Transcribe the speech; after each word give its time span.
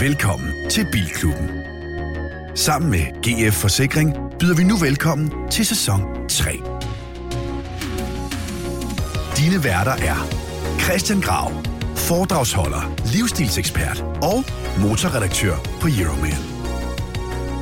Velkommen 0.00 0.70
til 0.70 0.86
Bilklubben. 0.92 1.50
Sammen 2.54 2.90
med 2.90 3.00
GF 3.22 3.54
Forsikring 3.54 4.14
byder 4.38 4.56
vi 4.56 4.64
nu 4.64 4.76
velkommen 4.76 5.32
til 5.50 5.66
sæson 5.66 6.28
3. 6.28 6.50
Dine 9.36 9.64
værter 9.64 9.92
er 9.92 10.28
Christian 10.82 11.20
Grav, 11.20 11.52
foredragsholder, 11.96 12.94
livsstilsekspert 13.14 14.04
og 14.22 14.44
motorredaktør 14.78 15.56
på 15.80 15.88
Euroman. 16.00 16.42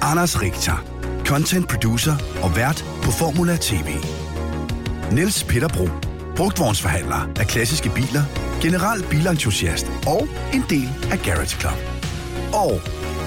Anders 0.02 0.42
Richter, 0.42 0.84
content 1.24 1.68
producer 1.68 2.16
og 2.42 2.56
vært 2.56 2.84
på 3.02 3.10
Formula 3.10 3.56
TV. 3.60 3.88
Niels 5.12 5.44
Peterbro, 5.44 5.88
brugtvognsforhandler 6.36 7.30
af 7.40 7.46
klassiske 7.46 7.90
biler, 7.94 8.22
general 8.62 9.02
bilentusiast 9.10 9.86
og 10.06 10.28
en 10.54 10.64
del 10.70 10.88
af 11.12 11.18
Garage 11.18 11.60
Club. 11.60 11.87
Og 12.52 12.80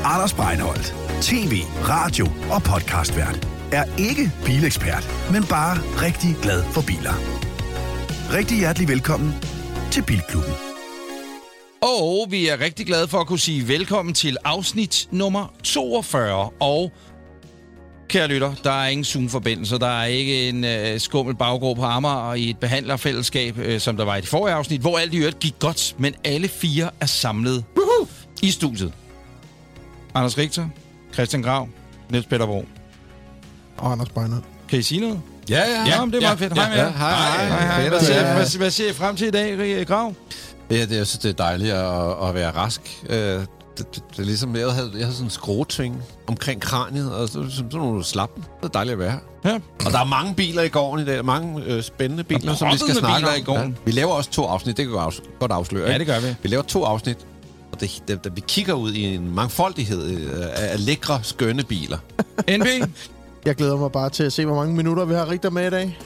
Anders 0.05 0.33
Breinholt, 0.33 0.95
tv, 1.21 1.53
radio 1.83 2.25
og 2.51 2.63
podcastvært, 2.63 3.47
er 3.71 3.83
ikke 3.99 4.31
bilekspert, 4.45 5.09
men 5.31 5.43
bare 5.49 5.77
rigtig 5.77 6.35
glad 6.41 6.63
for 6.63 6.81
biler. 6.87 7.13
Rigtig 8.33 8.57
hjertelig 8.57 8.87
velkommen 8.87 9.33
til 9.91 10.03
Bilklubben. 10.03 10.53
Og 11.81 12.27
vi 12.29 12.47
er 12.47 12.59
rigtig 12.59 12.85
glade 12.85 13.07
for 13.07 13.17
at 13.17 13.27
kunne 13.27 13.39
sige 13.39 13.67
velkommen 13.67 14.13
til 14.13 14.37
afsnit 14.43 15.07
nummer 15.11 15.53
42. 15.63 16.49
Og 16.59 16.91
kære 18.07 18.27
lytter, 18.27 18.53
der 18.63 18.71
er 18.71 18.87
ingen 18.87 19.05
Zoom-forbindelse, 19.05 19.79
der 19.79 20.01
er 20.01 20.05
ikke 20.05 20.49
en 20.49 20.63
øh, 20.63 20.99
skummel 20.99 21.35
baggård 21.35 21.75
på 21.75 21.83
Amager 21.83 22.15
og 22.15 22.39
i 22.39 22.49
et 22.49 22.57
behandlerfællesskab, 22.57 23.57
øh, 23.57 23.79
som 23.79 23.97
der 23.97 24.05
var 24.05 24.15
i 24.15 24.21
det 24.21 24.29
forrige 24.29 24.55
afsnit, 24.55 24.81
hvor 24.81 24.97
alt 24.97 25.13
i 25.13 25.17
øvrigt 25.17 25.39
gik 25.39 25.55
godt, 25.59 25.95
men 25.97 26.13
alle 26.23 26.47
fire 26.47 26.89
er 26.99 27.05
samlet 27.05 27.63
Woohoo! 27.77 28.07
i 28.41 28.51
studiet. 28.51 28.93
Anders 30.15 30.37
Richter, 30.37 30.65
Christian 31.13 31.41
Grav, 31.43 31.67
Niels 32.09 32.25
Peter 32.27 32.45
Bro. 32.45 32.65
Og 33.77 33.91
Anders 33.91 34.09
Beiner. 34.09 34.37
Kan 34.69 34.79
I 34.79 34.81
sige 34.81 35.01
noget? 35.01 35.21
Ja, 35.49 35.59
ja, 35.59 35.79
Ja, 35.85 36.05
det 36.05 36.15
er 36.15 36.21
meget 36.21 36.39
fedt. 36.39 36.53
Hej 36.53 36.69
med 36.69 36.77
jer. 36.77 36.91
hej, 36.91 37.11
hej. 37.11 37.45
Hej, 37.47 37.65
hej. 37.81 37.89
Hvad 37.89 37.99
ser, 37.99 38.33
hvad, 38.33 38.57
hvad 38.57 38.71
ser 38.71 38.89
I 38.89 38.93
frem 38.93 39.15
til 39.15 39.27
i 39.27 39.31
dag, 39.31 39.87
Grav? 39.87 40.13
Ja, 40.71 40.75
det, 40.85 40.91
jeg 40.97 41.07
synes, 41.07 41.17
det 41.19 41.29
er 41.29 41.33
dejligt 41.33 41.71
at, 41.73 42.27
at 42.27 42.35
være 42.35 42.51
rask. 42.51 42.81
Øh, 43.09 43.17
det, 43.17 43.45
det, 43.77 44.03
det, 44.11 44.19
er 44.19 44.23
ligesom, 44.23 44.55
jeg 44.55 44.71
havde, 44.71 44.91
jeg 44.93 45.01
havde 45.01 45.13
sådan 45.13 45.25
en 45.27 45.29
skruetving 45.29 46.01
omkring 46.27 46.61
kraniet, 46.61 47.13
og 47.13 47.27
så, 47.27 47.33
så, 47.49 47.55
sådan 47.55 47.69
nogle 47.73 48.03
slappen. 48.03 48.43
Det 48.59 48.65
er 48.65 48.67
dejligt 48.67 48.93
at 48.93 48.99
være 48.99 49.11
her. 49.43 49.51
Ja. 49.51 49.59
Og 49.85 49.91
der 49.91 49.99
er 49.99 50.03
mange 50.05 50.33
biler 50.35 50.61
i 50.63 50.67
gården 50.67 51.05
i 51.05 51.09
dag. 51.09 51.25
Mange 51.25 51.63
øh, 51.65 51.83
spændende 51.83 52.23
biler, 52.23 52.55
som 52.55 52.71
vi 52.71 52.77
skal 52.77 52.95
snakke 52.95 53.17
biler 53.19 53.31
om. 53.31 53.37
i 53.37 53.41
gården. 53.41 53.77
Vi 53.85 53.91
laver 53.91 54.11
også 54.11 54.31
to 54.31 54.45
afsnit, 54.45 54.77
det 54.77 54.85
kan 54.85 54.93
vi 54.93 54.97
afs- 54.99 55.37
godt 55.39 55.51
afsløre. 55.51 55.91
Ja, 55.91 55.97
det 55.97 56.07
gør 56.07 56.19
vi. 56.19 56.35
Vi 56.43 56.49
laver 56.49 56.63
to 56.63 56.83
afsnit, 56.83 57.17
det, 57.81 58.03
det, 58.07 58.23
det, 58.23 58.35
vi 58.35 58.41
kigger 58.47 58.73
ud 58.73 58.93
i 58.93 59.03
en 59.03 59.35
mangfoldighed 59.35 60.09
øh, 60.09 60.41
af, 60.41 60.73
af 60.73 60.85
lækre, 60.85 61.19
skønne 61.23 61.63
biler. 61.63 61.97
NB? 62.57 62.67
Jeg 63.45 63.55
glæder 63.55 63.77
mig 63.77 63.91
bare 63.91 64.09
til 64.09 64.23
at 64.23 64.33
se, 64.33 64.45
hvor 64.45 64.55
mange 64.55 64.75
minutter 64.75 65.05
vi 65.05 65.13
har 65.13 65.29
Richter 65.29 65.49
med 65.49 65.67
i 65.67 65.69
dag. 65.69 65.97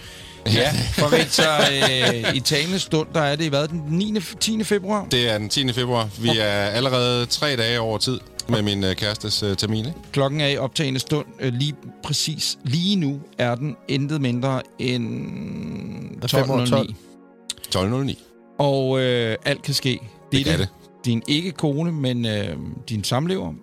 Ja, 0.53 0.71
for 0.93 1.29
så 1.29 1.49
øh, 1.71 2.35
i 2.35 2.39
talende 2.39 2.79
stund, 2.79 3.07
der 3.13 3.21
er 3.21 3.35
det 3.35 3.49
hvad, 3.49 3.67
den 3.67 3.83
9. 3.87 4.19
10. 4.39 4.63
februar? 4.63 5.07
Det 5.11 5.29
er 5.29 5.37
den 5.37 5.49
10. 5.49 5.73
februar. 5.73 6.09
Vi 6.19 6.29
er 6.39 6.51
allerede 6.51 7.25
tre 7.25 7.55
dage 7.55 7.79
over 7.79 7.97
tid 7.97 8.19
med 8.49 8.61
min 8.61 8.83
øh, 8.83 8.95
kærestes 8.95 9.43
øh, 9.43 9.57
termin. 9.57 9.85
Ikke? 9.85 9.97
Klokken 10.11 10.41
er 10.41 10.47
i 10.47 10.57
optagende 10.57 10.99
stund. 10.99 11.25
Øh, 11.39 11.53
lige 11.53 11.75
præcis 12.03 12.57
lige 12.63 12.95
nu 12.95 13.19
er 13.37 13.55
den 13.55 13.75
intet 13.87 14.21
mindre 14.21 14.61
end 14.79 16.23
er 16.23 16.27
fem 16.27 16.49
over 16.49 16.65
12.09. 16.65 18.11
12.09. 18.11 18.15
Og 18.59 18.99
øh, 18.99 19.37
alt 19.45 19.61
kan 19.61 19.73
ske. 19.73 19.99
Det 20.31 20.45
kan 20.45 20.59
det. 20.59 20.69
Din 21.05 21.23
ikke 21.27 21.51
kone, 21.51 21.91
men 21.91 22.25
øh, 22.25 22.49
din 22.89 23.03
samlever, 23.03 23.53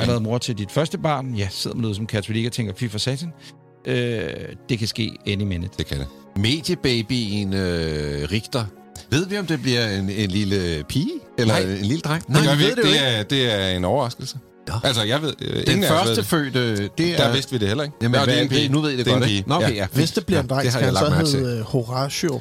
har 0.00 0.06
været 0.06 0.22
mor 0.22 0.38
til 0.38 0.58
dit 0.58 0.70
første 0.72 0.98
barn. 0.98 1.34
Ja, 1.34 1.48
sidder 1.50 1.74
med 1.76 1.82
noget 1.82 1.96
som 1.96 2.06
katolik 2.06 2.46
og 2.46 2.52
tænker, 2.52 2.72
fy 2.76 2.84
for 2.88 2.98
satan. 2.98 3.32
Øh, 3.86 3.94
det 4.68 4.78
kan 4.78 4.88
ske 4.88 5.12
any 5.26 5.42
minute. 5.42 5.72
Det 5.78 5.86
kan 5.86 5.98
det. 5.98 6.06
Mediebabyen 6.36 7.54
øh, 7.54 8.28
Richter. 8.32 8.64
Ved 9.10 9.26
vi, 9.26 9.38
om 9.38 9.46
det 9.46 9.62
bliver 9.62 9.88
en, 9.88 10.10
en 10.10 10.30
lille 10.30 10.84
pige? 10.88 11.10
Eller 11.38 11.54
Nej. 11.54 11.72
en 11.72 11.84
lille 11.84 12.00
dreng? 12.00 12.26
det 12.26 12.36
gør 12.44 12.54
vi 12.56 12.62
ved 12.62 12.68
ikke. 12.70 12.80
jo 12.80 12.92
Det 12.92 13.18
er, 13.18 13.22
det 13.22 13.52
er 13.52 13.68
en 13.76 13.84
overraskelse. 13.84 14.38
Nå. 14.68 14.74
Altså, 14.84 15.02
jeg 15.02 15.22
ved... 15.22 15.34
Øh, 15.42 15.66
Den 15.66 15.84
første 15.84 16.16
det. 16.16 16.26
fødte, 16.26 16.88
det 16.98 17.12
er... 17.12 17.16
Der 17.16 17.32
vidste 17.32 17.52
vi 17.52 17.58
det 17.58 17.68
heller 17.68 17.84
ikke. 17.84 17.96
Jamen, 18.02 18.20
Nå, 18.20 18.26
det 18.26 18.38
er 18.38 18.42
en 18.42 18.48
pige. 18.48 18.68
Nu 18.68 18.80
ved 18.80 18.90
I 18.90 18.96
det, 18.96 19.06
det 19.06 19.14
godt, 19.14 19.28
ikke? 19.30 19.48
Nå, 19.48 19.54
okay, 19.54 19.68
ja. 19.70 19.74
ja. 19.74 19.86
Hvis 19.92 20.10
det 20.10 20.26
bliver 20.26 20.40
en 20.40 20.46
Ja, 20.46 20.54
dreng, 20.54 20.64
det 20.64 20.72
skal 20.72 20.84
han 20.84 21.26
så 21.26 21.36
hedde 21.38 21.58
øh, 21.58 21.64
Horatio, 21.64 22.40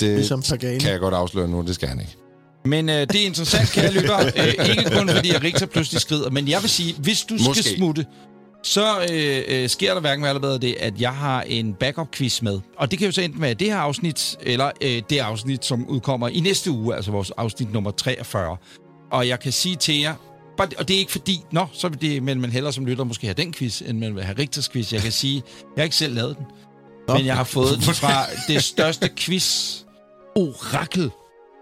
Det 0.00 0.08
ligesom 0.08 0.42
Pagani. 0.42 0.78
kan 0.78 0.90
jeg 0.90 1.00
godt 1.00 1.14
afsløre 1.14 1.48
nu. 1.48 1.62
Det 1.66 1.74
skal 1.74 1.88
han 1.88 2.00
ikke. 2.00 2.16
Men 2.64 2.88
øh, 2.88 2.94
det 2.94 3.16
er 3.16 3.26
interessant, 3.26 3.72
kære 3.72 3.92
lytter. 3.92 4.18
Øh, 4.36 4.68
ikke 4.68 4.90
kun 4.98 5.08
fordi, 5.08 5.30
at 5.30 5.42
Richter 5.42 5.66
pludselig 5.66 6.00
skrider, 6.00 6.30
men 6.30 6.48
jeg 6.48 6.62
vil 6.62 6.70
sige, 6.70 6.94
hvis 6.98 7.22
du 7.22 7.34
Måske. 7.34 7.62
skal 7.62 7.76
smutte, 7.76 8.06
så 8.62 9.06
øh, 9.12 9.42
øh, 9.48 9.68
sker 9.68 9.94
der 9.94 10.00
hverken 10.00 10.24
eller 10.24 10.58
det, 10.58 10.76
at 10.80 11.00
jeg 11.00 11.12
har 11.12 11.42
en 11.42 11.74
backup-quiz 11.74 12.42
med. 12.42 12.60
Og 12.76 12.90
det 12.90 12.98
kan 12.98 13.06
jo 13.06 13.12
så 13.12 13.20
enten 13.20 13.40
være 13.40 13.54
det 13.54 13.66
her 13.66 13.76
afsnit, 13.76 14.36
eller 14.40 14.70
øh, 14.80 15.02
det 15.10 15.18
afsnit, 15.18 15.64
som 15.64 15.86
udkommer 15.88 16.28
i 16.28 16.40
næste 16.40 16.70
uge, 16.70 16.94
altså 16.96 17.10
vores 17.10 17.30
afsnit 17.30 17.72
nummer 17.72 17.90
43. 17.90 18.56
Og 19.12 19.28
jeg 19.28 19.40
kan 19.40 19.52
sige 19.52 19.76
til 19.76 20.00
jer, 20.00 20.14
bare, 20.56 20.68
og 20.78 20.88
det 20.88 20.94
er 20.94 20.98
ikke 20.98 21.12
fordi, 21.12 21.40
nå, 21.52 21.66
så 21.72 21.88
vil 21.88 22.00
det, 22.00 22.22
men 22.22 22.40
man 22.40 22.50
hellere 22.50 22.72
som 22.72 22.86
lytter 22.86 23.04
måske 23.04 23.26
have 23.26 23.34
den 23.34 23.52
quiz, 23.52 23.80
end 23.80 23.98
man 23.98 24.14
vil 24.14 24.24
have 24.24 24.38
Richters 24.38 24.68
quiz. 24.68 24.92
Jeg 24.92 25.02
kan 25.02 25.12
sige, 25.12 25.42
jeg 25.76 25.82
har 25.82 25.84
ikke 25.84 25.96
selv 25.96 26.14
lavet 26.14 26.36
den, 26.36 26.46
Nå. 27.08 27.14
men 27.14 27.26
jeg 27.26 27.36
har 27.36 27.44
fået 27.44 27.74
den 27.74 27.94
fra 27.94 28.26
det 28.52 28.64
største 28.64 29.10
quiz-orakel, 29.16 31.10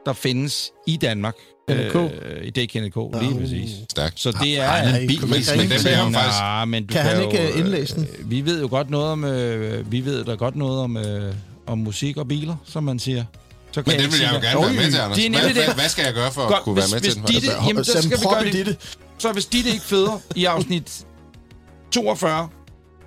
der 0.07 0.13
findes 0.13 0.71
i 0.87 0.97
Danmark. 0.97 1.35
NK. 1.71 1.95
Øh, 1.95 2.45
I 2.45 2.51
det 2.51 2.59
er 2.75 3.21
lige 3.23 3.41
præcis. 3.41 3.71
Stærkt. 3.91 4.21
Så 4.21 4.33
det 4.33 4.59
er... 4.59 4.65
Ej, 4.65 4.83
en 4.83 4.89
nej, 4.89 5.07
bil, 5.07 5.21
men- 5.21 5.31
men 5.31 5.71
den 5.71 5.95
ham. 5.95 6.13
jo 6.13 6.19
faktisk- 6.19 6.39
Nej, 6.41 6.65
men 6.65 6.87
du 6.87 6.93
Kan 6.93 7.03
han 7.03 7.17
jo, 7.23 7.31
ikke, 7.31 7.53
øh, 7.53 7.59
indlæse 7.59 7.95
den? 7.95 8.07
øh, 8.19 8.31
Vi 8.31 8.45
ved 8.45 8.61
jo 8.61 8.69
godt 8.71 8.91
noget 8.91 9.07
om... 9.07 9.25
Øh, 9.25 9.93
vi 9.93 10.05
ved 10.05 10.25
da 10.25 10.35
godt 10.35 10.57
noget 10.57 10.81
om, 10.81 10.97
øh, 10.97 11.35
om 11.67 11.79
musik 11.79 12.17
og 12.17 12.29
biler, 12.29 12.57
som 12.65 12.85
man 12.85 12.99
siger. 12.99 13.25
Så 13.73 13.83
kan 13.83 13.91
Men 13.91 13.99
den 13.99 14.01
ikke 14.05 14.13
vil 14.13 14.21
jeg 14.23 14.31
jo 14.35 14.41
gerne 14.61 14.61
være 14.77 14.85
med 14.85 14.91
til, 14.93 14.99
Anders. 15.01 15.19
Det 15.19 15.27
er 15.27 15.31
Hvad, 15.31 15.41
nemlig 15.41 15.55
hvad, 15.55 15.67
det. 15.67 15.75
hvad 15.75 15.89
skal 15.89 16.05
jeg 16.05 16.15
gøre 16.15 16.33
for 16.33 16.43
at 16.43 16.49
Godt, 16.49 16.63
kunne 16.63 16.73
hvis, 16.75 16.93
være 16.93 17.01
med 17.01 17.01
hvis 17.01 17.15
til 17.15 17.23
den? 17.23 17.29
Ditte, 17.43 17.49
jamen, 17.69 17.85
så 17.85 18.03
skal 18.03 18.19
vi 18.21 18.25
gøre 18.55 18.65
det. 18.65 18.99
Så 19.19 19.33
hvis 19.33 19.47
Ditte 19.47 19.71
ikke 19.71 19.83
føder 19.85 20.21
i 20.37 20.45
afsnit 20.45 21.05
42, 21.93 22.49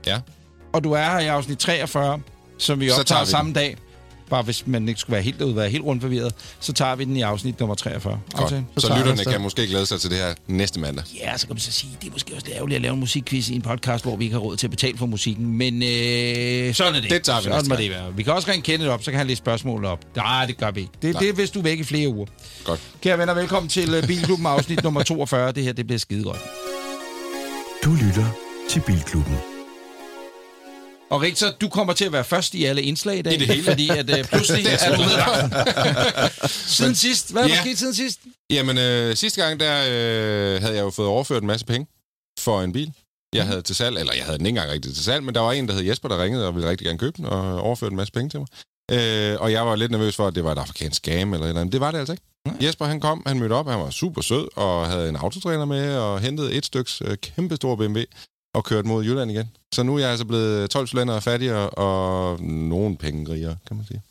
Ja. 0.08 0.20
og 0.74 0.84
du 0.84 0.92
er 0.92 1.04
her 1.12 1.20
i 1.20 1.28
afsnit 1.28 1.58
43, 1.60 2.20
som 2.58 2.80
vi 2.80 2.92
optager 2.92 3.24
samme 3.26 3.54
dag, 3.54 3.78
bare 4.30 4.44
hvis 4.44 4.68
man 4.68 4.88
ikke 4.90 5.00
skulle 5.02 5.14
være 5.14 5.22
helt 5.24 5.40
derude, 5.40 5.56
være 5.56 5.70
helt 5.70 5.84
rundt 5.84 6.02
forvirret, 6.02 6.34
så 6.60 6.74
tager 6.74 6.96
vi 6.96 7.04
den 7.04 7.18
i 7.18 7.22
afsnit 7.22 7.60
nummer 7.60 7.76
43. 7.76 8.20
Godt. 8.34 8.50
Så 8.50 8.64
Så 8.78 8.98
lytterne 8.98 9.26
kan 9.32 9.42
måske 9.42 9.68
glæde 9.68 9.86
sig 9.86 10.02
til 10.02 10.10
det 10.10 10.18
her 10.18 10.34
næste 10.48 10.80
mandag. 10.80 11.04
Ja, 11.22 11.38
så 11.38 11.48
kan 11.48 11.54
man 11.54 11.60
så 11.62 11.72
sige, 11.72 11.98
det 12.02 12.08
er 12.08 12.12
måske 12.12 12.34
også 12.36 12.46
lidt 12.48 12.56
ærgerligt 12.58 12.76
at 12.76 12.82
lave 12.82 12.94
en 12.94 13.00
musikquiz 13.00 13.50
i 13.50 13.56
en 13.56 13.62
podcast, 13.62 14.04
hvor 14.04 14.16
vi 14.16 14.24
ikke 14.24 14.34
har 14.34 14.40
råd 14.42 14.58
til 14.58 14.68
at 14.68 14.72
betale 14.72 14.98
for 14.98 15.06
musikken. 15.06 15.58
Men 15.58 15.74
øh, 15.84 16.74
sådan 16.74 16.96
er 16.96 17.02
det. 17.02 17.10
Det 17.10 17.24
tager 17.24 17.40
vi 17.40 17.44
sådan 17.44 17.58
næste 17.70 17.78
det 17.84 17.92
være. 17.92 18.14
Vi 18.16 18.24
kan 18.24 18.34
også 18.34 18.52
ringe 18.52 18.64
Kenneth 18.64 18.92
op, 18.92 19.04
så 19.04 19.12
kan 19.12 19.18
han 19.18 19.28
læse 19.28 19.38
spørgsmål 19.38 19.86
op. 19.86 20.00
Nej, 20.16 20.46
det 20.46 20.58
gør 20.58 20.72
vi 20.72 20.80
ikke. 20.80 20.92
Det, 21.02 21.14
Nej. 21.14 21.20
det 21.22 21.30
er, 21.30 21.34
hvis 21.34 21.50
du 21.50 21.60
er 21.60 21.64
væk 21.64 21.80
i 21.80 21.84
flere 21.84 22.10
uger. 22.10 22.26
Godt. 22.64 22.80
Kære 23.02 23.18
venner, 23.18 23.34
velkommen 23.34 23.70
til 23.70 23.94
øh, 23.94 24.08
Bilklubben 24.08 24.46
afsnit 24.48 24.84
nummer 24.84 25.04
42. 25.14 25.52
Det 25.52 25.64
her, 25.64 25.74
det 25.74 25.88
bliver 25.88 26.00
skide 26.00 26.24
godt. 26.24 26.40
Du 27.84 27.94
lytter 27.94 28.26
til 28.70 28.80
Bilklubben. 28.88 29.55
Og 31.16 31.22
Richter, 31.22 31.52
du 31.62 31.70
kommer 31.70 31.94
til 31.94 32.06
at 32.06 32.12
være 32.12 32.24
først 32.24 32.54
i 32.54 32.66
alle 32.66 32.82
indslag 32.82 33.18
i 33.18 33.22
dag. 33.22 33.34
I 33.34 33.38
det 33.38 33.48
hele. 33.48 33.64
Fordi 33.64 33.90
at 33.90 34.20
øh, 34.20 34.26
pludselig 34.34 34.66
er 34.66 34.96
du 34.96 35.02
vagten. 35.02 36.50
Siden 36.78 36.96
sidst. 36.96 37.32
Hvad 37.32 37.44
er 37.44 37.48
der 37.48 37.56
Ja. 37.56 37.62
sket 37.62 37.78
siden 37.80 37.94
sidst? 37.94 38.20
Jamen, 38.50 38.78
øh, 38.78 39.16
sidste 39.16 39.42
gang, 39.42 39.60
der 39.60 39.78
øh, 39.82 40.62
havde 40.62 40.76
jeg 40.76 40.82
jo 40.82 40.90
fået 40.90 41.08
overført 41.08 41.42
en 41.44 41.48
masse 41.48 41.66
penge 41.66 41.88
for 42.40 42.62
en 42.62 42.74
bil. 42.74 42.92
Jeg 43.36 43.46
havde 43.46 43.62
til 43.62 43.76
salg, 43.76 43.98
eller 43.98 44.14
jeg 44.14 44.26
havde 44.26 44.38
den 44.38 44.46
ikke 44.46 44.58
engang 44.58 44.72
rigtig 44.74 44.94
til 44.96 45.04
salg, 45.04 45.24
men 45.24 45.36
der 45.36 45.42
var 45.42 45.52
en, 45.52 45.68
der 45.68 45.74
hed 45.74 45.84
Jesper, 45.84 46.10
der 46.10 46.24
ringede 46.24 46.48
og 46.48 46.56
ville 46.56 46.70
rigtig 46.70 46.86
gerne 46.86 47.00
købe 47.00 47.18
den, 47.18 47.26
og 47.26 47.62
overførte 47.62 47.92
en 47.92 47.98
masse 47.98 48.14
penge 48.14 48.30
til 48.30 48.40
mig. 48.40 48.48
Øh, 48.92 49.38
og 49.42 49.52
jeg 49.52 49.66
var 49.68 49.76
lidt 49.76 49.92
nervøs 49.92 50.16
for, 50.16 50.28
at 50.28 50.36
det 50.36 50.44
var 50.44 50.52
et 50.52 50.58
afrikansk 50.58 50.98
scam 50.98 51.34
eller 51.34 51.48
eller 51.48 51.62
andet. 51.62 51.74
Det 51.74 51.82
var 51.82 51.92
det 51.92 51.98
altså 51.98 52.14
ikke. 52.14 52.66
Jesper, 52.66 52.86
han 52.86 53.00
kom, 53.00 53.24
han 53.28 53.40
mødte 53.40 53.54
op, 53.54 53.68
han 53.70 53.80
var 53.80 53.90
super 53.90 54.22
sød, 54.22 54.48
og 54.56 54.88
havde 54.88 55.10
en 55.10 55.16
autotræner 55.16 55.66
med, 55.66 55.96
og 55.98 56.20
hentede 56.20 56.54
et 56.54 56.66
styks 56.66 57.02
øh, 57.06 57.18
kæmpe 57.18 57.56
stor 57.56 57.76
BMW, 57.76 58.00
og 58.56 58.64
kørte 58.64 58.88
mod 58.88 59.04
Jylland 59.04 59.32
igen. 59.32 59.50
Så 59.74 59.84
nu 59.84 59.96
er 59.96 60.00
jeg 60.00 60.10
altså 60.10 60.26
blevet 60.26 60.70
12 60.70 60.88
cylinder 60.88 61.20
fattigere, 61.20 61.70
og 61.70 62.42
nogen 62.44 62.98
penge 62.98 63.34
rigere, 63.34 63.58
kan 63.68 63.76
man 63.78 63.86
sige. 63.86 64.02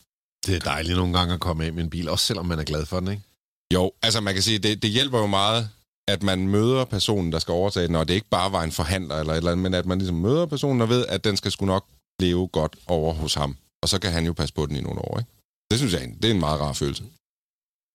Det 0.47 0.57
er 0.57 0.61
dejligt 0.61 0.97
nogle 0.97 1.19
gange 1.19 1.35
at 1.35 1.41
komme 1.41 1.65
af 1.65 1.73
med 1.73 1.83
en 1.85 1.91
bil, 1.91 2.09
også 2.09 2.27
selvom 2.27 2.47
man 2.47 2.59
er 2.59 2.65
glad 2.65 2.87
for 2.87 3.01
den, 3.01 3.09
ikke? 3.09 3.23
Jo, 3.75 3.93
altså 4.03 4.21
man 4.21 4.35
kan 4.35 4.43
sige, 4.43 4.59
det, 4.59 4.83
det 4.83 4.91
hjælper 4.91 5.19
jo 5.19 5.27
meget, 5.27 5.69
at 6.09 6.23
man 6.23 6.49
møder 6.49 6.85
personen, 6.85 7.33
der 7.33 7.39
skal 7.39 7.53
overtage 7.53 7.87
den, 7.87 7.95
og 7.95 8.09
det 8.09 8.15
ikke 8.15 8.29
bare 8.31 8.53
var 8.53 8.63
en 8.63 8.73
forhandler 8.73 9.17
eller 9.17 9.33
et 9.33 9.37
eller 9.37 9.51
andet, 9.51 9.63
men 9.63 9.75
at 9.75 9.87
man 9.87 9.99
ligesom 9.99 10.17
møder 10.17 10.47
personen 10.47 10.81
og 10.81 10.89
ved, 10.89 11.07
at 11.07 11.25
den 11.25 11.37
skal 11.37 11.53
sgu 11.53 11.67
nok 11.67 11.85
leve 12.21 12.49
godt 12.49 12.77
over 12.87 13.15
hos 13.15 13.35
ham. 13.35 13.57
Og 13.83 13.89
så 13.89 14.01
kan 14.01 14.13
han 14.13 14.27
jo 14.27 14.33
passe 14.33 14.55
på 14.55 14.67
den 14.67 14.77
i 14.77 14.81
nogle 14.81 15.01
år, 15.01 15.19
ikke? 15.19 15.31
Det 15.71 15.79
synes 15.79 15.93
jeg, 15.93 16.15
det 16.23 16.31
er 16.31 16.35
en 16.35 16.41
meget 16.41 16.61
rar 16.61 16.73
følelse. 16.73 17.05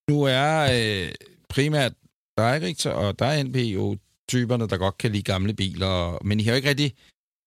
Nu 0.10 0.24
er 0.24 0.70
øh, 0.74 1.12
primært 1.50 1.94
dig, 2.38 2.62
Richter, 2.62 2.92
og 2.92 3.20
der 3.20 3.26
er 3.26 3.44
NP 3.44 3.56
jo 3.56 3.98
typerne, 4.30 4.68
der 4.68 4.78
godt 4.78 4.98
kan 4.98 5.12
lide 5.12 5.24
gamle 5.24 5.54
biler, 5.54 6.24
men 6.24 6.40
I 6.40 6.44
har 6.44 6.52
jo 6.52 6.56
ikke 6.56 6.70
rigtig... 6.70 6.94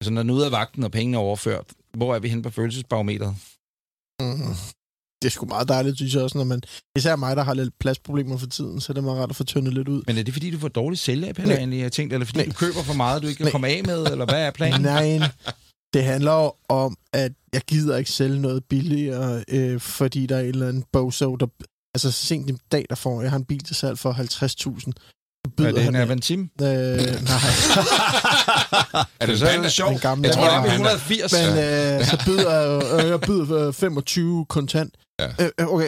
Altså, 0.01 0.11
når 0.11 0.21
den 0.21 0.29
er 0.29 0.33
ude 0.33 0.45
af 0.45 0.51
vagten, 0.51 0.83
og 0.83 0.91
pengene 0.91 1.17
er 1.17 1.21
overført, 1.21 1.65
hvor 1.97 2.15
er 2.15 2.19
vi 2.19 2.29
henne 2.29 2.43
på 2.43 2.49
følelsesbarometeret? 2.49 3.35
Mm. 4.21 4.55
det 5.21 5.27
er 5.27 5.29
sgu 5.29 5.45
meget 5.45 5.67
dejligt, 5.67 5.97
synes 5.97 6.13
jeg 6.15 6.23
også, 6.23 6.37
når 6.37 6.45
man... 6.45 6.61
Især 6.97 7.15
mig, 7.15 7.35
der 7.35 7.43
har 7.43 7.53
lidt 7.53 7.79
pladsproblemer 7.79 8.37
for 8.37 8.47
tiden, 8.47 8.81
så 8.81 8.93
det 8.93 8.99
er 8.99 9.03
meget 9.03 9.19
rart 9.21 9.29
at 9.29 9.35
få 9.35 9.43
tyndet 9.43 9.73
lidt 9.73 9.87
ud. 9.87 10.03
Men 10.07 10.17
er 10.17 10.23
det 10.23 10.33
fordi, 10.33 10.51
du 10.51 10.59
får 10.59 10.67
dårligt 10.67 11.01
sælge, 11.01 11.33
Nej. 11.37 11.55
egentlig? 11.55 11.79
Jeg 11.79 11.91
tænkte, 11.91 12.13
eller 12.13 12.25
fordi 12.25 12.39
Nej. 12.39 12.47
du 12.47 12.53
køber 12.53 12.83
for 12.83 12.93
meget, 12.93 13.21
du 13.21 13.27
ikke 13.27 13.37
kan 13.37 13.45
Nej. 13.45 13.51
komme 13.51 13.67
af 13.67 13.83
med, 13.85 14.05
eller 14.05 14.25
hvad 14.25 14.41
er 14.47 14.51
planen? 14.51 14.81
Nej, 14.81 15.19
det 15.93 16.03
handler 16.03 16.71
om, 16.71 16.97
at 17.13 17.31
jeg 17.53 17.61
gider 17.67 17.97
ikke 17.97 18.11
sælge 18.11 18.41
noget 18.41 18.65
billigere, 18.65 19.43
øh, 19.47 19.79
fordi 19.79 20.25
der 20.25 20.35
er 20.35 20.41
en 20.41 20.47
eller 20.47 20.67
anden 20.67 20.83
bozo, 20.91 21.35
der... 21.35 21.47
Altså, 21.95 22.11
så 22.11 22.25
sent 22.25 22.49
i 22.49 22.53
dag, 22.71 22.85
der 22.89 22.95
får 22.95 23.21
jeg 23.21 23.31
har 23.31 23.37
en 23.37 23.45
bil 23.45 23.63
til 23.63 23.75
salg 23.75 23.99
for 23.99 24.13
50.000. 24.13 24.91
Byder 25.57 25.69
Er 25.69 25.73
det 25.73 25.87
en 25.87 25.95
han, 25.95 26.03
Avantim? 26.03 26.39
øh, 26.41 26.67
nej, 26.67 26.73
Er 29.19 29.25
det 29.25 29.39
Så 29.71 29.85
den 29.89 29.99
gamle. 29.99 30.27
Jeg 30.27 30.35
tror, 30.35 30.43
Jeg 30.43 30.53
det 30.53 30.53
tror, 30.53 30.57
er 30.57 30.61
det 30.61 30.71
er 30.71 30.77
Panda. 30.77 30.93
180. 30.93 31.33
Men 31.33 31.99
øh, 31.99 32.05
så 32.05 32.21
byder 32.25 32.51
jeg, 32.61 33.03
øh, 33.03 33.09
jeg 33.09 33.21
byder 33.21 33.67
øh, 33.67 33.73
25 33.73 34.45
kontant. 34.49 34.93
Ja. 35.19 35.27
Øh, 35.39 35.49
øh, 35.59 35.67
okay, 35.67 35.87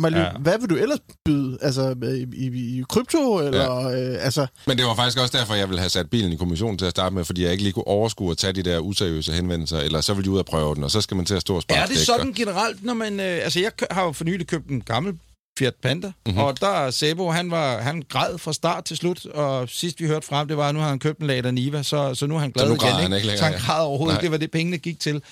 Marlene, 0.00 0.22
Ja. 0.24 0.30
hvad 0.38 0.58
vil 0.60 0.70
du 0.70 0.76
ellers 0.76 0.98
byde? 1.24 1.58
Altså, 1.62 1.94
i, 2.02 2.46
i, 2.46 2.78
i 2.78 2.82
krypto, 2.88 3.38
eller... 3.38 3.88
Ja. 3.90 4.00
Øh, 4.12 4.24
altså, 4.24 4.46
Men 4.66 4.76
det 4.78 4.86
var 4.86 4.94
faktisk 4.94 5.18
også 5.18 5.38
derfor, 5.38 5.54
jeg 5.54 5.68
ville 5.68 5.80
have 5.80 5.90
sat 5.90 6.10
bilen 6.10 6.32
i 6.32 6.36
kommission 6.36 6.78
til 6.78 6.84
at 6.84 6.90
starte 6.90 7.14
med, 7.14 7.24
fordi 7.24 7.42
jeg 7.42 7.50
ikke 7.52 7.62
lige 7.62 7.72
kunne 7.72 7.86
overskue 7.86 8.30
at 8.30 8.38
tage 8.38 8.52
de 8.52 8.62
der 8.62 8.78
useriøse 8.78 9.32
henvendelser, 9.32 9.78
eller 9.78 10.00
så 10.00 10.14
ville 10.14 10.24
de 10.24 10.30
ud 10.30 10.38
og 10.38 10.46
prøve 10.46 10.74
den, 10.74 10.84
og 10.84 10.90
så 10.90 11.00
skal 11.00 11.16
man 11.16 11.26
til 11.26 11.34
at 11.34 11.40
stå 11.40 11.56
og 11.56 11.62
spare 11.62 11.78
Er 11.78 11.86
det 11.86 11.98
sådan 11.98 12.32
generelt, 12.32 12.84
når 12.84 12.94
man... 12.94 13.20
Øh, 13.20 13.38
altså, 13.42 13.60
jeg 13.60 13.70
har 13.90 14.04
jo 14.04 14.12
for 14.12 14.24
nylig 14.24 14.46
købt 14.46 14.68
en 14.70 14.80
gammel 14.80 15.14
Fiat 15.58 15.74
Panda, 15.82 16.06
Mhm. 16.06 16.14
mm-hmm. 16.26 16.42
og 16.42 16.60
der 16.60 16.68
er 16.68 16.90
Sebo, 16.90 17.30
han, 17.30 17.50
var, 17.50 17.78
han 17.78 18.02
græd 18.08 18.38
fra 18.38 18.52
start 18.52 18.84
til 18.84 18.96
slut, 18.96 19.26
og 19.26 19.68
sidst 19.68 20.00
vi 20.00 20.06
hørte 20.06 20.26
frem, 20.26 20.48
det 20.48 20.56
var, 20.56 20.68
at 20.68 20.74
nu 20.74 20.80
har 20.80 20.88
han 20.88 20.98
købt 20.98 21.18
en 21.20 21.26
Lada 21.26 21.50
Niva, 21.50 21.82
så, 21.82 22.14
så 22.14 22.26
nu 22.26 22.34
er 22.34 22.38
han 22.38 22.50
glad 22.50 22.66
Så 22.66 22.72
igen. 22.72 22.94
han 22.94 23.12
ikke 23.12 23.26
længere, 23.26 23.38
så 23.38 23.44
han 23.44 23.58
græd 23.60 23.84
overhovedet 23.84 24.14
Nej. 24.14 24.20
det 24.20 24.30
var 24.30 24.36
det, 24.36 24.50
pengene 24.50 24.78
gik 24.78 25.00
til. 25.00 25.22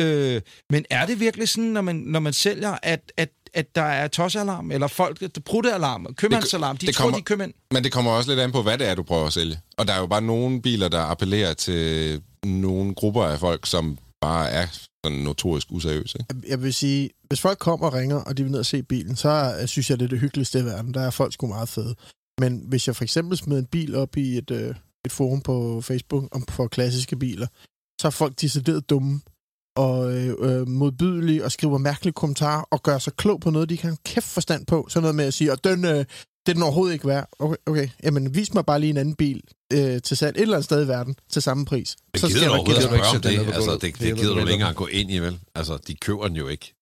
Øh, 0.00 0.40
men 0.70 0.84
er 0.90 1.06
det 1.06 1.20
virkelig 1.20 1.48
sådan, 1.48 1.64
når 1.64 1.80
man, 1.80 1.96
når 1.96 2.20
man 2.20 2.32
sælger, 2.32 2.76
at, 2.82 3.12
at, 3.16 3.28
at 3.54 3.74
der 3.74 3.82
er 3.82 4.08
tossealarm, 4.08 4.70
eller 4.70 4.86
folk, 4.86 5.20
der 5.20 5.40
brudtealarm, 5.44 6.06
købmandsalarm, 6.16 6.76
de 6.76 6.86
det 6.86 6.94
tror, 6.94 7.02
kommer- 7.04 7.16
de 7.18 7.20
er 7.20 7.24
købmænd? 7.24 7.52
Men 7.70 7.84
det 7.84 7.92
kommer 7.92 8.10
også 8.10 8.30
lidt 8.30 8.40
an 8.40 8.52
på, 8.52 8.62
hvad 8.62 8.78
det 8.78 8.88
er, 8.88 8.94
du 8.94 9.02
prøver 9.02 9.26
at 9.26 9.32
sælge. 9.32 9.58
Og 9.78 9.86
der 9.86 9.92
er 9.92 9.98
jo 10.00 10.06
bare 10.06 10.22
nogle 10.22 10.62
biler, 10.62 10.88
der 10.88 11.00
appellerer 11.00 11.54
til 11.54 12.20
nogle 12.44 12.94
grupper 12.94 13.24
af 13.24 13.38
folk, 13.40 13.66
som 13.66 13.98
bare 14.26 14.50
er 14.50 14.66
sådan 15.04 15.18
notorisk 15.18 15.66
useriøs. 15.70 16.14
Ikke? 16.14 16.48
jeg 16.48 16.62
vil 16.62 16.74
sige, 16.74 17.10
hvis 17.28 17.40
folk 17.40 17.58
kommer 17.58 17.86
og 17.86 17.94
ringer, 17.94 18.16
og 18.16 18.36
de 18.36 18.42
vil 18.42 18.52
ned 18.52 18.58
og 18.58 18.66
se 18.66 18.82
bilen, 18.82 19.16
så 19.16 19.56
øh, 19.60 19.66
synes 19.68 19.90
jeg, 19.90 19.98
det 19.98 20.04
er 20.04 20.08
det 20.08 20.20
hyggeligste 20.20 20.58
i 20.60 20.64
verden. 20.64 20.94
Der 20.94 21.00
er 21.00 21.10
folk 21.10 21.32
sgu 21.32 21.46
meget 21.46 21.68
fede. 21.68 21.94
Men 22.40 22.62
hvis 22.68 22.86
jeg 22.86 22.96
for 22.96 23.04
eksempel 23.04 23.36
smider 23.38 23.60
en 23.60 23.66
bil 23.66 23.94
op 23.94 24.16
i 24.16 24.38
et, 24.38 24.50
øh, 24.50 24.74
et 25.04 25.12
forum 25.12 25.40
på 25.40 25.80
Facebook 25.80 26.24
om 26.36 26.46
for 26.46 26.66
klassiske 26.66 27.16
biler, 27.16 27.46
så 28.00 28.06
er 28.06 28.10
folk 28.10 28.40
decideret 28.40 28.90
dumme 28.90 29.20
og 29.76 30.14
øh, 30.14 30.34
øh, 30.38 30.68
modbydelige 30.68 31.44
og 31.44 31.52
skriver 31.52 31.78
mærkelige 31.78 32.12
kommentarer 32.12 32.62
og 32.70 32.82
gør 32.82 32.98
sig 32.98 33.12
klog 33.12 33.40
på 33.40 33.50
noget, 33.50 33.68
de 33.68 33.74
ikke 33.74 33.84
har 33.84 33.90
en 33.90 34.04
kæft 34.04 34.26
forstand 34.26 34.66
på. 34.66 34.86
Sådan 34.88 35.02
noget 35.02 35.14
med 35.14 35.24
at 35.24 35.34
sige, 35.34 35.52
at 35.52 35.64
den, 35.64 35.84
øh, 35.84 36.04
det 36.46 36.52
er 36.52 36.54
den 36.54 36.62
overhovedet 36.62 36.94
ikke 36.94 37.06
værd. 37.06 37.28
Okay, 37.38 37.56
okay, 37.66 37.88
jamen 38.04 38.34
vis 38.34 38.54
mig 38.54 38.66
bare 38.66 38.80
lige 38.80 38.90
en 38.90 38.96
anden 38.96 39.14
bil 39.14 39.40
øh, 39.72 40.02
til 40.02 40.16
salg 40.16 40.36
et 40.36 40.42
eller 40.42 40.54
andet 40.56 40.64
sted 40.64 40.84
i 40.84 40.88
verden 40.88 41.16
til 41.30 41.42
samme 41.42 41.64
pris. 41.64 41.96
Det 42.12 42.20
Så 42.20 42.26
gider 42.26 42.38
skal 42.38 42.48
du 42.48 42.52
jeg 42.54 42.60
overhovedet 42.60 42.82
ikke 42.82 42.94
at 42.94 43.00
spørge 43.22 43.36
om 43.40 43.46
det. 43.46 43.54
Altså, 43.54 43.72
det, 43.72 43.82
Det 43.82 43.98
det 44.00 44.08
er 44.10 44.14
gider 44.14 44.32
du 44.34 44.40
ikke 44.40 44.52
engang 44.52 44.76
gå 44.76 44.86
ind 44.86 45.10
i, 45.10 45.18
vel? 45.18 45.38
Altså, 45.54 45.78
de 45.86 45.94
køber 45.94 46.28
den 46.28 46.36
jo 46.36 46.48
ikke. 46.48 46.74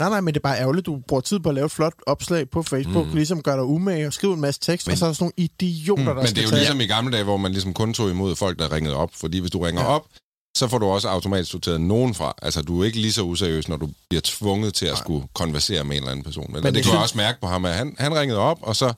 Nej, 0.00 0.08
nej, 0.10 0.20
men 0.20 0.34
det 0.34 0.40
er 0.40 0.42
bare 0.42 0.58
ærgerligt, 0.60 0.86
du 0.86 0.98
bruger 1.08 1.20
tid 1.20 1.38
på 1.40 1.48
at 1.48 1.54
lave 1.54 1.64
et 1.64 1.70
flot 1.72 1.92
opslag 2.06 2.50
på 2.50 2.62
Facebook, 2.62 3.06
Mm. 3.06 3.14
ligesom 3.14 3.42
gør 3.42 3.54
dig 3.56 3.64
umage 3.64 4.06
og 4.06 4.12
skriver 4.12 4.34
en 4.34 4.40
masse 4.40 4.60
tekst, 4.60 4.86
Men- 4.86 4.92
og 4.92 4.98
så 4.98 5.04
er 5.04 5.08
der 5.08 5.14
sådan 5.14 5.24
nogle 5.24 5.32
idioter, 5.36 6.02
Mm, 6.02 6.06
der 6.06 6.14
Men 6.14 6.26
skal 6.26 6.36
det 6.36 6.40
er 6.40 6.44
jo 6.44 6.50
tage... 6.50 6.60
ligesom 6.60 6.80
i 6.80 6.86
gamle 6.86 7.12
dage, 7.12 7.24
hvor 7.24 7.36
man 7.36 7.52
ligesom 7.52 7.74
kun 7.74 7.94
tog 7.94 8.10
imod 8.10 8.36
folk, 8.36 8.58
der 8.58 8.72
ringede 8.72 8.96
op. 8.96 9.10
Fordi 9.14 9.38
hvis 9.38 9.50
du 9.50 9.58
ringer 9.58 9.82
Ja. 9.82 9.88
op, 9.88 10.06
så 10.56 10.68
får 10.68 10.78
du 10.78 10.86
også 10.86 11.08
automatisk 11.08 11.50
sorteret 11.50 11.80
nogen 11.80 12.14
fra. 12.14 12.34
Altså, 12.42 12.62
du 12.62 12.80
er 12.80 12.84
ikke 12.84 13.00
lige 13.00 13.12
så 13.12 13.22
useriøs, 13.22 13.68
når 13.68 13.76
du 13.76 13.88
bliver 14.10 14.20
tvunget 14.24 14.74
til 14.74 14.86
at 14.86 14.98
skulle 14.98 15.26
konversere 15.34 15.84
med 15.84 15.96
en 15.96 16.02
eller 16.02 16.10
anden 16.10 16.24
person. 16.24 16.52
Men, 16.52 16.62
Men 16.62 16.74
det 16.74 16.84
kunne 16.84 16.94
jeg 16.94 17.02
også 17.02 17.16
mærke 17.16 17.40
på 17.40 17.46
ham, 17.46 17.64
at 17.64 17.74
han, 17.74 17.96
han 17.98 18.14
ringede 18.14 18.38
op, 18.40 18.58
og 18.62 18.76
så 18.76 18.92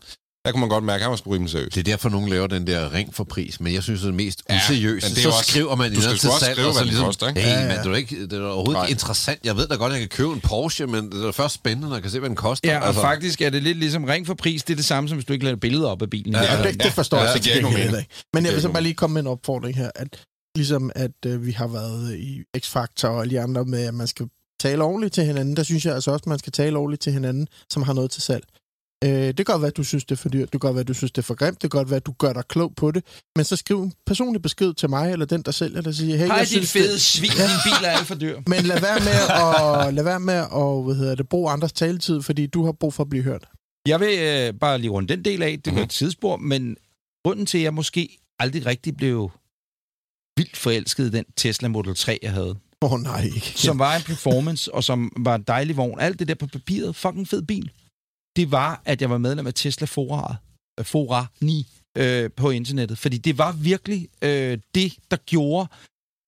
der 0.44 0.52
kunne 0.52 0.60
man 0.60 0.68
godt 0.68 0.84
mærke, 0.84 0.96
at 0.96 1.02
han 1.02 1.10
var 1.10 1.16
sgu 1.16 1.30
rimelig 1.30 1.50
seriøs. 1.52 1.72
Det 1.72 1.80
er 1.80 1.84
derfor, 1.84 2.08
nogen 2.08 2.28
laver 2.28 2.46
den 2.46 2.66
der 2.66 2.92
ring 2.94 3.14
for 3.14 3.24
pris, 3.24 3.60
men 3.60 3.74
jeg 3.74 3.82
synes, 3.82 4.00
det 4.00 4.08
er 4.08 4.12
mest 4.12 4.42
Ja, 4.50 4.56
useriøst. 4.56 5.06
men 5.06 5.10
det 5.10 5.18
er 5.18 5.22
så 5.22 5.28
også- 5.28 5.50
skriver 5.50 5.74
man 5.76 5.92
i 5.92 5.94
skal 5.96 6.04
noget 6.04 6.20
til 6.20 6.28
også 6.30 6.40
salg, 6.40 6.54
skrive, 6.56 6.68
og 6.68 6.74
så 6.74 6.84
ligesom, 6.84 7.04
koster, 7.04 7.28
ikke? 7.28 7.40
hey, 7.40 7.50
Ja, 7.50 7.60
men 7.60 7.70
ja. 7.70 7.82
det 7.82 7.86
er, 7.92 7.94
ikke, 7.96 8.22
det 8.26 8.32
er 8.32 8.44
overhovedet 8.46 8.72
Nej. 8.72 8.82
ikke 8.84 8.90
interessant. 8.92 9.40
Jeg 9.44 9.56
ved 9.56 9.66
da 9.68 9.74
godt, 9.74 9.92
at 9.92 10.00
jeg 10.00 10.08
kan 10.08 10.16
købe 10.16 10.32
en 10.32 10.40
Porsche, 10.40 10.86
men 10.86 11.12
det 11.12 11.24
er 11.26 11.32
først 11.32 11.54
spændende, 11.54 11.88
når 11.88 11.96
jeg 11.96 12.02
kan 12.02 12.10
se, 12.10 12.18
hvad 12.18 12.28
den 12.28 12.36
koster. 12.36 12.72
Ja, 12.72 12.80
og 12.80 12.86
altså. 12.86 13.00
faktisk 13.02 13.40
er 13.40 13.50
det 13.50 13.62
lidt 13.62 13.78
ligesom 13.78 14.04
ring 14.04 14.26
for 14.26 14.34
pris. 14.34 14.62
Det 14.62 14.72
er 14.72 14.76
det 14.76 14.84
samme, 14.84 15.08
som 15.08 15.16
hvis 15.18 15.24
du 15.24 15.32
ikke 15.32 15.44
lader 15.44 15.56
billeder 15.56 15.88
op 15.88 16.02
af 16.02 16.10
bilen. 16.10 16.32
Ja, 16.34 16.42
Ja, 16.42 16.56
Ja, 16.62 16.68
det, 16.70 16.82
det 16.82 16.92
forstår 16.92 17.16
Ja, 17.18 17.24
jeg 17.24 17.34
det 17.34 17.42
giver 17.42 17.70
til 17.70 17.78
ikke. 17.78 18.06
Men 18.34 18.44
jeg 18.46 18.52
vil 18.52 18.62
så 18.62 18.68
bare 18.68 18.82
lige 18.82 18.94
komme 18.94 19.14
med 19.14 19.20
en 19.22 19.26
opfordring 19.26 19.76
her, 19.76 19.90
at 19.94 20.08
ligesom 20.56 20.90
at 20.94 21.12
øh, 21.26 21.46
vi 21.46 21.50
har 21.52 21.66
været 21.66 22.16
i 22.18 22.42
X-Factor 22.58 23.08
og 23.08 23.20
alle 23.20 23.30
de 23.30 23.40
andre 23.40 23.64
med, 23.64 23.82
at 23.86 23.94
man 23.94 24.06
skal 24.06 24.28
tale 24.60 24.84
ordentligt 24.84 25.14
til 25.14 25.24
hinanden, 25.24 25.56
der 25.56 25.62
synes 25.62 25.86
jeg 25.86 25.94
altså 25.94 26.10
også, 26.10 26.22
at 26.22 26.26
man 26.26 26.38
skal 26.38 26.52
tale 26.52 26.78
ordentligt 26.78 27.02
til 27.02 27.12
hinanden, 27.12 27.48
som 27.70 27.82
har 27.82 27.92
noget 27.92 28.10
til 28.10 28.22
salg. 28.22 28.44
Øh, 29.04 29.10
det 29.10 29.36
kan 29.36 29.44
godt 29.44 29.62
være, 29.62 29.68
at 29.70 29.76
du 29.76 29.84
synes, 29.84 30.04
det 30.04 30.12
er 30.12 30.16
for 30.16 30.28
dyrt. 30.28 30.42
Det 30.42 30.50
kan 30.50 30.58
godt 30.60 30.74
være, 30.74 30.80
at 30.80 30.88
du 30.88 30.94
synes, 30.94 31.12
det 31.12 31.18
er 31.18 31.22
for 31.22 31.34
grimt. 31.34 31.62
Det 31.62 31.70
kan 31.70 31.78
godt 31.78 31.90
være, 31.90 31.96
at 31.96 32.06
du 32.06 32.12
gør 32.18 32.32
dig 32.32 32.42
klog 32.48 32.72
på 32.76 32.90
det. 32.90 33.04
Men 33.36 33.44
så 33.44 33.56
skriv 33.56 33.82
en 33.82 33.92
personlig 34.06 34.42
besked 34.42 34.74
til 34.74 34.90
mig, 34.90 35.12
eller 35.12 35.26
den, 35.26 35.42
der 35.42 35.50
sælger 35.50 35.76
det, 35.76 35.86
og 35.86 35.94
sige, 35.94 36.16
hey, 36.16 36.26
Hej, 36.26 36.36
jeg 36.36 36.40
dit 36.46 36.48
synes, 36.48 36.72
fede 36.72 36.92
det... 36.92 37.00
svin. 37.00 37.30
Din 37.30 37.38
bil 37.64 37.84
er 37.84 37.90
alt 37.90 38.06
for 38.06 38.14
dyr. 38.14 38.40
Men 38.46 38.62
lad 38.64 38.80
være 38.80 38.98
med 39.00 39.86
at, 39.88 39.94
lad 39.94 40.04
være 40.04 40.20
med 40.20 40.34
at 40.34 40.84
hvad 40.84 40.94
hedder 40.94 41.14
det, 41.14 41.28
bruge 41.28 41.50
andres 41.50 41.72
taletid, 41.72 42.22
fordi 42.22 42.46
du 42.46 42.64
har 42.64 42.72
brug 42.72 42.94
for 42.94 43.02
at 43.04 43.08
blive 43.10 43.22
hørt. 43.24 43.44
Jeg 43.88 44.00
vil 44.00 44.18
øh, 44.18 44.54
bare 44.60 44.78
lige 44.78 44.90
runde 44.90 45.08
den 45.16 45.24
del 45.24 45.42
af. 45.42 45.58
Det 45.64 45.72
var 45.72 45.78
Mhm. 45.78 45.84
et 45.84 45.90
tidsspor, 45.90 46.36
men 46.36 46.76
grunden 47.24 47.46
til, 47.46 47.58
at 47.58 47.64
jeg 47.64 47.74
måske 47.74 48.18
aldrig 48.38 48.66
rigtig 48.66 48.96
blev 48.96 49.30
vildt 50.36 50.56
forelsket 50.56 51.06
i 51.06 51.10
den 51.10 51.24
Tesla 51.36 51.68
Model 51.68 51.94
3, 51.94 52.18
jeg 52.22 52.32
havde, 52.32 52.58
Åh 52.82 52.92
oh, 52.92 53.00
nej, 53.00 53.24
ikke. 53.24 53.52
som 53.54 53.78
var 53.78 53.96
en 53.96 54.02
performance, 54.02 54.74
og 54.74 54.84
som 54.84 55.12
var 55.16 55.34
en 55.34 55.42
dejlig 55.42 55.76
vogn. 55.76 56.00
Alt 56.00 56.18
det 56.18 56.28
der 56.28 56.34
på 56.34 56.46
papiret, 56.46 56.96
fucking 56.96 57.28
fed 57.28 57.42
bil. 57.42 57.70
Det 58.36 58.50
var, 58.50 58.82
at 58.84 59.00
jeg 59.00 59.10
var 59.10 59.18
medlem 59.18 59.46
af 59.46 59.54
Tesla 59.54 59.86
Fora, 59.86 60.36
øh, 60.80 60.84
Fora 60.84 61.26
9 61.40 61.66
øh, 61.98 62.30
på 62.36 62.50
internettet. 62.50 62.98
Fordi 62.98 63.18
det 63.18 63.38
var 63.38 63.52
virkelig 63.52 64.08
øh, 64.22 64.58
det, 64.74 64.92
der 65.10 65.16
gjorde, 65.16 65.68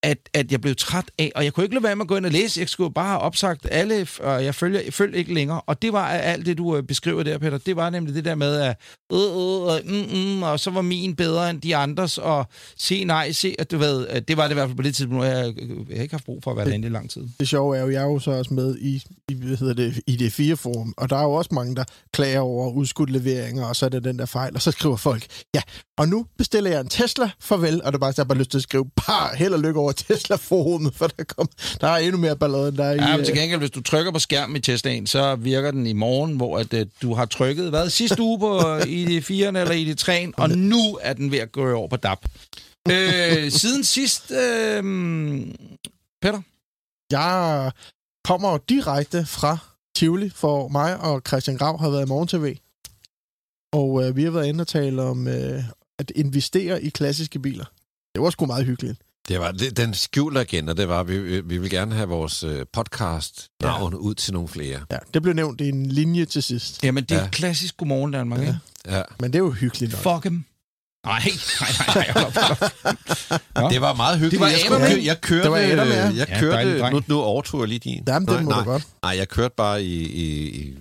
at, 0.02 0.28
at 0.34 0.52
jeg 0.52 0.60
blev 0.60 0.74
træt 0.74 1.10
af, 1.18 1.32
og 1.34 1.44
jeg 1.44 1.52
kunne 1.52 1.64
ikke 1.64 1.74
lade 1.74 1.84
være 1.84 1.96
med 1.96 2.04
at 2.04 2.08
gå 2.08 2.16
ind 2.16 2.26
og 2.26 2.32
læse. 2.32 2.60
Jeg 2.60 2.68
skulle 2.68 2.94
bare 2.94 3.08
have 3.08 3.20
opsagt 3.20 3.66
alle, 3.70 4.08
og 4.20 4.44
jeg 4.44 4.54
følger, 4.54 4.80
jeg 4.80 4.94
følger 4.94 5.18
ikke 5.18 5.34
længere. 5.34 5.60
Og 5.60 5.82
det 5.82 5.92
var 5.92 6.08
alt 6.08 6.46
det, 6.46 6.58
du 6.58 6.76
øh, 6.76 6.82
beskriver 6.82 7.22
der, 7.22 7.38
Peter. 7.38 7.58
Det 7.58 7.76
var 7.76 7.90
nemlig 7.90 8.14
det 8.14 8.24
der 8.24 8.34
med, 8.34 8.60
at 8.60 8.76
øh, 9.12 9.18
øh, 9.18 9.76
øh, 9.76 10.12
mm, 10.12 10.18
mm, 10.18 10.42
og 10.42 10.60
så 10.60 10.70
var 10.70 10.82
min 10.82 11.16
bedre 11.16 11.50
end 11.50 11.60
de 11.60 11.76
andres, 11.76 12.18
og 12.18 12.46
se 12.76 13.04
nej, 13.04 13.32
se, 13.32 13.54
at 13.58 13.70
du 13.70 13.78
ved, 13.78 14.06
at 14.06 14.28
det 14.28 14.36
var 14.36 14.42
det 14.42 14.50
i 14.50 14.54
hvert 14.54 14.68
fald 14.68 14.76
på 14.76 14.82
det 14.82 14.94
tidspunkt, 14.94 15.24
hvor 15.24 15.24
jeg, 15.24 15.54
jeg 15.88 15.96
har 15.96 16.02
ikke 16.02 16.14
haft 16.14 16.24
brug 16.24 16.40
for 16.44 16.50
at 16.50 16.56
være 16.56 16.66
derinde 16.66 16.88
i 16.88 16.90
lang 16.90 17.10
tid. 17.10 17.22
Det 17.40 17.48
sjove 17.48 17.76
er 17.76 17.82
jo, 17.82 17.90
jeg 17.90 18.02
er 18.02 18.06
jo 18.06 18.18
så 18.18 18.30
også 18.30 18.54
med 18.54 18.78
i, 18.78 19.02
i 19.28 19.34
hvad 19.34 19.56
hedder 19.56 19.74
det, 19.74 20.00
i 20.06 20.16
det 20.16 20.32
fire 20.32 20.56
forum, 20.56 20.94
og 20.96 21.10
der 21.10 21.16
er 21.16 21.22
jo 21.22 21.32
også 21.32 21.50
mange, 21.52 21.76
der 21.76 21.84
klager 22.12 22.40
over 22.40 22.72
udskudt 22.72 23.10
leveringer, 23.10 23.64
og 23.66 23.76
så 23.76 23.86
er 23.86 23.90
det 23.90 24.04
den 24.04 24.18
der 24.18 24.26
fejl, 24.26 24.54
og 24.54 24.62
så 24.62 24.70
skriver 24.70 24.96
folk, 24.96 25.26
ja, 25.54 25.62
og 25.98 26.08
nu 26.08 26.26
bestiller 26.38 26.70
jeg 26.70 26.80
en 26.80 26.88
Tesla, 26.88 27.30
farvel, 27.40 27.82
og 27.82 27.92
det 27.92 27.94
er 27.94 27.98
bare, 27.98 28.12
jeg 28.16 28.22
har 28.22 28.24
bare 28.24 28.38
lyst 28.38 28.50
til 28.50 28.58
at 28.58 28.62
skrive, 28.62 28.90
par, 28.96 29.34
held 29.36 29.52
og 29.54 29.60
lykke 29.60 29.80
over 29.80 29.87
Tesla-forumet, 30.06 30.94
for 30.94 31.06
der, 31.06 31.24
kom, 31.24 31.48
der 31.80 31.88
er 31.88 31.96
endnu 31.96 32.18
mere 32.20 32.36
ballade, 32.36 32.68
end 32.68 32.76
der 32.76 32.84
er 32.84 32.92
i... 32.92 32.96
Ja, 32.96 33.16
men 33.16 33.24
til 33.24 33.32
øh, 33.32 33.38
gengæld, 33.38 33.60
hvis 33.60 33.70
du 33.70 33.82
trykker 33.82 34.12
på 34.12 34.18
skærmen 34.18 34.56
i 34.56 34.60
Teslaen, 34.60 35.06
så 35.06 35.36
virker 35.36 35.70
den 35.70 35.86
i 35.86 35.92
morgen, 35.92 36.36
hvor 36.36 36.58
at, 36.58 36.72
uh, 36.72 36.80
du 37.02 37.14
har 37.14 37.24
trykket, 37.24 37.70
hvad, 37.70 37.90
sidste 37.90 38.22
uge 38.22 38.38
på, 38.38 38.76
i 38.86 39.04
det 39.04 39.30
4'eren 39.30 39.58
eller 39.58 39.72
i 39.72 39.84
det 39.84 40.08
3'eren, 40.08 40.30
og 40.36 40.50
nu 40.50 40.98
er 41.02 41.12
den 41.12 41.30
ved 41.30 41.38
at 41.38 41.52
gå 41.52 41.72
over 41.72 41.88
på 41.88 41.96
DAP. 41.96 42.18
øh, 42.90 43.50
siden 43.50 43.84
sidst, 43.84 44.30
øh, 44.30 44.82
Peter, 46.22 46.40
Jeg 47.10 47.72
kommer 48.24 48.58
direkte 48.68 49.26
fra 49.26 49.58
Tivoli, 49.96 50.30
for 50.30 50.68
mig 50.68 51.00
og 51.00 51.22
Christian 51.28 51.56
Grav 51.56 51.80
har 51.80 51.90
været 51.90 52.06
i 52.06 52.08
morgen-tv. 52.08 52.56
Og 53.72 54.04
øh, 54.04 54.16
vi 54.16 54.24
har 54.24 54.30
været 54.30 54.46
inde 54.46 54.62
og 54.62 54.68
tale 54.68 55.02
om 55.02 55.28
øh, 55.28 55.64
at 55.98 56.10
investere 56.10 56.82
i 56.82 56.88
klassiske 56.88 57.38
biler. 57.38 57.64
Det 58.14 58.22
var 58.22 58.30
sgu 58.30 58.46
meget 58.46 58.66
hyggeligt. 58.66 59.00
Det 59.28 59.40
var 59.40 59.52
det, 59.52 59.76
den 59.76 59.94
skjulte 59.94 60.40
agenda, 60.40 60.72
det 60.72 60.88
var, 60.88 61.02
vi, 61.02 61.40
vi 61.40 61.58
vil 61.58 61.70
gerne 61.70 61.94
have 61.94 62.08
vores 62.08 62.42
øh, 62.44 62.66
podcast-navn 62.72 63.94
ud 63.94 64.14
til 64.14 64.32
nogle 64.32 64.48
flere. 64.48 64.80
Ja, 64.90 64.96
det 65.14 65.22
blev 65.22 65.34
nævnt 65.34 65.60
i 65.60 65.68
en 65.68 65.86
linje 65.86 66.24
til 66.24 66.42
sidst. 66.42 66.84
jamen 66.84 67.04
det 67.04 67.10
er 67.10 67.16
Ja. 67.16 67.22
ja. 67.22 67.28
klassisk 67.30 67.76
Godmorgen 67.76 68.12
Danmark, 68.12 68.40
Ja. 68.40 68.54
ja. 68.86 68.96
Ja. 68.96 69.02
Men 69.20 69.32
det 69.32 69.38
er 69.38 69.42
jo 69.42 69.50
hyggeligt 69.50 69.92
nok. 70.04 70.14
Fuck 70.22 70.24
dem. 70.24 70.44
Nej, 71.06 71.22
nej, 71.60 72.04
nej, 72.14 72.24
op. 72.24 72.32
Det 73.72 73.80
var 73.80 73.94
meget 73.94 74.18
hyggeligt. 74.18 74.30
Det 74.32 74.40
var 74.40 74.46
jeg, 74.48 74.58
skulle, 74.60 74.76
Adam, 74.84 74.90
køre, 74.90 75.04
jeg 75.04 75.20
kørte, 75.20 75.42
Det 75.42 75.50
var 75.50 75.58
Adam, 75.58 75.88
ja. 75.88 76.04
jeg 76.04 76.14
Ja, 76.28 76.40
kørte 76.40 76.78
dreng. 76.80 76.94
nu, 76.94 77.02
nu 77.06 77.20
overtog 77.20 77.60
jeg 77.60 77.68
lige 77.68 77.78
din. 77.78 78.02
Jamen, 78.08 78.28
det 78.28 78.34
nej, 78.34 78.42
må 78.42 78.50
nej, 78.50 78.58
du 78.58 78.64
godt. 78.64 78.82
nej, 79.02 79.16
jeg 79.16 79.28
kørte 79.28 79.54
bare 79.56 79.82
i, 79.82 79.94
i, 80.06 80.48
i 80.60 80.76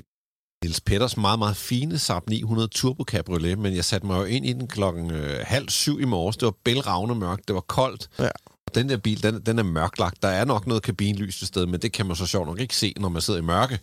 Niels 0.63 0.81
Petters 0.81 1.17
meget, 1.17 1.39
meget 1.39 1.57
fine 1.57 1.99
Saab 1.99 2.29
900 2.29 2.67
Turbo 2.67 3.03
Cabriolet, 3.03 3.59
men 3.59 3.75
jeg 3.75 3.85
satte 3.85 4.07
mig 4.07 4.17
jo 4.19 4.23
ind 4.23 4.45
i 4.45 4.53
den 4.53 4.67
klokken 4.67 5.11
øh, 5.11 5.39
halv 5.43 5.69
syv 5.69 5.99
i 5.99 6.05
morges. 6.05 6.37
Det 6.37 6.45
var 6.45 6.53
bælragende 6.63 7.15
mørkt, 7.15 7.47
det 7.47 7.55
var 7.55 7.61
koldt. 7.61 8.09
Ja. 8.19 8.29
Og 8.67 8.75
den 8.75 8.89
der 8.89 8.97
bil, 8.97 9.23
den, 9.23 9.41
den 9.41 9.59
er 9.59 9.63
mørklagt. 9.63 10.21
Der 10.21 10.27
er 10.27 10.45
nok 10.45 10.67
noget 10.67 10.83
kabinlys 10.83 11.41
et 11.41 11.47
sted, 11.47 11.65
men 11.65 11.81
det 11.81 11.91
kan 11.91 12.05
man 12.05 12.15
så 12.15 12.25
sjovt 12.25 12.47
nok 12.47 12.59
ikke 12.59 12.75
se, 12.75 12.93
når 12.97 13.09
man 13.09 13.21
sidder 13.21 13.39
i 13.39 13.43
mørke. 13.43 13.79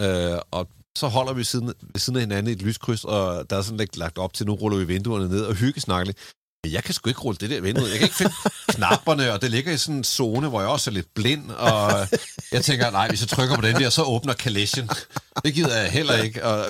Øh, 0.00 0.38
og 0.50 0.68
så 0.98 1.08
holder 1.08 1.32
vi 1.32 1.44
siden, 1.44 1.66
ved 1.66 2.00
siden 2.00 2.16
af 2.16 2.22
hinanden 2.22 2.50
i 2.50 2.52
et 2.52 2.62
lyskryds, 2.62 3.04
og 3.04 3.50
der 3.50 3.56
er 3.56 3.62
sådan 3.62 3.78
lidt 3.78 3.96
lagt 3.96 4.18
op 4.18 4.32
til, 4.32 4.46
nu 4.46 4.54
ruller 4.54 4.78
vi 4.78 4.84
vinduerne 4.84 5.28
ned 5.28 5.44
og 5.44 5.54
hyggesnakker 5.54 6.04
lidt. 6.04 6.18
Men 6.64 6.72
jeg 6.72 6.84
kan 6.84 6.94
sgu 6.94 7.08
ikke 7.08 7.20
rulle 7.20 7.38
det 7.40 7.50
der 7.50 7.60
vindue. 7.60 7.84
Jeg 7.88 7.92
kan 7.98 8.02
ikke 8.02 8.14
finde 8.16 8.32
knapperne, 8.76 9.32
og 9.32 9.42
det 9.42 9.50
ligger 9.50 9.72
i 9.72 9.76
sådan 9.76 9.94
en 9.94 10.04
zone, 10.04 10.48
hvor 10.48 10.60
jeg 10.60 10.68
også 10.68 10.90
er 10.90 10.94
lidt 10.94 11.14
blind, 11.14 11.50
og 11.50 12.08
jeg 12.52 12.64
tænker, 12.64 12.90
nej, 12.90 13.08
hvis 13.08 13.20
jeg 13.20 13.28
trykker 13.28 13.56
på 13.56 13.62
den 13.62 13.76
der, 13.76 13.90
så 13.90 14.02
åbner 14.02 14.32
kalesjen. 14.32 14.90
Det 15.44 15.54
gider 15.54 15.76
jeg 15.76 15.90
heller 15.90 16.16
ikke. 16.22 16.44
Og 16.44 16.66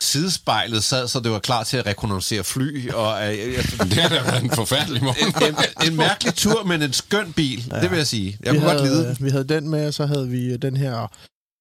sidespejlet 0.00 0.84
sad, 0.84 1.08
så 1.08 1.20
det 1.20 1.32
var 1.32 1.38
klar 1.38 1.64
til 1.64 1.76
at 1.76 1.86
rekognoscere 1.86 2.44
fly, 2.44 2.90
og 2.90 3.32
øh, 3.32 3.38
jeg, 3.38 3.64
Det 3.90 3.92
har 3.92 4.08
da 4.08 4.22
været 4.22 4.42
en 4.42 4.50
forfærdelig 4.50 5.04
morgen. 5.04 5.44
en, 5.48 5.54
en, 5.84 5.90
en 5.92 5.96
mærkelig 5.96 6.34
tur, 6.34 6.64
men 6.64 6.82
en 6.82 6.92
skøn 6.92 7.32
bil, 7.32 7.68
ja. 7.70 7.80
det 7.80 7.90
vil 7.90 7.96
jeg 7.96 8.06
sige. 8.06 8.38
Jeg 8.44 8.52
vi, 8.52 8.58
kunne 8.58 8.70
godt 8.70 8.80
havde, 8.80 8.94
lide 8.94 9.08
den. 9.08 9.24
vi 9.24 9.30
havde 9.30 9.44
den 9.44 9.68
med, 9.68 9.86
og 9.86 9.94
så 9.94 10.06
havde 10.06 10.28
vi 10.28 10.56
den 10.56 10.76
her 10.76 11.08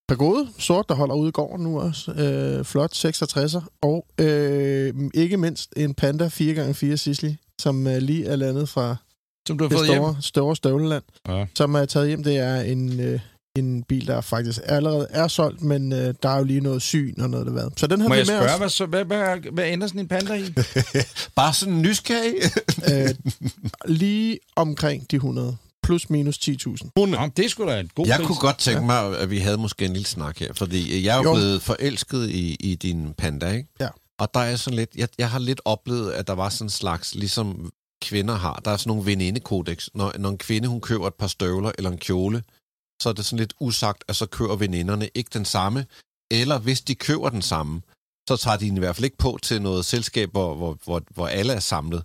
Pagode, 0.07 0.47
sort, 0.59 0.85
der 0.89 0.95
holder 0.95 1.15
ude 1.15 1.29
i 1.29 1.31
gården 1.31 1.63
nu 1.63 1.79
også. 1.79 2.11
Øh, 2.11 2.65
flot, 2.65 2.93
66'er. 3.05 3.77
Og 3.81 4.05
øh, 4.17 4.93
ikke 5.13 5.37
mindst 5.37 5.69
en 5.77 5.93
Panda 5.93 6.27
4x4 6.27 6.95
Sisley, 6.95 7.33
som 7.61 7.87
øh, 7.87 7.97
lige 7.97 8.25
er 8.25 8.35
landet 8.35 8.69
fra 8.69 8.95
Som 9.47 9.57
du 9.57 9.63
har 9.63 9.69
det 9.69 9.77
fået 9.77 9.87
hjem. 9.87 9.97
store, 10.01 10.15
store 10.21 10.55
støvleland, 10.55 11.03
Ja. 11.27 11.45
som 11.55 11.75
er 11.75 11.85
taget 11.85 12.07
hjem. 12.07 12.23
Det 12.23 12.37
er 12.37 12.61
en, 12.61 12.99
øh, 12.99 13.19
en 13.57 13.83
bil, 13.83 14.07
der 14.07 14.21
faktisk 14.21 14.59
allerede 14.65 15.07
er 15.09 15.27
solgt, 15.27 15.61
men 15.61 15.93
øh, 15.93 16.13
der 16.23 16.29
er 16.29 16.37
jo 16.37 16.43
lige 16.43 16.61
noget 16.61 16.81
syn 16.81 17.21
og 17.21 17.29
noget 17.29 17.45
der 17.47 17.53
været. 17.53 17.73
Så 17.77 17.87
den 17.87 18.01
har 18.01 18.07
Må 18.07 18.13
vi 18.15 18.19
jeg 18.19 18.27
med 18.27 18.35
spørge, 18.35 18.51
os. 18.51 18.57
hvad, 18.57 18.69
så, 18.69 18.85
hvad, 18.85 19.05
hvad, 19.05 19.37
hvad 19.53 19.69
ender 19.69 19.87
sådan 19.87 19.99
en 20.01 20.07
panda 20.07 20.33
i? 20.33 20.45
Bare 21.35 21.53
sådan 21.53 21.81
nysgerrig. 21.81 22.35
Øh, 22.91 23.09
lige 23.85 24.39
omkring 24.55 25.11
de 25.11 25.15
100. 25.15 25.57
Plus 25.83 26.09
minus 26.09 26.37
10.000. 26.37 26.89
Nå, 26.95 27.29
det 27.37 27.45
er 27.45 27.49
sgu 27.49 27.65
da 27.65 27.79
en 27.79 27.89
god 27.95 28.07
Jeg 28.07 28.15
pris. 28.17 28.27
kunne 28.27 28.37
godt 28.37 28.57
tænke 28.57 28.81
mig, 28.85 29.17
at 29.19 29.29
vi 29.29 29.37
havde 29.37 29.57
måske 29.57 29.85
en 29.85 29.93
lille 29.93 30.05
snak 30.07 30.37
her, 30.39 30.53
fordi 30.53 31.05
jeg 31.05 31.13
er 31.13 31.17
jo, 31.17 31.23
Jo. 31.29 31.33
blevet 31.33 31.61
forelsket 31.61 32.29
i, 32.29 32.55
i 32.59 32.75
din 32.75 33.13
panda, 33.17 33.51
ikke? 33.51 33.69
Ja. 33.79 33.87
Og 34.21 34.33
der 34.33 34.39
er 34.39 34.55
sådan 34.55 34.75
lidt, 34.81 34.95
jeg, 34.95 35.09
jeg 35.17 35.29
har 35.29 35.39
lidt 35.39 35.61
oplevet, 35.65 36.11
at 36.11 36.27
der 36.27 36.33
var 36.33 36.49
sådan 36.49 36.65
en 36.65 36.69
slags, 36.69 37.15
ligesom 37.15 37.71
kvinder 38.01 38.35
har, 38.35 38.61
der 38.65 38.71
er 38.71 38.77
sådan 38.77 38.89
nogle 38.89 39.05
venindekodex. 39.05 39.87
Når, 39.93 40.17
når 40.17 40.29
en 40.29 40.37
kvinde, 40.37 40.67
hun 40.67 40.81
køber 40.81 41.07
et 41.07 41.13
par 41.13 41.27
støvler 41.27 41.71
eller 41.77 41.91
en 41.91 41.97
kjole, 41.97 42.43
så 43.01 43.09
er 43.09 43.13
det 43.13 43.25
sådan 43.25 43.39
lidt 43.39 43.53
usagt, 43.59 44.03
at 44.07 44.15
så 44.15 44.25
køber 44.25 44.55
veninderne 44.55 45.09
ikke 45.15 45.29
den 45.33 45.45
samme, 45.45 45.85
eller 46.31 46.59
hvis 46.59 46.81
de 46.81 46.95
køber 46.95 47.29
den 47.29 47.41
samme, 47.41 47.81
så 48.29 48.37
tager 48.37 48.57
de 48.57 48.65
den 48.65 48.77
i 48.77 48.79
hvert 48.79 48.95
fald 48.95 49.05
ikke 49.05 49.17
på 49.17 49.39
til 49.43 49.61
noget 49.61 49.85
selskab, 49.85 50.31
hvor, 50.31 50.55
hvor, 50.55 50.77
hvor, 50.83 51.01
hvor 51.09 51.27
alle 51.27 51.53
er 51.53 51.59
samlet. 51.59 52.03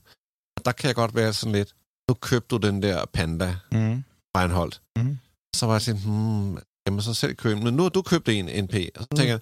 Og 0.57 0.65
der 0.65 0.73
kan 0.73 0.87
jeg 0.89 0.95
godt 0.95 1.15
være 1.15 1.33
sådan 1.33 1.53
lidt, 1.53 1.75
nu 2.09 2.15
købte 2.15 2.49
du 2.49 2.67
den 2.67 2.83
der 2.83 3.05
panda, 3.05 3.57
Mm. 3.73 4.05
Reinholdt. 4.37 4.83
Mhm. 4.97 5.19
Så 5.57 5.67
var 5.67 5.75
jeg 5.75 5.83
sådan, 5.83 6.01
hmm, 6.01 6.59
kan 6.87 6.93
man 6.93 7.03
så 7.03 7.15
selv 7.15 7.35
købe? 7.35 7.61
Men 7.61 7.75
nu 7.75 7.83
har 7.83 7.91
du 7.91 8.03
købt 8.03 8.29
en 8.29 8.65
NP, 8.65 8.75
og 8.97 9.03
så 9.03 9.09
Mm. 9.11 9.17
tænker 9.17 9.33
jeg, 9.33 9.41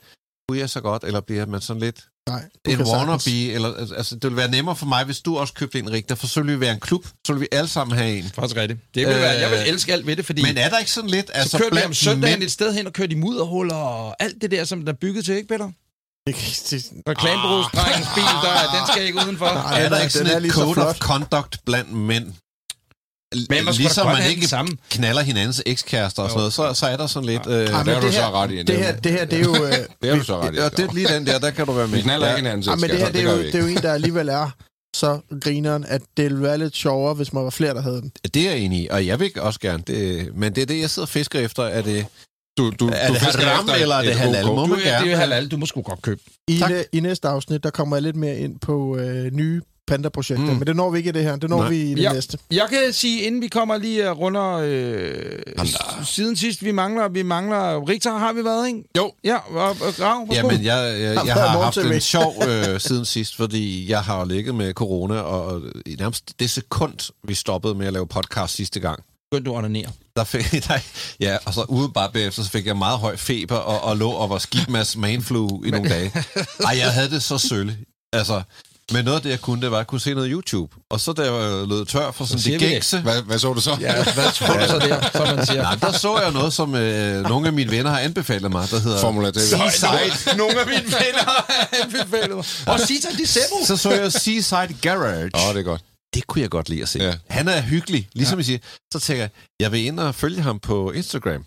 kunne 0.49 0.59
jeg 0.59 0.71
så 0.71 0.81
godt, 0.81 1.05
eller 1.05 1.21
bliver 1.21 1.47
man 1.47 1.61
sådan 1.61 1.81
lidt 1.81 2.09
Nej, 2.29 2.43
du 2.67 2.71
en 2.71 2.77
kan 2.77 2.87
sagtens- 2.87 3.27
wannabe? 3.27 3.53
Eller, 3.55 3.95
altså, 3.97 4.15
det 4.15 4.23
ville 4.25 4.37
være 4.37 4.51
nemmere 4.51 4.77
for 4.77 4.87
mig, 4.87 5.05
hvis 5.05 5.21
du 5.21 5.39
også 5.39 5.55
købte 5.55 5.79
en 5.79 5.93
rigtig, 5.93 6.19
for 6.19 6.27
så 6.27 6.41
ville 6.41 6.55
vi 6.55 6.61
være 6.61 6.75
en 6.75 6.81
klub, 6.81 7.07
så 7.27 7.33
ville 7.33 7.41
vi 7.41 7.49
alle 7.53 7.69
sammen 7.69 7.99
have 7.99 8.19
en. 8.19 8.25
Faktisk 8.35 8.57
rigtigt. 8.57 8.81
Det 8.95 9.07
vil 9.07 9.15
være, 9.17 9.31
jeg 9.41 9.51
vil 9.51 9.59
Øh, 9.59 9.69
elske 9.69 9.93
alt 9.93 10.07
ved 10.07 10.17
det, 10.17 10.27
fordi 10.27 10.43
Men 10.43 10.59
er 10.59 10.69
der 10.69 10.79
ikke 10.79 10.91
sådan 10.91 11.11
lidt, 11.11 11.27
så 11.27 11.33
altså 11.33 11.59
kørte 11.59 11.71
vi 11.71 11.75
blandt 11.75 11.87
om 11.87 11.95
søndagen 11.95 12.33
mænd, 12.39 12.43
et 12.43 12.51
sted 12.53 12.75
hen 12.75 12.87
og 12.87 12.93
kørte 12.93 13.13
i 13.13 13.15
mudderhuller 13.15 13.75
og 13.77 14.17
alt 14.23 14.43
det 14.43 14.51
der, 14.51 14.65
som 14.65 14.85
der 14.85 14.93
er 14.93 14.97
bygget 14.97 15.25
til, 15.25 15.35
ikke 15.35 15.49
Peter? 15.49 15.71
Reklamebureausdrengens 17.09 18.09
bil, 18.15 18.23
der, 18.45 18.79
den 18.79 18.87
skal 18.93 19.03
ikke 19.07 19.19
udenfor. 19.27 19.47
Nej, 19.47 19.81
er 19.83 19.89
der 19.89 19.97
er- 19.97 20.01
ikke 20.01 20.13
sådan 20.13 20.45
et 20.45 20.53
så 20.53 20.61
code 20.61 20.87
of 20.89 20.99
conduct 20.99 21.61
blandt 21.67 21.93
mænd? 21.93 22.27
Men 23.51 23.65
man 23.65 23.75
ligesom 23.75 24.07
man 24.07 24.27
ikke 24.31 24.41
den 24.41 24.49
samme. 24.49 24.77
knaller 24.91 25.23
hinandens 25.23 25.63
ekskærester 25.67 26.23
og 26.23 26.31
sådan 26.31 26.39
noget, 26.39 26.53
så, 26.53 26.75
så 26.75 26.87
er 26.87 26.97
der 26.97 27.07
sådan 27.07 27.29
lidt... 27.29 27.47
Øh, 27.47 27.53
Ej, 27.53 27.83
det 27.83 27.93
har 27.95 28.01
du 28.01 28.07
det 28.07 28.15
så 28.15 28.31
ret 28.31 28.51
i. 28.51 28.63
Det 28.63 28.77
her, 28.79 28.97
det 28.97 29.13
her, 29.13 29.25
det 29.25 29.39
er 29.41 29.45
jo... 29.45 29.55
Øh, 29.67 29.73
det 30.03 30.11
har 30.11 30.17
du 30.17 30.25
så 30.25 30.41
ret 30.41 30.55
i. 30.55 30.59
ja, 30.59 30.69
det 30.69 30.81
er 30.81 30.93
lige 30.95 31.09
den 31.09 31.27
der, 31.27 31.39
der 31.39 31.51
kan 31.51 31.67
du 31.67 31.73
være 31.73 31.89
med. 31.89 31.97
Vi 31.97 32.03
knaller 32.03 32.29
ikke 32.29 32.37
hinanden 32.37 32.63
Ja, 32.71 32.75
men 32.77 32.91
det 32.91 32.99
her, 32.99 33.13
det 33.13 33.21
er, 33.21 33.33
jo, 33.33 33.39
det 33.43 33.55
er 33.55 33.59
jo 33.59 33.67
en, 33.67 33.77
der 33.77 33.93
alligevel 33.93 34.29
er 34.29 34.51
så 34.97 35.19
grineren, 35.41 35.85
at 35.89 36.03
det 36.17 36.25
ville 36.25 36.43
være 36.43 36.59
lidt 36.59 36.77
sjovere, 36.77 37.15
hvis 37.15 37.33
man 37.33 37.45
var 37.45 37.51
flere, 37.51 37.75
der 37.75 37.83
havde 37.83 38.01
den. 38.01 38.13
Det 38.35 38.47
er 38.47 38.51
jeg 38.51 38.59
enig 38.61 38.81
i, 38.83 38.89
og 38.91 39.07
jeg 39.07 39.21
vil 39.21 39.31
også 39.41 39.61
gerne. 39.61 39.83
Det, 39.87 40.29
men 40.37 40.55
det 40.55 40.63
er 40.63 40.67
det, 40.67 40.81
jeg 40.81 40.91
sidder 40.91 41.07
og 41.07 41.11
fisker 41.11 41.41
efter. 41.41 41.63
Er 41.63 41.83
det, 41.83 42.07
Du, 42.59 42.71
du, 42.81 42.89
er 42.93 43.09
du 43.09 43.15
det 43.15 43.23
fisker 43.23 43.43
haram, 43.47 43.69
eller 43.81 43.95
er 43.95 43.99
et- 44.01 44.05
det 44.07 44.13
et 44.13 44.19
halal? 44.19 44.47
Må 44.47 44.61
Du, 44.61 44.67
man 44.67 44.79
det 44.79 45.13
er 45.13 45.17
halal, 45.17 45.49
du 45.49 45.57
må 45.57 45.67
sgu 45.67 45.83
godt 45.83 46.03
købe. 46.03 46.21
I, 46.49 46.59
Tak. 46.59 46.71
næ, 46.71 46.83
I 46.93 47.01
næste 47.01 47.29
afsnit, 47.29 47.63
der 47.65 47.71
kommer 47.71 47.97
jeg 47.97 48.03
lidt 48.03 48.17
mere 48.17 48.37
ind 48.39 48.59
på 48.61 48.97
øh, 48.97 49.33
nye 49.33 49.61
Panda-projekter, 49.87 50.45
Mm. 50.53 50.59
men 50.59 50.67
det 50.67 50.77
når 50.77 50.91
vi 50.91 50.99
ikke 50.99 51.09
i 51.09 51.13
det 51.13 51.23
her. 51.23 51.37
Det 51.37 51.51
når 51.51 51.59
Nej. 51.61 51.69
vi 51.69 51.77
i 51.83 51.95
det 51.95 52.03
Ja. 52.03 52.13
næste. 52.13 52.39
Jeg 52.51 52.67
kan 52.71 52.93
sige, 52.93 53.23
inden 53.23 53.43
vi 53.43 53.49
kommer 53.49 53.77
lige 53.77 54.11
og 54.11 54.19
runder 54.19 54.53
øh, 54.65 55.39
siden 56.07 56.37
sidst, 56.37 56.65
vi 56.65 56.71
mangler, 56.73 57.09
vi 57.09 57.23
mangler, 57.23 57.89
Richter 57.89 58.19
har 58.19 58.33
vi 58.33 58.45
været, 58.45 58.67
ikke? 58.67 58.83
Jo. 58.97 59.13
Ja, 59.25 59.37
og, 59.37 59.69
og 59.71 59.77
Grav, 59.97 60.29
værsgo. 60.29 60.35
Jamen, 60.35 60.65
jeg, 60.65 61.01
jeg, 61.01 61.09
Har 61.19 61.25
jeg 61.25 61.37
været 61.37 61.51
har 61.51 61.63
haft 61.63 61.77
en 61.77 62.01
sjov 62.01 62.35
øh, 62.49 62.81
siden 62.81 63.05
sidst, 63.05 63.37
fordi 63.37 63.91
jeg 63.91 64.03
har 64.03 64.25
ligget 64.25 64.55
med 64.55 64.73
corona, 64.73 65.15
og, 65.21 65.63
i 65.87 65.95
nærmest 65.99 66.41
det 66.41 66.51
sekund, 66.51 67.13
vi 67.29 67.35
stoppede 67.35 67.75
med 67.75 67.87
at 67.87 67.93
lave 67.93 68.07
podcast 68.07 68.55
sidste 68.55 68.81
gang, 68.81 69.03
Begyndte 69.31 69.51
du 69.51 69.55
at 69.55 69.59
onanere. 69.59 69.91
der 70.17 70.25
fik, 70.25 70.53
nej, 70.69 70.83
ja, 71.21 71.37
og 71.45 71.55
så 71.55 71.63
ude 71.69 71.89
bare 71.95 72.11
bagefter, 72.13 72.43
så 72.43 72.51
fik 72.51 72.67
jeg 72.67 72.77
meget 72.77 72.99
høj 72.99 73.17
feber, 73.17 73.57
og, 73.57 73.81
og 73.91 73.97
lå 73.97 74.11
og 74.11 74.31
var 74.31 74.39
skibmas 74.39 74.97
manflu 74.97 75.63
i 75.65 75.71
nogle 75.71 75.89
dage. 75.91 76.13
Ej, 76.65 76.79
jeg 76.79 76.93
havde 76.93 77.11
det 77.11 77.23
så 77.23 77.39
sølle. 77.39 77.77
Altså, 78.13 78.43
men 78.93 79.05
noget 79.05 79.17
af 79.17 79.23
det, 79.23 79.31
jeg 79.31 79.41
kunne, 79.41 79.63
det 79.63 79.71
var, 79.71 79.77
at 79.77 79.81
jeg 79.81 79.87
kunne 79.87 80.01
se 80.01 80.15
noget 80.15 80.31
YouTube. 80.33 80.77
Og 80.91 81.01
så 81.01 81.13
da 81.13 81.23
jeg 81.23 81.69
lød 81.69 81.85
tør 81.87 82.11
for 82.11 82.25
sådan 82.25 82.53
det. 82.53 82.61
gængse... 82.61 83.01
Hvad, 83.01 83.23
hvad 83.23 83.39
så 83.39 83.53
du 83.53 83.61
så? 83.61 83.77
Ja, 83.81 83.95
hvad 83.95 84.33
tror 84.33 84.55
du 84.55 84.67
så 84.69 84.79
der, 84.79 85.11
som 85.13 85.37
man 85.37 85.47
siger? 85.47 85.63
Nej, 85.63 85.75
der 85.75 85.93
så 85.93 86.19
jeg 86.19 86.33
noget, 86.33 86.53
som 86.53 86.75
øh, 86.75 87.23
nogle 87.23 87.47
af 87.47 87.53
mine 87.53 87.71
venner 87.71 87.91
har 87.91 87.99
anbefalet 87.99 88.51
mig, 88.51 88.71
der 88.71 88.81
hedder... 88.81 89.01
Formula 89.01 89.31
D. 89.31 89.35
Seaside. 89.35 90.37
Nogle 90.37 90.61
af 90.61 90.67
mine 90.67 90.85
venner 90.85 91.25
har 91.25 91.69
anbefalet 91.83 92.37
mig. 92.37 92.45
Og 92.67 92.81
sig 92.81 93.03
så, 93.03 93.09
det 93.13 93.23
er 93.23 93.27
Sebo. 93.27 93.67
Så 93.67 93.77
så 93.77 93.91
jeg 93.91 94.13
Seaside 94.13 94.77
Garage. 94.83 95.31
Åh, 95.35 95.55
det 95.55 95.61
er 95.61 95.63
godt. 95.63 95.83
Det 96.15 96.27
kunne 96.27 96.43
jeg 96.43 96.51
godt 96.51 96.69
lide 96.69 96.83
at 96.83 96.89
se. 96.89 96.99
Ja. 96.99 97.15
Han 97.29 97.49
er 97.49 97.63
hyggelig, 97.63 98.09
ligesom 98.15 98.35
ja. 98.35 98.39
jeg 98.39 98.45
siger. 98.45 98.59
Så 98.93 99.01
tænker 99.01 99.23
jeg, 99.23 99.31
jeg 99.61 99.73
vil 99.73 99.85
ind 99.85 100.01
og 100.01 100.15
følge 100.15 100.41
ham 100.41 100.59
på 100.59 100.91
Instagram. 100.91 101.45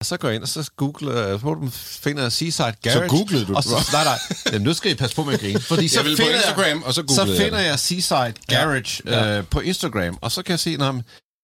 Og 0.00 0.06
så 0.06 0.16
går 0.16 0.28
jeg 0.28 0.34
ind, 0.34 0.42
og 0.42 0.48
så 0.48 0.70
googler 0.76 1.26
jeg, 1.26 1.40
så 1.40 1.68
finder 2.02 2.22
jeg 2.22 2.32
Seaside 2.32 2.72
Garage. 2.82 3.08
Så 3.08 3.16
googlede 3.16 3.46
du 3.46 3.54
og 3.54 3.64
så, 3.64 3.88
nej, 3.92 4.04
nej. 4.04 4.18
Jamen, 4.46 4.62
nu 4.62 4.74
skal 4.74 4.90
I 4.90 4.94
passe 4.94 5.16
på 5.16 5.24
med 5.24 5.34
at 5.34 5.40
grine. 5.40 5.60
Fordi 5.60 5.88
så 5.88 5.98
Jeg 6.00 6.04
vil 6.04 6.16
på 6.16 6.22
finder 6.22 6.34
Instagram, 6.34 6.82
og 6.82 6.94
så 6.94 7.04
så 7.08 7.16
googlede 7.16 7.36
jeg 7.38 7.44
finder 7.44 7.58
det. 7.58 7.66
jeg 7.66 7.78
Seaside 7.78 8.34
Garage 8.48 9.02
Ja. 9.06 9.24
ja. 9.24 9.38
øh, 9.38 9.44
på 9.46 9.60
Instagram, 9.60 10.18
og 10.20 10.32
så 10.32 10.42
kan 10.42 10.50
jeg 10.50 10.60
se, 10.60 10.70
at 10.80 10.94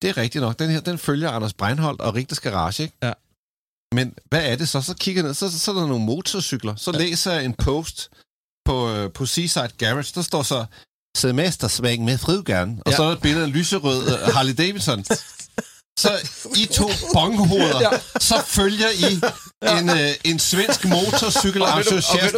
det 0.02 0.11
er 0.11 0.16
rigtigt 0.16 0.42
nok. 0.42 0.58
Den 0.58 0.70
her, 0.70 0.80
den 0.80 0.99
følger 0.99 1.30
Anders 1.30 1.52
Breinholt 1.54 2.00
og 2.00 2.14
Rigters 2.14 2.40
Garage, 2.40 2.82
ikke? 2.82 2.96
Ja. 3.02 3.12
Men 3.94 4.14
hvad 4.30 4.42
er 4.44 4.56
det 4.56 4.68
så? 4.68 4.80
Så 4.80 4.94
kigger 4.94 5.23
jeg 5.23 5.26
ned, 5.26 5.34
så, 5.34 5.58
så 5.58 5.70
er 5.70 5.75
der 5.75 5.87
nogle 5.87 6.04
motorcykler. 6.04 6.75
Så 6.76 6.90
ja. 6.90 6.99
læser 6.99 7.32
jeg 7.32 7.44
en 7.44 7.54
post 7.54 8.11
på, 8.64 8.90
øh, 8.92 9.12
på 9.12 9.26
Seaside 9.26 9.68
Garage. 9.78 10.12
Der 10.14 10.23
står 10.23 10.42
så, 10.42 10.64
semestersving 11.16 12.04
med 12.04 12.18
frivgern. 12.18 12.80
Og 12.87 12.90
Ja. 12.92 12.96
så 12.96 13.02
er 13.02 13.06
der 13.06 13.14
et 13.14 13.20
billede 13.23 13.42
af 13.42 13.46
en 13.46 13.52
lyserød 13.52 14.06
øh, 14.12 14.34
Harley 14.34 14.54
Davidson. 14.58 15.04
Så 15.99 16.11
I 16.57 16.67
to 16.67 16.91
bonghoveder, 17.13 17.81
Ja. 17.81 17.89
ja. 17.93 17.99
så 18.21 18.43
følger 18.47 18.89
I 18.91 19.21
en, 19.79 19.91
øh, 19.91 20.11
en 20.25 20.39
svensk 20.39 20.85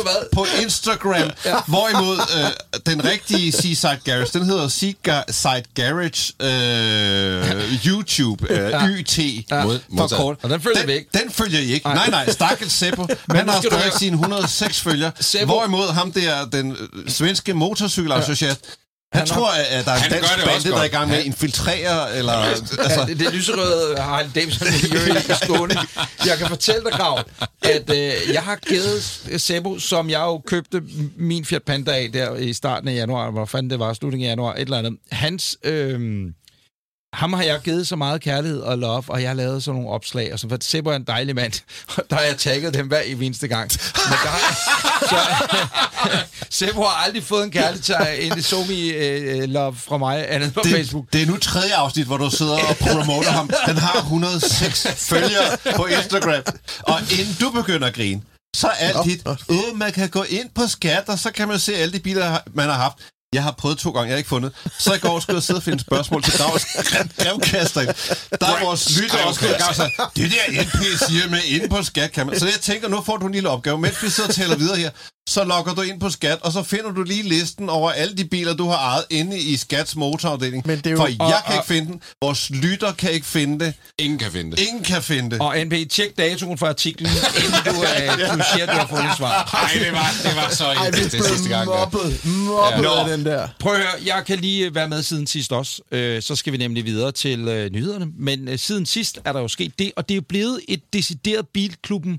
hvad? 0.03 0.31
på 0.33 0.47
Instagram, 0.63 1.31
ja. 1.45 1.57
hvorimod 1.67 2.19
øh, 2.39 2.51
den 2.87 3.05
rigtige 3.05 3.53
Seaside 3.53 3.99
Garage, 4.05 4.39
den 4.39 4.43
hedder 4.45 4.69
Seaside 4.69 5.65
Garage 5.75 6.33
øh, 6.41 7.87
YouTube, 7.87 8.47
øh, 8.53 8.71
Ja. 8.71 8.87
YT. 8.89 9.19
Ja. 9.19 9.65
Mod- 9.65 9.79
For 9.79 9.85
modtaget. 9.89 10.21
kort. 10.21 10.37
Og 10.43 10.51
den 10.51 10.61
følger 10.61 10.81
vi 10.87 10.93
Den, 10.93 10.99
ikke. 10.99 11.11
den 11.15 11.31
følger 11.31 11.59
I 11.61 11.73
ikke. 11.73 11.87
Nej, 11.89 12.11
nej, 12.11 12.31
stakkels 12.33 12.73
Seppo. 12.73 13.07
Han 13.31 13.49
har 13.49 13.61
stadig 13.61 13.93
sine 13.99 14.15
106 14.15 14.81
følger. 14.81 15.11
Seppo- 15.21 15.45
Hvorimod 15.45 15.93
ham 15.93 16.13
der, 16.13 16.45
den 16.45 16.77
svenske 17.09 17.55
motorcykelentusiast, 17.55 18.61
han, 19.13 19.19
Han 19.19 19.27
tror, 19.27 19.51
at 19.71 19.85
der 19.85 19.93
er 19.93 19.97
en 20.05 20.11
dansk 20.11 20.45
bande, 20.47 20.71
der 20.71 20.79
er 20.81 20.85
i 20.85 20.89
gang 20.89 21.09
med 21.11 21.19
at 21.19 21.25
infiltrere, 21.25 22.17
eller... 22.17 22.33
Altså, 22.33 22.77
Altså, 22.79 23.05
det, 23.07 23.19
det 23.19 23.35
lyserøde 23.35 23.99
Harley 23.99 24.31
Davidson 24.35 24.69
miljø 24.83 24.99
i, 24.99 25.19
i 25.19 25.35
Skåne. 25.45 25.75
Jeg 26.27 26.39
kan 26.39 26.49
fortælle 26.49 26.81
dig, 26.85 26.93
Grav, 26.93 27.23
at 27.63 27.91
øh, 27.91 28.13
jeg 28.33 28.43
har 28.43 28.57
givet 28.57 29.03
Sebo, 29.43 29.79
som 29.79 30.11
jeg 30.11 30.21
jo 30.21 30.39
købte 30.47 30.83
min 31.17 31.45
Fiat 31.45 31.63
Panda 31.63 31.91
af 31.93 32.11
der 32.13 32.35
i 32.37 32.53
starten 32.53 32.89
af 32.89 32.95
januar, 32.95 33.31
hvor 33.31 33.45
fanden 33.45 33.71
det 33.71 33.79
var, 33.79 33.93
slutningen 33.93 34.27
af 34.27 34.31
januar, 34.31 34.55
et 34.55 34.61
eller 34.61 34.79
andet. 34.79 34.97
Hans... 35.11 35.57
Øh, 35.65 36.27
ham 37.15 37.33
har 37.33 37.43
jeg 37.43 37.61
givet 37.65 37.87
så 37.87 37.97
meget 37.97 38.21
kærlighed 38.21 38.61
og 38.61 38.79
love, 38.79 39.05
og 39.09 39.23
jeg 39.23 39.31
har 39.31 39.35
lavet 39.35 39.63
sådan 39.63 39.81
nogle 39.81 39.95
opslag, 39.95 40.33
og 40.33 40.39
så 40.39 40.49
for 40.49 40.59
Sebo 40.61 40.91
er 40.91 40.97
en 40.97 41.05
dejlig 41.05 41.35
mand, 41.35 41.53
og 41.97 42.03
der 42.11 42.17
har 42.17 42.23
jeg 42.23 42.37
tagget 42.37 42.75
dem 42.75 42.87
hver 42.87 43.01
eneste 43.01 43.49
gang. 43.49 43.71
Men 43.95 44.19
der, 44.25 44.31
så, 45.11 45.17
Sebo 46.67 46.83
har 46.83 47.05
aldrig 47.05 47.25
fået 47.25 47.45
en 47.45 47.51
kærlighed 47.51 47.83
til 47.83 47.97
en 48.21 48.43
somi 48.43 48.91
uh, 48.91 49.43
love 49.43 49.75
fra 49.75 49.99
mig, 49.99 50.33
andet 50.33 50.55
på 50.55 50.61
Facebook. 50.65 51.05
det, 51.05 51.13
det 51.13 51.23
er 51.23 51.27
nu 51.27 51.37
tredje 51.37 51.75
afsnit, 51.75 52.07
hvor 52.07 52.17
du 52.17 52.31
sidder 52.31 52.59
og 52.69 52.77
promoter 52.77 53.31
ham. 53.31 53.51
Den 53.67 53.77
har 53.77 53.99
106 53.99 54.87
følgere 54.97 55.77
på 55.77 55.87
Instagram. 55.87 56.43
Og 56.83 57.01
inden 57.01 57.37
du 57.41 57.51
begynder 57.51 57.87
at 57.87 57.95
grine, 57.95 58.23
så 58.57 58.67
er 58.67 58.73
alt 58.73 58.97
dit, 59.05 59.27
åh, 59.49 59.77
man 59.77 59.93
kan 59.93 60.09
gå 60.09 60.23
ind 60.23 60.49
på 60.55 60.67
skat, 60.67 61.09
og 61.09 61.19
så 61.19 61.31
kan 61.31 61.49
man 61.49 61.59
se 61.59 61.75
alle 61.75 61.93
de 61.93 62.01
biler, 62.01 62.39
man 62.55 62.69
har 62.69 62.77
haft. 62.77 62.99
Jeg 63.37 63.43
har 63.43 63.53
prøvet 63.53 63.79
to 63.79 63.91
gange, 63.91 64.07
jeg 64.07 64.15
har 64.15 64.19
ikke 64.19 64.29
fundet. 64.29 64.53
Så 64.79 64.95
i 64.95 64.99
går 64.99 65.21
skulle 65.21 65.37
jeg 65.37 65.43
sidde 65.43 65.59
og 65.59 65.63
finde 65.63 65.81
spørgsmål 65.81 66.23
til 66.23 66.39
Gravs 66.39 66.67
brevkaster. 67.19 67.81
Der 68.41 68.47
er 68.47 68.65
vores 68.65 69.01
lytter 69.01 69.25
også 69.25 69.41
gået 69.41 69.59
gang 69.59 69.81
og 69.99 70.11
det 70.17 70.33
der 70.33 70.63
NP 70.63 70.77
siger 71.09 71.31
med 71.31 71.43
inde 71.45 71.69
på 71.69 71.83
skat, 71.83 72.13
kan 72.13 72.27
man. 72.27 72.39
Så 72.39 72.47
jeg 72.47 72.61
tænker, 72.61 72.89
nu 72.89 73.03
får 73.07 73.17
du 73.17 73.27
en 73.27 73.33
lille 73.33 73.49
opgave. 73.49 73.79
Mens 73.79 74.03
vi 74.03 74.11
sidder 74.11 74.29
og 74.29 74.35
taler 74.35 74.57
videre 74.57 74.77
her, 74.77 74.91
så 75.29 75.45
logger 75.45 75.75
du 75.75 75.81
ind 75.83 76.01
på 76.01 76.11
Skat, 76.11 76.39
og 76.43 76.53
så 76.53 76.63
finder 76.63 76.91
du 76.93 77.03
lige 77.03 77.23
listen 77.23 77.69
over 77.69 77.91
alle 77.91 78.15
de 78.17 78.25
biler, 78.25 78.55
du 78.55 78.69
har 78.69 78.77
ejet 78.77 79.05
inde 79.11 79.39
i 79.39 79.57
Skats 79.57 79.97
motorafdeling. 79.97 80.67
Men 80.67 80.77
det 80.79 80.87
er 80.87 80.91
jo- 80.91 80.97
For 80.97 81.07
jeg 81.07 81.17
og- 81.21 81.31
kan 81.31 81.37
og- 81.47 81.55
ikke 81.55 81.67
finde 81.67 81.93
den, 81.93 82.03
vores 82.23 82.51
lytter 82.51 82.93
kan 82.93 83.11
ikke 83.13 83.27
finde 83.27 83.65
det, 83.65 83.75
Ingen 83.99 84.19
kan 84.19 84.33
finde 84.33 84.51
det. 84.51 84.61
ingen 84.61 84.83
kan 84.85 85.03
finde 85.03 85.31
det. 85.31 85.41
Og 85.41 85.57
NP, 85.65 85.91
tjek 85.91 86.19
datoen 86.19 86.59
for 86.59 86.67
artiklen, 86.67 87.11
inden 87.37 87.53
du, 87.65 87.71
øh, 87.71 88.35
du 88.39 88.43
siger, 88.53 88.67
at 88.67 88.69
du 88.69 88.79
har 88.79 88.87
fundet 88.87 89.17
svar. 89.17 89.51
Nej, 89.53 89.85
det 89.85 89.93
var, 89.93 90.11
det 90.23 90.37
var 90.37 90.51
så 90.55 90.65
Ej, 90.65 90.91
det 90.91 91.15
er 91.15 91.23
sidste 91.29 91.49
gang. 91.49 91.67
mobbet, 91.67 92.25
mobbet 92.25 92.83
Ja. 92.83 93.03
af 93.03 93.09
den 93.17 93.27
der. 93.27 93.49
Prøv 93.61 93.73
at 93.73 93.79
høre, 93.79 93.91
jeg 94.07 94.23
kan 94.27 94.39
lige 94.39 94.75
være 94.75 94.89
med 94.89 95.03
siden 95.03 95.27
sidst 95.27 95.53
også. 95.53 95.83
Øh, 95.93 96.23
så 96.23 96.37
skal 96.37 96.53
vi 96.53 96.59
nemlig 96.59 96.85
videre 96.85 97.13
til 97.13 97.49
øh, 97.49 97.71
nyhederne. 97.71 98.07
Men 98.19 98.49
øh, 98.49 98.59
siden 98.59 98.87
sidst 98.87 99.19
er 99.25 99.33
der 99.33 99.41
jo 99.41 99.49
sket 99.49 99.79
det, 99.79 99.93
og 99.97 100.09
det 100.09 100.15
er 100.15 100.17
jo 100.17 100.25
blevet 100.29 100.61
et 100.69 100.81
decideret 100.93 101.47
Bilklubben 101.55 102.19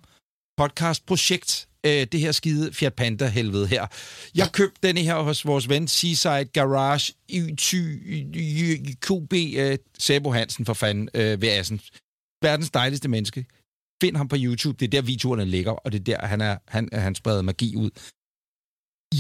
podcast-projekt. 0.58 1.68
Øh, 1.88 2.08
det 2.12 2.20
her 2.20 2.32
skide 2.32 2.74
Fiat 2.74 2.94
Panda-helvede 2.94 3.68
her. 3.68 3.88
Jeg 4.36 4.50
købte 4.52 4.88
den 4.88 4.98
her 4.98 5.16
hos 5.16 5.46
vores 5.46 5.70
ven 5.70 5.88
Seaside 5.88 6.46
Garage 6.46 7.14
Y20 7.32 8.96
QB 9.06 9.34
øh, 9.34 9.78
Sabo 10.00 10.32
Hansen 10.32 10.66
for 10.66 10.74
fanden 10.74 11.10
øh, 11.14 11.42
ved 11.42 11.50
Assen. 11.50 11.82
Verdens 12.42 12.70
dejligste 12.70 13.10
menneske. 13.10 13.46
Find 14.02 14.18
ham 14.18 14.28
på 14.28 14.36
YouTube. 14.40 14.78
Det 14.80 14.86
er 14.86 14.90
der, 14.90 15.02
videoerne 15.02 15.46
ligger, 15.46 15.72
og 15.72 15.92
det 15.92 16.00
er 16.00 16.04
der, 16.04 16.28
han, 16.28 16.42
er, 16.42 16.58
han, 16.68 16.90
han 16.94 17.16
spreder 17.16 17.42
magi 17.42 17.76
ud. 17.76 17.90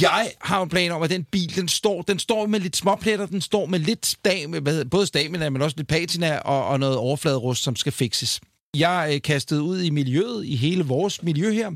Jeg 0.01 0.31
har 0.41 0.61
en 0.61 0.69
plan 0.69 0.91
om, 0.91 1.01
at 1.01 1.09
den 1.09 1.23
bil, 1.23 1.55
den 1.55 1.67
står, 1.67 2.01
den 2.01 2.19
står 2.19 2.45
med 2.45 2.59
lidt 2.59 2.75
småpletter, 2.75 3.25
den 3.25 3.41
står 3.41 3.65
med 3.65 3.79
lidt 3.79 4.05
stam, 4.05 4.51
hvad 4.51 4.85
både 4.85 5.07
stamina, 5.07 5.49
men 5.49 5.61
også 5.61 5.77
lidt 5.77 5.87
patina 5.87 6.37
og, 6.37 6.67
og 6.67 6.79
noget 6.79 6.97
overfladerust, 6.97 7.63
som 7.63 7.75
skal 7.75 7.91
fikses. 7.91 8.41
Jeg 8.75 9.11
øh, 9.13 9.21
kastede 9.21 9.61
ud 9.61 9.81
i 9.81 9.89
miljøet, 9.89 10.45
i 10.45 10.55
hele 10.55 10.83
vores 10.83 11.23
miljø 11.23 11.53
her, 11.53 11.71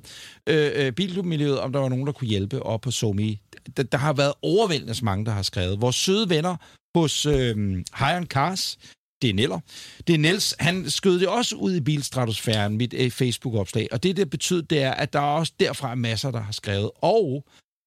øh, 0.48 0.72
øh 0.76 0.92
bilklubmiljøet, 0.92 1.60
om 1.60 1.72
der 1.72 1.80
var 1.80 1.90
nogen, 1.90 2.06
der 2.06 2.14
kunne 2.14 2.28
hjælpe 2.28 2.64
op 2.64 2.82
på 2.82 2.92
Somi. 2.92 3.42
Der, 3.78 3.84
der 3.84 3.98
har 3.98 4.14
været 4.14 4.34
overvældende 4.42 5.06
mange, 5.06 5.26
der 5.26 5.32
har 5.32 5.42
skrevet. 5.42 5.82
Vores 5.82 5.96
søde 5.96 6.30
venner 6.30 6.56
hos 6.96 7.26
øh, 7.26 7.56
High 8.00 8.26
Cars, 8.26 8.78
det 9.22 9.30
er 9.30 9.34
Neller. 9.34 9.60
Det 10.08 10.14
er 10.14 10.18
Niels, 10.18 10.56
han 10.60 10.90
skød 10.90 11.20
det 11.20 11.28
også 11.28 11.56
ud 11.56 11.76
i 11.76 11.82
bilstratosfæren, 11.82 12.78
mit 12.78 12.94
øh, 12.94 13.12
Facebook-opslag. 13.12 13.88
Og 13.92 14.04
det, 14.04 14.18
det 14.18 14.30
betyder, 14.30 14.62
det 14.62 14.84
er, 14.84 14.92
at 14.92 15.14
der 15.14 15.20
er 15.20 15.24
også 15.24 15.54
derfra 15.60 15.96
masser, 15.96 16.32
der 16.32 16.40
har 16.40 16.52
skrevet. 16.52 16.92
Og 16.96 17.46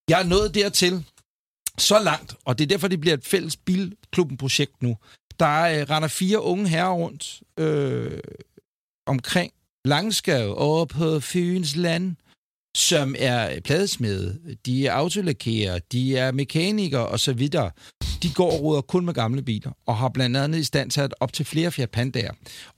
jeg 0.09 0.21
er 0.21 0.27
nået 0.27 0.55
dertil 0.55 1.05
så 1.79 1.99
langt, 1.99 2.35
og 2.45 2.59
det 2.59 2.65
er 2.65 2.69
derfor, 2.69 2.89
det 2.89 3.01
bliver 3.01 3.15
et 3.15 3.25
fælles 3.25 3.57
bilklubben-projekt 3.57 4.83
nu. 4.83 4.97
Der 5.41 5.63
øh, 5.63 5.91
render 5.91 6.09
fire 6.09 6.43
unge 6.43 6.69
herrer 6.69 6.93
rundt 6.93 7.43
øh, 7.59 8.21
omkring 9.07 9.53
Langskov 9.85 10.55
over 10.57 10.85
på 10.85 11.21
Fyns 11.21 11.77
land, 11.77 12.17
som 12.77 13.15
er 13.19 13.61
pladesmede, 13.61 14.39
de 14.67 14.87
er 14.87 14.93
autolakerer, 14.93 15.79
de 15.93 16.17
er 16.17 16.33
mekanikere 16.33 17.07
og 17.07 17.21
så 17.21 17.33
videre. 17.33 17.71
De 18.23 18.31
går 18.35 18.53
og 18.53 18.61
råder 18.61 18.81
kun 18.81 19.05
med 19.05 19.15
gamle 19.15 19.43
biler, 19.43 19.71
og 19.87 19.97
har 19.97 20.09
blandt 20.09 20.37
andet 20.37 20.59
i 20.59 20.65
stand 20.65 20.91
sat 20.91 21.15
op 21.21 21.33
til 21.33 21.45
flere 21.45 21.71
Fiat 21.71 21.91
Pandaer, 21.91 22.33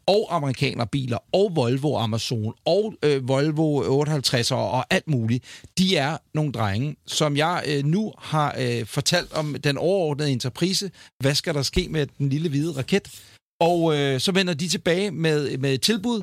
og 0.06 0.36
amerikanerbiler, 0.36 1.18
og 1.32 1.52
Volvo 1.54 1.96
Amazon, 1.98 2.54
og 2.64 2.94
øh, 3.02 3.28
Volvo 3.28 4.02
58'er 4.04 4.54
og 4.54 4.94
alt 4.94 5.08
muligt. 5.08 5.44
De 5.78 5.96
er 5.96 6.16
nogle 6.34 6.52
drenge, 6.52 6.96
som 7.06 7.36
jeg 7.36 7.64
øh, 7.66 7.84
nu 7.84 8.12
har 8.18 8.54
øh, 8.58 8.86
fortalt 8.86 9.32
om 9.32 9.56
den 9.64 9.78
overordnede 9.78 10.30
entreprise. 10.30 10.90
Hvad 11.20 11.34
skal 11.34 11.54
der 11.54 11.62
ske 11.62 11.88
med 11.90 12.06
den 12.18 12.28
lille 12.28 12.48
hvide 12.48 12.72
raket? 12.72 13.08
Og 13.60 13.96
øh, 13.96 14.20
så 14.20 14.32
vender 14.32 14.54
de 14.54 14.68
tilbage 14.68 15.10
med, 15.10 15.58
med 15.58 15.74
et 15.74 15.82
tilbud, 15.82 16.22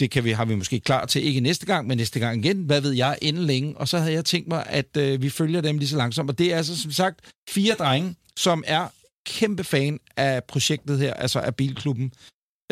det 0.00 0.10
kan 0.10 0.24
vi, 0.24 0.30
har 0.30 0.44
vi 0.44 0.54
måske 0.54 0.80
klar 0.80 1.06
til, 1.06 1.24
ikke 1.24 1.40
næste 1.40 1.66
gang, 1.66 1.86
men 1.86 1.98
næste 1.98 2.20
gang 2.20 2.44
igen, 2.44 2.62
hvad 2.62 2.80
ved 2.80 2.92
jeg, 2.92 3.18
inden 3.22 3.44
længe. 3.44 3.76
Og 3.76 3.88
så 3.88 3.98
havde 3.98 4.12
jeg 4.12 4.24
tænkt 4.24 4.48
mig, 4.48 4.66
at 4.66 4.96
øh, 4.96 5.22
vi 5.22 5.30
følger 5.30 5.60
dem 5.60 5.78
lige 5.78 5.88
så 5.88 5.96
langsomt. 5.96 6.30
Og 6.30 6.38
det 6.38 6.52
er 6.52 6.56
altså 6.56 6.82
som 6.82 6.90
sagt 6.90 7.20
fire 7.48 7.74
drenge, 7.74 8.14
som 8.36 8.64
er 8.66 8.88
kæmpe 9.26 9.64
fan 9.64 10.00
af 10.16 10.44
projektet 10.44 10.98
her, 10.98 11.14
altså 11.14 11.40
af 11.40 11.56
Bilklubben. 11.56 12.12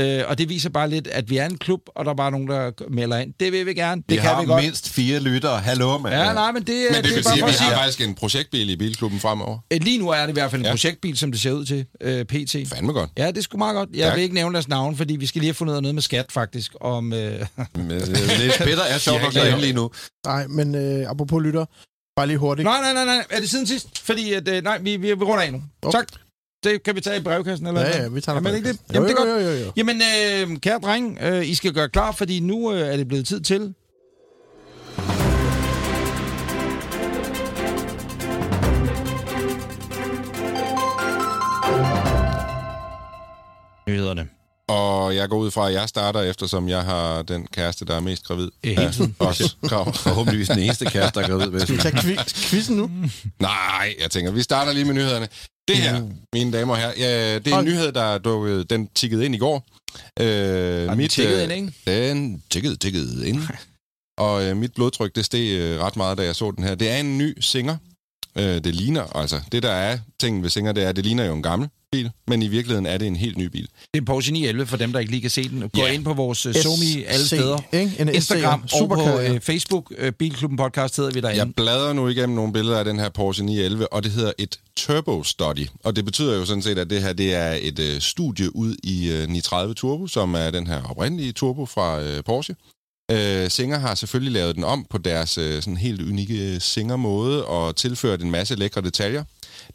Øh, 0.01 0.23
og 0.29 0.39
det 0.39 0.49
viser 0.49 0.71
bare 0.71 0.91
lidt, 0.91 1.07
at 1.09 1.31
vi 1.31 1.37
er 1.37 1.47
en 1.47 1.59
klub, 1.59 1.81
og 1.97 2.05
der 2.05 2.11
er 2.11 2.15
bare 2.15 2.31
nogen, 2.31 2.49
der 2.49 2.71
melder 2.91 3.19
ind. 3.19 3.35
Det 3.41 3.53
vil 3.53 3.67
vi 3.67 3.75
gerne, 3.75 4.03
det 4.03 4.11
vi 4.11 4.15
kan 4.17 4.25
har 4.25 4.41
vi 4.41 4.47
godt. 4.47 4.63
mindst 4.63 4.89
fire 4.89 5.21
lyttere. 5.21 5.59
Hallo, 5.61 5.99
mand. 5.99 6.15
Ja, 6.15 6.33
nej, 6.33 6.53
men 6.53 6.63
det, 6.63 6.87
Men 6.91 7.05
det, 7.05 7.05
det 7.05 7.19
er 7.19 7.23
bare 7.23 7.33
sige, 7.35 7.41
for 7.41 7.47
at 7.47 7.55
at 7.55 7.61
vi 7.61 7.65
har 7.65 7.75
faktisk 7.83 8.01
en 8.01 8.15
projektbil 8.15 8.71
i 8.71 8.77
Bilklubben 8.77 9.21
fremover. 9.21 9.59
Øh, 9.73 9.81
Lige 9.83 9.99
nu 9.99 10.09
er 10.09 10.21
det 10.21 10.29
i 10.29 10.33
hvert 10.33 10.51
fald 10.51 10.61
en 10.61 10.67
Ja. 10.67 10.73
projektbil, 10.73 11.19
som 11.19 11.33
det 11.33 11.41
ser 11.41 11.53
ud 11.53 11.65
til, 11.65 11.87
øh, 12.01 12.25
PT. 12.25 12.57
Fandme 12.69 12.93
godt. 12.93 13.11
Ja, 13.19 13.27
det 13.27 13.39
er 13.39 13.43
sgu 13.43 13.59
meget 13.59 13.75
godt. 13.75 13.89
Jeg 13.95 14.07
Tak. 14.09 14.17
vil 14.17 14.23
ikke 14.23 14.35
nævne 14.35 14.55
deres 14.55 14.69
navn, 14.69 14.97
fordi 14.97 15.17
vi 15.17 15.27
skal 15.27 15.41
lige 15.41 15.49
have 15.49 15.55
fundet 15.55 15.83
noget 15.83 15.95
med 15.95 16.03
skat, 16.03 16.27
faktisk. 16.33 16.73
Om, 16.81 17.13
øh, 17.13 17.19
øh, 17.41 17.41
Peter 18.59 18.83
er 18.83 18.99
sjovt 18.99 19.23
nok 19.23 19.33
De 19.33 19.39
har 19.39 19.45
ikke 19.45 19.51
derinde 19.51 19.61
lige 19.61 19.73
nu. 19.73 19.91
Nej, 20.27 20.47
men 20.47 20.75
øh, 20.75 21.11
apropos 21.11 21.43
lytter, 21.43 21.65
bare 22.17 22.27
lige 22.27 22.39
hurtigt. 22.39 22.65
Nej, 22.65 22.81
nej, 22.81 22.93
nej, 22.93 23.05
nej. 23.05 23.25
Er 23.31 23.41
det 23.41 23.51
siden 23.51 23.67
sidst? 23.67 23.99
Fordi, 23.99 24.33
at, 24.33 24.49
øh, 24.49 24.63
nej, 24.65 24.79
vi, 24.79 24.97
vi, 24.97 25.07
vi 25.09 25.25
runder 25.25 25.45
af 25.45 25.53
nu. 25.53 25.63
Okay. 25.83 25.99
Tak. 25.99 26.09
Det 26.65 26.83
kan 26.83 26.97
vi 26.97 27.01
tage 27.01 27.17
i 27.17 27.23
brevkassen, 27.23 27.67
eller 27.67 27.81
Ja, 27.81 27.91
hvad? 27.93 28.01
ja, 28.03 28.09
vi 28.09 28.21
tager 28.21 28.37
Jamen, 28.37 28.55
ikke 28.55 28.69
det? 28.69 28.79
Jamen, 28.95 29.09
det 29.09 29.15
er 29.19 29.25
godt. 29.25 29.45
jo, 29.45 29.51
jo, 29.51 29.65
jo. 29.65 29.73
Jamen, 29.77 29.97
øh, 30.53 30.57
kære 30.61 30.79
dreng, 30.79 31.19
øh, 31.23 31.49
I 31.49 31.55
skal 31.55 31.73
gøre 31.73 31.89
klar, 31.89 32.13
fordi 32.13 32.41
nu 32.41 32.73
øh, 32.73 32.81
er 32.81 32.97
det 32.97 33.09
blevet 33.09 33.27
tid 33.27 33.41
til... 33.41 33.75
Nyhederne. 43.89 44.29
Og 44.69 45.17
jeg 45.17 45.29
går 45.29 45.37
ud 45.39 45.51
fra, 45.51 45.69
at 45.69 45.75
jeg 45.75 45.89
starter, 45.89 46.21
eftersom 46.21 46.69
jeg 46.69 46.83
har 46.85 47.23
den 47.23 47.47
kæreste, 47.53 47.85
der 47.85 47.97
er 47.97 48.01
mest 48.01 48.25
gravid. 48.25 48.51
Øh, 48.67 48.77
hele 48.79 48.93
tiden. 48.93 49.17
Også 49.29 49.55
krav. 49.67 49.93
Forhåbentligvis 49.95 50.49
den 50.49 50.59
eneste 50.59 50.85
kæreste, 50.85 51.21
der 51.21 51.27
er 51.27 51.31
gravid. 51.31 51.61
Skal 51.61 51.75
vi 51.77 51.81
tage 51.81 51.97
kvi- 51.97 52.49
quizzen 52.51 52.77
nu? 52.77 52.91
Nej, 53.41 53.95
jeg 54.03 54.11
tænker, 54.11 54.33
vi 54.33 54.43
starter 54.43 54.73
lige 54.73 54.85
med 54.85 54.95
nyhederne. 54.95 55.29
Det 55.69 55.77
her, 55.77 56.09
mine 56.33 56.53
damer 56.53 56.73
og 56.75 56.81
herrer, 56.81 56.93
ja, 56.97 57.35
det 57.35 57.47
er 57.47 57.51
en 57.51 57.53
Hold. 57.53 57.65
nyhed, 57.65 57.93
der 57.93 58.03
er 58.03 58.19
dukket, 58.19 58.71
den 58.71 58.89
tikkede 58.95 59.25
ind 59.25 59.35
i 59.35 59.39
går. 59.39 59.67
Øh, 60.21 60.89
Har 60.89 60.95
den 60.95 61.09
tjekket 61.09 61.43
ind, 61.43 61.53
ikke? 61.53 61.73
Den 61.87 62.43
tikkede, 62.51 62.77
tikkede 62.77 63.29
ind. 63.29 63.41
Og 64.19 64.45
øh, 64.45 64.57
mit 64.57 64.75
blodtryk, 64.75 65.15
det 65.15 65.25
steg 65.25 65.59
øh, 65.59 65.81
ret 65.81 65.97
meget, 65.97 66.19
da 66.19 66.25
jeg 66.25 66.37
så 66.37 66.51
den 66.51 66.65
her. 66.65 66.75
Det 66.75 66.89
er 66.91 66.97
en 66.97 67.19
ny 67.19 67.41
Singer. 67.41 67.77
Øh, 68.39 68.45
det 68.65 68.75
ligner, 68.75 69.17
altså, 69.17 69.41
det 69.53 69.63
der 69.63 69.71
er 69.73 69.99
tingen 70.21 70.43
ved 70.43 70.51
Singer, 70.51 70.73
det 70.73 70.83
er, 70.85 70.93
det 70.93 71.05
ligner 71.05 71.25
jo 71.25 71.35
en 71.35 71.43
gammel 71.43 71.69
bil, 71.97 72.11
men 72.29 72.43
i 72.43 72.49
virkeligheden 72.49 72.87
er 72.87 72.99
det 72.99 73.07
en 73.07 73.17
helt 73.17 73.37
ny 73.39 73.45
bil. 73.47 73.63
Det 73.63 73.71
er 73.95 73.99
en 73.99 74.05
Porsche 74.05 74.33
911, 74.33 74.67
for 74.67 74.77
dem, 74.77 74.93
der 74.93 74.99
ikke 75.01 75.11
lige 75.11 75.21
kan 75.21 75.31
se 75.31 75.49
den. 75.49 75.61
Gå 75.61 75.69
Ja. 75.81 75.93
ind 75.93 76.05
på 76.05 76.13
vores 76.15 76.47
uh, 76.47 76.55
Somi 76.55 77.05
alle 77.07 77.27
steder. 77.27 77.59
Ikke? 77.73 77.93
En 77.99 78.09
Instagram 78.09 78.69
SC, 78.69 78.75
og 78.81 78.89
på 78.89 78.95
uh, 79.35 79.41
Facebook. 79.41 79.93
Uh, 80.03 80.09
Bilklubben 80.11 80.57
Podcast 80.57 80.97
hedder 80.97 81.11
vi 81.11 81.21
derinde. 81.21 81.39
Jeg 81.45 81.55
bladrer 81.55 81.93
nu 81.93 82.09
igennem 82.09 82.37
nogle 82.37 82.53
billeder 82.53 82.79
af 82.79 82.85
den 82.85 82.99
her 82.99 83.09
Porsche 83.09 83.45
911, 83.45 83.93
og 83.93 84.05
det 84.05 84.13
hedder 84.13 84.33
et 84.39 84.59
Turbo 84.77 85.23
Study. 85.23 85.67
Og 85.85 85.97
det 85.97 86.05
betyder 86.05 86.35
jo 86.37 86.45
sådan 86.45 86.63
set, 86.63 86.79
at 86.79 86.91
det 86.91 87.03
her 87.03 87.13
det 87.13 87.35
er 87.35 87.59
et 87.63 87.79
øh, 87.79 88.01
studie 88.01 88.57
ud 88.57 88.77
i 88.83 89.09
øh, 89.13 89.19
930 89.19 89.75
Turbo, 89.75 90.07
som 90.07 90.35
er 90.35 90.51
den 90.51 90.67
her 90.67 90.83
oprindelige 90.91 91.33
turbo 91.33 91.67
fra 91.67 92.01
øh, 92.03 92.25
Porsche. 92.25 92.55
Øh, 93.11 93.51
Singer 93.51 93.79
har 93.79 93.95
selvfølgelig 93.95 94.33
lavet 94.33 94.55
den 94.57 94.65
om 94.65 94.87
på 94.91 94.99
deres 94.99 95.39
øh, 95.39 95.63
sådan 95.63 95.77
helt 95.77 96.03
unikke 96.03 96.61
Singer-måde 96.61 97.45
og 97.45 97.77
tilført 97.77 98.23
en 98.23 98.31
masse 98.31 98.55
lækre 98.55 98.81
detaljer. 98.81 99.25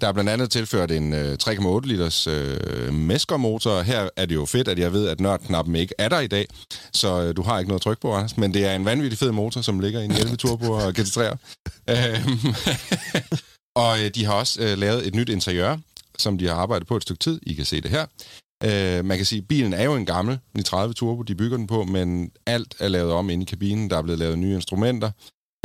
Der 0.01 0.07
er 0.07 0.11
blandt 0.11 0.29
andet 0.29 0.51
tilført 0.51 0.91
en 0.91 1.13
øh, 1.13 1.37
3,8 1.43 1.79
liters 1.83 2.27
øh, 2.27 2.93
Mesker-motor. 2.93 3.81
Her 3.81 4.09
er 4.15 4.25
det 4.25 4.35
jo 4.35 4.45
fedt, 4.45 4.67
at 4.67 4.79
jeg 4.79 4.93
ved, 4.93 5.07
at 5.07 5.19
nørdknappen 5.19 5.75
ikke 5.75 5.93
er 5.97 6.09
der 6.09 6.19
i 6.19 6.27
dag, 6.27 6.47
så 6.93 7.21
øh, 7.21 7.35
du 7.35 7.41
har 7.41 7.59
ikke 7.59 7.69
noget 7.69 7.81
tryk 7.81 7.99
på, 8.01 8.13
Anders. 8.13 8.37
Men 8.37 8.53
det 8.53 8.65
er 8.65 8.75
en 8.75 8.85
vanvittig 8.85 9.19
fed 9.19 9.31
motor, 9.31 9.61
som 9.61 9.79
ligger 9.79 9.99
i 9.99 10.05
en 10.05 10.11
11 10.11 10.35
Turbo 10.35 10.71
og 10.71 10.89
GT3'er. 10.99 11.37
Øhm, 11.89 12.53
og 13.83 13.99
øh, 14.03 14.11
de 14.15 14.25
har 14.25 14.33
også 14.33 14.61
øh, 14.61 14.77
lavet 14.77 15.07
et 15.07 15.15
nyt 15.15 15.29
interiør, 15.29 15.77
som 16.17 16.37
de 16.37 16.47
har 16.47 16.55
arbejdet 16.55 16.87
på 16.87 16.95
et 16.95 17.01
stykke 17.01 17.19
tid. 17.19 17.39
I 17.43 17.53
kan 17.53 17.65
se 17.65 17.81
det 17.81 17.91
her. 17.91 18.05
Øh, 18.63 19.05
man 19.05 19.17
kan 19.17 19.25
sige, 19.25 19.39
at 19.39 19.47
bilen 19.47 19.73
er 19.73 19.83
jo 19.83 19.95
en 19.95 20.05
gammel 20.05 20.39
930 20.53 20.93
Turbo, 20.93 21.21
de 21.21 21.35
bygger 21.35 21.57
den 21.57 21.67
på, 21.67 21.83
men 21.83 22.31
alt 22.45 22.75
er 22.79 22.87
lavet 22.87 23.13
om 23.13 23.29
inde 23.29 23.43
i 23.43 23.45
kabinen. 23.45 23.89
Der 23.89 23.97
er 23.97 24.01
blevet 24.01 24.19
lavet 24.19 24.39
nye 24.39 24.55
instrumenter. 24.55 25.11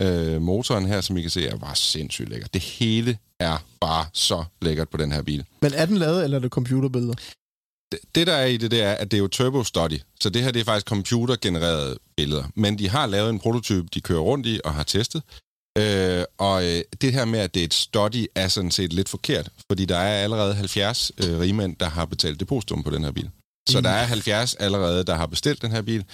Øh, 0.00 0.42
motoren 0.42 0.86
her, 0.86 1.00
som 1.00 1.16
I 1.16 1.20
kan 1.20 1.30
se, 1.30 1.46
er 1.46 1.56
bare 1.56 1.76
sindssygt 1.76 2.28
lækker. 2.28 2.46
Det 2.54 2.62
hele 2.62 3.18
er 3.40 3.64
bare 3.80 4.06
så 4.12 4.44
lækkert 4.62 4.88
på 4.88 4.96
den 4.96 5.12
her 5.12 5.22
bil. 5.22 5.44
Men 5.62 5.72
er 5.74 5.86
den 5.86 5.96
lavet, 5.96 6.24
eller 6.24 6.36
er 6.36 6.40
det 6.42 6.50
computerbilleder? 6.50 7.14
Det, 7.92 8.00
det 8.14 8.26
der 8.26 8.32
er 8.32 8.46
i 8.46 8.56
det, 8.56 8.70
det 8.70 8.82
er, 8.82 8.92
at 8.92 9.10
det 9.10 9.16
er 9.16 9.20
jo 9.20 9.28
turbo 9.28 9.64
study. 9.64 10.00
Så 10.20 10.30
det 10.30 10.42
her, 10.42 10.50
det 10.50 10.60
er 10.60 10.64
faktisk 10.64 10.86
computergenererede 10.86 11.98
billeder. 12.16 12.44
Men 12.54 12.78
de 12.78 12.88
har 12.88 13.06
lavet 13.06 13.30
en 13.30 13.38
prototype, 13.38 13.88
de 13.94 14.00
kører 14.00 14.20
rundt 14.20 14.46
i 14.46 14.60
og 14.64 14.74
har 14.74 14.82
testet. 14.82 15.22
Øh, 15.78 16.24
og 16.38 16.64
øh, 16.64 16.82
det 17.00 17.12
her 17.12 17.24
med, 17.24 17.38
at 17.38 17.54
det 17.54 17.60
er 17.60 17.64
et 17.64 17.74
study, 17.74 18.26
er 18.34 18.48
sådan 18.48 18.70
set 18.70 18.92
lidt 18.92 19.08
forkert. 19.08 19.48
Fordi 19.70 19.84
der 19.84 19.96
er 19.96 20.22
allerede 20.22 20.54
70 20.54 21.12
øh, 21.18 21.40
rigmænd, 21.40 21.76
der 21.76 21.88
har 21.88 22.04
betalt 22.04 22.40
depositum 22.40 22.82
på 22.82 22.90
den 22.90 23.04
her 23.04 23.12
bil. 23.12 23.30
Så 23.68 23.80
der 23.80 23.90
er 23.90 24.04
70 24.04 24.54
allerede, 24.54 25.04
der 25.04 25.14
har 25.14 25.26
bestilt 25.26 25.62
den 25.62 25.70
her 25.70 25.82
bil. 25.82 26.04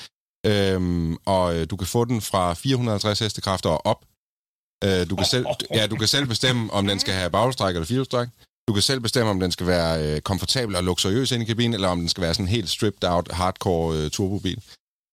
Øhm, 0.46 1.16
og 1.26 1.56
øh, 1.56 1.66
du 1.70 1.76
kan 1.76 1.86
få 1.86 2.04
den 2.04 2.20
fra 2.20 2.54
450 2.54 3.18
hestekræfter 3.18 3.70
og 3.70 3.86
op. 3.86 4.04
Øh, 4.84 5.10
du, 5.10 5.16
kan 5.16 5.26
selv, 5.26 5.46
ja, 5.74 5.86
du 5.86 5.96
kan 5.96 6.08
selv 6.08 6.26
bestemme, 6.26 6.72
om 6.72 6.86
den 6.86 7.00
skal 7.00 7.14
have 7.14 7.30
baghjulstræk 7.30 7.74
eller 7.74 7.86
firehjulstræk. 7.86 8.28
Du 8.68 8.72
kan 8.72 8.82
selv 8.82 9.00
bestemme, 9.00 9.30
om 9.30 9.40
den 9.40 9.52
skal 9.52 9.66
være 9.66 10.14
øh, 10.14 10.20
komfortabel 10.20 10.76
og 10.76 10.84
luksuriøs 10.84 11.32
inde 11.32 11.44
i 11.44 11.46
kabinen, 11.46 11.74
eller 11.74 11.88
om 11.88 11.98
den 11.98 12.08
skal 12.08 12.22
være 12.22 12.34
sådan 12.34 12.44
en 12.44 12.48
helt 12.48 12.70
stripped 12.70 13.04
out, 13.08 13.32
hardcore 13.32 13.96
øh, 13.96 14.10
turbobil. 14.10 14.62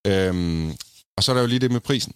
Øhm, 0.08 0.70
og 1.18 1.24
så 1.24 1.32
er 1.32 1.34
der 1.34 1.42
jo 1.42 1.48
lige 1.48 1.60
det 1.60 1.72
med 1.72 1.80
prisen. 1.80 2.14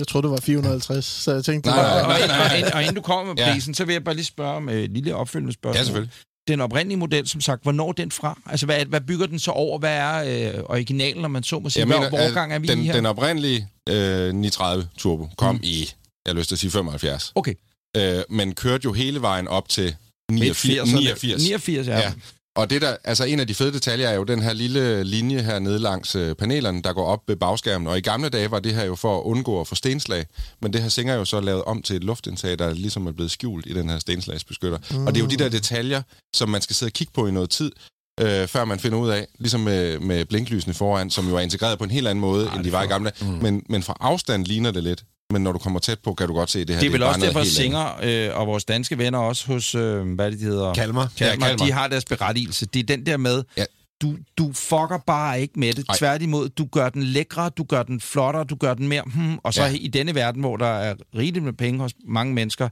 Jeg 0.00 0.06
troede, 0.08 0.22
det 0.26 0.30
var 0.32 0.40
450, 0.40 1.04
så 1.04 1.32
jeg 1.34 1.44
tænkte... 1.44 1.70
Nej, 1.70 1.76
var, 1.78 2.02
nej, 2.02 2.22
og, 2.22 2.28
nej. 2.28 2.38
og, 2.50 2.58
inden, 2.58 2.72
og 2.72 2.80
inden 2.82 2.94
du 2.94 3.02
kommer 3.02 3.34
med 3.34 3.42
Ja. 3.44 3.52
prisen, 3.52 3.74
så 3.74 3.84
vil 3.84 3.92
jeg 3.92 4.04
bare 4.04 4.14
lige 4.14 4.24
spørge 4.24 4.56
om 4.56 4.68
et 4.68 4.90
lille 4.90 5.14
opfølgende 5.16 5.52
spørgsmål. 5.52 5.76
Ja, 5.78 5.84
selvfølgelig. 5.84 6.12
Den 6.48 6.60
oprindelige 6.60 6.98
model, 6.98 7.28
som 7.28 7.40
sagt, 7.40 7.62
hvornår 7.62 7.92
den 7.92 8.10
fra? 8.10 8.40
Altså, 8.46 8.66
hvad, 8.66 8.84
hvad 8.84 9.00
bygger 9.00 9.26
den 9.26 9.38
så 9.38 9.50
over? 9.50 9.78
Hvad 9.78 9.96
er 9.96 10.54
øh, 10.54 10.64
originalen, 10.64 11.22
når 11.22 11.28
man 11.28 11.42
så 11.42 11.58
må 11.58 11.70
sige? 11.70 11.80
Jeg 11.80 11.88
mener, 11.88 12.08
hvor 12.08 12.18
årgang 12.18 12.52
er 12.52 12.58
vi 12.58 12.66
den, 12.66 12.78
her? 12.78 12.92
den 12.92 13.06
oprindelige 13.06 13.68
øh, 13.88 13.94
930 13.94 14.88
Turbo 14.98 15.28
kom 15.36 15.54
mm. 15.54 15.60
i, 15.64 15.78
jeg 16.26 16.32
har 16.32 16.38
lyst 16.38 16.48
til 16.48 16.54
at 16.54 16.58
sige 16.58 16.70
75. 16.70 17.32
Okay. 17.34 17.54
Øh, 17.96 18.22
men 18.30 18.54
kørte 18.54 18.84
jo 18.84 18.92
hele 18.92 19.22
vejen 19.22 19.48
op 19.48 19.68
til 19.68 19.96
Midt 20.30 20.42
89. 20.42 20.88
80'erne. 20.88 20.96
89. 20.96 21.42
89, 21.42 21.86
ja. 21.86 21.98
Ja. 21.98 22.12
Og 22.56 22.70
det 22.70 22.82
der, 22.82 22.96
altså 23.04 23.24
en 23.24 23.40
af 23.40 23.46
de 23.46 23.54
fede 23.54 23.72
detaljer 23.72 24.08
er 24.08 24.14
jo 24.14 24.24
den 24.24 24.42
her 24.42 24.52
lille 24.52 25.04
linje 25.04 25.42
her 25.42 25.58
nede 25.58 25.78
langs 25.78 26.16
øh, 26.16 26.34
panelerne, 26.34 26.82
der 26.82 26.92
går 26.92 27.04
op 27.04 27.20
ved 27.28 27.36
bagskærmen. 27.36 27.88
Og 27.88 27.98
i 27.98 28.00
gamle 28.00 28.28
dage 28.28 28.50
var 28.50 28.60
det 28.60 28.74
her 28.74 28.84
jo 28.84 28.94
for 28.94 29.18
at 29.18 29.22
undgå 29.22 29.60
at 29.60 29.66
få 29.66 29.74
stenslag. 29.74 30.26
Men 30.62 30.72
det 30.72 30.82
her 30.82 30.88
Singer 30.88 31.14
jo 31.14 31.24
så 31.24 31.40
lavet 31.40 31.64
om 31.64 31.82
til 31.82 31.96
et 31.96 32.04
luftindtag, 32.04 32.58
der 32.58 32.74
ligesom 32.74 33.06
er 33.06 33.12
blevet 33.12 33.30
skjult 33.30 33.66
i 33.66 33.74
den 33.74 33.90
her 33.90 33.98
stenslagsbeskytter. 33.98 34.78
Mm. 34.90 35.06
Og 35.06 35.14
det 35.14 35.20
er 35.20 35.24
jo 35.24 35.30
de 35.30 35.36
der 35.36 35.48
detaljer, 35.48 36.02
som 36.34 36.48
man 36.48 36.62
skal 36.62 36.76
sidde 36.76 36.88
og 36.88 36.92
kigge 36.92 37.12
på 37.12 37.26
i 37.26 37.30
noget 37.30 37.50
tid, 37.50 37.72
øh, 38.20 38.48
før 38.48 38.64
man 38.64 38.78
finder 38.78 38.98
ud 38.98 39.08
af, 39.08 39.26
ligesom 39.38 39.60
med, 39.60 39.98
med 39.98 40.24
blinklysene 40.24 40.74
foran, 40.74 41.10
som 41.10 41.28
jo 41.28 41.36
er 41.36 41.40
integreret 41.40 41.78
på 41.78 41.84
en 41.84 41.90
helt 41.90 42.08
anden 42.08 42.20
måde, 42.20 42.46
Ej, 42.46 42.54
end 42.54 42.64
de 42.64 42.72
var 42.72 42.82
i 42.82 42.86
gamle. 42.86 43.12
Mm. 43.20 43.26
Men, 43.26 43.62
men 43.68 43.82
fra 43.82 43.96
afstand 44.00 44.46
ligner 44.46 44.70
det 44.70 44.82
lidt. 44.82 45.04
Men 45.32 45.42
når 45.42 45.52
du 45.52 45.58
kommer 45.58 45.80
tæt 45.80 45.98
på, 45.98 46.14
kan 46.14 46.28
du 46.28 46.34
godt 46.34 46.50
se, 46.50 46.60
at 46.60 46.68
det 46.68 46.76
her 46.76 46.80
Det 46.80 46.86
er 46.86 46.90
vel 46.90 47.00
bare 47.00 47.08
også 47.08 47.20
noget 47.20 47.34
derfor. 47.34 47.46
Singer 47.46 47.98
øh, 48.02 48.40
og 48.40 48.46
vores 48.46 48.64
danske 48.64 48.98
venner 48.98 49.18
også 49.18 49.46
hos, 49.46 49.74
øh, 49.74 50.14
hvad 50.14 50.26
er 50.26 50.30
det, 50.30 50.40
de 50.40 50.44
hedder? 50.44 50.74
Kalmar. 50.74 51.12
Kalmar, 51.18 51.46
Ja, 51.46 51.50
Kalmar. 51.50 51.66
de 51.66 51.72
har 51.72 51.88
deres 51.88 52.04
berettigelse. 52.04 52.66
Det 52.66 52.80
er 52.80 52.84
den 52.96 53.06
der 53.06 53.16
med, 53.16 53.44
Ja. 53.56 53.64
du, 54.02 54.16
du 54.38 54.52
fucker 54.52 54.98
bare 55.06 55.40
ikke 55.40 55.60
med 55.60 55.72
det. 55.72 55.84
Ej. 55.88 55.96
Tværtimod, 55.98 56.48
du 56.48 56.64
gør 56.72 56.88
den 56.88 57.02
lækre, 57.02 57.48
du 57.56 57.64
gør 57.64 57.82
den 57.82 58.00
flottere, 58.00 58.44
du 58.44 58.54
gør 58.56 58.74
den 58.74 58.88
mere... 58.88 59.02
Hmm, 59.14 59.38
og 59.42 59.54
så 59.54 59.62
Ja. 59.64 59.72
i 59.72 59.88
denne 59.88 60.14
verden, 60.14 60.40
hvor 60.40 60.56
der 60.56 60.66
er 60.66 60.94
rigeligt 61.16 61.44
med 61.44 61.52
penge 61.52 61.80
hos 61.80 61.92
mange 62.06 62.34
mennesker, 62.34 62.68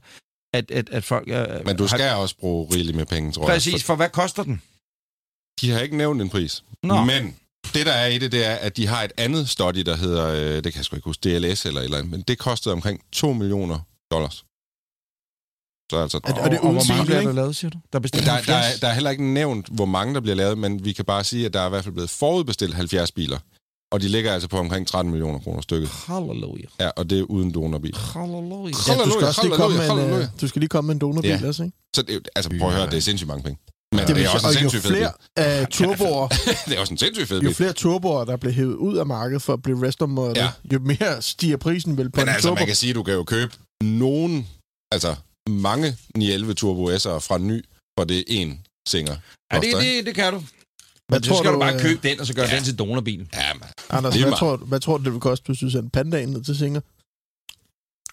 at, 0.53 0.71
at, 0.71 0.89
at 0.89 1.03
folk... 1.03 1.27
Øh, 1.29 1.45
Men 1.65 1.77
du 1.77 1.83
har- 1.83 1.97
skal 1.97 2.11
også 2.15 2.35
bruge 2.39 2.67
rigeligt 2.75 2.97
med 2.97 3.05
penge, 3.05 3.31
tror 3.31 3.43
jeg. 3.43 3.55
Præcis, 3.55 3.83
for 3.83 3.95
hvad 3.95 4.09
koster 4.09 4.43
den? 4.43 4.61
De 5.61 5.71
har 5.71 5.79
ikke 5.79 5.97
nævnt 5.97 6.21
en 6.21 6.29
pris. 6.29 6.63
Nå. 6.83 7.03
Men 7.03 7.35
det, 7.73 7.85
der 7.85 7.91
er 7.91 8.07
i 8.07 8.17
det, 8.17 8.31
det 8.31 8.45
er, 8.45 8.55
at 8.55 8.77
de 8.77 8.87
har 8.87 9.03
et 9.03 9.11
andet 9.17 9.49
study, 9.49 9.79
der 9.79 9.95
hedder, 9.95 10.27
øh, 10.27 10.55
det 10.55 10.63
kan 10.63 10.75
jeg 10.75 10.85
sgu 10.85 10.95
ikke 10.95 11.05
huske, 11.05 11.21
DLS 11.39 11.65
eller 11.65 11.79
et 11.79 11.85
eller 11.85 11.97
andet, 11.97 12.11
men 12.11 12.21
det 12.21 12.37
kostede 12.37 12.73
omkring 12.73 13.01
2 13.11 13.33
millioner 13.33 13.79
dollars. 14.11 14.45
Så 15.91 15.97
altså... 16.01 16.19
Er 16.23 16.33
det- 16.33 16.43
og 16.43 16.51
det 16.51 16.57
er 16.57 16.61
og 16.61 16.65
uden 16.65 16.75
hvor 16.75 16.85
mange 16.95 17.05
bliver 17.05 17.21
der 17.21 17.31
lavet, 17.31 17.55
siger 17.55 17.71
du? 17.71 17.77
Der 17.93 17.99
er 17.99 18.03
Der, 18.03 18.09
der, 18.21 18.31
er, 18.31 18.35
70? 18.35 18.79
der 18.79 18.87
er 18.87 18.93
heller 18.93 19.09
ikke 19.09 19.23
nævnt, 19.33 19.67
hvor 19.71 19.85
mange 19.85 20.13
der 20.13 20.19
bliver 20.21 20.35
lavet, 20.35 20.57
men 20.57 20.85
vi 20.85 20.93
kan 20.93 21.05
bare 21.05 21.23
sige, 21.23 21.45
at 21.45 21.53
der 21.53 21.61
er 21.61 21.65
i 21.65 21.69
hvert 21.69 21.83
fald 21.83 21.93
blevet 21.93 22.09
forudbestilt 22.09 22.73
70 22.73 23.11
biler. 23.11 23.39
Og 23.91 24.01
de 24.01 24.07
ligger 24.07 24.33
altså 24.33 24.47
på 24.49 24.57
omkring 24.57 24.87
13 24.87 25.11
millioner 25.11 25.39
kroner 25.39 25.61
stykket. 25.61 25.89
Halleluja. 25.89 26.63
Ja, 26.79 26.89
og 26.89 27.09
det 27.09 27.19
er 27.19 27.23
uden 27.23 27.53
donorbil. 27.53 27.95
Halleluja. 27.97 28.63
ja, 28.65 28.69
du 28.69 28.73
skal 28.81 28.95
Halleluja, 28.95 29.27
også 29.27 29.41
lige 29.43 29.55
komme 29.55 29.77
med 29.77 29.89
en, 30.15 30.21
øh, 30.21 30.27
du 30.41 30.47
skal 30.47 30.59
lige 30.59 30.69
komme 30.69 30.87
med 30.87 30.95
en 30.95 30.99
donorbil 31.01 31.29
Ja. 31.29 31.47
også, 31.47 31.63
ikke? 31.63 31.77
Så 31.95 32.01
det, 32.01 32.15
er 32.15 32.19
altså, 32.35 32.49
prøv 32.59 32.69
at 32.69 32.75
høre, 32.75 32.85
det 32.85 32.97
er 32.97 33.01
sindssygt 33.01 33.27
mange 33.27 33.43
penge. 33.43 33.59
Men 34.07 34.07
Det, 34.07 34.15
det, 34.15 34.25
er 34.25 34.29
også 34.29 34.47
en 34.47 34.53
sindssygt 34.53 34.83
fed 34.83 34.91
bil. 34.91 34.97
flere 35.37 35.61
uh, 35.61 35.67
turboer, 35.67 36.27
det 36.67 36.75
er 36.75 36.79
også 36.79 36.93
en 36.93 36.97
sindssygt 36.97 37.27
fed 37.27 37.41
jo 37.41 37.51
flere 37.51 37.73
turboer, 37.73 38.25
der 38.25 38.37
bliver 38.37 38.53
hævet 38.53 38.75
ud 38.75 38.97
af 38.97 39.05
markedet 39.05 39.41
for 39.41 39.53
at 39.53 39.61
blive 39.61 39.87
restomodel, 39.87 40.37
Ja. 40.37 40.49
jo 40.73 40.79
mere 40.79 41.21
stiger 41.21 41.57
prisen 41.57 41.97
vel 41.97 42.09
på 42.11 42.19
Men 42.19 42.27
en 42.27 42.33
altså, 42.33 42.47
turbo. 42.49 42.59
man 42.59 42.65
kan 42.67 42.75
sige, 42.75 42.89
at 42.89 42.95
du 42.95 43.03
kan 43.03 43.13
jo 43.13 43.23
købe 43.23 43.51
nogen, 43.83 44.47
altså 44.91 45.15
mange 45.49 45.97
911 46.17 46.53
Turbo 46.53 46.89
S'er 46.91 47.19
fra 47.19 47.37
ny, 47.37 47.65
for 47.99 48.03
det 48.05 48.17
er 48.19 48.45
én 48.45 48.81
singer. 48.87 49.15
Ja, 49.53 49.59
det, 49.59 49.73
det, 49.81 50.05
det 50.05 50.15
kan 50.15 50.33
du. 50.33 50.39
Hvad 50.39 51.19
Men 51.19 51.23
så 51.23 51.35
skal 51.37 51.49
du, 51.49 51.53
du, 51.55 51.59
bare 51.59 51.73
øh, 51.73 51.79
købe 51.81 52.07
den, 52.09 52.19
og 52.19 52.25
så 52.27 52.33
gøre 52.33 52.47
ja. 52.49 52.55
den 52.55 52.63
til 52.63 52.79
donorbilen. 52.79 53.29
Ja, 53.33 53.53
man. 53.53 53.69
Anders, 53.89 54.13
hvad 54.15 54.21
meget. 54.23 54.35
tror, 54.39 54.55
du- 54.55 54.65
hvad 54.65 54.79
tror 54.79 54.97
du, 54.97 55.03
det 55.03 55.11
vil 55.13 55.21
koste, 55.21 55.45
hvis 55.45 55.59
du 55.59 55.69
sender 55.69 55.89
pandaen 55.89 56.29
ned 56.29 56.43
til 56.43 56.57
Singer? 56.57 56.81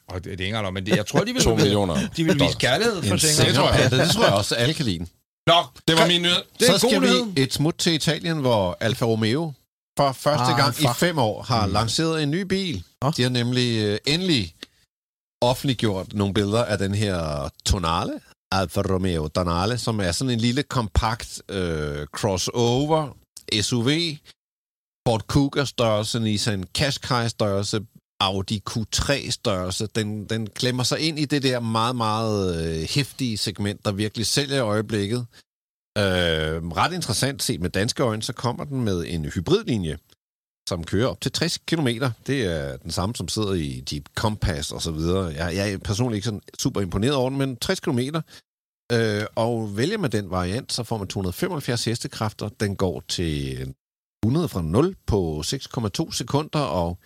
Og 0.09 0.15
det, 0.15 0.25
det 0.25 0.31
er 0.31 0.33
ikke 0.33 0.57
engang, 0.57 0.75
men 0.75 0.87
det, 0.87 0.97
jeg 0.97 1.07
tror, 1.07 1.25
de 1.25 1.33
vil, 1.33 1.43
2 1.43 1.55
millioner. 1.57 2.09
de 2.17 2.25
vil 2.25 2.35
vise 2.41 2.57
kærlighed 2.59 3.03
for 3.03 3.13
En 3.15 3.19
Singer. 3.21 3.45
Det 3.45 3.55
tror 3.55 3.73
jeg. 3.73 3.91
Det 3.91 4.11
tror 4.11 4.25
jeg 4.25 4.35
også, 4.35 4.55
alle 4.55 4.75
kan 4.75 4.85
lide. 4.85 5.07
Nå, 5.51 5.61
Det 5.89 5.97
var 5.97 6.07
min 6.07 6.23
nyhed. 6.23 6.43
Det 6.61 6.69
er 6.69 6.73
Så 6.73 6.79
skal 6.89 7.01
nyhed. 7.01 7.25
vi 7.35 7.43
et 7.43 7.53
smut 7.55 7.75
til 7.79 7.93
Italien, 7.93 8.39
hvor 8.39 8.77
Alfa 8.81 9.05
Romeo 9.05 9.53
for 9.99 10.13
første 10.13 10.45
Ah, 10.53 10.59
gang 10.59 10.75
i 10.81 10.87
fuck. 10.87 10.97
fem 10.97 11.19
år 11.19 11.43
har 11.43 11.67
Mm. 11.67 11.73
lanceret 11.73 12.23
en 12.23 12.31
ny 12.31 12.41
bil. 12.43 12.85
Nå. 13.03 13.11
De 13.17 13.23
har 13.23 13.31
nemlig 13.31 13.69
øh, 13.85 13.99
endelig 14.07 14.55
offentliggjort 15.43 16.13
nogle 16.15 16.35
billeder 16.35 16.65
af 16.65 16.79
den 16.79 16.95
her 16.95 17.49
Tonale, 17.67 18.21
Alfa 18.53 18.81
Romeo 18.81 19.29
Tonale, 19.29 19.79
som 19.79 20.01
er 20.01 20.13
sådan 20.13 20.31
en 20.31 20.41
lille 20.41 20.63
kompakt 20.63 21.43
øh, 21.49 22.07
crossover 22.07 23.17
SUV, 23.63 23.91
Ford 25.09 25.23
Kuga 25.27 25.65
størrelse, 25.65 26.21
Nissan 26.21 26.65
Qashqai 26.79 27.29
størrelse, 27.29 27.81
Audi 28.21 28.63
Q3 28.71 29.31
størrelse. 29.31 29.87
Den, 29.87 30.25
den 30.25 30.47
klemmer 30.47 30.83
sig 30.83 31.01
ind 31.01 31.19
i 31.19 31.25
det 31.25 31.43
der 31.43 31.61
meget, 31.61 31.97
meget 31.97 32.39
øh, 32.57 32.89
hæftige 32.89 33.39
segment, 33.39 33.85
der 33.85 33.93
virkelig 33.93 34.27
sælger 34.27 34.57
i 34.57 34.61
øjeblikket. 34.61 35.27
Øh, 35.99 36.69
ret 36.81 36.93
interessant 36.93 37.43
set 37.43 37.61
med 37.61 37.71
danske 37.71 38.03
øjne, 38.03 38.23
så 38.23 38.33
kommer 38.33 38.65
den 38.65 38.85
med 38.85 39.05
en 39.07 39.25
hybridlinje, 39.25 39.99
som 40.69 40.85
kører 40.85 41.07
op 41.07 41.21
til 41.21 41.33
60 41.33 41.59
km. 41.59 41.89
Det 42.27 42.45
er 42.45 42.77
den 42.77 42.91
samme, 42.91 43.15
som 43.15 43.29
sidder 43.29 43.53
i 43.53 43.85
Jeep 43.93 44.09
Compass 44.15 44.73
og 44.73 44.83
så 44.83 44.91
videre. 44.91 45.25
Jeg, 45.27 45.57
jeg 45.57 45.73
er 45.73 45.79
personligt 45.79 46.17
ikke 46.17 46.25
sådan 46.25 46.43
super 46.59 46.81
imponeret 46.81 47.15
over 47.15 47.31
den, 47.31 47.39
men 47.39 47.57
60 47.57 47.81
km. 47.81 47.99
Øh, 48.93 49.25
og 49.37 49.77
vælger 49.77 49.99
man 49.99 50.13
den 50.13 50.31
variant, 50.31 50.73
så 50.73 50.83
får 50.83 50.99
man 50.99 51.09
275 51.09 51.85
hestekræfter. 51.85 52.49
Den 52.49 52.77
går 52.77 53.03
til 53.09 53.75
100 54.25 54.49
fra 54.49 54.63
0 54.63 54.97
på 55.07 55.43
6,2 55.47 56.13
sekunder, 56.13 56.61
og 56.61 56.99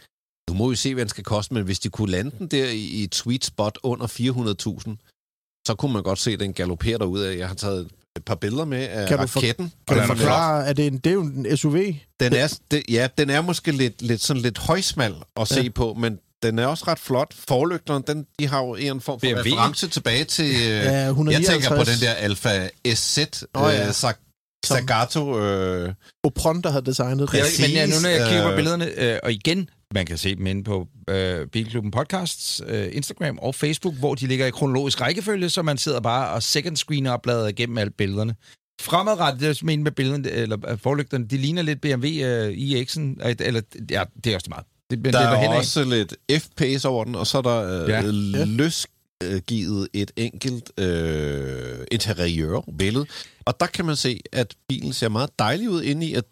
nu 0.50 0.56
må 0.56 0.68
vi 0.70 0.76
se, 0.76 0.94
hvad 0.94 1.04
den 1.04 1.08
skal 1.08 1.24
koste, 1.24 1.54
men 1.54 1.62
hvis 1.64 1.78
de 1.80 1.88
kunne 1.88 2.10
lande 2.10 2.30
den 2.38 2.46
der 2.46 2.66
i 2.70 2.76
i 2.78 3.04
et 3.04 3.14
sweet 3.14 3.44
spot 3.44 3.78
under 3.82 4.06
400.000, 4.06 5.62
så 5.66 5.74
kunne 5.74 5.92
man 5.92 6.02
godt 6.02 6.18
se 6.18 6.36
den 6.36 6.52
galopere 6.52 6.98
derud 6.98 7.20
af. 7.20 7.36
Jeg 7.38 7.48
har 7.48 7.54
taget 7.54 7.88
et 8.16 8.24
par 8.24 8.34
billeder 8.34 8.64
med 8.64 8.78
af 8.88 9.08
Kan 9.08 9.18
du 9.18 9.26
for- 9.26 9.40
raketten. 9.40 9.72
Kan 9.88 9.88
og 9.88 9.94
du 9.96 10.00
den 10.02 10.10
er 10.10 10.14
forklare, 10.16 10.66
at 10.66 10.76
det 10.76 10.82
er, 10.82 10.86
en, 10.86 10.98
det 10.98 11.06
er 11.06 11.14
jo 11.14 11.22
en 11.22 11.56
SUV? 11.56 11.76
den 12.20 12.32
er, 12.34 12.58
det, 12.70 12.82
ja, 12.88 13.08
den 13.18 13.30
er 13.30 13.40
måske 13.40 13.72
lidt, 13.72 14.02
lidt, 14.02 14.20
sådan 14.22 14.42
lidt 14.42 14.58
højsmal 14.58 15.14
at 15.40 15.48
se 15.48 15.60
Ja. 15.60 15.68
på, 15.74 15.94
men 15.94 16.18
den 16.42 16.58
er 16.58 16.66
også 16.66 16.84
ret 16.88 16.98
flot. 16.98 17.34
Forlygterne, 17.34 18.04
den, 18.06 18.26
de 18.38 18.46
har 18.48 18.58
jo 18.62 18.74
en 18.74 19.00
form 19.00 19.20
for 19.20 19.26
BMW. 19.26 19.38
reference 19.38 19.88
tilbage 19.88 20.24
til... 20.24 20.44
Øh, 20.54 20.60
Ja, 20.60 20.92
jeg 20.92 21.08
159. 21.08 21.62
tænker 21.62 21.76
på 21.84 21.90
den 21.90 22.00
der 22.00 22.12
Alfa 22.12 22.68
SZ, 22.94 23.18
oh, 23.18 23.24
ja. 23.54 23.68
ja. 23.68 23.86
øh, 23.86 23.92
Sag- 23.94 24.14
Zagato. 24.66 25.38
Øh, 25.40 25.94
Opron, 26.24 26.60
der 26.62 26.70
har 26.70 26.80
designet 26.80 27.18
det. 27.20 27.28
Præcis, 27.28 27.60
men 27.60 27.70
ja, 27.70 27.86
nu 27.86 27.92
når 28.02 28.08
jeg 28.08 28.28
kigger 28.28 28.42
på 28.44 28.50
øh, 28.50 28.56
billederne, 28.56 28.90
øh, 28.96 29.18
og 29.22 29.32
igen, 29.32 29.68
man 29.94 30.06
kan 30.06 30.18
se 30.18 30.34
dem 30.34 30.46
inde 30.46 30.64
på 30.64 30.88
øh, 31.08 31.46
Bilklubben 31.46 31.90
Podcasts, 31.90 32.62
øh, 32.66 32.88
Instagram 32.92 33.38
og 33.38 33.54
Facebook, 33.54 33.94
hvor 33.94 34.14
de 34.14 34.26
ligger 34.26 34.46
i 34.46 34.50
kronologisk 34.50 35.00
rækkefølge, 35.00 35.48
så 35.48 35.62
man 35.62 35.78
sidder 35.78 36.00
bare 36.00 36.30
og 36.34 36.42
second 36.42 36.76
screener 36.76 37.10
og 37.10 37.22
bladrer 37.22 37.48
igennem 37.48 37.78
alle 37.78 37.90
billederne. 37.90 38.34
Fremadrettet, 38.80 39.40
det 39.40 39.62
er 39.72 39.76
med 39.76 39.92
billederne, 39.92 40.30
eller 40.30 40.70
øh, 40.70 40.78
forlygterne, 40.78 41.26
de 41.26 41.36
ligner 41.36 41.62
lidt 41.62 41.80
BMW 41.80 42.06
øh, 42.06 42.48
iX'en, 42.52 43.28
øh, 43.28 43.34
eller 43.40 43.60
ja, 43.90 44.04
det 44.24 44.30
er 44.32 44.34
også 44.34 44.46
meget. 44.50 44.64
Det, 44.90 44.98
men 44.98 45.12
der 45.12 45.18
det 45.20 45.28
er 45.28 45.36
henad. 45.40 45.56
også 45.56 45.84
lidt 45.84 46.14
FPS 46.42 46.84
over 46.84 47.04
den, 47.04 47.14
og 47.14 47.26
så 47.26 47.38
er 47.38 47.42
der 47.42 47.82
øh, 47.82 47.88
Ja. 47.88 48.00
ja. 48.38 48.44
løsgivet 48.44 49.88
et 49.92 50.10
enkelt 50.16 50.80
øh, 50.80 51.86
interiørbillede. 51.92 53.06
Og 53.44 53.60
der 53.60 53.66
kan 53.66 53.84
man 53.84 53.96
se, 53.96 54.20
at 54.32 54.54
bilen 54.68 54.92
ser 54.92 55.08
meget 55.08 55.30
dejlig 55.38 55.70
ud 55.70 55.82
inde 55.82 56.06
i, 56.06 56.14
at 56.14 56.24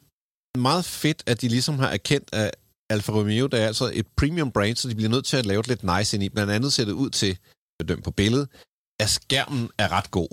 meget 0.59 0.85
fedt, 0.85 1.23
at 1.27 1.41
de 1.41 1.49
ligesom 1.49 1.79
har 1.79 1.89
erkendt, 1.89 2.29
at 2.33 2.51
Alfa 2.91 3.13
Romeo, 3.13 3.47
der 3.47 3.59
er 3.59 3.67
altså 3.67 3.91
et 3.95 4.07
premium 4.17 4.51
brand, 4.53 4.77
så 4.77 4.89
de 4.89 4.95
bliver 4.95 5.09
nødt 5.11 5.25
til 5.25 5.37
at 5.37 5.47
lave 5.47 5.63
det 5.63 5.69
lidt 5.69 5.85
nice 5.85 6.17
ind 6.17 6.25
i. 6.25 6.29
Blandt 6.29 6.53
andet 6.53 6.73
ser 6.73 6.85
det 6.85 6.93
ud 6.93 7.11
til, 7.11 7.39
bedømt 7.79 8.05
på 8.05 8.11
billedet, 8.11 8.49
at 9.01 9.11
skærmen 9.11 9.69
er 9.79 9.89
ret 9.93 10.11
god. 10.11 10.29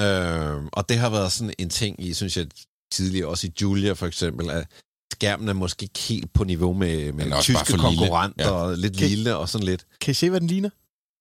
Øh, 0.00 0.68
og 0.72 0.88
det 0.88 0.96
har 0.98 1.10
været 1.10 1.32
sådan 1.32 1.54
en 1.58 1.70
ting 1.70 2.04
i, 2.04 2.14
synes 2.14 2.36
jeg, 2.36 2.46
tidligere, 2.92 3.28
også 3.28 3.46
i 3.46 3.52
Julia 3.62 3.92
for 3.92 4.06
eksempel, 4.06 4.50
at 4.50 4.66
skærmen 5.12 5.48
er 5.48 5.52
måske 5.52 5.82
ikke 5.82 5.98
helt 6.00 6.32
på 6.32 6.44
niveau 6.44 6.72
med, 6.72 7.12
med 7.12 7.24
Den 7.24 7.32
også 7.32 7.52
bare 7.52 7.64
tyske 7.64 7.80
for 7.80 7.88
lille. 7.90 7.98
konkurrenter, 8.00 8.44
Ja. 8.44 8.50
og 8.50 8.78
lidt 8.78 8.96
Kan- 8.96 9.08
lille 9.08 9.36
og 9.36 9.48
sådan 9.48 9.64
lidt. 9.66 9.86
Kan 10.00 10.10
I 10.10 10.14
se, 10.14 10.30
hvad 10.30 10.40
den 10.40 10.48
ligner? 10.48 10.70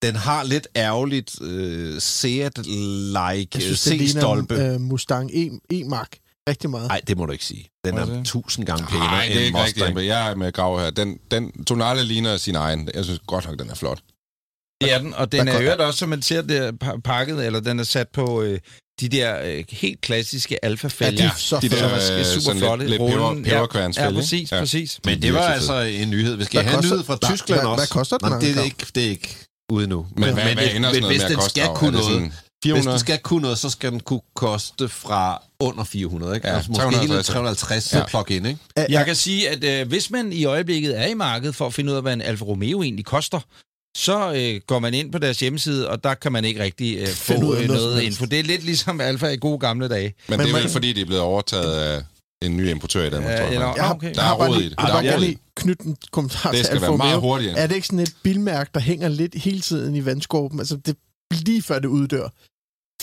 Den 0.01 0.15
har 0.15 0.43
lidt 0.43 0.67
ærgerligt 0.75 1.41
uh, 1.41 1.47
Seat-like 1.97 3.49
Jeg 3.53 3.61
synes, 3.61 3.83
det 3.83 4.09
C-stolpe. 4.09 4.53
ligner 4.55 4.75
uh, 4.75 4.81
Mustang 4.81 5.31
E- 5.31 5.59
E-Mark. 5.73 6.17
Rigtig 6.49 6.69
meget. 6.69 6.87
Nej, 6.87 7.01
det 7.07 7.17
må 7.17 7.25
du 7.25 7.31
ikke 7.31 7.45
sige. 7.45 7.69
Den 7.85 7.97
er 7.97 8.23
tusind 8.23 8.65
gange 8.65 8.85
pænere 8.87 9.07
Nej, 9.07 9.25
det 9.27 9.35
er 9.41 9.45
ikke 9.45 9.57
rigtigt. 9.57 9.77
Mustang. 9.77 9.95
men 9.95 10.05
Jeg 10.05 10.31
er 10.31 10.35
med 10.35 10.51
Grav 10.53 10.79
her. 10.79 10.89
Den, 10.89 11.19
den 11.31 11.65
Tonale 11.65 12.03
ligner 12.03 12.37
sin 12.37 12.55
egen. 12.55 12.89
Jeg 12.93 13.03
synes 13.03 13.19
godt 13.27 13.45
nok, 13.47 13.59
den 13.59 13.69
er 13.69 13.75
flot. 13.75 13.99
Det 14.81 14.93
er 14.93 14.97
den, 14.99 15.13
og 15.13 15.31
den 15.31 15.43
Hvad 15.43 15.53
er 15.55 15.61
øvrigt 15.61 15.81
også, 15.81 15.99
som 15.99 16.09
man 16.09 16.21
ser 16.21 16.41
det 16.41 16.73
pa- 16.83 16.99
pakket, 17.01 17.45
eller 17.45 17.59
den 17.59 17.79
er 17.79 17.83
sat 17.83 18.07
på 18.09 18.41
øh, 18.41 18.59
de 19.01 19.09
der 19.09 19.41
øh, 19.45 19.63
helt 19.69 20.01
klassiske 20.01 20.65
alfa-fælger. 20.65 21.23
Ja, 21.23 21.29
de 21.35 21.39
så 21.39 21.59
De 21.59 21.69
fede. 21.69 21.79
som 21.79 21.89
der, 21.89 21.95
er 21.97 22.19
øh, 22.19 22.25
super 22.25 22.41
sådan 22.41 22.59
flotte. 22.59 22.87
lidt, 22.87 23.01
lidt 23.01 23.01
Rullen, 23.01 23.43
peber, 23.43 23.55
ja. 23.97 24.05
Ja, 24.05 24.11
præcis, 24.11 24.51
Ja. 24.51 24.59
præcis. 24.59 24.99
Men 25.05 25.21
det 25.21 25.33
var 25.33 25.39
altså 25.39 25.79
en 25.81 26.09
nyhed. 26.09 26.35
Vi 26.35 26.43
skal 26.43 26.57
Hvad 26.57 26.63
have 26.71 26.77
en 26.77 26.81
koster- 26.81 26.95
nyhed 26.95 27.05
fra 27.05 27.17
Tyskland 27.31 27.61
hvad- 27.61 27.69
også. 27.69 27.79
hvad 27.81 27.87
koster 27.87 28.17
den, 28.17 28.29
Nå, 28.29 28.39
det, 28.39 28.57
er 28.57 28.63
ikke, 28.63 28.85
det 28.95 29.05
er 29.05 29.09
ikke 29.09 29.37
ude 29.71 29.87
nu. 29.87 30.07
Men, 30.15 30.23
hvad, 30.33 30.43
hvad 30.43 30.51
ender 30.51 30.63
sådan 30.67 30.81
noget 30.81 31.03
hvis 31.05 31.17
med 31.17 31.23
at 31.25 31.29
den 31.29 31.35
koste? 31.35 31.49
skal 31.49 31.67
kunne 31.75 31.91
noget, 31.91 32.05
sådan 32.05 32.33
400. 32.69 32.91
den 32.91 32.99
skal 32.99 33.19
kunne 33.19 33.41
noget, 33.41 33.57
så 33.57 33.69
skal 33.69 33.91
den 33.91 33.99
kunne 33.99 34.21
koste 34.35 34.89
fra 34.89 35.43
under 35.59 35.83
400, 35.83 36.35
ikke? 36.35 36.47
Ja, 36.47 36.55
altså 36.55 36.71
måske 36.71 36.83
hele 36.97 37.23
350. 37.23 37.25
350 37.25 37.93
Ja. 37.93 38.05
plug-in, 38.05 38.45
ikke? 38.45 38.59
Jeg 38.89 39.05
kan 39.05 39.15
sige, 39.15 39.49
at 39.49 39.63
øh, 39.81 39.87
hvis 39.87 40.11
man 40.11 40.33
i 40.33 40.45
øjeblikket 40.45 40.99
er 40.99 41.05
i 41.07 41.13
markedet 41.13 41.55
for 41.55 41.65
at 41.67 41.73
finde 41.73 41.91
ud 41.91 41.95
af, 41.95 42.01
hvad 42.01 42.13
en 42.13 42.21
Alfa 42.21 42.45
Romeo 42.45 42.81
egentlig 42.83 43.05
koster, 43.05 43.39
så 43.97 44.33
øh, 44.33 44.61
går 44.67 44.79
man 44.79 44.93
ind 44.93 45.11
på 45.11 45.17
deres 45.17 45.39
hjemmeside, 45.39 45.89
og 45.89 46.03
der 46.03 46.13
kan 46.13 46.31
man 46.31 46.45
ikke 46.45 46.63
rigtig 46.63 46.97
øh, 46.97 47.07
få 47.07 47.33
noget 47.39 47.67
noget 47.67 48.01
info. 48.01 48.25
Det 48.25 48.39
er 48.39 48.43
lidt 48.43 48.63
ligesom 48.63 49.01
Alfa 49.01 49.27
i 49.27 49.37
gode 49.37 49.59
gamle 49.59 49.87
dage. 49.87 50.13
Men, 50.29 50.37
Men 50.37 50.47
det 50.47 50.55
er 50.55 50.59
vel 50.59 50.69
fordi, 50.69 50.93
de 50.93 51.01
er 51.01 51.05
blevet 51.05 51.21
overtaget 51.23 51.75
af 51.75 52.03
en 52.41 52.57
ny 52.57 52.69
importør 52.69 53.03
i 53.03 53.09
Danmark, 53.09 53.31
Ja, 53.31 53.37
tror 53.37 53.45
jeg. 53.45 53.53
eller-. 53.53 53.73
Jeg 53.75 53.83
har, 53.85 53.93
okay. 53.93 54.13
Der 54.13 54.23
er 54.23 54.33
rod 54.33 54.61
i 54.61 54.69
det. 54.69 54.77
Der 54.77 54.83
er 54.93 55.19
i 55.23 55.37
knytte 55.55 55.85
en 55.85 55.97
kommentar 56.11 56.49
Det 56.51 56.57
til 56.57 56.65
skal 56.65 56.75
Alfa 56.75 56.87
være 56.87 56.97
meget 56.97 57.19
hurtigere. 57.19 57.57
Er 57.57 57.67
det 57.67 57.75
ikke 57.75 57.87
sådan 57.87 57.99
et 57.99 58.13
bilmærke, 58.23 58.69
der 58.73 58.79
hænger 58.79 59.07
lidt 59.07 59.35
hele 59.35 59.59
tiden 59.61 59.95
i 59.95 60.05
vandskorben? 60.05 60.59
Altså, 60.59 60.75
det 60.75 60.87
er 61.31 61.35
lige 61.45 61.61
før 61.61 61.79
det 61.79 61.87
uddør. 61.87 62.29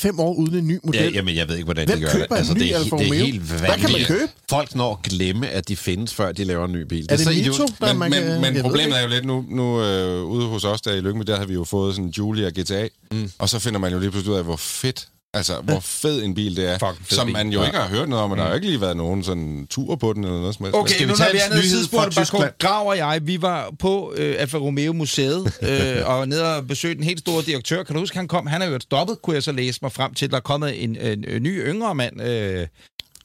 Fem 0.02 0.20
år 0.20 0.34
uden 0.34 0.54
en 0.54 0.66
ny 0.66 0.78
model. 0.84 1.00
Ja, 1.00 1.10
jamen, 1.10 1.36
jeg 1.36 1.48
ved 1.48 1.54
ikke, 1.56 1.64
hvordan 1.64 1.86
Hvem 1.86 1.98
de 1.98 2.04
gør 2.04 2.12
køber 2.12 2.26
det. 2.26 2.36
Altså, 2.36 2.52
en 2.52 2.58
ny 2.58 2.62
det, 2.62 2.72
er, 2.72 2.78
Alfa 2.78 2.96
det 2.96 3.02
er 3.02 3.06
Romeo? 3.06 3.24
helt 3.24 3.42
Hvad 3.42 3.58
kan 3.58 3.68
man 3.68 3.82
vanvittigt. 3.82 4.08
købe? 4.08 4.32
Folk 4.50 4.74
når 4.74 4.92
at 4.92 5.10
glemme, 5.10 5.48
at 5.48 5.68
de 5.68 5.76
findes, 5.76 6.14
før 6.14 6.32
de 6.32 6.44
laver 6.44 6.64
en 6.64 6.72
ny 6.72 6.82
bil. 6.82 7.06
Er 7.10 7.16
det 7.16 7.24
så 7.24 7.30
Mito, 7.30 7.66
der 7.80 7.86
Men, 7.86 7.98
man 7.98 8.10
men, 8.10 8.22
kan... 8.22 8.40
men 8.40 8.54
ved 8.54 8.62
problemet 8.62 8.92
det 8.92 8.98
er 8.98 9.02
jo 9.02 9.08
lidt 9.08 9.24
nu, 9.24 9.44
nu 9.48 9.82
øh, 9.82 10.24
ude 10.24 10.46
hos 10.46 10.64
os 10.64 10.80
der 10.80 10.92
i 10.92 11.00
Lyngby, 11.00 11.24
der 11.26 11.38
har 11.38 11.46
vi 11.46 11.54
jo 11.54 11.64
fået 11.64 11.94
sådan 11.94 12.04
en 12.06 12.14
Julia 12.18 12.48
GTA, 12.48 12.88
mm. 13.12 13.30
og 13.38 13.48
så 13.48 13.58
finder 13.58 13.80
man 13.80 13.92
jo 13.92 13.98
lige 13.98 14.10
pludselig 14.10 14.32
ud 14.32 14.38
af, 14.38 14.44
hvor 14.44 14.56
fedt, 14.56 15.08
altså 15.34 15.60
hvor 15.60 15.80
fed 15.80 16.22
en 16.22 16.34
bil 16.34 16.56
det 16.56 16.68
er, 16.70 16.78
fed 16.78 17.16
som 17.16 17.26
bil. 17.26 17.32
man 17.32 17.48
jo 17.52 17.60
Ja. 17.60 17.66
ikke 17.66 17.78
har 17.78 17.88
hørt 17.88 18.08
noget 18.08 18.24
om, 18.24 18.30
og 18.30 18.36
der 18.36 18.42
har 18.42 18.50
jo 18.50 18.54
ikke 18.54 18.66
lige 18.66 18.80
været 18.80 18.96
nogen 18.96 19.24
sådan 19.24 19.66
tur 19.70 19.96
på 19.96 20.12
den 20.12 20.24
eller 20.24 20.38
noget 20.38 20.54
som 20.54 20.64
helst. 20.64 20.76
Okay, 20.76 20.94
Skal 20.94 21.06
vi 21.06 21.10
nu 21.10 21.16
tage 21.16 21.28
når 21.28 21.32
vi 21.32 21.38
en 21.38 21.52
er 21.52 21.76
nede 21.76 21.88
bare 21.96 22.10
Tyskland? 22.24 22.52
Grav 22.58 22.86
og 22.88 22.96
jeg, 22.96 23.20
vi 23.22 23.42
var 23.42 23.72
på 23.78 24.14
øh, 24.16 24.34
Alfa 24.38 24.58
Romeo 24.58 24.92
Museet, 24.92 25.52
øh, 25.68 26.08
og 26.08 26.28
nede 26.28 26.56
og 26.56 26.66
besøgte 26.66 26.94
den 26.96 27.04
helt 27.04 27.20
store 27.20 27.42
direktør. 27.42 27.82
Kan 27.82 27.94
du 27.94 28.00
huske, 28.00 28.16
han 28.16 28.28
kom? 28.28 28.46
Han 28.46 28.62
er 28.62 28.66
jo 28.66 28.78
stoppet, 28.80 29.22
kunne 29.22 29.34
jeg 29.34 29.42
så 29.42 29.52
læse 29.52 29.78
mig 29.82 29.92
frem 29.92 30.14
til. 30.14 30.30
Der 30.30 30.36
er 30.36 30.40
kommet 30.40 30.84
en, 30.84 30.96
en, 30.96 31.24
en 31.28 31.42
ny 31.42 31.66
yngre 31.68 31.94
mand. 31.94 32.22
Øh, 32.22 32.66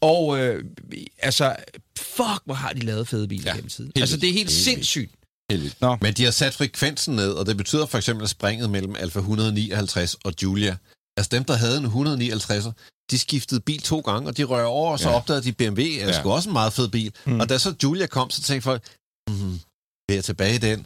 og 0.02 0.40
øh, 0.40 0.64
altså, 1.20 1.56
fuck, 2.00 2.42
hvor 2.46 2.54
har 2.54 2.74
de 2.74 2.80
lavet 2.80 3.08
fede 3.08 3.28
biler 3.28 3.44
Ja, 3.52 3.56
gennem 3.56 3.70
tiden. 3.70 3.92
helt 3.96 4.04
Altså, 4.04 4.18
det 4.18 4.30
er 4.30 4.34
helt. 4.34 4.38
Helt 4.50 4.52
sindssygt. 4.52 5.12
Helt 5.52 5.64
vildt. 5.64 6.02
Men 6.02 6.14
de 6.14 6.24
har 6.24 6.32
sat 6.32 6.54
frekvensen 6.54 7.16
ned, 7.16 7.30
og 7.32 7.46
det 7.46 7.58
betyder 7.58 7.86
for 7.86 7.98
eksempel, 7.98 8.24
at 8.24 8.30
springet 8.30 8.70
mellem 8.70 8.96
Alfa 9.00 9.20
159 9.20 10.14
og 10.24 10.34
Julia, 10.44 10.76
altså 11.18 11.30
dem, 11.32 11.44
der 11.44 11.56
havde 11.56 11.78
en 11.78 11.86
159'er, 11.86 12.72
de 13.12 13.20
skiftede 13.20 13.60
bil 13.60 13.82
to 13.82 14.00
gange, 14.00 14.30
og 14.30 14.38
de 14.38 14.44
rører 14.44 14.66
over, 14.66 14.92
og 14.92 15.00
så 15.00 15.10
Ja. 15.10 15.16
opdagede 15.16 15.44
de 15.44 15.52
BMW, 15.54 15.82
er 15.82 16.08
Ja. 16.08 16.20
sgu 16.20 16.32
også 16.32 16.50
en 16.50 16.54
meget 16.54 16.74
fed 16.74 16.88
bil. 16.88 17.14
Mm. 17.26 17.34
Mm. 17.34 17.40
Og 17.40 17.50
da 17.50 17.58
så 17.58 17.76
Julia 17.84 18.08
kom, 18.08 18.30
så 18.30 18.42
tænkte 18.42 18.64
folk, 18.64 18.84
mm, 19.30 19.52
vil 20.08 20.16
jeg 20.16 20.24
tilbage 20.24 20.56
i 20.56 20.58
den? 20.58 20.86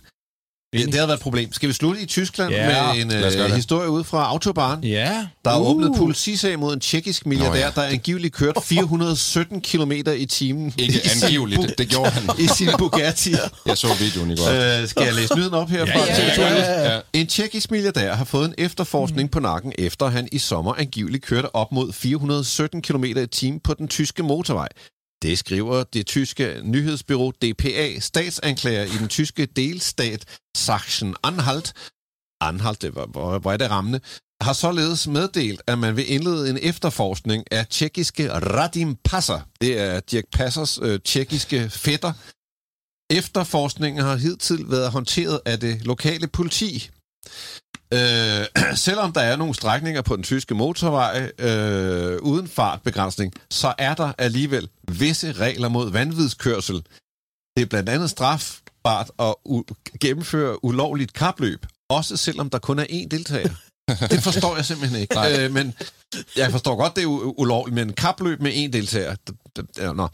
Det, 0.74 0.86
det 0.86 0.94
havde 0.94 1.08
været 1.08 1.18
et 1.18 1.24
problem. 1.24 1.54
Skal 1.54 1.70
vi 1.70 1.74
slutte 1.74 2.02
i 2.02 2.06
Tyskland 2.06 2.52
Ja, 2.54 2.94
med 2.94 3.02
en 3.02 3.14
øh, 3.14 3.52
historie 3.56 3.90
ud 3.90 4.04
fra 4.04 4.26
Autobahn? 4.28 4.84
Ja. 4.84 5.28
Der 5.46 5.52
er 5.52 5.60
Uh. 5.60 5.70
åbnet 5.70 5.92
politisag 5.98 6.60
mod 6.60 6.74
en 6.74 6.80
tjekkisk 6.80 7.26
milliardær, 7.26 7.52
Nå, 7.52 7.58
ja. 7.58 7.70
der 7.76 7.84
angiveligt 7.84 8.34
kørte 8.36 8.62
417 8.62 9.62
km 9.62 9.92
i 10.18 10.26
timen. 10.26 10.74
Ikke 10.78 10.94
i 11.06 11.08
sin 11.08 11.24
angiveligt, 11.24 11.62
Bu- 11.62 11.74
det, 11.78 11.90
gjorde 11.90 12.10
han. 12.12 12.30
I 12.40 12.48
sin 12.48 12.68
Bugatti. 12.78 13.36
Jeg 13.66 13.78
så 13.78 13.88
videoen 14.00 14.32
i 14.32 14.36
går. 14.36 14.82
øh, 14.82 14.88
skal 14.88 15.04
jeg 15.04 15.14
læse 15.14 15.36
nyden 15.38 15.54
op 15.54 15.70
her? 15.70 15.80
Ja, 15.86 15.96
fra 15.98 16.06
ja, 16.06 16.16
ja, 16.24 16.34
TV2? 16.34 16.42
ja. 16.42 16.94
ja. 16.96 17.00
En 17.14 17.28
tjekkisk 17.28 17.72
milliardær 17.72 18.14
har 18.16 18.26
fået 18.26 18.46
en 18.48 18.54
efterforskning 18.58 19.26
mm. 19.28 19.32
på 19.32 19.40
nakken, 19.40 19.74
efter 19.78 20.06
han 20.08 20.28
i 20.32 20.38
sommer 20.38 20.74
angiveligt 20.74 21.26
kørte 21.26 21.56
op 21.56 21.72
mod 21.72 21.94
417 21.94 22.82
km 22.82 23.04
i 23.04 23.28
timen 23.28 23.60
på 23.60 23.74
den 23.74 23.88
tyske 23.88 24.24
motorvej. 24.24 24.68
Det 25.22 25.40
skriver 25.40 25.84
det 25.84 26.06
tyske 26.06 26.62
nyhedsbyrå 26.64 27.32
DPA, 27.32 28.00
statsanklager 28.00 28.84
i 28.84 28.98
den 29.00 29.08
tyske 29.08 29.46
delstat 29.46 30.26
Sachsen-Anhalt. 30.58 31.74
Anhalt, 32.42 32.82
det 32.82 32.96
var, 32.96 33.06
hvor, 33.06 33.40
hvor 33.40 33.52
er 33.52 33.58
det 33.58 33.72
rammende, 33.72 34.00
har 34.42 34.54
således 34.54 35.08
meddelt, 35.08 35.62
at 35.68 35.80
man 35.80 35.96
vil 35.96 36.12
indlede 36.12 36.50
en 36.50 36.60
efterforskning 36.62 37.44
af 37.52 37.68
tjekkiske 37.68 38.34
Radim 38.34 38.96
Passer. 38.96 39.42
Det 39.62 39.80
er 39.80 40.00
Dirk 40.00 40.26
Passers 40.34 40.80
øh, 40.82 41.00
tjekkiske 41.00 41.70
fætter. 41.70 42.14
Efterforskningen 43.20 44.02
har 44.04 44.16
hidtil 44.16 44.70
været 44.70 44.92
håndteret 44.92 45.40
af 45.46 45.60
det 45.60 45.86
lokale 45.86 46.28
politi. 46.28 46.90
Øh, 47.94 48.46
selvom 48.88 49.14
der 49.14 49.22
er 49.22 49.36
nogle 49.36 49.56
strækninger 49.56 50.02
på 50.02 50.16
den 50.16 50.24
tyske 50.24 50.56
motorvej 50.56 51.32
øh, 51.40 52.22
uden 52.22 52.48
fartbegrænsning, 52.48 53.34
så 53.52 53.74
er 53.78 53.94
der 53.94 54.14
alligevel 54.18 54.70
visse 54.92 55.32
regler 55.32 55.70
mod 55.70 55.92
vanvidskørsel. 55.92 56.76
Det 57.58 57.62
er 57.64 57.66
blandt 57.66 57.90
andet 57.90 58.10
strafbart 58.10 59.12
at 59.20 59.36
u- 59.50 59.98
gennemføre 60.02 60.66
ulovligt 60.66 61.14
kapløb, 61.14 61.66
også 61.90 62.18
selvom 62.18 62.50
der 62.50 62.60
kun 62.60 62.80
er 62.80 62.84
én 62.84 63.08
deltager. 63.08 63.50
Det 64.12 64.24
forstår 64.24 64.56
jeg 64.56 64.66
simpelthen 64.66 65.02
ikke. 65.02 65.14
Nej. 65.16 65.36
Øh, 65.40 65.52
men 65.54 65.74
jeg 66.38 66.52
forstår 66.52 66.76
godt, 66.76 66.96
det 66.96 67.04
er 67.04 67.08
u- 67.08 67.34
ulovligt, 67.38 67.76
men 67.76 67.94
kapløb 67.94 68.42
med 68.42 68.52
én 68.52 68.72
deltager, 68.72 69.16
d- 69.30 69.52
d- 69.60 69.82
ja, 69.84 69.94
nå. 69.94 70.08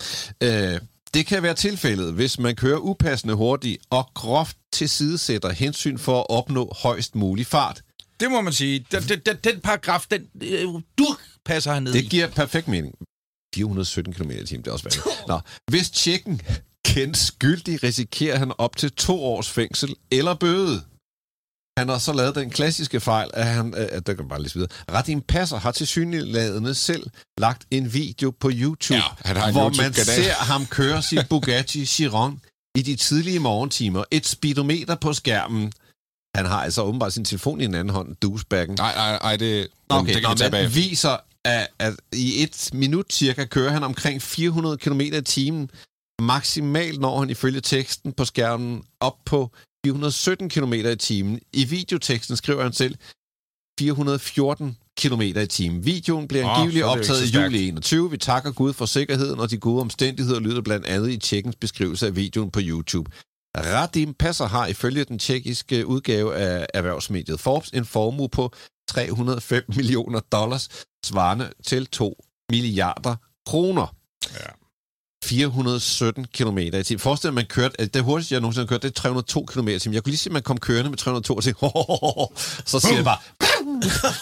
Øh, 0.44 0.80
det 1.14 1.26
kan 1.26 1.44
være 1.44 1.54
tilfældet, 1.54 2.14
hvis 2.14 2.40
man 2.40 2.56
kører 2.56 2.80
upassende 2.80 3.34
hurtigt 3.34 3.82
og 3.90 4.10
groft 4.14 4.58
tilsidesætter 4.74 5.50
hensyn 5.50 5.98
for 5.98 6.20
at 6.20 6.26
opnå 6.30 6.74
højst 6.82 7.16
mulig 7.16 7.48
fart. 7.48 7.82
Det 8.20 8.32
må 8.32 8.42
man 8.42 8.54
sige. 8.54 8.86
Den, 8.92 9.04
den, 9.04 9.36
den, 9.44 9.62
paragraf, 9.62 10.06
den 10.12 10.28
øh, 10.44 10.64
du 10.98 11.08
passer 11.46 11.74
han 11.74 11.84
ned 11.84 11.96
i. 11.96 12.02
Det 12.02 12.10
giver 12.10 12.28
perfekt 12.28 12.68
mening. 12.68 12.96
417 13.56 14.14
km 14.14 14.32
i 14.32 14.46
timen, 14.46 14.64
det 14.64 14.68
er 14.68 14.72
også 14.72 14.86
værdigt. 14.86 15.28
Nå, 15.28 15.40
hvis 15.72 15.90
tjekken 15.90 16.42
kendt 16.86 17.18
skyldig, 17.18 17.84
risikerer 17.84 18.38
han 18.38 18.52
op 18.58 18.78
til 18.78 18.92
to 18.92 19.24
års 19.24 19.50
fængsel 19.50 19.96
eller 20.12 20.34
bøde. 20.34 20.82
Han 21.78 21.90
har 21.90 21.98
så 21.98 22.14
lavet 22.14 22.36
den 22.36 22.50
klassiske 22.50 23.00
fejl, 23.00 23.30
at 23.34 23.46
han... 23.48 23.74
Øh, 23.78 23.88
der 23.92 24.00
kan 24.02 24.18
man 24.18 24.28
bare 24.30 24.42
læse 24.42 24.56
videre. 24.56 24.70
Radim 24.92 25.22
Passer 25.22 25.58
har 25.58 25.72
til 25.72 25.88
synligheden 25.88 26.76
selv 26.76 27.04
lagt 27.38 27.66
en 27.72 27.94
video 27.94 28.32
på 28.40 28.50
YouTube, 28.54 28.96
Ja, 28.96 29.02
han 29.26 29.36
hvor 29.52 29.64
man 29.64 29.72
YouTube-kanal. 29.72 30.06
ser 30.24 30.34
ham 30.34 30.66
køre 30.66 31.02
sin 31.02 31.20
Bugatti 31.30 31.86
Chiron 31.86 32.42
i 32.78 32.82
de 32.82 32.96
tidlige 32.96 33.40
morgentimer. 33.40 34.04
Et 34.12 34.26
speedometer 34.28 34.96
på 34.96 35.14
skærmen. 35.14 35.72
Han 36.36 36.46
har 36.46 36.64
altså 36.64 36.82
åbenbart 36.84 37.14
sin 37.14 37.26
telefon 37.26 37.62
i 37.62 37.66
en 37.66 37.76
anden 37.76 37.94
hånd, 37.94 38.16
douchebaggen. 38.16 38.76
Nej, 38.76 38.96
nej, 38.96 39.20
nej, 39.22 39.36
det, 39.36 39.68
okay, 39.90 40.14
det 40.14 40.22
kan 40.22 40.32
vi 40.32 40.38
tage 40.38 40.52
bag. 40.52 40.76
viser, 40.76 41.18
at, 41.46 41.68
at 41.80 41.94
i 42.14 42.44
et 42.44 42.70
minut 42.74 43.06
cirka 43.14 43.46
kører 43.46 43.72
han 43.72 43.84
omkring 43.84 44.22
400 44.22 44.78
km 44.78 45.02
i 45.02 45.22
timen. 45.22 45.70
Maksimalt 46.22 47.00
når 47.00 47.20
han 47.20 47.30
ifølge 47.30 47.62
teksten 47.62 48.14
på 48.14 48.26
skærmen 48.26 48.84
op 49.00 49.16
på 49.26 49.52
417 49.88 50.50
km 50.50 50.74
i 50.74 50.96
timen. 50.96 51.40
I 51.54 51.66
videoteksten 51.66 52.38
skriver 52.38 52.64
han 52.64 52.74
selv 52.74 52.96
414 53.80 54.78
km 54.98 55.22
i 55.22 55.46
timen. 55.46 55.86
Videoen 55.86 56.28
bliver 56.28 56.46
Åh, 56.46 56.60
angiveligt 56.60 56.86
optaget 56.86 57.30
i 57.30 57.38
juli 57.38 57.68
21. 57.68 58.12
Vi 58.12 58.18
takker 58.18 58.52
Gud 58.52 58.74
for 58.74 58.86
sikkerheden 58.86 59.40
og 59.40 59.50
de 59.50 59.58
gode 59.58 59.82
omstændigheder, 59.82 60.40
lyder 60.40 60.62
blandt 60.62 60.86
andet 60.86 61.10
i 61.10 61.18
tjekkens 61.18 61.56
beskrivelse 61.56 62.08
af 62.08 62.16
videoen 62.16 62.52
på 62.52 62.60
YouTube. 62.64 63.12
Radim 63.58 64.14
Passer 64.14 64.46
har 64.46 64.68
ifølge 64.68 65.04
den 65.04 65.20
tjekkiske 65.20 65.86
udgave 65.86 66.36
af 66.36 66.68
erhvervsmediet 66.74 67.40
Forbes 67.40 67.70
en 67.70 67.86
formue 67.86 68.30
på 68.30 68.54
305 68.90 69.64
millioner 69.76 70.20
dollars, 70.20 70.70
svarende 71.06 71.50
til 71.66 71.86
2 71.86 72.24
milliarder 72.52 73.16
kroner. 73.46 73.96
Ja. 74.34 74.67
417 75.28 76.26
km 76.34 76.58
i 76.58 76.84
timen. 76.84 77.00
Forestil 77.00 77.28
dig, 77.28 77.30
at 77.30 77.34
man 77.34 77.46
kørte, 77.46 77.82
at 77.82 77.94
det 77.94 78.04
hurtigste, 78.04 78.34
jeg 78.34 78.42
nogensinde 78.42 78.68
har 78.68 78.70
kørt, 78.70 78.82
det 78.82 78.90
er 78.90 78.94
302 78.94 79.46
km 79.46 79.68
i 79.68 79.80
timen. 79.80 79.94
Jeg 79.94 80.04
kunne 80.04 80.12
lige 80.12 80.18
se, 80.18 80.30
at 80.30 80.34
man 80.34 80.42
kom 80.42 80.58
kørende 80.58 80.90
med 80.90 80.98
302 80.98 81.36
og 81.36 81.44
tænkte, 81.44 81.60
så 82.66 82.80
siger 82.80 82.96
det 82.96 83.06
bare, 83.06 83.18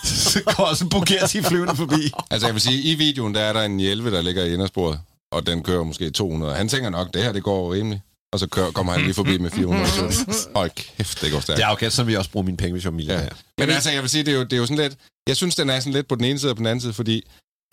så 0.33 0.41
går 0.43 0.63
også 0.63 0.83
en 0.83 0.89
Bugatti 0.89 1.41
flyvende 1.41 1.75
forbi. 1.75 2.11
Altså, 2.31 2.47
jeg 2.47 2.53
vil 2.53 2.61
sige, 2.61 2.81
i 2.81 2.95
videoen, 2.95 3.35
der 3.35 3.41
er 3.41 3.53
der 3.53 3.61
en 3.61 3.79
hjælve, 3.79 4.11
der 4.11 4.21
ligger 4.21 4.43
i 4.43 4.53
indersporet, 4.53 4.99
og 5.31 5.47
den 5.47 5.63
kører 5.63 5.83
måske 5.83 6.09
200. 6.09 6.55
Han 6.55 6.69
tænker 6.69 6.89
nok, 6.89 7.13
det 7.13 7.23
her, 7.23 7.31
det 7.31 7.43
går 7.43 7.73
rimeligt. 7.73 8.01
Og 8.33 8.39
så 8.39 8.47
kører, 8.47 8.71
kommer 8.71 8.93
han 8.93 9.01
lige 9.01 9.13
forbi 9.13 9.37
med 9.37 9.51
417. 9.51 10.35
Hold 10.55 10.71
kæft, 10.75 11.21
det 11.21 11.31
går 11.31 11.39
stærkt. 11.39 11.57
Det 11.57 11.65
er 11.65 11.69
okay, 11.69 11.89
så 11.89 12.03
vil 12.03 12.11
jeg 12.11 12.19
også 12.19 12.31
bruge 12.31 12.45
mine 12.45 12.57
penge, 12.57 12.71
hvis 12.71 12.83
jeg 12.83 12.89
er 12.89 12.95
millionær. 12.95 13.21
Ja. 13.23 13.29
Men 13.57 13.69
altså, 13.69 13.91
jeg 13.91 14.01
vil 14.01 14.09
sige, 14.09 14.23
det 14.23 14.33
er, 14.33 14.37
jo, 14.37 14.43
det 14.43 14.53
er 14.53 14.57
jo 14.57 14.65
sådan 14.65 14.83
lidt... 14.83 14.95
Jeg 15.27 15.35
synes, 15.35 15.55
den 15.55 15.69
er 15.69 15.79
sådan 15.79 15.93
lidt 15.93 16.07
på 16.07 16.15
den 16.15 16.25
ene 16.25 16.39
side 16.39 16.51
og 16.51 16.55
på 16.55 16.59
den 16.59 16.67
anden 16.67 16.81
side, 16.81 16.93
fordi 16.93 17.23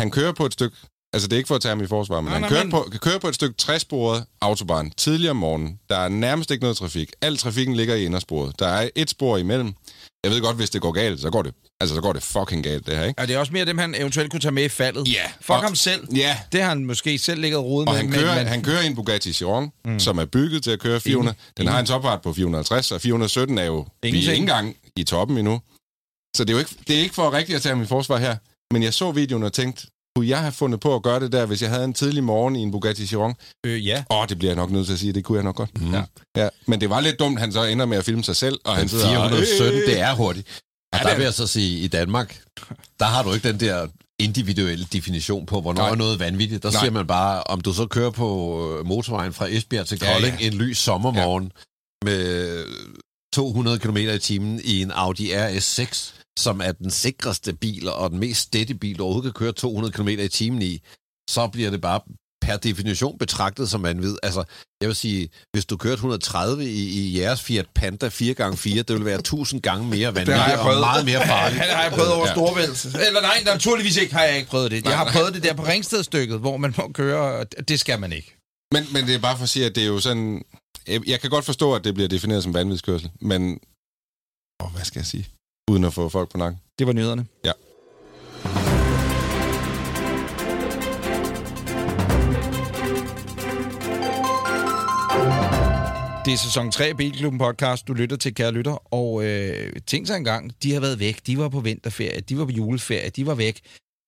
han 0.01 0.11
kører 0.11 0.33
på 0.33 0.47
et 0.47 0.53
stykke... 0.53 0.77
Altså, 1.14 1.29
det 1.29 1.33
er 1.33 1.37
ikke 1.38 1.48
for 1.48 1.55
at 1.55 1.61
tage 1.62 1.70
ham 1.70 1.83
i 1.83 1.87
forsvar, 1.87 2.20
men 2.20 2.25
Nej, 2.25 2.33
han 2.33 2.40
nej, 2.42 2.48
kører, 2.48 2.62
men- 2.64 2.70
på, 2.70 2.87
kører 3.03 3.18
på 3.18 3.29
et 3.29 3.35
stykke 3.35 3.55
træsporet 3.57 4.25
autobahn 4.40 4.90
tidligere 4.96 5.31
om 5.31 5.37
morgenen. 5.37 5.79
Der 5.88 5.96
er 5.96 6.09
nærmest 6.09 6.51
ikke 6.51 6.62
noget 6.62 6.77
trafik. 6.77 7.11
Al 7.22 7.37
trafikken 7.37 7.77
ligger 7.77 7.94
i 7.94 8.05
indersporet. 8.05 8.59
Der 8.59 8.66
er 8.68 8.88
et 8.94 9.11
spor 9.11 9.37
imellem. 9.37 9.72
Jeg 10.25 10.31
ved 10.33 10.40
godt, 10.40 10.57
hvis 10.57 10.70
det 10.70 10.81
går 10.81 10.92
galt, 10.92 11.20
så 11.20 11.31
går 11.31 11.42
det, 11.42 11.55
altså, 11.81 11.94
så 11.94 12.01
går 12.03 12.12
det 12.12 12.22
fucking 12.22 12.64
galt, 12.64 12.87
det 12.87 12.96
her, 12.96 13.05
ikke? 13.05 13.20
Og 13.20 13.29
det 13.29 13.35
er 13.37 13.38
også 13.38 13.53
mere 13.53 13.64
dem, 13.64 13.79
han 13.79 13.94
eventuelt 13.94 14.31
kunne 14.31 14.40
tage 14.40 14.53
med 14.53 14.64
i 14.64 14.68
faldet. 14.68 15.09
Ja. 15.09 15.25
Fuck 15.40 15.51
Og- 15.51 15.62
ham 15.62 15.75
selv. 15.75 16.09
Ja, 16.16 16.38
Det 16.53 16.62
har 16.62 16.68
han 16.68 16.85
måske 16.87 17.18
selv 17.18 17.40
ligget 17.40 17.59
og 17.59 17.64
rodet 17.64 17.88
og 17.88 17.92
med. 17.94 18.01
han 18.01 18.11
men- 18.11 18.18
kører, 18.20 18.35
men- 18.37 18.46
han 18.46 18.62
kører 18.62 18.83
i 18.83 18.87
en 18.87 18.94
Bugatti 18.94 19.33
Chiron, 19.33 19.72
mm. 19.85 19.98
som 20.01 20.18
er 20.18 20.25
bygget 20.25 20.62
til 20.62 20.70
at 20.70 20.79
køre 20.81 21.01
400. 21.01 21.37
Den 21.57 21.66
har 21.68 21.81
en 21.81 21.87
topfart 21.87 22.22
på 22.22 22.33
450, 22.33 22.92
og 22.92 23.01
417 23.01 23.59
er 23.59 23.64
jo... 23.64 23.77
Vi 23.77 23.85
er 24.03 24.07
Ingenting. 24.09 24.33
ikke 24.33 24.40
engang 24.42 24.77
i 24.96 25.05
toppen 25.05 25.38
endnu. 25.38 25.61
Så 26.37 26.44
det 26.44 26.51
er 26.51 26.53
jo 26.55 26.59
ikke, 26.59 26.75
det 26.88 26.96
er 26.96 27.01
ikke 27.01 27.14
for 27.14 27.33
rigtigt 27.33 27.57
at 27.57 27.62
tage 27.62 27.75
ham 27.75 27.83
i 27.83 27.87
forsvar 27.87 28.18
her. 28.18 28.37
Men 28.72 28.83
jeg 28.83 28.94
så 28.94 29.11
videoen 29.12 29.42
og 29.42 29.53
tænkte, 29.53 29.87
kunne 30.16 30.29
jeg 30.29 30.40
have 30.40 30.53
fundet 30.53 30.81
på 30.81 30.94
at 30.94 31.03
gøre 31.03 31.20
det 31.20 31.33
der, 31.33 31.46
hvis 31.46 31.62
jeg 31.62 31.70
havde 31.70 31.85
en 31.85 31.94
tidlig 31.94 32.25
morgen 32.25 32.57
i 32.57 32.61
en 32.62 32.70
Bugatti 32.70 33.07
Chiron? 33.07 33.35
Øh, 33.66 33.87
ja. 33.87 34.05
Åh, 34.11 34.18
oh, 34.20 34.29
det 34.29 34.38
bliver 34.38 34.51
jeg 34.51 34.57
nok 34.57 34.70
nødt 34.70 34.87
til 34.87 34.92
at 34.92 34.98
sige, 34.98 35.12
det 35.12 35.25
kunne 35.25 35.37
jeg 35.37 35.44
nok 35.44 35.57
godt. 35.57 35.81
Mm. 35.83 35.92
Ja. 35.94 36.03
ja. 36.37 36.48
Men 36.66 36.81
det 36.81 36.90
var 36.90 37.01
lidt 37.01 37.18
dumt, 37.18 37.40
han 37.40 37.53
så 37.53 37.64
ender 37.64 37.87
med 37.87 37.98
at 37.98 38.05
filme 38.05 38.25
sig 38.25 38.37
selv, 38.37 38.59
og 38.64 38.77
han 38.77 38.88
sidder 38.88 39.18
og- 39.18 39.31
417, 39.31 39.81
det 39.81 40.01
er 40.01 40.14
hurtigt. 40.14 40.61
Og 40.92 40.98
Ja, 41.05 41.09
der 41.11 41.16
vil 41.16 41.25
jeg 41.25 41.35
så 41.35 41.46
sige, 41.46 41.79
i 41.79 41.88
Danmark, 41.88 42.42
der 43.01 43.05
har 43.07 43.22
du 43.22 43.33
ikke 43.33 43.48
den 43.48 43.61
der 43.61 43.87
individuelle 44.18 44.87
definition 44.92 45.46
på, 45.46 45.61
hvornår 45.61 45.83
Nej. 45.83 45.90
er 45.90 45.94
noget 45.94 46.18
vanvittigt. 46.18 46.62
Der 46.62 46.70
Nej. 46.70 46.81
siger 46.81 46.90
man 46.92 47.07
bare, 47.07 47.42
om 47.44 47.61
du 47.61 47.72
så 47.72 47.87
kører 47.87 48.11
på 48.11 48.29
øh, 48.79 48.87
motorvejen 48.87 49.33
fra 49.33 49.46
Esbjerg 49.51 49.87
til 49.87 49.98
Ja, 50.03 50.12
Kolding 50.12 50.40
ja. 50.40 50.46
en 50.46 50.53
lys 50.55 50.79
sommermorgen 50.79 51.53
med 52.05 52.64
200 53.35 53.79
km 53.79 53.96
i 53.96 54.18
timen 54.18 54.61
i 54.64 54.83
en 54.83 54.90
Audi 54.90 55.33
RS6, 55.33 56.12
som 56.38 56.61
er 56.61 56.73
den 56.73 56.90
sikreste 56.90 57.53
bil 57.53 57.88
og 57.88 58.11
den 58.11 58.18
mest 58.18 58.40
steady 58.40 58.71
bil, 58.73 58.99
du 58.99 59.05
overhovedet 59.05 59.35
kan 59.35 59.38
køre 59.45 59.53
200 59.53 59.92
km 59.92 60.09
i 60.09 60.29
timen 60.29 60.62
i, 60.62 60.81
så 61.31 61.49
bliver 61.49 61.71
det 61.71 61.81
bare 61.81 62.01
per 62.40 62.57
definition 62.57 63.18
betragtet 63.18 63.71
som 63.71 63.83
vanvid. 63.83 64.16
Altså, 64.23 64.45
jeg 64.81 64.88
vil 64.88 64.97
sige, 64.97 65.29
hvis 65.53 65.64
du 65.66 65.77
kørte 65.77 65.95
130 65.95 66.64
i, 66.64 66.88
i 66.88 67.21
jeres 67.21 67.42
Fiat 67.42 67.66
Panda 67.75 68.09
4x4, 68.09 68.77
det 68.77 68.92
vil 68.92 69.05
være 69.05 69.18
1000 69.18 69.62
gange 69.62 69.88
mere 69.88 70.14
vanvittigt 70.14 70.59
og 70.59 70.81
meget 70.81 71.05
mere 71.05 71.27
farligt. 71.35 71.62
Det 71.62 71.71
har 71.71 71.83
jeg 71.83 71.92
prøvet 71.92 72.12
over 72.12 72.27
Ja. 72.27 72.33
Storvælt. 72.33 72.85
Eller 73.07 73.21
nej, 73.21 73.42
naturligvis 73.45 73.97
ikke 73.97 74.14
har 74.14 74.23
jeg 74.25 74.37
ikke 74.37 74.49
prøvet 74.51 74.71
det. 74.71 74.85
Jeg 74.85 74.99
har 74.99 75.12
prøvet 75.12 75.35
det 75.35 75.42
der 75.42 75.55
på 75.55 75.62
Ringstedstykket, 75.62 76.38
hvor 76.40 76.57
man 76.57 76.75
må 76.79 76.90
køre, 76.95 77.38
og 77.38 77.68
det 77.68 77.81
skal 77.81 78.01
man 78.01 78.12
ikke. 78.12 78.37
Men, 78.75 78.87
men 78.92 79.07
det 79.07 79.14
er 79.14 79.18
bare 79.18 79.37
for 79.37 79.42
at 79.42 79.49
sige, 79.49 79.66
at 79.66 79.75
det 79.75 79.83
er 79.83 79.87
jo 79.87 80.01
sådan... 80.01 80.42
Jeg 80.87 81.09
jeg 81.09 81.21
kan 81.21 81.31
godt 81.31 81.45
forstå, 81.45 81.75
at 81.75 81.85
det 81.85 81.95
bliver 81.95 82.09
defineret 82.09 82.42
som 82.42 82.55
vanvidskørsel, 82.55 83.11
men... 83.21 83.59
Åh, 84.62 84.73
hvad 84.75 84.85
skal 84.85 84.99
jeg 84.99 85.07
sige? 85.07 85.29
Uden 85.72 85.85
at 85.85 85.92
få 85.94 86.08
folk 86.08 86.30
på 86.30 86.38
nakken. 86.38 86.61
Det 86.78 86.87
var 86.87 86.92
nyhederne. 86.92 87.26
Ja. 87.44 87.52
Det 96.24 96.32
er 96.32 96.37
sæson 96.37 96.70
3 96.72 96.85
af 96.85 96.96
Bilklubben 96.96 97.38
podcast, 97.38 97.88
du 97.88 97.92
lytter 97.94 98.16
til, 98.16 98.35
kære 98.35 98.52
lytter. 98.52 98.94
Og 98.94 99.24
øh, 99.24 99.72
tænk 99.87 100.06
sig 100.06 100.16
engang, 100.16 100.62
de 100.62 100.72
har 100.72 100.80
været 100.80 100.98
væk. 100.98 101.26
De 101.26 101.38
var 101.38 101.48
på 101.48 101.61
vinterferie, 101.61 102.20
de 102.20 102.38
var 102.38 102.44
på 102.44 102.50
juleferie, 102.50 103.11
de 103.11 103.26
var 103.26 103.35
væk. 103.35 103.61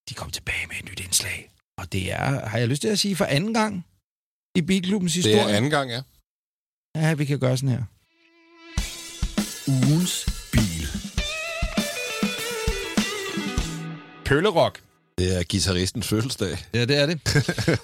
De 0.09 0.15
kom 0.15 0.31
tilbage 0.31 0.67
med 0.69 0.77
et 0.77 0.85
nyt 0.91 1.01
indslag. 1.01 1.51
Og 1.79 1.93
det 1.93 2.13
er, 2.13 2.47
har 2.49 2.59
jeg 2.59 2.69
lyst 2.69 2.83
til 2.83 2.89
at 2.89 2.99
sige, 2.99 3.17
for 3.17 3.25
anden 3.25 3.55
gang 3.55 3.87
i 4.55 4.63
Bilklubbens 4.63 5.13
Det 5.15 5.25
historie. 5.25 5.53
er 5.53 5.57
anden 5.57 5.71
gang, 5.71 5.91
ja. 5.91 6.03
Ja, 6.97 7.15
vi 7.15 7.25
kan 7.25 7.39
gøre 7.39 7.57
sådan 7.57 7.69
her. 7.69 7.83
Ugens 9.69 10.34
Pøllerok. 14.25 14.81
Det 15.19 15.39
er 15.39 15.43
guitaristens 15.51 16.09
fødselsdag. 16.09 16.59
Ja, 16.75 16.85
det 16.85 16.97
er 16.97 17.07
det. 17.07 17.17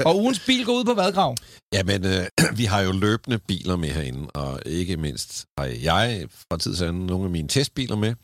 og 0.06 0.16
ugens 0.16 0.40
bil 0.46 0.64
går 0.64 0.72
ud 0.72 0.84
på 0.84 0.94
vadgrav. 0.94 1.36
Jamen, 1.72 2.04
øh, 2.04 2.26
vi 2.60 2.64
har 2.64 2.80
jo 2.80 2.92
løbende 2.92 3.38
biler 3.38 3.76
med 3.76 3.88
herinde, 3.88 4.30
og 4.30 4.60
ikke 4.66 4.96
mindst 4.96 5.46
har 5.58 5.64
jeg 5.64 6.26
fra 6.30 6.58
tid 6.58 6.74
til 6.74 6.84
anden 6.84 7.06
nogle 7.06 7.24
af 7.24 7.30
mine 7.30 7.48
testbiler 7.48 7.96
med. 7.96 8.14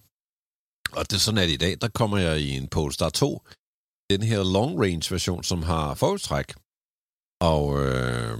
Og 0.92 1.10
det 1.10 1.16
er 1.16 1.20
sådan, 1.20 1.44
at 1.44 1.48
i 1.48 1.56
dag, 1.56 1.76
der 1.80 1.88
kommer 1.88 2.18
jeg 2.18 2.40
i 2.40 2.50
en 2.56 2.68
Polestar 2.68 3.08
2, 3.08 3.42
den 4.10 4.22
her 4.22 4.52
long 4.52 4.80
range 4.82 5.14
version, 5.14 5.44
som 5.44 5.62
har 5.62 5.94
forholdstræk. 5.94 6.54
Og 7.40 7.84
øh, 7.84 8.38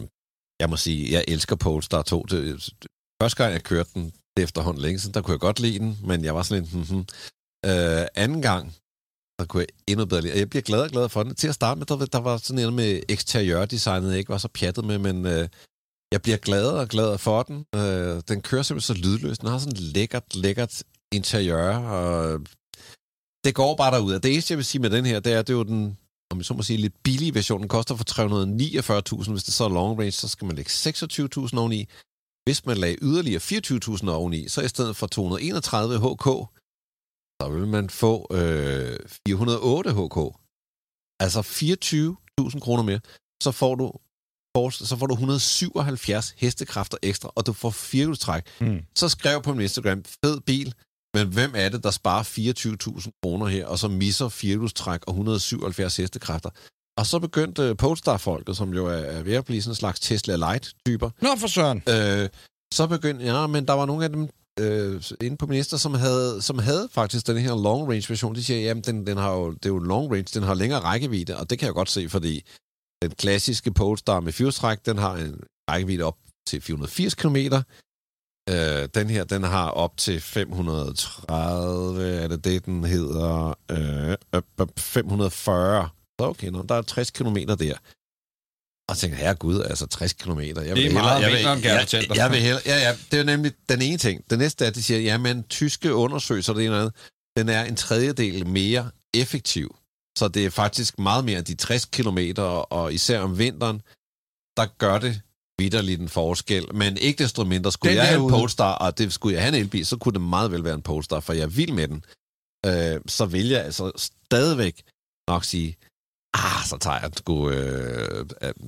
jeg 0.61 0.71
må 0.71 0.77
sige, 0.77 1.13
jeg 1.13 1.25
elsker 1.29 1.57
Polestar 1.57 2.03
2. 2.03 2.23
Det, 2.23 2.71
første 3.23 3.43
gang, 3.43 3.53
jeg 3.53 3.63
kørte 3.63 3.91
den, 3.95 4.05
det 4.05 4.43
er 4.43 4.43
efterhånden 4.43 4.83
længe 4.83 4.99
siden, 4.99 5.15
der 5.15 5.23
kunne 5.23 5.33
jeg 5.33 5.41
godt 5.41 5.61
lide 5.61 5.79
den, 5.79 5.99
men 6.05 6.25
jeg 6.25 6.35
var 6.35 6.43
sådan 6.43 6.63
lidt, 6.63 6.75
mm-hmm. 6.75 7.07
øh, 7.67 8.07
anden 8.15 8.43
gang, 8.43 8.75
der 9.39 9.45
kunne 9.45 9.61
jeg 9.61 9.69
endnu 9.87 10.05
bedre 10.07 10.23
lide. 10.23 10.33
Og 10.33 10.39
Jeg 10.39 10.51
bliver 10.51 10.63
glad 10.63 10.81
og 10.81 10.91
glad 10.91 11.09
for 11.09 11.23
den. 11.23 11.35
Til 11.35 11.49
at 11.49 11.55
starte 11.55 11.79
med, 11.79 11.87
der, 11.87 12.07
der 12.07 12.19
var 12.19 12.37
sådan 12.37 12.57
noget 12.57 12.73
med 12.73 13.03
eksteriørdesignet, 13.09 14.11
jeg 14.11 14.19
ikke 14.19 14.31
var 14.31 14.39
så 14.39 14.49
pjattet 14.49 14.85
med, 14.85 14.99
men 14.99 15.27
øh, 15.27 15.49
jeg 16.13 16.23
bliver 16.23 16.37
gladere 16.37 16.81
og 16.81 16.89
glad 16.89 17.19
for 17.19 17.43
den. 17.43 17.67
Øh, 17.75 18.23
den 18.29 18.43
kører 18.43 18.63
simpelthen 18.63 18.97
så 18.97 19.03
lydløst. 19.03 19.41
Den 19.41 19.51
har 19.51 19.59
sådan 19.59 19.77
lækkert, 19.77 20.37
lækkert 20.37 20.83
interiør, 21.13 21.77
og 21.77 22.33
øh, 22.33 22.41
det 23.45 23.55
går 23.55 23.77
bare 23.77 23.95
derud. 23.95 24.21
Det 24.21 24.33
eneste, 24.33 24.53
jeg 24.53 24.59
vil 24.59 24.65
sige 24.65 24.83
med 24.83 24.91
den 24.91 25.07
her, 25.07 25.21
det 25.21 25.33
er, 25.33 25.43
det 25.43 25.51
er 25.53 25.57
jo 25.57 25.63
den, 25.63 25.99
om 26.31 26.39
jeg 26.39 26.45
så 26.45 26.55
må 26.55 26.63
sige, 26.63 26.77
lidt 26.77 27.03
billige 27.03 27.35
version. 27.35 27.61
Den 27.61 27.69
koster 27.69 27.97
for 27.97 28.05
349.000. 29.23 29.31
Hvis 29.31 29.45
det 29.45 29.55
så 29.55 29.65
er 29.65 29.69
long 29.69 29.99
range, 29.99 30.11
så 30.11 30.29
skal 30.29 30.47
man 30.47 30.57
lægge 30.57 30.71
26.000 30.71 31.59
oveni. 31.59 31.89
Hvis 32.45 32.67
man 32.67 32.77
lagde 32.77 32.97
yderligere 33.03 33.41
24.000 33.41 34.11
oveni, 34.11 34.49
så 34.49 34.61
i 34.63 34.69
stedet 34.69 34.97
for 34.97 35.07
231 35.07 35.99
HK, 35.99 36.27
så 37.43 37.49
vil 37.49 37.67
man 37.67 37.91
få 37.91 38.27
øh, 38.31 38.99
408 39.29 39.91
HK. 39.91 40.19
Altså 41.21 41.41
24.000 41.41 42.61
kroner 42.61 42.83
mere. 42.83 43.01
Så 43.43 43.51
får 43.53 43.75
du 43.75 43.93
så 44.71 44.97
får 44.99 45.07
du 45.07 45.15
177 45.15 46.35
hestekræfter 46.37 46.99
ekstra, 47.03 47.31
og 47.35 47.47
du 47.47 47.53
får 47.53 47.71
firehjulstræk. 47.71 48.43
Mm. 48.61 48.81
Så 48.95 49.09
skrev 49.09 49.43
på 49.43 49.53
min 49.53 49.61
Instagram, 49.61 50.05
fed 50.25 50.41
bil, 50.41 50.75
men 51.15 51.29
hvem 51.29 51.53
er 51.55 51.69
det, 51.69 51.83
der 51.85 51.91
sparer 51.91 52.23
24.000 52.23 53.11
kroner 53.23 53.47
her, 53.47 53.67
og 53.67 53.79
så 53.79 53.89
misser 53.89 54.29
firehjulstræk 54.29 55.01
og 55.07 55.11
177 55.11 55.97
hestekræfter? 55.97 56.51
Og 56.99 57.07
så 57.07 57.19
begyndte 57.19 57.63
øh, 57.63 57.77
Polestar-folket, 57.77 58.57
som 58.57 58.75
jo 58.75 58.87
er, 58.87 58.93
er 58.93 59.23
ved 59.23 59.35
at 59.35 59.45
blive 59.45 59.63
sådan 59.63 59.71
en 59.71 59.77
slags 59.77 60.01
Tesla 60.01 60.37
Light-typer, 60.37 61.11
Nå, 61.23 61.29
for 61.39 61.47
søren. 61.47 61.83
Øh, 61.89 62.29
så 62.75 62.87
begyndte, 62.87 63.25
ja, 63.25 63.47
men 63.47 63.69
der 63.69 63.73
var 63.73 63.87
nogle 63.87 64.05
af 64.05 64.11
dem 64.11 64.29
øh, 64.61 65.03
inde 65.21 65.37
på 65.37 65.47
minister, 65.47 65.77
som 65.77 65.95
havde, 65.95 66.43
som 66.43 66.59
havde 66.59 66.89
faktisk 66.93 67.27
den 67.27 67.39
her 67.39 67.63
long 67.63 67.89
range 67.91 68.07
version. 68.09 68.35
De 68.35 68.45
siger, 68.45 68.61
jamen, 68.61 68.83
den, 68.83 69.07
den 69.07 69.17
har 69.17 69.33
jo, 69.33 69.53
det 69.53 69.65
er 69.65 69.71
jo 69.71 69.79
long 69.79 70.13
range, 70.13 70.31
den 70.35 70.43
har 70.43 70.55
længere 70.55 70.81
rækkevidde, 70.81 71.37
og 71.37 71.51
det 71.51 71.59
kan 71.59 71.67
jeg 71.67 71.75
godt 71.75 71.91
se, 71.91 72.09
fordi 72.09 72.45
den 73.03 73.11
klassiske 73.11 73.73
Polestar 73.73 74.21
med 74.21 74.33
fyrstræk, 74.33 74.79
den 74.87 74.99
har 74.99 75.17
en 75.17 75.41
rækkevidde 75.71 76.05
op 76.05 76.19
til 76.49 76.61
480 76.61 77.15
km. 77.15 77.37
Øh, 78.51 78.89
den 78.95 79.11
her, 79.11 79.25
den 79.25 79.43
har 79.43 79.69
op 79.69 79.97
til 79.97 80.21
530, 80.21 82.05
er 82.05 82.29
det 82.29 82.45
det, 82.45 82.65
den 82.65 82.85
hedder? 82.85 83.59
Øh, 83.71 84.17
540. 84.79 85.89
Så 86.21 86.27
okay, 86.27 86.49
nå, 86.49 86.63
der 86.63 86.75
er 86.75 86.83
60 86.83 87.11
km 87.11 87.37
der. 87.37 87.75
Og 88.89 88.93
jeg 88.95 88.99
tænker, 88.99 89.17
herregud, 89.17 89.63
altså 89.63 89.87
60 89.87 90.13
km. 90.13 90.41
Jeg 90.41 90.57
vil 90.57 90.77
Det 90.77 90.87
er 90.87 90.93
meget 90.93 91.23
jeg 91.23 91.31
vil, 91.31 91.41
jeg 91.41 91.87
jeg, 91.93 92.17
jeg 92.17 92.31
vil 92.31 92.41
hellere, 92.41 92.63
ja, 92.67 92.79
ja, 92.79 92.97
det 93.11 93.21
er 93.21 93.25
nemlig 93.25 93.53
den 93.69 93.83
ene 93.83 93.99
ting. 93.99 94.31
Det 94.31 94.39
næste 94.39 94.65
er, 94.65 94.69
at 94.69 94.75
de 94.75 94.83
siger, 94.83 95.01
jamen, 95.01 95.45
tyske 95.45 95.95
undersøgelser, 95.95 96.53
det 96.53 96.67
er 96.67 96.71
noget, 96.71 96.93
den 97.37 97.49
er 97.49 97.65
en 97.65 97.77
tredjedel 97.77 98.47
mere 98.47 98.91
effektiv. 99.15 99.77
Så 100.19 100.29
det 100.29 100.47
er 100.47 100.51
faktisk 100.51 100.99
meget 100.99 101.25
mere 101.25 101.41
de 101.41 101.55
60 101.55 101.85
km, 101.85 102.19
og 102.71 102.95
især 102.95 103.21
om 103.21 103.39
vinteren, 103.39 103.83
der 104.57 104.67
gør 104.79 104.99
det 104.99 105.21
vidderligt 105.59 106.01
en 106.01 106.09
forskel. 106.09 106.75
Men 106.75 106.97
ikke 106.97 107.23
desto 107.23 107.45
mindre, 107.45 107.73
skulle 107.73 107.91
Den 107.91 107.99
jeg 107.99 108.09
have 108.09 108.23
en. 108.23 108.31
Polestar, 108.31 108.75
og 108.75 108.99
det 108.99 109.13
skulle 109.13 109.35
jeg 109.35 109.43
have 109.43 109.57
en 109.57 109.63
elbil, 109.63 109.87
så 109.87 109.97
kunne 109.97 110.13
det 110.13 110.21
meget 110.21 110.51
vel 110.51 110.65
være 110.65 110.75
en 110.75 110.83
Polestar, 110.83 111.21
for 111.21 111.33
jeg 111.33 111.43
er 111.43 111.47
vild 111.47 111.73
med 111.73 111.89
den. 111.89 112.05
Øh, 112.67 113.01
så 113.07 113.27
vil 113.27 113.49
jeg 113.49 113.65
altså 113.65 114.11
stadigvæk 114.31 114.83
nok 115.29 115.45
sige, 115.45 115.77
ah, 116.45 116.65
så 116.67 116.77
tager 116.81 116.99
jeg 117.01 117.11
den 117.11 117.17
sgu 117.17 117.51
øh, 117.51 118.27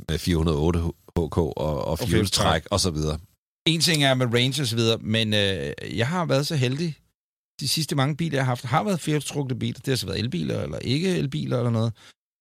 med 0.09 0.18
408 0.18 0.81
HK 0.81 1.38
og, 1.38 1.85
og 1.85 1.98
fjolstræk 1.98 2.66
og 2.70 2.81
så 2.81 2.90
videre. 2.90 3.18
En 3.66 3.81
ting 3.81 4.04
er 4.04 4.14
med 4.14 4.26
range 4.35 4.62
og 4.62 4.66
så 4.66 4.76
videre, 4.76 4.98
men 5.00 5.35
øh, 5.35 5.98
jeg 5.98 6.09
har 6.09 6.24
været 6.24 6.46
så 6.46 6.57
heldig, 6.57 6.96
de 7.61 7.68
sidste 7.68 7.96
mange 7.96 8.16
biler, 8.16 8.38
jeg 8.38 8.44
har 8.44 8.50
haft, 8.50 8.64
har 8.64 8.85
været 8.85 9.00
firehjulstrukne 9.00 9.59
biler. 9.59 9.78
Det 9.78 9.88
har 9.88 9.96
så 9.96 10.07
været 10.07 10.18
elbiler, 10.18 10.62
eller 10.62 10.78
ikke 10.78 11.16
elbiler, 11.16 11.59
eller 11.59 11.70
noget. 11.70 11.92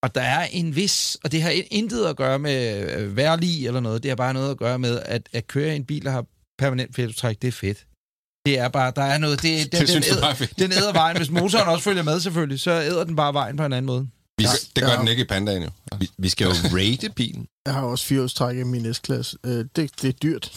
Og 0.03 0.15
der 0.15 0.21
er 0.21 0.45
en 0.51 0.75
vis, 0.75 1.17
og 1.23 1.31
det 1.31 1.41
har 1.41 1.53
intet 1.71 2.05
at 2.05 2.17
gøre 2.17 2.39
med 2.39 2.91
øh, 2.97 3.17
værlig 3.17 3.67
eller 3.67 3.79
noget, 3.79 4.03
det 4.03 4.11
har 4.11 4.15
bare 4.15 4.33
noget 4.33 4.51
at 4.51 4.57
gøre 4.57 4.79
med, 4.79 4.99
at, 5.05 5.29
at 5.33 5.47
køre 5.47 5.73
i 5.73 5.75
en 5.75 5.85
bil, 5.85 6.05
der 6.05 6.11
har 6.11 6.25
permanent 6.57 6.95
firehjulstræk, 6.95 7.41
det 7.41 7.47
er 7.47 7.51
fedt. 7.51 7.87
Det 8.45 8.59
er 8.59 8.69
bare, 8.69 8.91
der 8.95 9.01
er 9.03 9.17
noget, 9.17 9.41
det, 9.41 9.63
den, 9.63 9.71
Det 9.71 9.79
den, 9.79 9.87
synes 9.87 10.07
du 10.07 10.15
æder, 10.15 10.27
er 10.27 10.53
den 10.59 10.71
æder 10.71 10.93
vejen. 10.93 11.17
Hvis 11.17 11.29
motoren 11.29 11.67
også 11.67 11.83
følger 11.83 12.03
med 12.03 12.19
selvfølgelig, 12.19 12.59
så 12.59 12.71
æder 12.71 13.03
den 13.03 13.15
bare 13.15 13.33
vejen 13.33 13.57
på 13.57 13.65
en 13.65 13.73
anden 13.73 13.85
måde. 13.85 14.07
Vi, 14.37 14.43
Ja, 14.43 14.49
det 14.75 14.83
gør 14.83 14.91
ja. 14.91 14.99
den 14.99 15.07
ikke 15.07 15.21
i 15.21 15.25
pandaen 15.25 15.63
jo. 15.63 15.69
Vi, 15.97 16.09
vi 16.17 16.29
skal 16.29 16.45
jo 16.45 16.51
rate 16.77 17.09
bilen. 17.09 17.47
Jeg 17.65 17.73
har 17.73 17.81
også 17.81 18.05
firehjulstræk 18.05 18.57
i 18.57 18.63
min 18.63 18.93
S-klasse. 18.93 19.37
Øh, 19.43 19.65
det, 19.75 19.91
det 20.01 20.07
er 20.07 20.11
dyrt. 20.11 20.51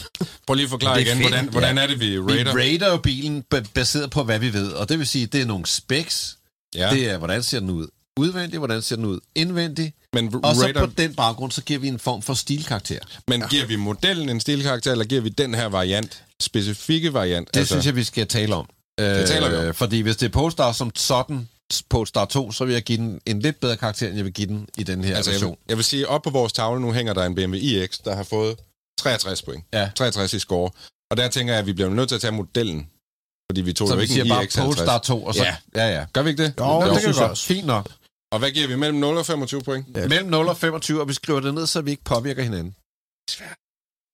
Prøv 0.46 0.54
lige 0.54 0.64
at 0.64 0.70
forklare 0.70 1.02
igen, 1.02 1.16
fedt. 1.16 1.28
hvordan, 1.28 1.48
hvordan 1.48 1.78
er 1.78 1.86
det, 1.86 2.00
vi 2.00 2.06
Vi 2.10 2.18
rater? 2.18 2.52
rater 2.56 2.90
jo 2.90 2.96
bilen 2.96 3.44
ba- 3.54 3.70
baseret 3.74 4.10
på, 4.10 4.22
hvad 4.24 4.38
vi 4.38 4.52
ved. 4.52 4.72
Og 4.72 4.88
det 4.88 4.98
vil 4.98 5.06
sige, 5.06 5.26
det 5.26 5.40
er 5.40 5.46
nogle 5.46 5.66
specs. 5.66 6.36
Ja, 6.74 6.88
Ja. 6.88 6.94
Det 6.94 7.10
er, 7.10 7.18
hvordan 7.18 7.42
ser 7.42 7.60
den 7.60 7.70
ud 7.70 7.86
udvendigt, 8.16 8.60
hvordan 8.60 8.82
ser 8.82 8.96
den 8.96 9.04
ud 9.04 9.20
indvendigt. 9.34 9.94
men, 10.12 10.34
Og 10.44 10.56
så 10.56 10.62
rater, 10.66 10.86
på 10.86 10.92
den 10.98 11.14
baggrund, 11.14 11.52
så 11.52 11.62
giver 11.62 11.80
vi 11.80 11.88
en 11.88 11.98
form 11.98 12.22
for 12.22 12.34
stilkarakter. 12.34 12.98
men 13.28 13.42
giver 13.50 13.66
vi 13.66 13.76
modellen 13.76 14.28
en 14.28 14.40
stilkarakter, 14.40 14.92
eller 14.92 15.04
giver 15.04 15.20
vi 15.20 15.28
den 15.28 15.54
her 15.54 15.66
variant, 15.66 16.22
specifikke 16.40 17.12
variant? 17.12 17.48
Det 17.54 17.60
altså, 17.60 17.74
synes 17.74 17.86
jeg, 17.86 17.96
vi 17.96 18.04
skal 18.04 18.26
tale 18.26 18.54
om. 18.54 18.66
Det 18.98 19.28
taler 19.28 19.48
vi 19.62 19.68
om. 19.68 19.74
Fordi 19.74 20.00
hvis 20.00 20.16
det 20.16 20.26
er 20.26 20.30
Polestar 20.30 20.72
som 20.72 20.90
sådan, 20.96 21.48
Polestar 21.88 22.24
2, 22.24 22.52
så 22.52 22.64
vil 22.64 22.72
jeg 22.72 22.82
give 22.82 22.98
den 22.98 23.20
en 23.26 23.40
lidt 23.40 23.60
bedre 23.60 23.76
karakter, 23.76 24.06
end 24.06 24.16
jeg 24.16 24.24
vil 24.24 24.32
give 24.32 24.46
den 24.46 24.68
i 24.78 24.82
den 24.82 25.04
her 25.04 25.16
altså, 25.16 25.30
jeg, 25.30 25.34
version. 25.34 25.50
vil, 25.50 25.58
jeg 25.68 25.76
vil 25.76 25.84
sige, 25.84 26.08
op 26.08 26.22
på 26.22 26.30
vores 26.30 26.52
tavle 26.52 26.80
nu 26.80 26.92
hænger 26.92 27.12
der 27.14 27.24
en 27.24 27.34
BMW 27.34 27.56
iX, 27.56 27.98
der 27.98 28.14
har 28.14 28.22
fået 28.22 28.56
63 28.98 29.42
point. 29.42 29.64
Ja. 29.72 29.90
63 29.94 30.34
i 30.34 30.38
score. 30.38 30.70
Og 31.10 31.16
der 31.16 31.28
tænker 31.28 31.52
jeg, 31.52 31.60
at 31.60 31.66
vi 31.66 31.72
bliver 31.72 31.90
nødt 31.90 32.08
til 32.08 32.14
at 32.14 32.20
tage 32.20 32.32
modellen. 32.32 32.90
Fordi 33.50 33.60
vi 33.60 33.72
tog 33.72 33.88
Så 33.88 33.94
jo 33.94 33.96
vi 33.96 34.02
ikke 34.02 34.14
siger 34.14 34.24
en 34.24 34.30
bare 34.30 34.44
iX 34.44 34.54
50. 34.54 34.76
Polestar 34.76 34.98
2, 34.98 35.24
og 35.24 35.34
så... 35.34 35.44
Ja. 35.44 35.56
ja, 35.74 35.98
ja. 35.98 36.06
Gør 36.12 36.22
vi 36.22 36.30
ikke 36.30 36.42
det? 36.42 36.54
Jo, 36.60 36.80
det 36.80 36.90
kan 36.90 37.00
synes 37.00 37.16
vi 37.16 37.20
jeg 37.20 37.28
godt. 37.28 37.38
Fint 37.38 37.66
nok. 37.66 37.92
Og 38.32 38.38
hvad 38.38 38.50
giver 38.50 38.68
vi? 38.68 38.76
Mellem 38.76 38.98
0 38.98 39.16
og 39.16 39.26
25 39.26 39.62
point? 39.62 39.86
Ja. 39.96 40.08
Mellem 40.08 40.30
0 40.30 40.48
og 40.48 40.56
25, 40.56 41.00
og 41.00 41.08
vi 41.08 41.12
skriver 41.12 41.40
det 41.40 41.54
ned, 41.54 41.66
så 41.66 41.80
vi 41.80 41.90
ikke 41.90 42.04
påvirker 42.04 42.42
hinanden. 42.42 42.74
Så 43.30 43.42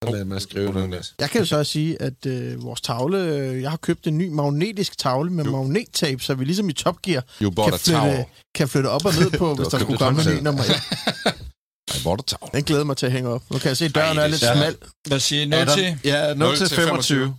lad 0.03 0.25
mig 0.25 0.43
skrive 0.43 0.73
noget. 0.73 1.15
Jeg 1.19 1.31
kan 1.31 1.41
jo 1.41 1.47
så 1.47 1.59
også 1.59 1.73
sige, 1.73 2.03
at 2.03 2.27
øh, 2.27 2.63
vores 2.63 2.81
tavle... 2.81 3.19
Øh, 3.19 3.63
jeg 3.63 3.71
har 3.71 3.77
købt 3.77 4.07
en 4.07 4.19
ny 4.19 4.29
magnetisk 4.29 4.99
tavle 4.99 5.31
med 5.31 5.45
Jo. 5.45 5.51
magnettape, 5.51 6.23
så 6.23 6.35
vi 6.35 6.45
ligesom 6.45 6.69
i 6.69 6.73
Top 6.73 7.03
Gear 7.03 7.21
a 7.21 7.51
kan 7.71 7.79
flytte, 7.79 8.25
kan 8.55 8.69
flytte 8.69 8.87
op 8.89 9.05
og 9.05 9.13
ned 9.15 9.31
på, 9.39 9.55
hvis 9.57 9.69
der 9.69 9.79
skulle 9.79 9.99
komme 9.99 10.23
en 10.37 10.45
nummer 10.45 10.63
1. 10.63 11.97
I 12.01 12.03
bought 12.05 12.33
a 12.33 12.37
tower. 12.37 12.51
Den 12.51 12.65
glæder 12.65 12.85
mig 12.85 12.97
til 12.97 13.07
at 13.07 13.13
hænge 13.13 13.29
op. 13.31 13.43
Nu 13.51 13.59
kan 13.59 13.69
jeg 13.69 13.77
se, 13.77 13.85
at 13.85 13.95
døren 13.95 14.19
Ej, 14.19 14.25
er 14.25 14.29
lidt 14.29 14.43
er- 14.43 14.55
smal. 14.55 14.77
Hvad 15.09 15.21
siger 15.21 15.43
I? 15.43 15.47
0 15.47 15.59
Adam? 15.59 15.79
til? 15.79 15.99
Ja, 16.05 16.35
0 16.35 16.57
til 16.57 16.69
25. 16.69 17.25
Det 17.27 17.35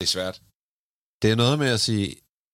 er 0.00 0.06
svært. 0.06 0.40
Det 1.22 1.30
er 1.30 1.34
noget 1.34 1.58
med 1.58 1.68
at 1.68 1.80
sige 1.80 2.06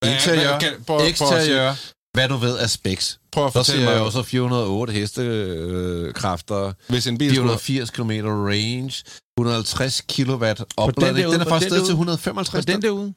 interiør, 0.05 0.49
hvad- 0.49 0.61
kan- 0.61 0.84
prøv- 0.84 0.99
sige- 1.01 1.11
eksteriør, 1.11 1.74
hvad 2.15 2.29
du 2.29 2.37
ved 2.37 2.59
af 2.59 2.71
specs. 2.71 3.19
Prøv 3.33 3.47
at 3.47 3.53
Så 3.53 3.59
fortælle 3.59 3.85
mig, 3.85 4.01
også 4.01 4.23
408 4.23 4.93
hestekræfter, 4.93 6.73
hvis 6.89 7.07
en 7.07 7.19
bil 7.19 7.35
skulle... 7.35 7.59
480 7.59 7.91
km 7.91 8.11
range, 8.29 9.05
150 9.39 10.01
kW 10.01 10.45
opladning. 10.77 11.33
Den 11.33 11.41
er 11.41 11.45
på 11.45 11.51
faktisk 11.51 11.69
steget 11.69 11.71
til 11.71 11.79
derude. 11.79 11.91
155. 11.93 12.65
Og 12.65 12.73
den 12.73 12.83
derude? 12.83 13.15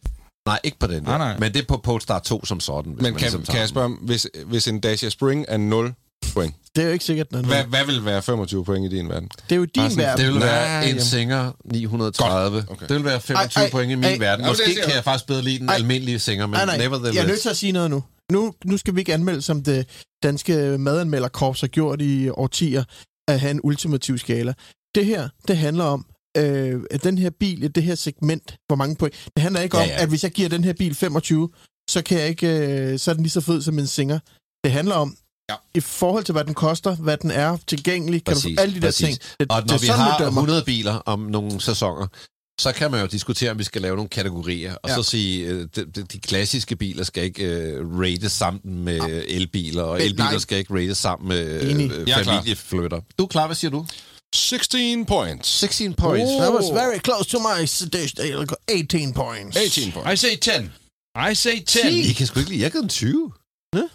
Nej, 0.47 0.59
ikke 0.63 0.79
på 0.79 0.87
den 0.87 0.93
der. 1.05 1.09
Nej, 1.09 1.17
nej. 1.17 1.37
Men 1.39 1.53
det 1.53 1.61
er 1.61 1.65
på 1.67 1.77
Polestar 1.77 2.19
2 2.19 2.45
som 2.45 2.59
sådan. 2.59 2.91
Hvis 2.91 3.01
Men 3.01 3.03
man 3.03 3.13
kan, 3.13 3.21
ligesom 3.21 3.39
kan 3.41 3.45
tager 3.45 3.57
jeg 3.59 3.67
den. 3.67 3.73
spørge, 3.73 3.85
om, 3.85 3.91
hvis, 3.93 4.27
hvis 4.45 4.67
en 4.67 4.79
Dacia 4.79 5.09
Spring 5.09 5.45
er 5.47 5.57
0 5.57 5.93
point, 6.33 6.55
Det 6.75 6.81
er 6.81 6.85
jo 6.87 6.93
ikke 6.93 7.05
sikkert, 7.05 7.29
den 7.29 7.45
hvad, 7.45 7.55
noget. 7.55 7.65
hvad 7.65 7.85
vil 7.85 8.05
være 8.05 8.21
25 8.21 8.65
point 8.65 8.93
i 8.93 8.95
din 8.97 9.09
verden? 9.09 9.29
Det 9.49 9.55
er 9.55 9.55
jo 9.55 9.65
din 9.65 9.83
sådan- 9.89 9.97
verden. 9.97 10.25
Det 10.25 10.33
vil 10.33 10.41
være 10.41 10.81
Nej, 10.81 10.89
en. 10.89 11.01
Singer 11.01 11.51
930. 11.65 12.57
Godt. 12.61 12.71
Okay. 12.71 12.87
Det 12.87 12.95
vil 12.95 13.05
være 13.05 13.21
25 13.21 13.61
Ej, 13.61 13.65
ej, 13.65 13.71
point 13.71 13.91
i 13.91 13.95
min 13.95 14.03
ej. 14.03 14.17
verden. 14.17 14.45
Måske 14.45 14.63
kan 14.85 14.93
jeg. 14.95 15.03
faktisk 15.03 15.27
bedre 15.27 15.41
lide 15.41 15.59
den 15.59 15.69
Ej. 15.69 15.75
almindelige 15.75 16.19
Singer, 16.19 16.45
men 16.47 16.53
Nej, 16.53 16.65
nej. 16.65 16.77
nevertheless. 16.77 17.15
Jeg 17.15 17.23
er 17.23 17.27
nødt 17.27 17.41
til 17.41 17.49
at 17.49 17.57
sige 17.57 17.71
noget 17.71 17.89
nu. 17.91 18.03
Nu, 18.31 18.53
nu 18.65 18.77
skal 18.77 18.95
vi 18.95 18.99
ikke 19.01 19.13
anmelde, 19.13 19.41
som 19.41 19.63
det 19.63 19.87
danske 20.23 20.77
madanmelderkorps 20.77 21.61
har 21.61 21.67
gjort 21.67 22.01
i 22.01 22.29
årtier, 22.29 22.83
at 23.27 23.39
have 23.39 23.51
en 23.51 23.59
ultimativ 23.63 24.17
skala. 24.17 24.53
Det 24.95 25.05
her, 25.05 25.29
det 25.47 25.57
handler 25.57 25.83
om, 25.83 26.05
øh, 26.37 26.81
at 26.91 27.03
den 27.03 27.17
her 27.17 27.29
bil, 27.29 27.75
det 27.75 27.83
her 27.83 27.95
segment, 27.95 28.55
hvor 28.67 28.75
mange 28.75 28.95
point. 28.95 29.29
Det 29.35 29.41
handler 29.43 29.61
ikke 29.61 29.77
Ja, 29.77 29.83
om, 29.83 29.89
ja. 29.89 30.01
at 30.03 30.09
hvis 30.09 30.23
jeg 30.23 30.31
giver 30.31 30.49
den 30.49 30.63
her 30.63 30.73
bil 30.73 30.95
25, 30.95 31.49
så, 31.89 32.01
kan 32.01 32.19
jeg 32.19 32.27
ikke, 32.27 32.47
øh, 32.91 32.99
så 32.99 33.11
er 33.11 33.13
den 33.13 33.23
lige 33.23 33.31
så 33.31 33.41
fed 33.41 33.61
som 33.61 33.79
en 33.79 33.87
Singer. 33.87 34.19
Det 34.63 34.71
handler 34.71 34.95
om, 34.95 35.17
Ja. 35.49 35.55
i 35.75 35.79
forhold 35.79 36.23
til, 36.23 36.33
hvad 36.33 36.43
den 36.45 36.53
koster, 36.53 36.95
hvad 36.95 37.17
den 37.17 37.31
er 37.31 37.57
tilgængelig, 37.67 38.23
kan 38.23 38.33
Præcis, 38.33 38.55
du, 38.57 38.61
alle 38.61 38.75
de 38.75 38.81
der 38.81 38.87
præcis. 38.87 39.07
ting. 39.07 39.19
Det, 39.39 39.51
Og 39.51 39.61
det 39.61 39.69
når 39.71 39.75
er 39.75 39.79
vi 39.79 39.87
har 39.87 40.17
dømmer. 40.17 40.41
100 40.41 40.63
biler 40.65 40.93
om 40.93 41.19
nogle 41.19 41.61
sæsoner, 41.61 42.07
så 42.61 42.71
kan 42.71 42.91
man 42.91 43.01
jo 43.01 43.07
diskutere, 43.07 43.51
om 43.51 43.59
vi 43.59 43.63
skal 43.63 43.81
lave 43.81 43.95
nogle 43.95 44.09
kategorier, 44.09 44.75
og 44.75 44.89
Ja. 44.89 44.95
så 44.95 45.03
sige, 45.03 45.45
øh, 45.45 45.67
de, 45.75 45.85
de, 45.85 46.03
de 46.03 46.19
klassiske 46.19 46.75
biler 46.75 47.03
skal 47.03 47.23
ikke 47.23 47.43
øh, 47.45 47.99
rates 47.99 48.31
sammen 48.31 48.61
med 48.83 49.23
elbiler, 49.27 49.83
og 49.83 50.01
elbiler 50.03 50.23
nej. 50.31 50.37
skal 50.37 50.57
ikke 50.57 50.73
rates 50.73 50.97
sammen 50.97 51.27
med 51.27 51.59
Jeg 52.07 52.23
klar. 52.23 52.23
familieflytter. 52.23 53.01
Du 53.19 53.23
er 53.23 53.27
klar, 53.27 53.45
hvad 53.45 53.55
siger 53.55 53.71
du? 53.71 53.85
16 54.35 55.05
points. 55.05 55.49
16 55.59 55.93
points. 55.93 56.31
That 56.31 56.53
was 56.53 56.65
very 56.71 56.99
close 57.05 57.29
to 57.29 57.39
my 57.39 57.65
suggestion. 57.65 58.47
18 58.67 59.13
points. 59.13 59.57
18 59.57 59.91
points. 59.91 60.23
I 60.23 60.27
say 60.27 60.35
10. 60.37 60.51
I 61.31 61.35
say 61.35 61.59
10. 61.65 62.09
I 62.09 62.13
kan 62.13 62.27
sgu 62.27 62.39
ikke 62.39 62.51
lide, 62.51 62.61
jeg 62.63 62.71
giver 62.71 62.81
den 62.81 62.89
20. 62.89 63.31
20 63.73 63.83
Øh, 63.83 63.89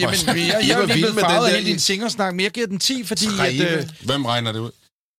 points. 0.00 0.24
Jamen, 0.24 0.26
jeg, 0.26 0.48
jeg, 0.48 0.68
jeg 0.68 0.76
var 0.76 0.82
er 0.82 0.86
lige 0.86 0.94
blevet 0.96 1.14
med 1.14 1.22
den 1.22 1.30
farvet 1.30 1.46
af 1.48 1.54
hele 1.54 1.66
din 1.70 1.78
singersnak, 1.78 2.34
men 2.34 2.44
jeg 2.44 2.50
giver 2.50 2.66
den 2.66 2.78
10, 2.78 3.04
fordi 3.04 3.26
at, 3.26 3.32
Tredive. 3.32 3.78
øh, 3.78 3.88
Hvem 4.00 4.24
regner 4.24 4.52
det 4.52 4.58
ud? 4.58 4.70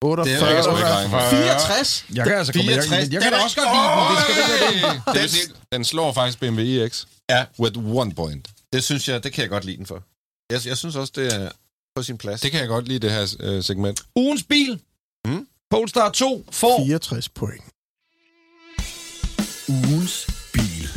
48. 0.03 0.35
Det 0.35 0.43
er 0.43 0.57
ikke 0.57 0.69
regne 0.69 1.11
med. 1.11 1.19
64. 1.29 2.05
jeg 2.15 2.25
kan 2.25 2.33
altså 2.35 2.53
komme, 2.53 2.71
jeg, 2.71 2.83
64, 2.83 3.03
jeg, 3.05 3.13
jeg 3.13 3.21
kan 3.21 3.31
da 3.31 3.37
også 3.43 3.55
godt 3.61 3.69
lide 3.75 3.87
den. 3.93 4.15
Det 4.15 4.23
skal 4.23 4.73
ikke 4.75 5.01
være 5.13 5.23
det. 5.23 5.31
Sige, 5.31 5.53
den 5.73 5.83
slår 5.85 6.13
faktisk 6.13 6.39
BMW 6.39 6.61
iX 6.61 7.05
Ja. 7.29 7.45
with 7.59 7.77
one 7.77 8.13
point. 8.13 8.47
Det 8.73 8.83
synes 8.83 9.09
jeg, 9.09 9.23
det 9.23 9.33
kan 9.33 9.41
jeg 9.41 9.49
godt 9.49 9.65
lide 9.65 9.77
den 9.77 9.85
for. 9.85 10.03
Jeg, 10.51 10.59
jeg 10.65 10.77
synes 10.77 10.95
også, 10.95 11.13
det 11.15 11.35
er 11.35 11.49
på 11.95 12.03
sin 12.03 12.17
plads. 12.17 12.41
Det 12.41 12.51
kan 12.51 12.59
jeg 12.59 12.67
godt 12.67 12.87
lide, 12.87 12.99
det 12.99 13.11
her 13.11 13.35
øh, 13.39 13.63
segment. 13.63 14.01
Ugens 14.15 14.43
bil. 14.43 14.79
Mm. 15.27 15.47
Polestar 15.71 16.09
2 16.09 16.45
får 16.51 16.79
64 16.85 17.29
point. 17.29 17.63
Ugens 19.69 20.27
bil. 20.53 20.89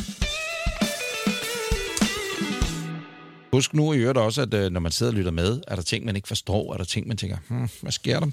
Husk 3.52 3.74
nu 3.74 3.92
i 3.92 3.96
øvrigt 3.98 4.18
også, 4.18 4.42
at 4.42 4.54
øh, 4.54 4.70
når 4.72 4.80
man 4.80 4.92
sidder 4.92 5.12
og 5.12 5.16
lytter 5.16 5.30
med, 5.30 5.60
er 5.68 5.74
der 5.76 5.82
ting, 5.82 6.04
man 6.04 6.16
ikke 6.16 6.28
forstår, 6.28 6.72
er 6.72 6.76
der 6.76 6.84
ting, 6.84 7.08
man 7.08 7.16
tænker, 7.16 7.36
hmm, 7.48 7.68
hvad 7.80 7.92
sker 7.92 8.20
der? 8.20 8.26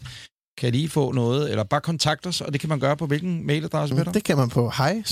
Kan 0.57 0.71
lige 0.71 0.89
få 0.89 1.11
noget? 1.11 1.51
Eller 1.51 1.63
bare 1.63 1.81
kontakt 1.81 2.27
os, 2.27 2.41
og 2.41 2.53
det 2.53 2.61
kan 2.61 2.69
man 2.69 2.79
gøre 2.79 2.97
på 2.97 3.05
hvilken 3.05 3.47
mailadresse, 3.47 3.95
Peter? 3.95 4.11
Det 4.11 4.23
kan 4.23 4.37
man 4.37 4.49
på 4.49 4.69
hej 4.77 5.03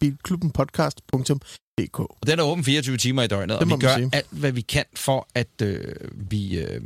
bilklubbenpodcast.dk. 0.00 1.98
Og 2.00 2.26
den 2.26 2.38
er 2.38 2.42
åben 2.42 2.64
24 2.64 2.96
timer 2.96 3.22
i 3.22 3.26
døgnet, 3.26 3.56
og 3.56 3.60
Det 3.60 3.68
må 3.68 3.76
vi 3.76 3.80
gør 3.80 3.96
sige. 3.96 4.10
alt, 4.12 4.26
hvad 4.30 4.52
vi 4.52 4.60
kan 4.60 4.84
for, 4.96 5.28
at 5.34 5.62
øh, 5.62 5.94
vi, 6.30 6.58
øh, 6.58 6.80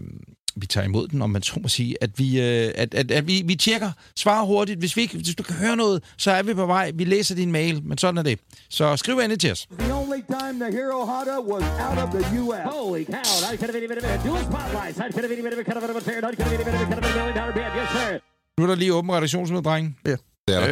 vi 0.61 0.67
tager 0.67 0.85
imod 0.85 1.09
den, 1.09 1.23
om 1.23 1.31
man 1.31 1.43
så 1.43 1.61
må 1.63 1.69
sige. 1.69 1.97
At 2.01 2.19
vi, 2.19 2.41
øh, 2.41 2.73
at, 2.75 2.95
at, 2.95 3.11
at 3.11 3.27
vi, 3.27 3.43
vi 3.47 3.55
tjekker, 3.55 3.91
svarer 4.17 4.45
hurtigt. 4.47 4.79
Hvis, 4.79 4.97
vi 4.97 5.03
ikke, 5.03 5.17
hvis 5.17 5.35
du 5.35 5.43
kan 5.43 5.55
høre 5.55 5.77
noget, 5.77 6.03
så 6.17 6.31
er 6.31 6.43
vi 6.43 6.55
på 6.55 6.67
vej. 6.67 6.91
Vi 6.95 7.05
læser 7.05 7.35
din 7.35 7.53
mail, 7.53 7.83
men 7.85 7.99
sådan 7.99 8.19
er 8.19 8.23
det. 8.23 8.39
Så 8.69 8.97
skriv 8.97 9.19
endelig 9.19 9.41
til 9.41 9.53
os. 9.53 9.67
The 9.79 9.95
only 9.95 10.21
time 10.29 10.55
the 10.65 10.73
Hero 10.79 11.05
Honda 11.05 11.41
was 11.53 11.65
out 11.87 11.99
of 12.05 12.09
the 12.17 12.41
U.S. 12.43 12.63
Holy 12.75 13.05
cow, 13.05 13.53
I 13.53 13.57
could 13.57 13.71
have 13.71 13.73
been 13.73 13.85
even 13.85 13.99
a 14.05 14.17
dual 14.27 14.43
spotlights. 14.51 14.99
I 14.99 15.09
could 15.13 15.25
have 15.25 15.29
been 15.29 15.39
even 15.39 15.53
a 15.53 15.63
kind 15.63 15.77
of 15.79 15.97
a 15.97 16.01
fair, 16.01 16.19
I 16.19 16.35
could 16.37 16.39
have 16.39 16.51
been 16.51 16.61
even 16.61 16.75
a 16.75 16.85
kind 16.91 16.99
of 16.99 17.05
a 17.05 17.15
million 17.17 17.37
dollar 17.41 17.55
band. 17.59 17.73
Yes, 17.81 17.89
sir. 17.97 18.19
Nu 18.59 18.65
er 18.65 18.69
der 18.69 18.75
lige 18.75 18.95
åben 18.95 19.13
redaktionsmøde, 19.13 19.63
drenge. 19.63 19.97
Det 20.07 20.13
er 20.13 20.17
der. 20.47 20.67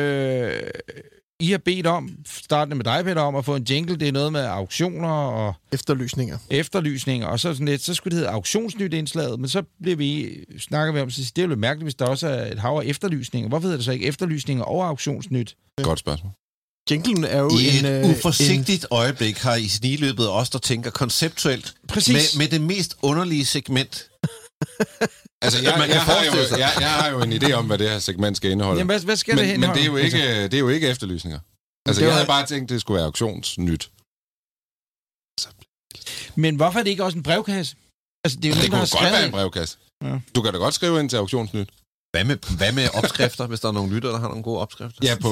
Øh, 0.47 0.63
I 1.41 1.51
har 1.51 1.59
bedt 1.59 1.87
om, 1.87 2.11
startende 2.27 2.77
med 2.77 2.85
dig, 2.85 3.05
Peter, 3.05 3.21
om 3.21 3.35
at 3.35 3.45
få 3.45 3.57
en 3.57 3.63
jingle. 3.63 3.97
Det 3.97 4.09
er 4.09 4.13
noget 4.13 4.33
med 4.33 4.41
auktioner 4.41 5.09
og 5.09 5.55
Efterlysninger. 5.73 6.39
efterlysninger, 6.51 7.27
og 7.27 7.41
så, 7.41 7.53
sådan 7.53 7.67
lidt, 7.67 7.83
så 7.83 7.95
skulle 7.95 8.11
det 8.11 8.19
hedde 8.19 8.31
auktionsnyt 8.31 8.95
indslaget, 8.95 9.41
men 9.41 9.49
så 9.49 9.63
bliver 9.83 9.97
vi, 9.97 10.37
snakker 10.59 10.93
vi 10.93 11.01
om, 11.01 11.11
så 11.11 11.21
det 11.21 11.39
er 11.39 11.43
jo 11.43 11.49
lidt 11.49 11.61
mærkeligt, 11.61 11.85
hvis 11.85 11.95
der 11.95 12.05
også 12.05 12.29
er 12.29 12.53
et 12.53 12.59
hav 12.59 12.81
af 12.85 12.87
efterlysninger. 12.87 13.49
Hvorfor 13.49 13.63
hedder 13.63 13.77
det 13.77 13.85
så 13.85 13.93
ikke 13.93 14.07
efterlysninger 14.07 14.65
og 14.65 14.87
auktionsnyt? 14.87 15.57
Godt 15.83 15.99
spørgsmål. 15.99 16.33
Jinglen 16.91 17.25
er 17.25 17.39
jo 17.39 17.51
I 17.51 17.79
en... 17.79 17.85
et 17.85 18.05
øh, 18.05 18.11
uforsigtigt 18.11 18.87
øjeblik 18.91 19.39
har 19.39 19.55
I 19.55 19.69
sniløbet 19.69 20.31
os, 20.31 20.51
der 20.51 20.59
tænker 20.59 20.91
konceptuelt 20.91 21.75
Præcis. 21.89 22.15
med, 22.15 22.39
med 22.39 22.49
det 22.49 22.61
mest 22.61 22.97
underlige 23.03 23.45
segment. 23.45 24.11
Altså, 25.43 25.63
jeg, 25.63 25.75
Man 25.79 25.87
kan 25.89 25.95
jeg, 25.97 26.03
har 26.05 26.25
jo, 26.25 26.33
jeg, 26.59 26.73
jeg 26.81 26.91
har 26.93 27.09
jo 27.11 27.21
en 27.23 27.33
idé 27.33 27.53
om, 27.53 27.67
hvad 27.67 27.79
det 27.79 27.91
her 27.91 27.99
segment 27.99 28.37
skal 28.37 28.51
indeholde. 28.51 28.79
Jamen, 28.79 28.89
hvad, 28.91 29.01
hvad 29.05 29.17
skal 29.17 29.37
det 29.37 29.43
men, 29.43 29.51
hen? 29.51 29.61
men 29.61 29.71
det, 29.71 29.83
er 29.83 29.87
jo 29.87 29.97
ikke, 29.97 30.43
det 30.43 30.55
er 30.55 30.59
jo 30.59 30.69
ikke 30.69 30.89
efterlysninger. 30.89 31.39
Altså, 31.87 32.01
Det 32.01 32.07
jeg 32.07 32.15
havde 32.15 32.27
bare 32.27 32.47
tænkt, 32.47 32.71
det 32.71 32.81
skulle 32.81 32.97
være 32.97 33.05
auktionsnyt. 33.05 33.91
Men 36.35 36.57
hvorfor 36.57 36.79
er 36.79 36.83
det 36.83 36.91
ikke 36.91 37.05
også 37.05 37.19
en 37.19 37.23
brevkasse? 37.23 37.77
Altså, 38.25 38.39
det 38.41 38.45
er 38.45 38.49
jo 38.49 38.55
Det 38.63 38.71
nogen, 38.71 38.87
der 38.87 38.91
kunne 38.91 38.99
har 38.99 38.99
godt 38.99 39.03
være 39.03 39.11
skrevet... 39.13 39.27
en 39.27 39.33
brevkasse. 39.33 39.79
Ja. 40.05 40.21
Du 40.35 40.43
kan 40.43 40.53
da 40.53 40.59
godt 40.59 40.75
skrive 40.75 41.01
ind 41.01 41.11
til 41.11 41.17
auktionsnyt. 41.17 41.69
Hvad 42.19 42.25
med, 42.27 42.57
hvad 42.57 42.73
med 42.73 42.89
opskrifter, 42.95 43.47
hvis 43.47 43.61
der 43.61 43.69
er 43.69 43.73
nogle 43.73 43.95
lyttere, 43.95 44.13
der 44.13 44.19
har 44.19 44.29
nogle 44.29 44.43
gode 44.43 44.59
opskrifter? 44.59 44.99
Ja, 45.03 45.15
på, 45.21 45.31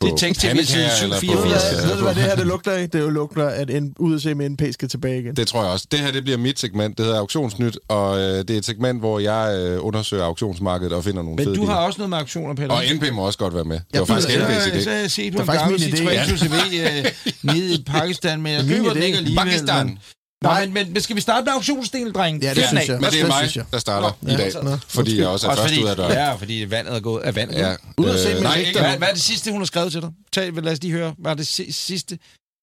på 0.00 0.06
Det 0.06 0.12
er 0.12 0.16
tekst 0.16 0.40
til 0.40 0.48
pandekager 0.48 0.88
side 0.88 1.02
eller 1.04 1.16
på- 1.16 1.20
784. 1.20 1.84
Ved 1.88 1.96
du, 1.96 2.02
hvad 2.02 2.14
det 2.14 2.22
her 2.22 2.36
det 2.36 2.46
lugter 2.46 2.72
af? 2.72 2.90
Det 2.90 3.00
jo 3.00 3.10
lugter, 3.10 3.46
at 3.48 3.70
en 3.70 3.94
ud 3.98 4.14
at 4.14 4.22
se 4.22 4.34
med 4.34 4.48
NP 4.50 4.62
skal 4.72 4.88
tilbage 4.88 5.20
igen. 5.20 5.36
Det 5.36 5.48
tror 5.48 5.62
jeg 5.62 5.72
også. 5.72 5.86
Det 5.90 5.98
her 6.00 6.12
det 6.12 6.22
bliver 6.24 6.38
mit 6.38 6.58
segment. 6.60 6.98
Det 6.98 7.04
hedder 7.06 7.18
Auktionsnyt, 7.18 7.78
og 7.88 8.18
øh, 8.18 8.24
det 8.38 8.50
er 8.50 8.58
et 8.58 8.64
segment, 8.64 8.98
hvor 9.00 9.18
jeg 9.18 9.56
øh, 9.58 9.84
undersøger 9.84 10.24
auktionsmarkedet 10.24 10.92
og 10.92 11.04
finder 11.04 11.22
nogle 11.22 11.36
Men 11.36 11.44
fede 11.44 11.56
du 11.56 11.66
har 11.66 11.76
også 11.76 11.98
noget 11.98 12.10
med 12.10 12.18
auktioner, 12.18 12.54
Peter. 12.54 12.70
Og 12.70 12.82
NP 12.94 13.12
må 13.12 13.22
også 13.26 13.38
godt 13.38 13.54
være 13.54 13.64
med. 13.64 13.76
Det 13.76 13.84
Ja, 13.94 13.98
var 13.98 14.04
faktisk 14.06 14.28
det- 14.28 14.36
NP's 14.46 14.60
så, 14.64 14.70
idé. 14.70 14.82
så 14.82 14.90
har 14.90 14.96
jeg 14.96 15.10
set 15.10 15.32
på 15.32 15.38
Det 15.42 15.48
en 15.48 15.54
er 15.54 15.60
gammel. 15.60 15.80
Citroën 15.80 16.36
CV 16.36 16.52
øh, 16.80 17.04
nede 17.42 17.74
i 17.74 17.82
Pakistan, 17.86 18.42
men 18.42 18.52
jeg 18.52 18.60
er 18.60 18.68
køber 18.68 18.92
den 18.92 19.02
ikke 19.02 19.18
alligevel. 19.18 19.44
Pakistan. 19.44 19.98
Men, 20.42 20.50
Nå, 20.68 20.74
men, 20.74 20.92
men, 20.92 21.02
skal 21.02 21.16
vi 21.16 21.20
starte 21.20 21.44
med 21.44 21.52
auktionsdelen, 21.52 22.12
dreng? 22.14 22.42
Ja, 22.42 22.48
det 22.48 22.56
den 22.56 22.64
synes 22.66 22.88
jeg. 22.88 23.00
Men 23.00 23.10
det 23.10 23.20
er 23.20 23.26
mig, 23.26 23.64
der 23.72 23.78
starter 23.78 24.10
Nå, 24.20 24.32
i 24.32 24.36
dag. 24.36 24.52
Nå, 24.62 24.78
Fordi 24.88 25.18
jeg 25.20 25.28
også 25.28 25.46
er 25.46 25.50
Også 25.50 25.62
først 25.62 25.74
fordi, 25.74 25.84
ud 25.84 25.88
af 25.88 25.96
døren. 25.96 26.12
Ja, 26.12 26.32
fordi 26.34 26.66
vandet 26.68 26.94
er 26.96 27.00
gået 27.00 27.22
af 27.22 27.34
vandet. 27.36 27.58
Ja. 27.58 27.74
Ud 27.98 28.08
at 28.10 28.20
se 28.20 28.34
med 28.34 28.40
nej, 28.42 28.54
ikke, 28.56 28.80
Hvad, 28.80 28.96
hvad 28.98 29.08
er 29.08 29.12
det 29.12 29.22
sidste, 29.22 29.50
hun 29.52 29.60
har 29.60 29.66
skrevet 29.66 29.92
til 29.92 30.00
dig? 30.00 30.10
Tag, 30.32 30.52
lad 30.52 30.72
os 30.72 30.82
lige 30.82 30.92
høre. 30.92 31.14
Hvad 31.18 31.30
er 31.32 31.36
det 31.36 31.46
si- 31.46 31.72
sidste, 31.72 32.18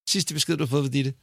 sidste 0.09 0.33
besked, 0.33 0.57
du 0.57 0.63
har 0.63 0.69
fået 0.69 0.83
ved 0.83 0.89
Ditte? 0.89 1.13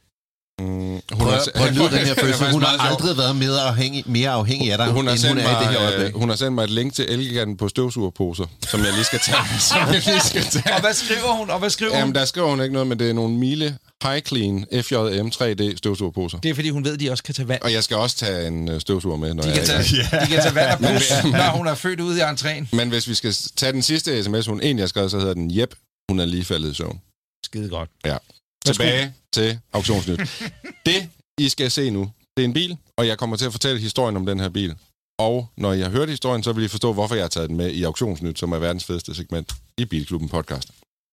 Mm, 0.59 0.67
hun 0.67 1.01
Prøv, 1.11 1.31
har- 1.31 1.47
prøv 1.55 1.65
at 1.67 1.73
den 1.75 1.89
her 1.89 1.89
Det 1.99 2.09
er 2.09 2.15
følelse. 2.15 2.51
Hun 2.51 2.63
har 2.63 2.89
aldrig 2.89 3.17
været 3.17 3.35
mere 3.35 3.61
afhængig, 3.61 4.03
mere 4.07 4.29
afhængig 4.29 4.71
af 4.71 4.77
dig, 4.77 4.87
Hun 4.87 5.05
har, 5.05 5.11
end 5.11 5.19
sendt 5.21 5.33
hun 5.41 5.51
er 5.51 5.61
i 5.61 5.63
det 5.63 5.71
her 5.73 5.79
mig, 5.79 5.87
øjeblik. 5.89 6.13
øh, 6.15 6.19
hun 6.19 6.29
har 6.29 6.35
sendt 6.35 6.53
mig 6.53 6.63
et 6.63 6.69
link 6.69 6.93
til 6.93 7.05
Elgiganten 7.09 7.57
på 7.57 7.67
støvsugerposer, 7.67 8.45
som 8.69 8.79
jeg 8.83 8.91
lige 8.93 9.03
skal 9.03 9.19
tage. 9.19 9.37
som 9.69 9.79
jeg 9.93 10.01
lige 10.05 10.19
skal 10.21 10.43
tage. 10.43 10.75
Og 10.75 10.81
hvad 10.81 10.93
skriver 10.93 11.31
hun? 11.37 11.49
Og 11.49 11.59
hvad 11.59 11.69
skriver 11.69 11.91
Jamen, 11.91 12.05
hun? 12.05 12.15
der 12.15 12.25
skriver 12.25 12.47
hun 12.49 12.61
ikke 12.61 12.73
noget, 12.73 12.87
men 12.87 12.99
det 12.99 13.09
er 13.09 13.13
nogle 13.13 13.35
Miele 13.37 13.77
High 14.03 14.21
Clean 14.21 14.65
FJM 14.83 15.27
3D 15.27 15.75
støvsugerposer. 15.77 16.39
Det 16.39 16.49
er, 16.49 16.55
fordi 16.55 16.69
hun 16.69 16.85
ved, 16.85 16.93
at 16.93 16.99
de 16.99 17.11
også 17.11 17.23
kan 17.23 17.33
tage 17.35 17.47
vand. 17.47 17.61
Og 17.61 17.73
jeg 17.73 17.83
skal 17.83 17.97
også 17.97 18.15
tage 18.17 18.47
en 18.47 18.69
øh, 18.69 18.81
støvsuger 18.81 19.17
med, 19.17 19.33
når 19.33 19.43
De 19.43 19.49
jeg 19.49 19.55
kan 19.57 19.63
er 19.63 19.83
tage, 19.83 20.03
gang. 20.11 20.21
de 20.21 20.27
kan 20.27 20.41
tage 20.43 20.55
vand 20.55 20.85
og 20.85 20.91
pus, 20.93 21.09
når 21.31 21.57
hun 21.57 21.67
er 21.67 21.75
født 21.75 21.99
ude 21.99 22.17
i 22.19 22.21
entréen. 22.21 22.65
Men 22.75 22.89
hvis 22.89 23.07
vi 23.07 23.13
skal 23.13 23.33
tage 23.55 23.71
den 23.71 23.81
sidste 23.81 24.23
sms, 24.23 24.45
hun 24.47 24.61
egentlig 24.61 24.81
har 24.83 24.87
skrevet, 24.87 25.11
så 25.11 25.19
hedder 25.19 25.33
den, 25.33 25.57
Jep, 25.57 25.75
hun 26.09 26.19
er 26.19 26.25
lige 26.25 26.45
faldet 26.45 26.71
i 26.71 26.73
søvn. 26.73 27.01
Skide 27.45 27.69
godt. 27.69 27.89
Tilbage 28.65 29.13
til 29.33 29.59
auktionsnyt. 29.73 30.19
det, 30.85 31.09
I 31.37 31.49
skal 31.49 31.71
se 31.71 31.89
nu, 31.89 32.11
det 32.37 32.43
er 32.43 32.47
en 32.47 32.53
bil, 32.53 32.77
og 32.97 33.07
jeg 33.07 33.17
kommer 33.17 33.35
til 33.35 33.45
at 33.45 33.51
fortælle 33.51 33.81
historien 33.81 34.15
om 34.17 34.25
den 34.25 34.39
her 34.39 34.49
bil. 34.49 34.75
Og 35.19 35.47
når 35.57 35.73
jeg 35.73 35.85
har 35.85 35.91
hørt 35.91 36.09
historien, 36.09 36.43
så 36.43 36.53
vil 36.53 36.63
I 36.65 36.67
forstå, 36.67 36.93
hvorfor 36.93 37.15
jeg 37.15 37.23
har 37.23 37.29
taget 37.29 37.49
den 37.49 37.57
med 37.57 37.71
i 37.71 37.83
auktionsnyt, 37.83 38.39
som 38.39 38.51
er 38.51 38.57
verdens 38.57 38.83
fedeste 38.83 39.15
segment 39.15 39.53
i 39.77 39.85
Bilklubben 39.85 40.29
podcast. 40.29 40.69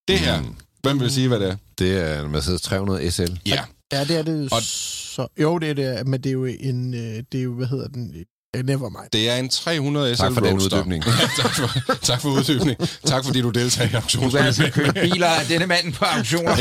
Det 0.08 0.18
her, 0.18 0.40
Mm. 0.40 0.56
Hvem 0.82 1.00
vil 1.00 1.10
sige, 1.10 1.28
hvad 1.28 1.40
det 1.40 1.48
er? 1.48 1.56
Det 1.78 1.98
er 1.98 2.22
en 2.24 2.30
Mercedes 2.30 2.62
300 2.62 3.10
SL. 3.10 3.22
Ja. 3.46 3.60
Ja, 3.92 4.04
det 4.04 4.18
er 4.18 4.22
det 4.22 4.52
Og- 4.52 4.62
så... 4.62 5.26
Jo, 5.40 5.58
det 5.58 5.70
er 5.70 5.74
det, 5.74 6.06
men 6.06 6.20
det 6.22 6.30
er 6.30 6.32
jo 6.32 6.44
en... 6.44 6.94
øh, 6.94 7.22
Det 7.32 7.40
er 7.40 7.44
jo, 7.44 7.54
hvad 7.54 7.66
hedder 7.66 7.88
den? 7.88 8.14
Yeah, 8.56 8.66
never 8.66 8.88
mind. 8.88 9.10
Det 9.12 9.30
er 9.30 9.36
en 9.36 9.48
300 9.48 10.16
SL 10.16 10.20
Tak 10.22 10.32
for 10.34 10.40
den 10.40 10.50
Roadster. 10.52 10.76
uddybning. 10.78 11.04
tak, 11.42 11.54
for, 11.54 11.94
tak 12.02 12.20
for 12.20 12.28
uddybning. 12.28 12.78
Tak 13.04 13.24
fordi 13.24 13.40
du 13.40 13.50
deltager 13.50 13.98
i 13.98 14.02
Du 14.12 14.30
kan 14.30 14.38
altså 14.40 14.70
købe 14.74 14.92
biler 14.92 15.26
af 15.26 15.46
denne 15.46 15.66
mand 15.66 15.92
på 15.92 16.04
auktioner. 16.04 16.56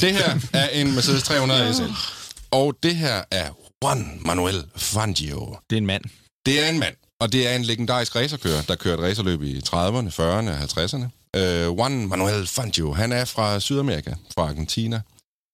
Det 0.00 0.12
her 0.12 0.40
er 0.52 0.68
en 0.68 0.94
Mercedes 0.94 1.22
300 1.22 1.74
SL. 1.74 1.82
Og 2.50 2.74
det 2.82 2.96
her 2.96 3.22
er 3.30 3.48
Juan 3.84 4.20
Manuel 4.24 4.64
Fangio. 4.76 5.56
Det 5.70 5.76
er 5.76 5.80
en 5.80 5.86
mand. 5.86 6.02
Det 6.46 6.64
er 6.64 6.68
en 6.68 6.78
mand, 6.78 6.94
og 7.20 7.32
det 7.32 7.48
er 7.48 7.56
en 7.56 7.62
legendarisk 7.62 8.16
racerkører, 8.16 8.62
der 8.62 8.74
kørte 8.74 9.02
racerløb 9.02 9.42
i 9.42 9.58
30'erne, 9.58 10.10
40'erne 10.20 10.50
og 10.50 10.62
50'erne. 10.62 11.25
Uh, 11.36 11.76
Juan 11.76 12.08
Manuel 12.08 12.46
Fangio, 12.46 12.92
han 12.92 13.12
er 13.12 13.24
fra 13.24 13.60
Sydamerika, 13.60 14.14
fra 14.34 14.48
Argentina, 14.48 15.00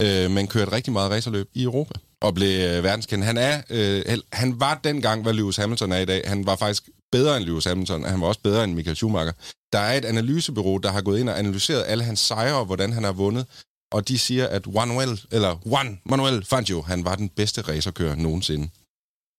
uh, 0.03 0.31
men 0.31 0.49
kørte 0.49 0.73
rigtig 0.73 0.93
meget 0.93 1.11
racerløb 1.11 1.49
i 1.55 1.63
Europa 1.63 1.95
og 2.23 2.35
blev 2.35 2.79
uh, 2.79 2.85
verdenskendt. 2.85 3.25
Han, 3.25 3.39
er, 3.39 3.63
uh, 3.71 4.19
han 4.33 4.61
var 4.61 4.81
dengang, 4.85 5.23
hvad 5.23 5.33
Lewis 5.33 5.57
Hamilton 5.57 5.93
er 5.93 5.99
i 5.99 6.05
dag. 6.05 6.23
Han 6.27 6.47
var 6.47 6.57
faktisk 6.57 6.89
bedre 7.13 7.37
end 7.37 7.45
Lewis 7.45 7.65
Hamilton, 7.65 8.05
og 8.05 8.11
han 8.11 8.21
var 8.21 8.27
også 8.27 8.41
bedre 8.41 8.65
end 8.65 8.75
Michael 8.75 8.97
Schumacher. 8.97 9.33
Der 9.73 9.79
er 9.79 9.99
et 9.99 10.05
analysebureau, 10.05 10.79
der 10.79 10.91
har 10.91 11.03
gået 11.03 11.21
ind 11.21 11.29
og 11.29 11.39
analyseret 11.39 11.85
alle 11.87 12.05
hans 12.05 12.21
sejre 12.21 12.57
og 12.57 12.65
hvordan 12.65 12.93
han 12.93 13.05
har 13.05 13.13
vundet, 13.13 13.47
og 13.93 14.09
de 14.09 14.19
siger, 14.19 14.47
at 14.47 14.67
Juan 14.67 14.89
Manuel, 14.89 15.21
eller 15.31 15.61
Juan 15.67 16.01
Manuel 16.05 16.45
Fangio, 16.45 16.83
han 16.83 17.05
var 17.05 17.15
den 17.15 17.29
bedste 17.29 17.61
racerkører 17.63 18.15
nogensinde. 18.15 18.69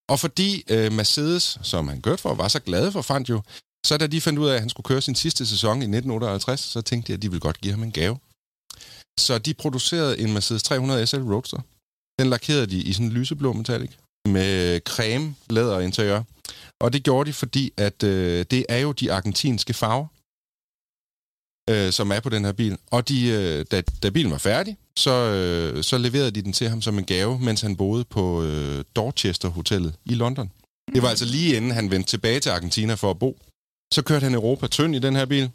Og 0.09 0.19
fordi 0.19 0.63
øh, 0.69 0.91
Mercedes, 0.91 1.59
som 1.61 1.87
han 1.87 2.01
kørte 2.01 2.21
for, 2.21 2.33
var 2.33 2.47
så 2.47 2.59
glade 2.59 2.91
for 2.91 3.01
Fangio, 3.01 3.41
så 3.85 3.97
da 3.97 4.07
de 4.07 4.21
fandt 4.21 4.39
ud 4.39 4.47
af, 4.47 4.53
at 4.53 4.59
han 4.59 4.69
skulle 4.69 4.85
køre 4.85 5.01
sin 5.01 5.15
sidste 5.15 5.45
sæson 5.47 5.77
i 5.77 5.85
1958, 5.85 6.59
så 6.59 6.81
tænkte 6.81 7.07
de, 7.07 7.13
at 7.13 7.21
de 7.21 7.29
ville 7.29 7.41
godt 7.41 7.61
give 7.61 7.73
ham 7.73 7.83
en 7.83 7.91
gave. 7.91 8.17
Så 9.19 9.37
de 9.37 9.53
producerede 9.53 10.19
en 10.19 10.33
Mercedes 10.33 10.63
300 10.63 11.07
SL 11.07 11.17
Roadster. 11.17 11.59
Den 12.19 12.29
lakerede 12.29 12.67
de 12.67 12.77
i 12.77 12.93
sådan 12.93 13.05
en 13.05 13.11
lyseblå 13.11 13.53
metallic 13.53 13.91
med 14.27 14.79
creme, 14.79 15.35
læder 15.49 15.75
og 15.75 15.83
interiør. 15.83 16.23
Og 16.81 16.93
det 16.93 17.03
gjorde 17.03 17.27
de, 17.27 17.33
fordi 17.33 17.73
at 17.77 18.03
øh, 18.03 18.45
det 18.51 18.65
er 18.69 18.77
jo 18.77 18.91
de 18.91 19.13
argentinske 19.13 19.73
farver, 19.73 20.07
øh, 21.69 21.91
som 21.91 22.11
er 22.11 22.19
på 22.19 22.29
den 22.29 22.45
her 22.45 22.51
bil. 22.51 22.77
Og 22.91 23.09
de, 23.09 23.27
øh, 23.27 23.65
da, 23.71 23.81
da 24.03 24.09
bilen 24.09 24.31
var 24.31 24.37
færdig, 24.37 24.77
så, 24.97 25.11
øh, 25.11 25.83
så 25.83 25.97
leverede 25.97 26.31
de 26.31 26.41
den 26.41 26.53
til 26.53 26.69
ham 26.69 26.81
som 26.81 26.97
en 26.97 27.05
gave, 27.05 27.39
mens 27.39 27.61
han 27.61 27.75
boede 27.75 28.03
på 28.03 28.43
øh, 28.43 28.83
Dorchester 28.95 29.49
Hotellet 29.49 29.93
i 30.05 30.13
London. 30.13 30.51
Det 30.93 31.01
var 31.01 31.09
altså 31.09 31.25
lige 31.25 31.55
inden 31.55 31.71
han 31.71 31.91
vendte 31.91 32.09
tilbage 32.09 32.39
til 32.39 32.49
Argentina 32.49 32.93
for 32.93 33.11
at 33.11 33.19
bo. 33.19 33.37
Så 33.93 34.01
kørte 34.01 34.23
han 34.23 34.33
Europa 34.33 34.67
tynd 34.67 34.95
i 34.95 34.99
den 34.99 35.15
her 35.15 35.25
bil, 35.25 35.51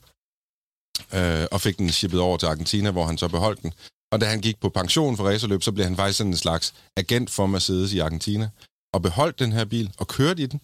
øh, 1.17 1.47
og 1.53 1.61
fik 1.61 1.79
den 1.79 1.91
shippet 1.91 2.21
over 2.21 2.37
til 2.37 2.47
Argentina, 2.47 2.91
hvor 2.91 3.07
han 3.07 3.19
så 3.19 3.29
beholdt 3.29 3.63
den. 3.63 3.73
Og 4.13 4.21
da 4.21 4.27
han 4.27 4.41
gik 4.41 4.61
på 4.61 4.69
pension 4.69 5.17
for 5.17 5.25
racerløb, 5.25 5.63
så 5.63 5.73
blev 5.73 5.85
han 5.85 5.97
faktisk 5.97 6.19
sådan 6.19 6.33
en 6.33 6.37
slags 6.37 6.75
agent 6.97 7.31
for 7.31 7.47
Mercedes 7.47 7.93
i 7.93 7.99
Argentina, 7.99 8.51
og 8.95 9.03
beholdt 9.03 9.39
den 9.39 9.53
her 9.53 9.65
bil 9.65 9.93
og 9.99 10.09
kørte 10.09 10.43
i 10.43 10.47
den. 10.47 10.61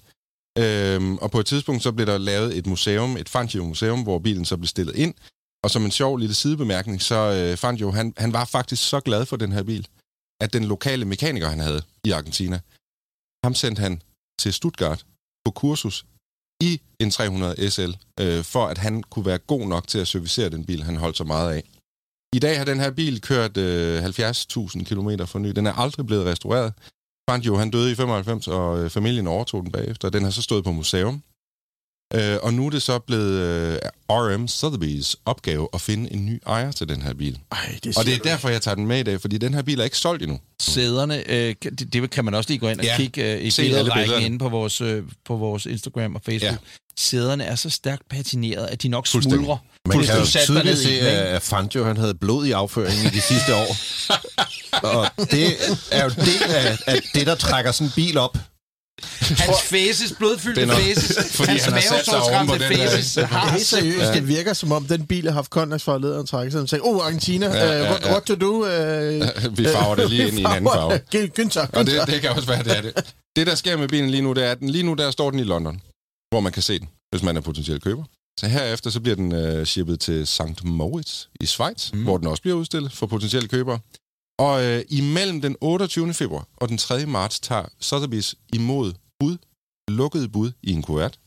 Øhm, 0.59 1.16
og 1.18 1.31
på 1.31 1.41
et 1.41 1.47
tidspunkt 1.47 1.83
så 1.83 1.93
blev 1.93 2.07
der 2.07 2.18
lavet 2.18 2.59
et 2.59 2.66
museum, 2.66 3.16
et 3.16 3.29
Fangio-museum, 3.29 4.03
hvor 4.03 4.18
bilen 4.18 4.45
så 4.45 4.57
blev 4.57 4.66
stillet 4.66 4.97
ind. 4.97 5.14
Og 5.64 5.70
som 5.70 5.85
en 5.85 5.91
sjov 5.91 6.16
lille 6.16 6.35
sidebemærkning, 6.35 7.03
så 7.03 7.14
øh, 7.14 7.57
Fangio, 7.57 7.91
han, 7.91 8.14
han 8.16 8.33
var 8.33 8.45
faktisk 8.45 8.89
så 8.89 9.01
glad 9.01 9.27
for 9.27 9.37
den 9.37 9.53
her 9.53 9.62
bil, 9.62 9.87
at 10.41 10.53
den 10.53 10.64
lokale 10.64 11.05
mekaniker, 11.05 11.49
han 11.49 11.61
havde 11.61 11.83
i 12.05 12.11
Argentina, 12.11 12.61
ham 13.45 13.55
sendte 13.55 13.81
han 13.81 14.03
til 14.39 14.53
Stuttgart 14.53 15.07
på 15.45 15.51
kursus 15.51 16.07
i 16.61 16.80
en 17.00 17.11
300 17.11 17.70
SL, 17.70 17.90
øh, 18.20 18.44
for 18.44 18.66
at 18.66 18.78
han 18.78 19.02
kunne 19.02 19.26
være 19.26 19.38
god 19.38 19.68
nok 19.68 19.88
til 19.88 19.98
at 19.98 20.09
servicere 20.09 20.48
den 20.48 20.64
bil, 20.64 20.82
han 20.82 20.96
holdt 20.96 21.16
så 21.16 21.24
meget 21.24 21.55
af. 21.55 21.62
I 22.34 22.38
dag 22.38 22.59
har 22.59 22.64
den 22.64 22.80
her 22.80 22.90
bil 22.90 23.20
kørt 23.20 23.57
øh, 23.57 24.05
70.000 24.05 24.84
km 24.84 25.11
for 25.26 25.38
ny. 25.38 25.48
Den 25.48 25.66
er 25.66 25.72
aldrig 25.72 26.07
blevet 26.07 26.26
restaureret. 26.26 26.72
Fangio, 27.30 27.57
han 27.57 27.70
døde 27.70 27.92
i 27.92 27.94
95, 27.94 28.48
og 28.48 28.84
øh, 28.84 28.90
familien 28.90 29.26
overtog 29.26 29.62
den 29.62 29.72
bagefter. 29.72 30.11
Den 30.11 30.24
har 30.24 30.30
så 30.30 30.42
stået 30.42 30.64
på 30.64 30.72
museum. 30.72 31.22
Øh, 32.14 32.38
og 32.42 32.54
nu 32.54 32.66
er 32.66 32.70
det 32.70 32.82
så 32.82 32.98
blevet 32.98 33.32
øh, 33.32 33.78
RM 34.10 34.44
Sotheby's 34.44 35.14
opgave 35.24 35.68
at 35.74 35.80
finde 35.80 36.12
en 36.12 36.26
ny 36.26 36.42
ejer 36.46 36.72
til 36.72 36.88
den 36.88 37.02
her 37.02 37.14
bil. 37.14 37.38
Ej, 37.52 37.78
det 37.84 37.98
Og 37.98 38.04
det 38.04 38.14
er 38.14 38.18
derfor, 38.18 38.48
jeg 38.48 38.62
tager 38.62 38.74
den 38.74 38.86
med 38.86 39.00
i 39.00 39.02
dag, 39.02 39.20
fordi 39.20 39.38
den 39.38 39.54
her 39.54 39.62
bil 39.62 39.80
er 39.80 39.84
ikke 39.84 39.98
solgt 39.98 40.22
endnu. 40.22 40.38
Sæderne, 40.60 41.30
øh, 41.30 41.54
det, 41.62 41.92
det 41.92 42.10
kan 42.10 42.24
man 42.24 42.34
også 42.34 42.50
lige 42.50 42.58
gå 42.58 42.68
ind 42.68 42.78
og 42.78 42.84
Ja. 42.84 42.96
kigge 42.96 43.32
øh, 43.34 43.40
i 43.42 43.50
billedrækken 43.56 44.22
inde 44.22 44.38
på 44.38 44.48
vores, 44.48 44.80
øh, 44.80 45.02
på 45.24 45.36
vores 45.36 45.66
Instagram 45.66 46.14
og 46.14 46.20
Facebook. 46.24 46.52
Ja. 46.52 46.56
Sæderne 46.96 47.44
er 47.44 47.54
så 47.54 47.70
stærkt 47.70 48.08
patineret, 48.10 48.66
at 48.66 48.82
de 48.82 48.88
nok 48.88 49.06
smuldrer. 49.06 49.56
Man 49.88 49.98
kan 49.98 50.16
jo 50.16 50.20
du 50.20 50.26
tydeligt 50.26 50.78
se, 50.78 50.92
ikke? 50.92 51.06
at 51.08 51.42
Fangio 51.42 51.84
han 51.84 51.96
havde 51.96 52.14
blod 52.14 52.46
i 52.46 52.50
afføringen 52.50 53.06
i 53.06 53.08
de 53.08 53.20
sidste 53.20 53.54
år. 53.54 53.76
og 54.96 55.10
det 55.30 55.46
er 55.92 56.04
jo 56.04 56.10
del 56.10 56.42
af, 56.54 56.78
af 56.86 57.00
det, 57.14 57.26
der 57.26 57.34
trækker 57.34 57.72
sådan 57.72 57.86
en 57.86 57.92
bil 57.96 58.18
op. 58.18 58.38
Hans 59.20 59.62
fæses, 59.62 60.12
blodfyldte 60.18 60.62
er 60.62 60.76
fæses. 60.76 61.16
fordi 61.36 61.51
Hans 61.51 61.64
han 61.64 61.72
har 61.72 61.80
sat 61.80 62.05
sig 62.05 62.20
oven 62.22 62.47
på 62.47 62.53
den 62.55 62.61
der- 62.61 62.68
fæses. 62.88 63.14
Det 63.14 63.26
Har 63.26 63.47
er 63.47 63.53
helt 63.53 63.66
seriøst. 63.66 63.99
Ja. 63.99 64.14
Det 64.14 64.28
virker 64.28 64.53
som 64.53 64.72
om, 64.72 64.84
den 64.86 65.07
bil 65.07 65.24
har 65.24 65.32
haft 65.32 65.51
kontrakt 65.51 65.82
for 65.82 65.99
lederen 65.99 66.26
trække 66.26 66.53
sig. 66.53 66.61
Og 66.61 66.68
sagde, 66.68 66.82
oh, 66.84 67.05
Argentina, 67.07 67.47
Ja, 67.47 67.57
ja, 67.64 67.72
ja, 67.72 67.82
ja, 67.84 67.90
what, 67.90 68.05
what 68.07 68.22
to 68.22 68.34
do? 68.34 68.53
Uh, 68.57 68.66
Vi 69.59 69.64
farver 69.64 69.95
det 69.95 70.11
lige 70.11 70.28
ind 70.28 70.38
i 70.38 70.40
en 70.40 70.47
anden 70.47 70.70
farve. 70.74 71.01
Günther, 71.14 71.66
Og 71.78 71.86
det, 71.86 71.92
Günther. 72.01 72.05
det 72.12 72.20
kan 72.20 72.30
også 72.30 72.47
være, 72.49 72.62
det 72.62 72.76
er 72.78 72.82
det. 72.82 73.14
Det, 73.36 73.47
der 73.47 73.55
sker 73.55 73.76
med 73.76 73.88
bilen 73.88 74.11
lige 74.11 74.22
nu, 74.22 74.32
det 74.32 74.45
er, 74.45 74.51
at 74.51 74.59
den, 74.61 74.70
lige 74.70 74.82
nu 74.84 74.95
der 74.95 75.11
står 75.11 75.30
den 75.30 75.40
i 75.40 75.45
London, 75.45 75.80
hvor 76.30 76.40
man 76.40 76.53
kan 76.53 76.62
se 76.62 76.78
den, 76.78 76.88
hvis 77.11 77.22
man 77.22 77.36
er 77.36 77.40
potentiel 77.40 77.80
køber. 77.80 78.05
Så 78.40 78.47
herefter 78.49 78.90
så 78.90 79.01
bliver 79.01 79.16
den 79.16 79.32
øh, 79.32 79.66
shippet 79.66 80.01
til 80.01 80.26
St. 80.26 80.64
Moritz 80.64 81.24
i 81.40 81.47
Schweiz, 81.47 81.92
mm. 81.92 82.03
hvor 82.03 82.18
den 82.18 82.26
også 82.26 82.42
bliver 82.42 82.57
udstillet 82.57 82.92
for 82.92 83.07
potentielle 83.07 83.49
købere. 83.49 83.78
Og 84.39 84.64
øh, 84.64 84.85
imellem 84.89 85.41
den 85.41 85.57
28. 85.61 86.14
februar 86.14 86.49
og 86.57 86.68
den 86.68 86.78
3. 86.78 87.07
marts 87.07 87.41
tager 87.41 87.64
Sotheby's 87.82 88.49
imod 88.53 88.93
bud, 89.20 89.37
lukkede 89.89 90.28
bud 90.28 90.53
i 90.62 90.72
en 90.72 90.82
kuvert, 90.82 91.18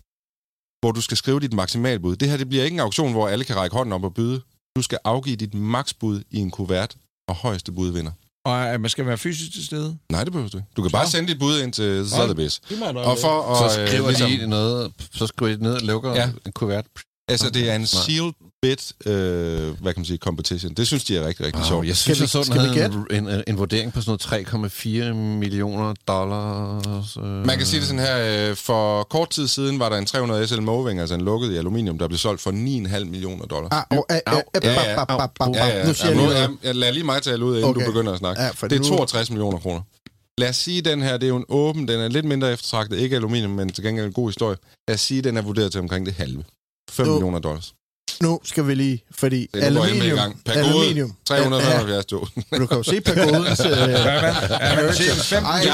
hvor 0.81 0.91
du 0.91 1.01
skal 1.01 1.17
skrive 1.17 1.39
dit 1.39 1.53
maksimalbud. 1.53 2.15
Det 2.15 2.29
her 2.29 2.37
det 2.37 2.49
bliver 2.49 2.63
ikke 2.63 2.73
en 2.75 2.79
auktion, 2.79 3.11
hvor 3.11 3.27
alle 3.27 3.45
kan 3.45 3.55
række 3.55 3.75
hånden 3.75 3.93
op 3.93 4.03
og 4.03 4.13
byde. 4.13 4.41
Du 4.77 4.81
skal 4.81 4.99
afgive 5.03 5.35
dit 5.35 5.53
maksbud 5.53 6.23
i 6.29 6.37
en 6.37 6.51
kuvert, 6.51 6.97
og 7.29 7.35
højeste 7.35 7.71
bud 7.71 7.89
vinder. 7.91 8.11
Og 8.45 8.73
øh, 8.73 8.81
man 8.81 8.89
skal 8.89 9.05
være 9.05 9.17
fysisk 9.17 9.53
til 9.53 9.65
stede. 9.65 9.97
Nej, 10.11 10.23
det 10.23 10.33
behøver 10.33 10.49
du 10.49 10.57
ikke. 10.57 10.69
Du 10.77 10.81
kan 10.81 10.91
bare 10.91 11.07
sende 11.07 11.29
dit 11.29 11.39
bud 11.39 11.59
ind 11.59 11.73
til 11.73 12.03
Sotheby's. 12.03 12.83
Og 12.83 13.17
for 13.21 13.51
at, 13.51 13.71
Så 13.71 13.87
skriver 13.87 14.03
øh, 14.03 14.09
ligesom, 14.09 14.31
de 14.31 14.47
noget, 14.47 14.93
så 15.11 15.27
skriver 15.27 15.55
de 15.55 15.63
ned 15.63 15.73
og 15.73 15.81
lukker 15.81 16.15
ja. 16.15 16.29
en 16.45 16.51
kuvert. 16.51 16.85
Altså, 17.29 17.49
det 17.49 17.69
er 17.69 17.75
en 17.75 17.85
sealed 17.87 18.33
bid, 18.61 19.07
øh, 19.11 19.81
hvad 19.81 19.93
kan 19.93 19.99
man 20.01 20.05
sige, 20.05 20.17
competition. 20.17 20.73
Det 20.73 20.87
synes 20.87 21.03
de 21.03 21.17
er 21.17 21.27
rigtig, 21.27 21.45
rigtig 21.45 21.61
Wow, 21.61 21.67
sjovt. 21.69 21.87
jeg 21.87 21.97
synes, 21.97 22.19
jeg 22.19 22.29
så, 22.29 22.43
den 22.43 22.51
havde 22.59 22.85
en, 23.11 23.27
en, 23.29 23.43
en 23.47 23.57
vurdering 23.57 23.93
på 23.93 24.01
sådan 24.01 24.19
noget 24.31 25.11
3,4 25.11 25.13
millioner 25.13 25.93
dollars. 26.07 27.17
Øh. 27.17 27.23
Man 27.45 27.57
kan 27.57 27.65
sige 27.65 27.79
det 27.79 27.87
sådan 27.87 27.99
her, 28.05 28.49
øh, 28.49 28.55
for 28.55 29.03
kort 29.03 29.29
tid 29.29 29.47
siden 29.47 29.79
var 29.79 29.89
der 29.89 29.97
en 29.97 30.05
300 30.05 30.47
SL 30.47 30.61
Moving, 30.61 30.99
altså 30.99 31.15
en 31.15 31.21
lukket 31.21 31.51
i 31.51 31.55
aluminium, 31.55 31.97
der 31.97 32.07
blev 32.07 32.17
solgt 32.17 32.41
for 32.41 32.51
9,5 32.51 33.03
millioner. 33.05 33.67
Ah, 33.71 33.83
oh, 33.91 34.03
ah, 34.09 34.19
ah, 34.25 34.33
ah. 34.37 35.87
Nu 35.87 35.93
siger 35.93 36.11
ja, 36.11 36.15
jeg 36.15 36.15
nu, 36.15 36.21
lige 36.21 36.37
jeg, 36.37 36.47
noget. 36.47 36.57
jeg 36.63 36.75
lader 36.75 36.93
lige 36.93 37.03
mig 37.03 37.21
tale 37.21 37.45
ud, 37.45 37.57
inden 37.57 37.69
Okay. 37.69 37.85
du 37.85 37.91
begynder 37.91 38.13
at 38.13 38.19
snakke. 38.19 38.41
Ja, 38.41 38.49
det 38.61 38.71
er 38.73 38.79
nu- 38.79 38.83
62 38.87 39.29
millioner 39.29 39.57
kroner. 39.59 39.81
Lad 40.37 40.49
os 40.49 40.55
sige, 40.55 40.81
den 40.81 41.01
her, 41.01 41.13
det 41.17 41.23
er 41.23 41.27
jo 41.27 41.35
en 41.37 41.45
åben, 41.49 41.87
den 41.87 41.99
er 41.99 42.07
lidt 42.07 42.25
mindre 42.25 42.53
eftertragtet, 42.53 42.97
ikke 42.99 43.15
aluminium, 43.15 43.51
men 43.51 43.69
til 43.69 43.83
gengæld 43.83 44.05
en 44.05 44.13
god 44.13 44.29
historie. 44.29 44.57
Lad 44.87 44.93
os 44.95 45.01
sige, 45.01 45.21
den 45.21 45.37
er 45.37 45.41
vurderet 45.41 45.71
til 45.71 45.81
omkring 45.81 46.05
det 46.05 46.13
halve. 46.13 46.43
5 46.91 47.05
Nu- 47.05 47.11
millioner 47.13 47.39
dollars. 47.39 47.73
Nu 48.21 48.39
skal 48.43 48.67
vi 48.67 48.75
lige, 48.75 49.03
fordi 49.11 49.41
Det 49.41 49.49
med 49.53 49.61
i 49.61 49.65
aluminium, 49.65 50.17
gang. 50.17 50.41
Per 50.45 50.51
aluminium, 50.53 51.07
gode, 51.09 51.17
375 51.25 52.11
ja, 52.51 52.57
du 52.57 52.65
kan 52.65 52.77
jo 52.77 52.83
se 52.83 53.01
pagodens... 53.01 53.59
Øh, 53.65 55.43
Ej, 55.43 55.65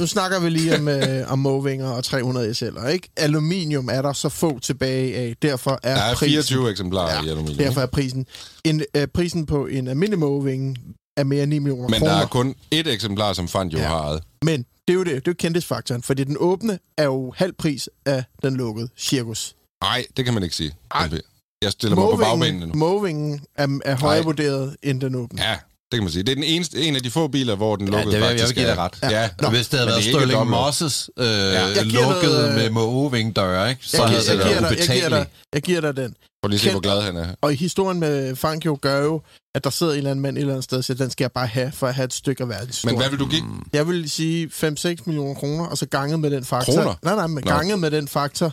nu 0.00 0.06
snakker 0.06 0.40
vi 0.40 0.50
lige 0.50 0.76
om, 0.78 0.88
øh, 0.88 1.32
om 1.32 1.38
Movinger 1.38 1.88
og 1.90 2.04
300 2.04 2.50
SL'er, 2.50 2.86
ikke? 2.88 3.08
Aluminium 3.16 3.88
er 3.92 4.02
der 4.02 4.12
så 4.12 4.28
få 4.28 4.58
tilbage 4.58 5.16
af, 5.16 5.34
derfor 5.42 5.80
er, 5.82 5.94
Der 5.94 6.02
er 6.02 6.14
prisen... 6.14 6.30
24 6.32 6.70
eksemplarer 6.70 7.14
Ja, 7.14 7.22
i 7.22 7.28
aluminium. 7.28 7.58
Derfor 7.58 7.80
er 7.80 7.86
prisen... 7.86 8.26
En, 8.64 8.82
øh, 8.96 9.06
prisen 9.06 9.46
på 9.46 9.66
en 9.66 9.88
almindelig 9.88 10.18
Moving 10.18 10.78
er 11.16 11.24
mere 11.24 11.42
end 11.42 11.50
9 11.50 11.58
millioner 11.58 11.88
Men 11.88 11.98
kroner. 11.98 12.14
der 12.14 12.20
er 12.22 12.26
kun 12.26 12.54
ét 12.74 12.88
eksemplar, 12.88 13.32
som 13.32 13.48
Fangio 13.48 13.78
Ja. 13.78 13.84
ja. 13.84 13.90
har 13.90 14.00
ejet. 14.02 14.22
Men 14.44 14.58
det 14.88 14.94
er 14.94 14.94
jo 14.94 15.04
det, 15.04 15.06
det 15.12 15.16
er 15.16 15.22
jo 15.26 15.34
kendtisfaktoren, 15.38 16.02
fordi 16.02 16.24
den 16.24 16.36
åbne 16.40 16.78
er 16.98 17.04
jo 17.04 17.32
halv 17.36 17.52
pris 17.52 17.88
af 18.06 18.24
den 18.42 18.56
lukkede 18.56 18.88
cirkus. 18.98 19.54
Nej, 19.82 20.06
det 20.16 20.24
kan 20.24 20.34
man 20.34 20.42
ikke 20.42 20.56
sige. 20.56 20.74
Ej. 20.94 21.10
Jeg 21.62 21.72
stiller 21.72 21.96
mig 21.96 22.04
på 22.10 22.16
bagbenene 22.16 22.66
nu. 22.66 22.74
Movingen 22.74 23.40
er, 23.54 23.78
er 23.84 23.96
højere 23.96 24.24
vurderet 24.24 24.76
end 24.82 25.00
den 25.00 25.14
åbne. 25.14 25.42
Ja, 25.42 25.52
det 25.52 25.92
kan 25.92 26.02
man 26.02 26.12
sige. 26.12 26.22
Det 26.22 26.30
er 26.30 26.34
den 26.34 26.44
eneste, 26.44 26.82
en 26.82 26.96
af 26.96 27.02
de 27.02 27.10
få 27.10 27.28
biler, 27.28 27.56
hvor 27.56 27.76
den 27.76 27.88
Ja, 27.88 27.92
lukkede 27.92 28.12
det 28.14 28.20
vil 28.20 28.26
jeg, 28.28 28.28
jeg 28.28 28.32
vil 28.32 28.40
faktisk 28.40 28.56
give 28.56 28.66
dig 28.66 28.78
ret. 28.78 28.98
Ja, 29.02 29.20
ja. 29.22 29.30
Nå, 29.40 29.48
Hvis 29.48 29.68
det 29.68 29.78
havde 29.78 29.90
været 29.90 30.04
det 30.04 30.32
dobbelt. 30.32 30.50
Mosses 30.50 31.10
øh, 31.18 31.26
Jeg 31.26 31.84
giver 31.90 32.12
lukket 32.12 32.30
noget, 32.30 32.48
øh, 32.48 32.54
med 32.54 32.70
moving 32.70 33.36
døre, 33.36 33.70
ikke? 33.70 33.86
så 33.86 33.96
Jeg, 34.02 34.08
havde 34.08 34.22
giver, 34.22 34.32
det 34.36 34.44
jeg, 34.44 34.48
giver 34.48 34.60
været 34.60 34.78
dig, 34.78 34.88
jeg, 34.88 34.96
giver 34.96 35.08
dig, 35.08 35.26
jeg 35.54 35.62
giver 35.62 35.80
dig 35.80 35.96
den. 35.96 36.14
Prøv 36.42 36.48
lige 36.48 36.60
se, 36.60 36.70
hvor 36.70 36.80
glad 36.80 37.00
han 37.02 37.16
er. 37.16 37.26
Og 37.40 37.52
i 37.52 37.56
historien 37.56 38.00
med 38.00 38.36
Fangio 38.36 38.78
gør 38.82 39.02
jo, 39.02 39.22
at 39.54 39.64
der 39.64 39.70
sidder 39.70 39.92
en 39.92 39.98
eller 39.98 40.10
anden 40.10 40.22
mand 40.22 40.36
et 40.36 40.40
eller 40.40 40.52
andet 40.52 40.64
sted 40.64 40.78
og 40.78 40.84
siger, 40.84 40.96
den 40.96 41.10
skal 41.10 41.24
jeg 41.24 41.32
bare 41.32 41.46
have, 41.46 41.72
for 41.72 41.86
at 41.86 41.94
have 41.94 42.04
et 42.04 42.12
stykke 42.14 42.42
af 42.42 42.48
verdenshistorien. 42.48 42.94
Men 42.94 43.00
hvad 43.02 43.10
vil 43.10 43.18
du 43.18 43.26
give? 43.26 43.44
Jeg 43.72 43.88
vil 43.88 44.10
sige 44.10 44.46
5-6 44.46 45.02
millioner 45.06 45.34
kroner, 45.34 45.66
og 45.66 45.78
så 45.78 45.86
ganget 45.86 46.20
med 46.20 46.30
den 46.30 46.44
faktor. 46.44 46.72
Kroner? 46.72 46.94
Nej, 47.02 47.14
nej, 47.14 47.26
men 47.26 47.42
ganget 47.44 47.78
med 47.78 47.90
den 47.90 48.08
faktor, 48.08 48.52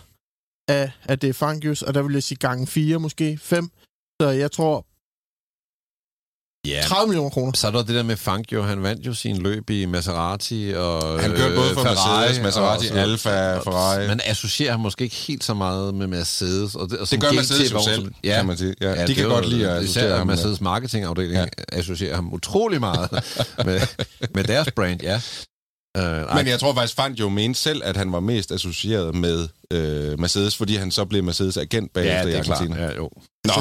af, 0.68 0.92
at 1.04 1.22
det 1.22 1.30
er 1.30 1.34
Fangios, 1.34 1.82
og 1.82 1.94
der 1.94 2.02
vil 2.02 2.14
jeg 2.14 2.24
sige 2.24 2.38
gange 2.38 2.68
4, 2.68 3.00
måske 3.00 3.38
5. 3.42 3.70
Så 4.22 4.30
jeg 4.30 4.52
tror, 4.52 4.86
Ja, 6.68 6.82
30 6.88 7.08
millioner 7.08 7.30
kroner. 7.30 7.52
så 7.56 7.68
er 7.68 7.72
der 7.72 7.84
det 7.84 7.96
der 7.96 8.04
med 8.04 8.18
Fangio. 8.18 8.62
Han 8.62 8.84
vandt 8.84 9.06
jo 9.06 9.14
sin 9.14 9.38
løb 9.38 9.70
i 9.70 9.86
Maserati 9.86 10.74
og 10.76 11.22
Han 11.22 11.32
kørte 11.32 11.56
både 11.56 11.74
for 11.74 11.80
øh, 11.82 11.86
Ferrari 11.88 12.22
Mercedes, 12.28 12.44
Maserati, 12.44 12.88
og- 12.92 12.98
Alfa, 12.98 13.58
Ferrari. 13.58 14.08
Man 14.08 14.20
associerer 14.26 14.72
ham 14.72 14.80
måske 14.80 15.04
ikke 15.04 15.16
helt 15.16 15.44
så 15.44 15.54
meget 15.54 15.96
med 15.96 16.08
Mercedes. 16.08 16.76
Og 16.76 16.90
det, 16.90 17.00
og 17.00 17.12
Det 17.12 17.22
gør 17.22 17.32
Mercedes 17.32 17.72
jo 17.72 17.84
selv, 17.84 18.02
som- 18.04 18.14
kan 18.24 18.46
man 18.46 18.58
sige. 18.58 18.74
Ja, 18.82 19.02
de 19.02 19.08
det 19.08 19.16
kan 19.16 19.26
er 19.26 19.30
godt 19.30 19.46
jo- 19.46 19.50
lide 19.50 19.70
at 19.70 19.78
associere 19.78 20.06
Især 20.06 20.18
ham 20.18 20.28
med- 20.28 20.36
Mercedes 20.36 20.62
marketingafdeling 20.62 21.34
ja. 21.36 21.46
associerer 21.72 22.16
ham 22.16 22.34
utrolig 22.34 22.80
meget 22.80 23.10
med, 23.68 23.80
med 24.36 24.44
deres 24.44 24.68
brand, 24.76 25.02
ja. 25.02 25.22
Uh, 25.98 26.36
Men 26.36 26.48
jeg 26.48 26.60
tror 26.60 26.74
faktisk, 26.74 26.96
Fangio 26.96 27.30
mente 27.30 27.60
selv, 27.60 27.82
at 27.84 27.98
han 27.98 28.12
var 28.12 28.20
mest 28.20 28.52
associeret 28.52 29.16
med 29.16 29.50
øh, 29.72 30.20
Mercedes, 30.20 30.56
fordi 30.56 30.76
han 30.76 30.92
så 30.92 31.06
blev 31.06 31.24
Mercedes 31.24 31.58
agent 31.58 31.94
bagefter 31.94 32.18
ja, 32.18 32.26
det 32.26 32.32
i 32.34 32.36
er 32.36 32.44
klart. 32.44 32.58
Argentina. 32.62 32.86
Ja, 32.86 32.96
jo. 32.96 33.10
Nå, 33.46 33.54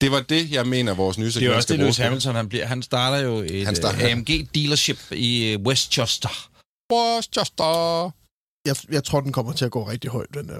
det 0.00 0.10
var 0.10 0.20
det, 0.20 0.50
jeg 0.52 0.66
mener, 0.66 0.94
vores 0.94 1.18
nye 1.18 1.26
Det 1.26 1.36
er 1.42 1.46
jo 1.46 1.54
også 1.54 1.62
skal 1.66 1.76
det, 1.76 1.84
Lewis. 1.84 1.96
Hamilton, 1.96 2.34
han, 2.34 2.48
bliver, 2.48 2.66
han 2.66 2.82
starter 2.82 3.18
jo 3.18 3.36
et 3.38 3.66
Han 3.66 3.76
starter- 3.76 3.98
starter. 3.98 4.14
AMG-dealership 4.16 4.98
i 5.12 5.52
øh, 5.52 5.60
Westchester. 5.60 6.48
Westchester. 6.92 8.04
Jeg, 8.66 8.76
jeg 8.92 9.04
tror, 9.04 9.20
den 9.20 9.32
kommer 9.32 9.52
til 9.52 9.64
at 9.64 9.70
gå 9.70 9.88
rigtig 9.90 10.10
højt, 10.10 10.34
den 10.34 10.48
der. 10.48 10.58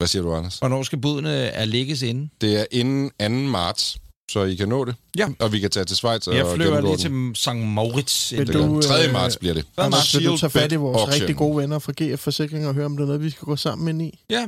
Hvad 0.00 0.08
siger 0.08 0.22
du, 0.22 0.34
Anders? 0.34 0.58
Hvornår 0.58 0.82
skal 0.82 0.98
budene 1.00 1.30
er 1.34 1.64
lægges 1.64 2.02
inde? 2.02 2.28
Det 2.40 2.60
er 2.60 2.64
inden 2.70 3.10
2. 3.20 3.28
marts, 3.50 3.98
så 4.30 4.42
I 4.44 4.54
kan 4.54 4.68
nå 4.68 4.84
det. 4.84 4.94
Ja. 5.18 5.28
Og 5.38 5.52
vi 5.52 5.60
kan 5.60 5.70
tage 5.70 5.84
til 5.84 5.96
Schweiz 5.96 6.26
og 6.26 6.36
Jeg 6.36 6.46
flyver 6.54 6.80
lige 6.80 6.90
den. 7.08 7.34
til 7.34 7.40
St. 7.42 7.54
Moritz. 7.54 8.32
Vil 8.32 8.38
du, 8.46 8.52
det 8.52 8.60
gør. 8.60 8.66
Den 8.68 8.82
3. 8.82 9.06
øh, 9.06 9.12
marts 9.12 9.36
bliver 9.36 9.54
det. 9.54 9.64
Hvad 9.74 9.84
Anders, 9.84 10.16
vil 10.16 10.26
du 10.26 10.36
tage 10.36 10.50
fat 10.50 10.72
i 10.72 10.76
vores 10.76 11.00
Auction. 11.00 11.20
rigtig 11.20 11.36
gode 11.36 11.56
venner 11.56 11.78
fra 11.78 11.92
GF 12.02 12.20
Forsikring 12.20 12.68
og 12.68 12.74
høre, 12.74 12.86
om 12.86 12.96
det 12.96 13.02
er 13.02 13.06
noget, 13.06 13.22
vi 13.22 13.30
skal 13.30 13.44
gå 13.44 13.56
sammen 13.56 13.88
ind 13.88 14.02
i? 14.02 14.18
Ja, 14.30 14.46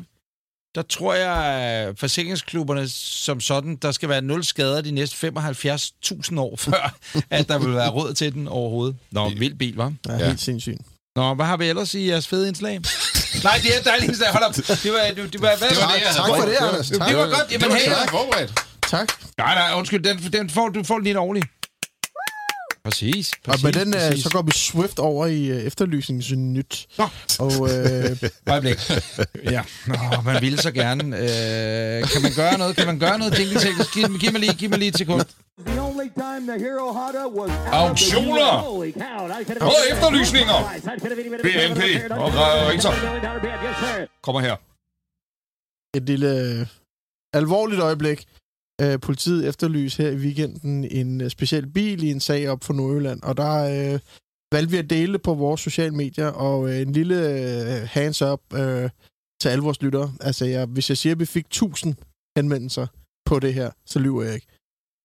der 0.74 0.82
tror 0.82 1.14
jeg, 1.14 1.36
at 1.44 1.98
forsikringsklubberne 1.98 2.88
som 2.88 3.40
sådan, 3.40 3.76
der 3.76 3.92
skal 3.92 4.08
være 4.08 4.22
nul 4.22 4.44
skader 4.44 4.80
de 4.80 4.90
næste 4.90 5.28
75.000 5.28 6.38
år, 6.40 6.56
før 6.66 6.96
at 7.30 7.48
der 7.48 7.58
vil 7.58 7.74
være 7.74 7.90
råd 7.90 8.14
til 8.14 8.32
den 8.34 8.48
overhovedet. 8.48 8.96
Nå, 9.10 9.28
vild 9.28 9.54
bil, 9.54 9.74
hva'? 9.80 9.92
Ja, 10.08 10.16
Ja. 10.18 10.26
helt 10.26 10.40
sindssygt. 10.40 10.78
Nå, 11.16 11.34
hvad 11.34 11.46
har 11.46 11.56
vi 11.56 11.66
ellers 11.68 11.94
i 11.94 12.08
jeres 12.08 12.28
fede 12.28 12.48
indslag? 12.48 12.80
Nej, 13.44 13.60
det 13.62 13.76
er 13.78 13.82
dejligt 13.84 14.08
indslag. 14.08 14.28
Hold 14.32 14.44
op. 14.44 14.54
Det 14.56 14.66
var, 14.92 15.22
det, 15.22 15.32
det 15.32 15.40
var, 15.42 15.56
hvad, 15.58 15.68
Det 15.68 15.78
var 15.78 15.92
det, 15.94 16.00
jeg 16.06 16.14
Tak 16.16 16.26
for 16.26 16.46
det. 16.48 16.54
Anders. 16.60 16.88
Det 16.88 16.98
var 17.00 17.06
godt. 17.06 17.48
Det 17.48 17.52
Jamen, 17.52 17.68
var 17.68 18.38
hey. 18.38 18.48
Tak. 18.90 19.08
Nej, 19.38 19.54
nej, 19.54 19.78
undskyld. 19.78 20.02
Den, 20.04 20.32
den 20.32 20.50
får, 20.50 20.68
du 20.68 20.84
får 20.84 20.94
den 20.94 21.04
lige 21.04 21.10
en 21.10 21.16
ordentlig. 21.16 21.50
Præcis. 22.84 23.32
Og 23.32 23.40
præcis 23.44 23.64
med 23.64 23.72
den, 23.72 23.94
øh, 23.94 24.00
præcis. 24.00 24.22
så 24.24 24.30
går 24.30 24.42
vi 24.42 24.52
swift 24.52 24.98
over 24.98 25.26
i 25.26 25.46
øh, 25.46 25.62
efterlysningsnyt. 25.62 26.86
Nå. 26.98 27.06
Og 27.38 27.52
øh, 27.52 28.22
Øjeblik. 28.52 28.90
Ja, 29.44 29.62
Nå, 29.86 29.96
man 30.24 30.42
ville 30.42 30.58
så 30.58 30.70
gerne. 30.70 31.02
Øh, 31.16 32.08
kan 32.12 32.22
man 32.22 32.32
gøre 32.36 32.58
noget? 32.58 32.76
Kan 32.76 32.86
man 32.86 32.98
gøre 32.98 33.18
noget? 33.18 33.38
Jingle 33.38 33.60
teknisk? 33.60 33.94
Giv, 33.94 34.18
giv, 34.18 34.32
mig 34.32 34.40
lige, 34.40 34.54
giv 34.54 34.70
mig 34.70 34.78
lige 34.78 34.88
et 34.88 34.98
sekund. 34.98 35.24
The 35.66 35.80
only 35.80 36.08
time 36.14 36.42
the 36.50 36.58
Hero 36.64 36.92
Honda 36.92 37.24
was 37.38 37.50
out 37.50 37.90
Auktioner! 37.90 38.52
Og 39.60 39.80
efterlysninger! 39.92 40.58
BNP 41.42 41.82
og 42.10 42.32
Richter. 42.70 42.92
Kommer 44.22 44.40
her. 44.40 44.56
et 45.96 46.02
lille 46.02 46.28
øh, 46.40 46.66
alvorligt 47.32 47.80
øjeblik. 47.80 48.26
Øh, 48.82 49.00
politiet 49.00 49.48
efterlys 49.48 49.96
her 49.96 50.10
i 50.10 50.16
weekenden 50.16 50.84
en 50.84 51.20
øh, 51.20 51.30
speciel 51.30 51.66
bil 51.66 52.02
i 52.02 52.10
en 52.10 52.20
sag 52.20 52.48
op 52.48 52.64
for 52.64 52.72
Nordjylland, 52.72 53.22
og 53.22 53.36
der 53.36 53.54
øh, 53.94 54.00
valgte 54.52 54.70
vi 54.70 54.76
at 54.76 54.90
dele 54.90 55.18
på 55.18 55.34
vores 55.34 55.60
sociale 55.60 55.94
medier, 55.94 56.26
og 56.26 56.70
øh, 56.70 56.80
en 56.80 56.92
lille 56.92 57.28
øh, 57.28 57.88
hands 57.90 58.22
up 58.22 58.40
øh, 58.54 58.90
til 59.40 59.48
alle 59.48 59.62
vores 59.62 59.82
lyttere. 59.82 60.12
Altså, 60.20 60.44
jeg, 60.44 60.66
hvis 60.66 60.88
jeg 60.88 60.98
siger, 60.98 61.14
at 61.14 61.20
vi 61.20 61.26
fik 61.26 61.46
1000 61.46 61.94
henvendelser 62.36 62.86
på 63.26 63.38
det 63.38 63.54
her, 63.54 63.70
så 63.86 63.98
lyver 63.98 64.22
jeg 64.22 64.34
ikke. 64.34 64.46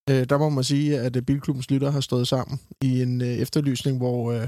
Øh, 0.09 0.29
der 0.29 0.37
må 0.37 0.49
man 0.49 0.63
sige, 0.63 0.99
at 0.99 1.15
øh, 1.15 1.21
Bilklubbens 1.21 1.71
lyttere 1.71 1.91
har 1.91 2.01
stået 2.01 2.27
sammen 2.27 2.59
i 2.81 3.01
en 3.01 3.21
øh, 3.21 3.27
efterlysning, 3.27 3.97
hvor, 3.97 4.31
øh, 4.31 4.47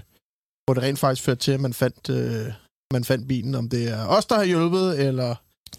hvor 0.65 0.73
det 0.73 0.83
rent 0.83 0.99
faktisk 0.99 1.23
førte 1.23 1.39
til, 1.39 1.51
at 1.51 1.59
man 1.59 1.73
fandt, 1.73 2.09
øh, 2.09 2.53
man 2.93 3.03
fandt 3.03 3.27
bilen, 3.27 3.55
om 3.55 3.69
det 3.69 3.89
er 3.89 4.05
os, 4.05 4.25
der 4.25 4.35
har 4.35 4.43
hjulpet, 4.43 5.07
eller 5.07 5.35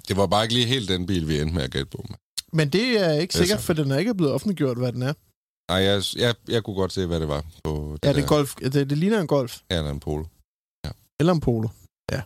Det 0.08 0.16
var 0.16 0.26
bare 0.26 0.44
ikke 0.44 0.54
lige 0.54 0.66
helt 0.66 0.88
den 0.88 1.06
bil, 1.06 1.28
vi 1.28 1.40
endte 1.40 1.54
med 1.54 1.62
at 1.62 1.70
gætte 1.70 1.90
på. 1.90 2.04
Men 2.52 2.68
det 2.70 3.00
er 3.06 3.12
ikke 3.12 3.32
er 3.34 3.38
sikkert, 3.38 3.60
så. 3.60 3.66
for 3.66 3.72
den 3.72 3.90
er 3.90 3.98
ikke 3.98 4.14
blevet 4.14 4.32
offentliggjort, 4.34 4.78
hvad 4.78 4.92
den 4.92 5.02
er. 5.02 5.12
Nej, 5.72 5.80
jeg, 5.82 6.02
jeg, 6.16 6.34
jeg 6.48 6.62
kunne 6.64 6.76
godt 6.76 6.92
se, 6.92 7.06
hvad 7.06 7.20
det 7.20 7.28
var 7.28 7.44
på 7.64 7.96
det 8.02 8.08
Ja, 8.08 8.12
det, 8.12 8.22
er 8.22 8.26
golf. 8.28 8.54
Det, 8.54 8.72
det 8.90 8.98
ligner 8.98 9.20
en 9.20 9.26
golf. 9.26 9.60
Ja, 9.70 9.76
eller 9.78 9.90
en 9.90 10.00
polo. 10.00 10.24
Eller 11.20 11.32
en 11.32 11.40
polo. 11.40 11.68
Ja. 12.12 12.22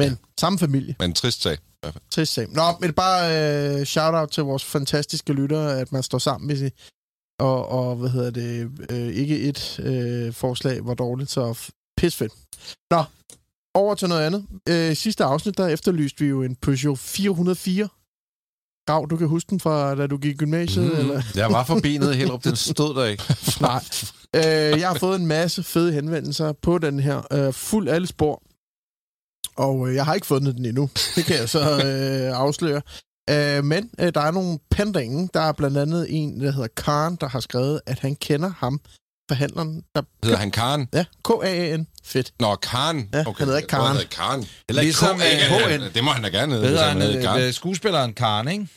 Men 0.00 0.08
ja. 0.10 0.16
samme 0.40 0.58
familie. 0.58 0.96
Men 0.98 1.10
en 1.10 1.14
trist 1.14 1.42
sag. 1.42 1.58
Trist 2.10 2.32
sag. 2.32 2.48
Nå, 2.48 2.62
men 2.80 2.92
bare 2.92 3.22
øh, 3.80 3.86
shout-out 3.86 4.28
til 4.30 4.42
vores 4.42 4.64
fantastiske 4.64 5.32
lyttere, 5.32 5.80
at 5.80 5.92
man 5.92 6.02
står 6.02 6.18
sammen 6.18 6.46
med. 6.48 6.70
Og, 7.40 7.68
og 7.68 7.96
hvad 7.96 8.10
hedder 8.10 8.30
det, 8.30 8.70
øh, 8.90 9.08
ikke 9.14 9.40
et 9.40 9.80
øh, 9.80 10.32
forslag 10.32 10.86
var 10.86 10.94
dårligt, 10.94 11.30
så 11.30 11.50
f- 11.52 11.92
pisfedt. 11.96 12.32
Nå, 12.90 13.04
over 13.74 13.94
til 13.94 14.08
noget 14.08 14.22
andet. 14.26 14.46
Øh, 14.68 14.96
sidste 14.96 15.24
afsnit, 15.24 15.56
der 15.58 15.66
efterlyste 15.66 16.24
vi 16.24 16.26
jo 16.30 16.42
en 16.42 16.56
Peugeot 16.56 16.98
404. 16.98 17.88
Grav, 18.86 19.06
du 19.10 19.16
kan 19.16 19.28
huske 19.28 19.50
den 19.50 19.60
fra, 19.60 19.94
da 19.94 20.06
du 20.06 20.16
gik 20.16 20.34
i 20.34 20.36
gymnasiet, 20.36 20.92
mm. 20.92 20.98
eller? 20.98 21.22
Jeg 21.34 21.50
var 21.50 21.64
forbi 21.64 21.98
nede 21.98 22.14
i 22.14 22.16
Hellerup, 22.16 22.44
den 22.44 22.56
stod 22.56 22.94
der 22.94 23.04
ikke. 23.04 23.22
Nej. 23.60 23.84
Øh, 24.36 24.80
jeg 24.80 24.88
har 24.88 24.98
fået 24.98 25.20
en 25.20 25.26
masse 25.26 25.62
fede 25.62 25.92
henvendelser 25.92 26.52
på 26.52 26.78
den 26.78 27.00
her. 27.00 27.22
Øh, 27.32 27.52
fuld 27.52 27.88
alle 27.88 28.06
spor. 28.06 28.42
Og 29.56 29.88
øh, 29.88 29.94
jeg 29.94 30.04
har 30.04 30.14
ikke 30.14 30.26
fundet 30.26 30.56
den 30.56 30.66
endnu. 30.66 30.90
Det 31.16 31.24
kan 31.24 31.36
jeg 31.36 31.48
så 31.48 31.60
øh, 31.86 32.38
afsløre. 32.38 32.82
Øh, 33.30 33.64
men 33.64 33.90
øh, 34.00 34.14
der 34.14 34.20
er 34.20 34.30
nogle 34.30 34.58
pendingen. 34.70 35.30
Der 35.34 35.40
er 35.40 35.52
blandt 35.52 35.76
andet 35.76 36.06
en, 36.10 36.40
der 36.40 36.50
hedder 36.50 36.68
Karen, 36.76 37.16
der 37.20 37.28
har 37.28 37.40
skrevet, 37.40 37.80
at 37.86 37.98
han 37.98 38.14
kender 38.16 38.52
ham, 38.56 38.80
forhandleren. 39.28 39.82
Der, 39.94 40.02
Hedder 40.24 40.38
han 40.38 40.50
Karen? 40.50 40.88
ja, 40.94 41.04
K-A-A-N. 41.24 41.86
Fedt. 42.04 42.32
Nå, 42.40 42.54
Karen. 42.56 43.08
Ja, 43.14 43.22
han 43.24 43.34
hedder 43.38 43.56
ikke 43.56 43.68
Karen. 43.68 43.86
Han 43.86 43.96
hedder 43.96 44.08
Karen. 44.10 44.46
Eller 44.68 44.82
Ligesom, 44.82 45.18
K-A-K-N. 45.18 45.82
Det 45.94 46.04
må 46.04 46.10
han 46.10 46.22
da 46.22 46.28
gerne 46.28 46.52
hedde. 46.54 46.66
Hedder 46.68 46.84
han 46.88 47.00
han? 47.00 47.22
Karen. 47.22 47.42
Øh, 47.42 47.52
skuespilleren 47.52 48.14
Karen, 48.14 48.48
ikke? 48.48 48.68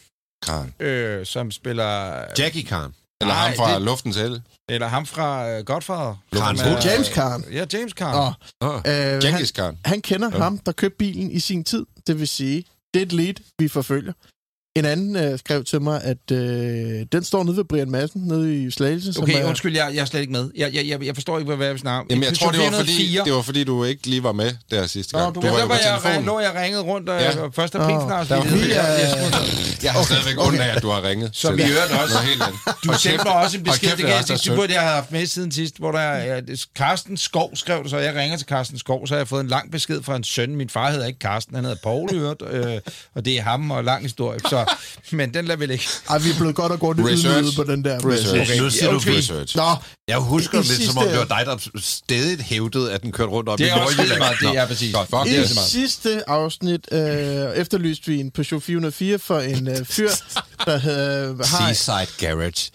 Karen. 0.46 0.74
Øh, 0.80 1.26
som 1.26 1.52
spiller... 1.52 2.14
Jackie 2.40 2.64
Khan. 2.66 2.94
Eller 3.22 3.34
Nej, 3.34 3.48
ham 3.48 3.56
fra 3.58 3.74
det- 3.74 3.82
Luftens 3.82 4.18
El. 4.18 4.42
Eller 4.70 4.88
ham 4.88 5.06
fra 5.06 5.58
uh, 5.58 5.66
Godfather. 5.66 6.16
Karen 6.34 6.60
er- 6.60 6.92
James 6.92 7.10
Karen. 7.10 7.46
Ja, 7.52 7.66
James 7.74 7.94
Karen. 7.94 8.16
Og, 8.16 8.34
Oh. 8.70 8.76
øh, 8.76 8.94
han, 8.94 9.22
Genghis 9.22 9.52
Khan. 9.52 9.78
han 9.86 10.02
kender 10.02 10.30
Ja. 10.34 10.38
ham, 10.44 10.58
der 10.58 10.72
købte 10.72 10.98
bilen 10.98 11.32
i 11.32 11.40
sin 11.40 11.64
tid. 11.64 11.86
Det 12.08 12.20
vil 12.20 12.28
sige, 12.28 12.64
det 12.94 13.02
er 13.02 13.06
et 13.06 13.14
lead, 13.14 13.34
vi 13.60 13.68
forfølger. 13.68 14.14
En 14.76 14.86
anden 14.86 15.16
øh, 15.16 15.40
skrev 15.40 15.64
til 15.64 15.82
mig, 15.82 16.02
at 16.04 16.32
øh, 16.32 17.06
den 17.12 17.24
står 17.24 17.44
nede 17.44 17.58
ved 17.58 17.64
Brian 17.64 17.92
Madsen, 17.92 18.22
nede 18.22 18.64
i 18.64 18.72
Slagelse. 18.72 19.14
som 19.14 19.24
Okay, 19.24 19.42
er, 19.42 19.46
undskyld, 19.46 19.76
jeg, 19.76 19.92
jeg 19.94 20.02
er 20.02 20.06
slet 20.06 20.20
ikke 20.22 20.32
med. 20.32 20.52
Jeg, 20.58 20.74
jeg, 20.74 20.88
jeg, 20.88 21.06
jeg 21.06 21.16
forstår 21.16 21.38
ikke, 21.38 21.48
hvad, 21.48 21.58
hvad 21.58 21.74
vi 21.74 21.80
snakker 21.80 22.00
om. 22.00 22.08
Jamen, 22.10 22.24
jeg 22.24 22.34
tror, 22.38 22.52
det 22.52 22.60
var, 22.60 22.66
fordi, 22.66 22.92
404. 22.98 23.26
det 23.26 23.34
var 23.34 23.42
fordi, 23.42 23.64
du 23.64 23.84
ikke 23.84 24.08
lige 24.08 24.24
var 24.24 24.32
med 24.32 24.52
der 24.72 24.88
sidste 24.88 25.14
Nå, 25.14 25.20
gang. 25.20 25.36
du 25.36 25.42
du 25.42 25.48
var- 25.48 25.66
var 25.66 25.76
jeg, 25.76 26.00
telefonen. 26.02 26.26
lå 26.26 26.40
jeg 26.40 26.52
ringet 26.64 26.82
rundt, 26.86 27.10
og 27.10 27.20
Ja. 27.22 27.26
ja. 27.40 27.48
første 27.48 27.78
Nå, 27.78 27.84
aprilsnart. 27.84 28.30
der 28.30 28.44
vi, 28.44 28.74
jeg, 28.74 29.00
øh, 29.78 29.84
Jeg 29.84 29.92
har 29.92 30.04
stadigvæk 30.04 30.38
Okay. 30.38 30.48
ondt 30.48 30.60
af, 30.62 30.76
at 30.76 30.82
du 30.82 30.90
har 30.90 31.04
ringet. 31.10 31.30
Som 31.34 31.58
til 31.58 31.66
vi 31.66 31.72
hørte 31.72 31.92
også. 32.04 32.18
Helt. 32.20 32.44
Du 32.84 32.94
sendte 33.00 33.24
mig 33.26 33.34
også 33.44 33.58
en 33.58 33.64
besked, 33.64 33.90
det, 33.90 33.98
kan, 34.06 34.18
det, 34.18 34.28
sødt. 34.28 34.44
det 34.44 34.56
burde 34.56 34.74
jeg 34.74 34.82
have 34.82 34.94
haft 34.94 35.12
med 35.12 35.26
siden 35.26 35.52
sidst, 35.52 35.78
hvor 35.80 35.92
der 35.92 36.00
er, 36.00 36.42
Carsten 36.78 37.18
Skov 37.18 37.56
skrev 37.56 37.82
det, 37.84 37.90
så 37.90 37.98
jeg 37.98 38.16
ringer 38.16 38.38
til 38.38 38.48
Carsten 38.48 38.80
Skov, 38.80 39.08
så 39.08 39.14
har 39.14 39.20
jeg 39.20 39.28
fået 39.28 39.42
en 39.42 39.48
lang 39.48 39.72
besked 39.72 40.02
fra 40.04 40.16
en 40.16 40.24
søn. 40.24 40.56
Min 40.56 40.70
far 40.70 40.92
hedder 40.92 41.06
ikke 41.08 41.20
Carsten, 41.22 41.56
han 41.56 41.64
hedder 41.64 41.78
Paul, 41.84 42.10
øh, 42.16 42.80
og 43.16 43.26
det 43.26 43.38
er 43.38 43.42
ham 43.42 43.72
og 43.72 43.84
lang 43.84 44.04
historie. 44.04 44.40
Så, 44.50 44.59
men 45.12 45.34
den 45.34 45.46
lader 45.46 45.66
vi 45.68 45.74
ikke. 45.74 45.88
Ej, 46.10 46.18
vi 46.18 46.30
er 46.30 46.34
blevet 46.38 46.56
godt 46.56 46.72
og 46.72 46.96
Research. 46.98 47.26
ydmyget 47.26 47.56
på 47.56 47.64
den 47.64 47.84
der. 47.84 47.98
Research. 48.12 48.62
Nu 48.62 48.70
siger 48.70 48.88
du 48.88 48.94
undskyld. 48.94 49.18
Research. 49.18 49.58
Nå, 49.58 49.76
Jeg 50.08 50.18
husker 50.18 50.58
det 50.62 50.68
lidt, 50.70 50.90
som 50.90 50.98
om 50.98 51.08
det 51.08 51.18
var 51.18 51.26
dig, 51.26 51.44
der 51.46 51.80
stedigt 51.82 52.42
hævdede, 52.42 52.92
at 52.94 53.02
den 53.04 53.12
kørte 53.12 53.32
rundt 53.32 53.50
op 53.50 53.58
Det 53.60 53.66
i 53.66 53.68
er 53.70 53.74
også 53.76 53.88
lige 53.98 53.98
Nordjylland. 53.98 54.20
meget, 54.20 54.38
det 54.54 54.58
er 54.62 54.68
præcis. 54.68 54.94
Godt, 54.96 55.10
fuck 55.10 55.24
det 55.24 55.32
i 55.32 55.36
er 55.36 55.42
det. 55.48 55.56
meget. 55.56 55.70
sidste 55.70 56.30
afsnit 56.30 56.88
øh, 56.92 57.00
efterlyste 57.56 58.08
vi 58.12 58.20
en 58.20 58.32
Peugeot 58.32 58.64
404 58.64 59.20
for 59.20 59.40
en 59.40 59.68
øh, 59.68 59.86
fyr, 59.86 60.10
der 60.66 60.78
havde... 60.78 61.38
har, 61.46 61.74
Seaside 61.74 62.08
Garage. 62.28 62.72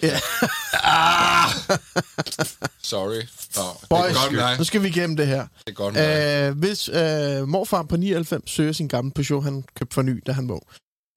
Sorry. 2.83 3.15
Nå, 3.57 3.63
det 3.81 3.89
Boys, 3.89 4.11
er 4.17 4.23
godt, 4.23 4.33
nej. 4.33 4.57
nu 4.59 4.65
skal 4.65 4.83
vi 4.83 4.89
igennem 4.89 5.17
det 5.17 5.27
her. 5.27 5.41
Det 5.41 5.49
er 5.67 5.73
godt, 5.73 5.95
nej. 5.95 6.49
Øh, 6.49 6.59
hvis 6.59 6.89
øh, 6.89 7.49
morfar 7.49 7.83
på 7.83 7.97
99 7.97 8.51
søger 8.51 8.73
sin 8.73 8.89
gamle 8.89 9.11
Peugeot, 9.15 9.45
han 9.45 9.65
købte 9.79 9.95
for 9.95 10.03
ny, 10.03 10.23
da 10.27 10.33
han 10.33 10.49
var. 10.49 10.61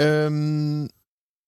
Øhm, 0.01 0.89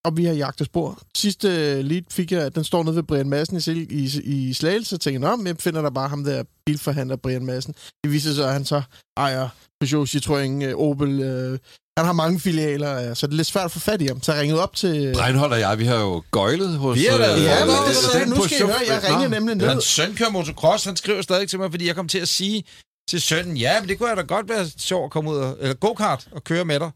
og 0.05 0.17
vi 0.17 0.25
har 0.25 0.33
jagtet 0.33 0.65
spor. 0.65 0.99
Sidste 1.17 1.81
lead 1.81 2.01
fik 2.11 2.31
jeg, 2.31 2.55
den 2.55 2.63
står 2.63 2.83
nede 2.83 2.95
ved 2.95 3.03
Brian 3.03 3.29
Madsen 3.29 3.75
i, 3.75 3.79
i, 3.79 4.21
i 4.23 4.53
Slagelse, 4.53 4.97
jeg, 5.05 5.19
nå, 5.19 5.35
men 5.35 5.47
jeg 5.47 5.55
finder 5.59 5.81
der 5.81 5.89
bare 5.89 6.09
ham 6.09 6.23
der 6.23 6.43
bilforhandler 6.65 7.15
Brian 7.15 7.45
Madsen. 7.45 7.73
Det 8.03 8.11
viser 8.11 8.33
sig, 8.33 8.45
at 8.47 8.53
han 8.53 8.65
så 8.65 8.81
ejer 9.17 9.49
Peugeot, 9.81 10.07
Citroën, 10.09 10.63
øh, 10.63 10.75
Opel. 10.75 11.19
Øh, 11.21 11.59
han 11.97 12.05
har 12.05 12.13
mange 12.13 12.39
filialer, 12.39 13.09
øh, 13.09 13.15
så 13.15 13.27
det 13.27 13.33
er 13.33 13.37
lidt 13.37 13.47
svært 13.47 13.65
at 13.65 13.71
få 13.71 13.79
fat 13.79 14.01
i 14.01 14.07
ham. 14.07 14.21
Så 14.23 14.33
jeg 14.33 14.41
ringede 14.41 14.63
op 14.63 14.75
til... 14.75 15.15
Reinhold 15.17 15.51
og 15.51 15.59
jeg, 15.59 15.79
vi 15.79 15.85
har 15.85 15.99
jo 15.99 16.23
gøjlet 16.31 16.77
hos... 16.77 16.97
Vi 16.97 17.05
har 17.05 17.17
da- 17.17 17.35
øh, 17.37 17.43
Ja, 17.43 17.65
men 17.65 17.75
Nå, 17.75 17.81
det, 18.13 18.21
den 18.21 18.29
nu 18.29 18.43
skal 18.43 18.57
I 18.57 18.61
høre, 18.61 18.75
jeg 18.87 19.01
Nå. 19.03 19.15
ringede 19.15 19.29
nemlig 19.29 19.55
ned. 19.55 19.67
Hans 19.67 19.83
søn 19.83 20.15
kører 20.15 20.29
motocross, 20.29 20.85
han 20.85 20.95
skriver 20.95 21.21
stadig 21.21 21.49
til 21.49 21.59
mig, 21.59 21.71
fordi 21.71 21.87
jeg 21.87 21.95
kom 21.95 22.07
til 22.07 22.19
at 22.19 22.27
sige 22.27 22.63
til 23.09 23.21
sønnen, 23.21 23.57
ja, 23.57 23.79
men 23.81 23.89
det 23.89 23.97
kunne 23.97 24.09
jeg 24.09 24.17
da 24.17 24.21
godt 24.21 24.49
være 24.49 24.67
sjovt 24.77 25.05
at 25.05 25.11
komme 25.11 25.29
ud 25.31 25.37
og, 25.37 25.57
eller 25.61 25.73
go-kart 25.75 26.27
og 26.31 26.43
køre 26.43 26.65
med 26.65 26.79
dig. 26.79 26.91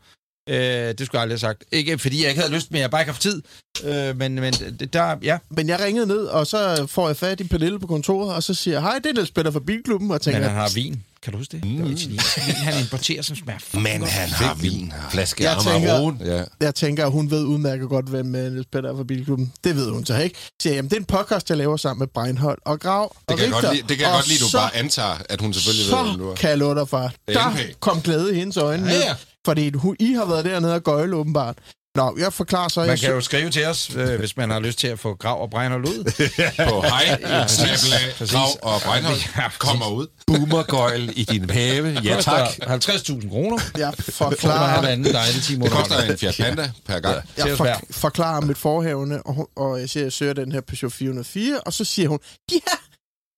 Øh, 0.49 0.55
det 0.55 0.99
skulle 1.05 1.09
jeg 1.13 1.21
aldrig 1.21 1.33
have 1.33 1.39
sagt. 1.39 1.63
Ikke 1.71 1.97
fordi 1.99 2.21
jeg 2.21 2.29
ikke 2.29 2.41
havde 2.41 2.53
lyst, 2.55 2.71
men 2.71 2.81
jeg 2.81 2.91
bare 2.91 3.01
ikke 3.01 3.11
har 3.11 3.19
tid. 3.19 3.41
Øh, 3.83 4.17
men, 4.17 4.35
men 4.35 4.53
det, 4.53 4.93
der, 4.93 5.15
ja. 5.23 5.37
Men 5.49 5.67
jeg 5.69 5.79
ringede 5.79 6.07
ned, 6.07 6.25
og 6.25 6.47
så 6.47 6.85
får 6.89 7.07
jeg 7.09 7.17
fat 7.17 7.39
i 7.39 7.43
Pernille 7.43 7.79
på 7.79 7.87
kontoret, 7.87 8.35
og 8.35 8.43
så 8.43 8.53
siger 8.53 8.75
jeg, 8.75 8.81
hej, 8.81 8.99
det 9.03 9.05
er 9.09 9.13
Niels 9.13 9.31
Peter 9.31 9.51
fra 9.51 9.59
Bilklubben, 9.59 10.11
og 10.11 10.21
tænker, 10.21 10.39
Men 10.39 10.49
han 10.49 10.57
har 10.57 10.69
vin. 10.75 11.03
Kan 11.23 11.31
du 11.33 11.37
huske 11.37 11.51
det? 11.51 11.65
Mm. 11.65 11.71
Det 11.77 11.81
var 11.81 12.45
vin, 12.45 12.55
han 12.55 12.79
importerer, 12.83 13.21
som 13.21 13.35
smager 13.35 13.59
Men 13.79 13.99
godt. 13.99 14.11
han 14.11 14.29
har 14.29 14.53
vin. 14.55 14.93
Flaske 15.11 15.43
Jeg 15.43 15.57
tænker- 15.63 15.93
Amarone. 15.93 16.17
Ja. 16.25 16.43
jeg 16.61 16.75
tænker, 16.75 17.05
at 17.05 17.11
hun 17.11 17.31
ved 17.31 17.43
udmærket 17.43 17.89
godt, 17.89 18.05
hvem 18.09 18.35
øh, 18.35 18.51
Niels 18.51 18.67
Peter 18.71 18.91
er 18.91 18.95
fra 18.95 19.03
Bilklubben. 19.03 19.53
Det 19.63 19.75
ved 19.75 19.89
hun 19.89 20.05
så 20.05 20.17
ikke. 20.17 20.35
Så 20.39 20.49
siger 20.61 20.73
jeg, 20.73 20.75
jamen, 20.77 20.89
det 20.89 20.95
er 20.95 20.99
en 20.99 21.05
podcast, 21.05 21.49
jeg 21.49 21.57
laver 21.57 21.77
sammen 21.77 21.99
med 21.99 22.07
Breinholt 22.07 22.59
og 22.65 22.79
Grav 22.79 23.15
Det 23.19 23.31
og 23.31 23.37
kan, 23.37 23.43
jeg 23.45 23.51
godt 23.53 23.63
Richter. 23.63 23.73
lide, 23.75 23.87
det 23.87 23.97
kan 23.97 24.05
jeg 24.05 24.11
Og 24.13 24.17
godt 24.17 24.27
lide, 24.27 24.39
du 24.39 24.49
så- 24.49 24.57
bare 24.57 24.75
antager, 24.75 25.15
at 25.29 25.41
hun 25.41 25.53
selvfølgelig 25.53 25.91
ved, 25.95 26.03
hvem 26.03 26.17
du 26.19 26.23
Så 26.25 26.31
er. 26.31 26.35
kan 26.35 26.49
jeg 26.49 26.57
love 26.57 26.75
dig 26.75 26.87
for, 26.89 27.11
der 27.27 27.53
kom 27.79 28.01
glæde 28.01 28.35
i 28.35 28.39
hendes 28.39 28.57
øjne. 28.57 28.87
Ja, 28.91 28.93
ja. 28.97 29.15
Fordi 29.45 29.73
hun, 29.75 29.95
I 29.99 30.13
har 30.13 30.25
været 30.25 30.45
dernede 30.45 30.75
og 30.75 30.83
gøjle 30.83 31.15
åbenbart. 31.15 31.57
Nå, 31.95 32.15
jeg 32.19 32.33
forklarer 32.33 32.67
så... 32.67 32.79
Man 32.79 32.89
jeg 32.89 32.99
kan 32.99 33.11
jo 33.11 33.21
skrive 33.21 33.49
til 33.49 33.65
os, 33.65 33.95
øh, 33.95 34.19
hvis 34.19 34.37
man 34.37 34.49
har 34.49 34.59
lyst 34.59 34.79
til 34.79 34.87
at 34.87 34.99
få 34.99 35.15
grav 35.15 35.41
og 35.41 35.49
bregner 35.49 35.77
ud. 35.77 36.03
På 36.69 36.81
hej, 36.81 37.47
snabelag, 37.47 38.15
Præcis. 38.17 38.35
grav 38.35 38.47
og 38.61 38.81
Breinholt 38.81 39.31
Ja, 39.37 39.49
kommer 39.59 39.89
ud. 39.89 40.07
Boomergøjl 40.27 41.13
i 41.15 41.23
din 41.23 41.49
have. 41.49 41.99
Ja, 42.03 42.21
tak. 42.21 42.47
50.000 42.47 43.29
kroner. 43.29 43.59
jeg 43.77 43.93
forklarer, 43.97 44.67
halvanden 44.67 45.13
dejlig 45.13 45.43
time 45.43 45.63
Det 45.63 45.71
koster 45.71 46.01
en 46.01 46.17
Fiat 46.17 46.35
Panda 46.39 46.71
per 46.85 46.99
gang. 46.99 47.21
Til 47.35 47.45
jeg 47.47 47.57
for, 47.57 47.67
forklarer 47.91 48.41
mit 48.41 48.57
forhævne, 48.57 49.21
og, 49.23 49.33
hun, 49.33 49.45
og 49.55 49.79
jeg 49.79 49.89
siger, 49.89 50.03
at 50.03 50.05
jeg 50.05 50.13
søger 50.13 50.33
den 50.33 50.51
her 50.51 50.61
Peugeot 50.61 50.93
404, 50.93 51.59
og 51.59 51.73
så 51.73 51.85
siger 51.85 52.09
hun, 52.09 52.19
ja, 52.51 52.57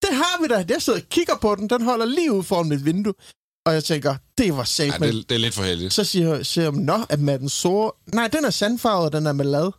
det 0.01 0.15
har 0.15 0.41
vi 0.41 0.47
da. 0.47 0.65
Jeg 0.73 0.81
sidder 0.81 0.99
og 0.99 1.05
kigger 1.09 1.35
på 1.41 1.55
den, 1.55 1.69
den 1.69 1.81
holder 1.81 2.05
lige 2.05 2.31
ude 2.33 2.43
foran 2.43 2.69
mit 2.69 2.85
vindue. 2.85 3.13
Og 3.65 3.73
jeg 3.73 3.83
tænker, 3.83 4.15
det 4.37 4.51
var 4.51 4.57
Ja, 4.57 4.63
sat, 4.63 4.99
det, 4.99 5.07
er- 5.09 5.11
det 5.11 5.31
er 5.31 5.37
lidt 5.37 5.53
for 5.53 5.63
heldigt. 5.63 5.93
Så 5.93 6.03
siger, 6.03 6.43
siger 6.43 6.69
hun, 6.69 6.79
nå, 6.81 7.05
at 7.09 7.19
med 7.19 7.39
den 7.39 7.49
sore... 7.49 7.91
Nej, 8.13 8.27
den 8.27 8.45
er 8.45 8.49
sandfarvet, 8.49 9.13
den 9.13 9.25
er 9.27 9.31
med 9.33 9.45
lad. 9.45 9.71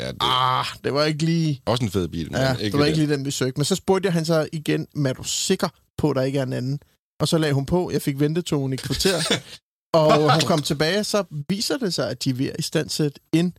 Ja, 0.00 0.08
det 0.08 0.16
Ah, 0.20 0.66
det 0.84 0.94
var 0.94 1.04
ikke 1.04 1.24
lige... 1.24 1.62
er 1.66 1.70
også 1.70 1.84
en 1.84 1.90
fed 1.90 2.08
bil, 2.08 2.32
men 2.32 2.40
Ja, 2.40 2.52
ikke 2.56 2.72
det 2.72 2.78
var 2.80 2.86
ikke 2.86 2.98
lige 2.98 3.12
den, 3.12 3.24
vi 3.24 3.30
søgte. 3.30 3.58
Men 3.58 3.64
så 3.64 3.74
spurgte 3.74 4.06
jeg 4.06 4.12
han 4.12 4.24
så 4.24 4.48
igen, 4.52 4.86
men 4.94 5.06
er 5.06 5.12
du 5.12 5.22
sikker 5.24 5.68
på, 5.98 6.10
at 6.10 6.16
der 6.16 6.22
ikke 6.22 6.38
er 6.38 6.42
en 6.42 6.52
anden? 6.52 6.80
Og 7.20 7.28
så 7.28 7.38
lagde 7.38 7.54
hun 7.54 7.66
på, 7.66 7.90
jeg 7.90 8.02
fik 8.02 8.20
ventetonen 8.20 8.72
i 8.72 8.76
kvarter. 8.76 9.18
og 9.94 10.32
hun 10.32 10.40
kom 10.46 10.62
tilbage, 10.62 11.04
så 11.04 11.24
viser 11.48 11.76
det 11.78 11.94
sig, 11.94 12.10
at 12.10 12.24
de 12.24 12.30
er 12.30 12.34
ved 12.34 12.46
at 12.46 12.56
i 12.58 12.62
stand 12.62 12.88
sætte 12.88 13.20
en 13.32 13.56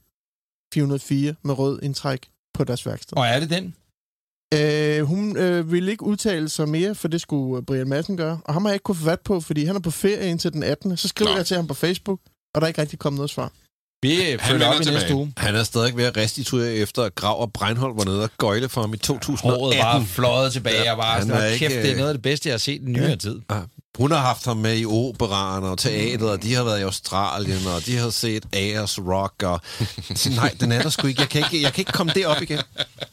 404 0.74 1.36
med 1.44 1.58
rød 1.58 1.80
indtræk 1.84 2.28
på 2.54 2.64
deres 2.64 2.86
værksted. 2.86 3.18
Og 3.18 3.26
er 3.28 3.40
det 3.40 3.50
den? 3.50 3.76
Øh, 4.60 5.02
hun 5.06 5.38
øh, 5.38 5.72
ville 5.72 5.92
ikke 5.92 6.04
udtale 6.04 6.50
sig 6.50 6.70
mere, 6.70 6.96
for 6.96 7.08
det 7.08 7.22
skulle 7.22 7.58
øh, 7.58 7.64
Brian 7.64 7.88
Madsen 7.90 8.18
gøre. 8.18 8.40
Og 8.46 8.54
ham 8.54 8.64
har 8.66 8.70
jeg 8.70 8.76
ikke 8.76 8.84
kunne 8.84 8.96
få 8.96 9.04
fat 9.06 9.20
på, 9.26 9.42
fordi 9.42 9.66
han 9.66 9.76
er 9.76 9.80
på 9.80 9.92
ferie 9.92 10.30
indtil 10.30 10.54
den 10.54 10.64
18. 10.64 10.98
Så 10.98 11.08
skriver 11.08 11.32
Nå. 11.32 11.38
jeg 11.38 11.46
til 11.46 11.56
ham 11.56 11.68
på 11.68 11.74
Facebook, 11.74 12.20
og 12.56 12.62
der 12.62 12.66
er 12.66 12.68
ikke 12.68 12.82
rigtig 12.82 13.00
kommet 13.00 13.18
noget 13.18 13.30
svar. 13.30 13.52
Vi 14.02 14.16
følger 14.42 14.68
op 14.68 14.82
i 14.82 14.86
næste 14.86 15.16
uge. 15.16 15.34
Han 15.38 15.56
er 15.56 15.64
stadig 15.64 15.98
ved 15.98 16.04
at 16.04 16.18
restituere 16.18 16.74
efter, 16.74 17.04
at 17.04 17.16
Grav 17.16 17.42
og 17.42 17.54
Breinholt 17.54 17.98
var 17.98 18.06
nede 18.06 18.24
og 18.24 18.30
gøjle 18.38 18.70
for 18.70 18.82
ham 18.82 18.94
i 18.94 18.98
2018. 18.98 19.62
Håret 19.62 19.76
bare 19.82 20.06
fløjet 20.06 20.54
tilbage, 20.54 20.92
og 20.92 20.98
bare 20.98 21.14
Han 21.14 21.22
sådan, 21.28 21.38
er 21.44 21.48
"Hold 21.48 21.58
kæft, 21.60 21.72
ikke, 21.72 21.82
det 21.84 21.90
er 21.90 21.94
øh, 21.94 21.98
noget 21.98 22.10
af 22.10 22.14
det 22.14 22.22
bedste, 22.22 22.50
jeg 22.50 22.54
har 22.54 22.58
set 22.60 22.82
i 22.82 22.86
nyere 22.86 23.10
Ja. 23.10 23.16
tid. 23.16 23.40
Hun 23.98 24.12
har 24.12 24.18
haft 24.20 24.46
ham 24.46 24.58
med 24.58 24.78
i 24.80 24.86
operaren 24.86 25.64
og 25.64 25.78
teateret, 25.78 26.32
og 26.32 26.44
de 26.44 26.56
har 26.56 26.64
været 26.64 26.80
i 26.80 26.84
Australien, 26.84 27.68
og 27.68 27.86
de 27.86 27.98
har 27.98 28.10
set 28.10 28.46
Ayers 28.54 29.00
Rock, 29.00 29.44
og 29.44 29.62
nej, 30.36 30.56
den 30.60 30.72
er 30.72 30.82
der 30.82 30.90
sgu 30.90 31.08
ikke. 31.08 31.22
Jeg 31.22 31.30
kan 31.30 31.44
ikke, 31.44 31.62
jeg 31.64 31.74
kan 31.74 31.82
ikke 31.82 31.92
komme 31.92 32.12
derop 32.16 32.42
igen. 32.42 32.60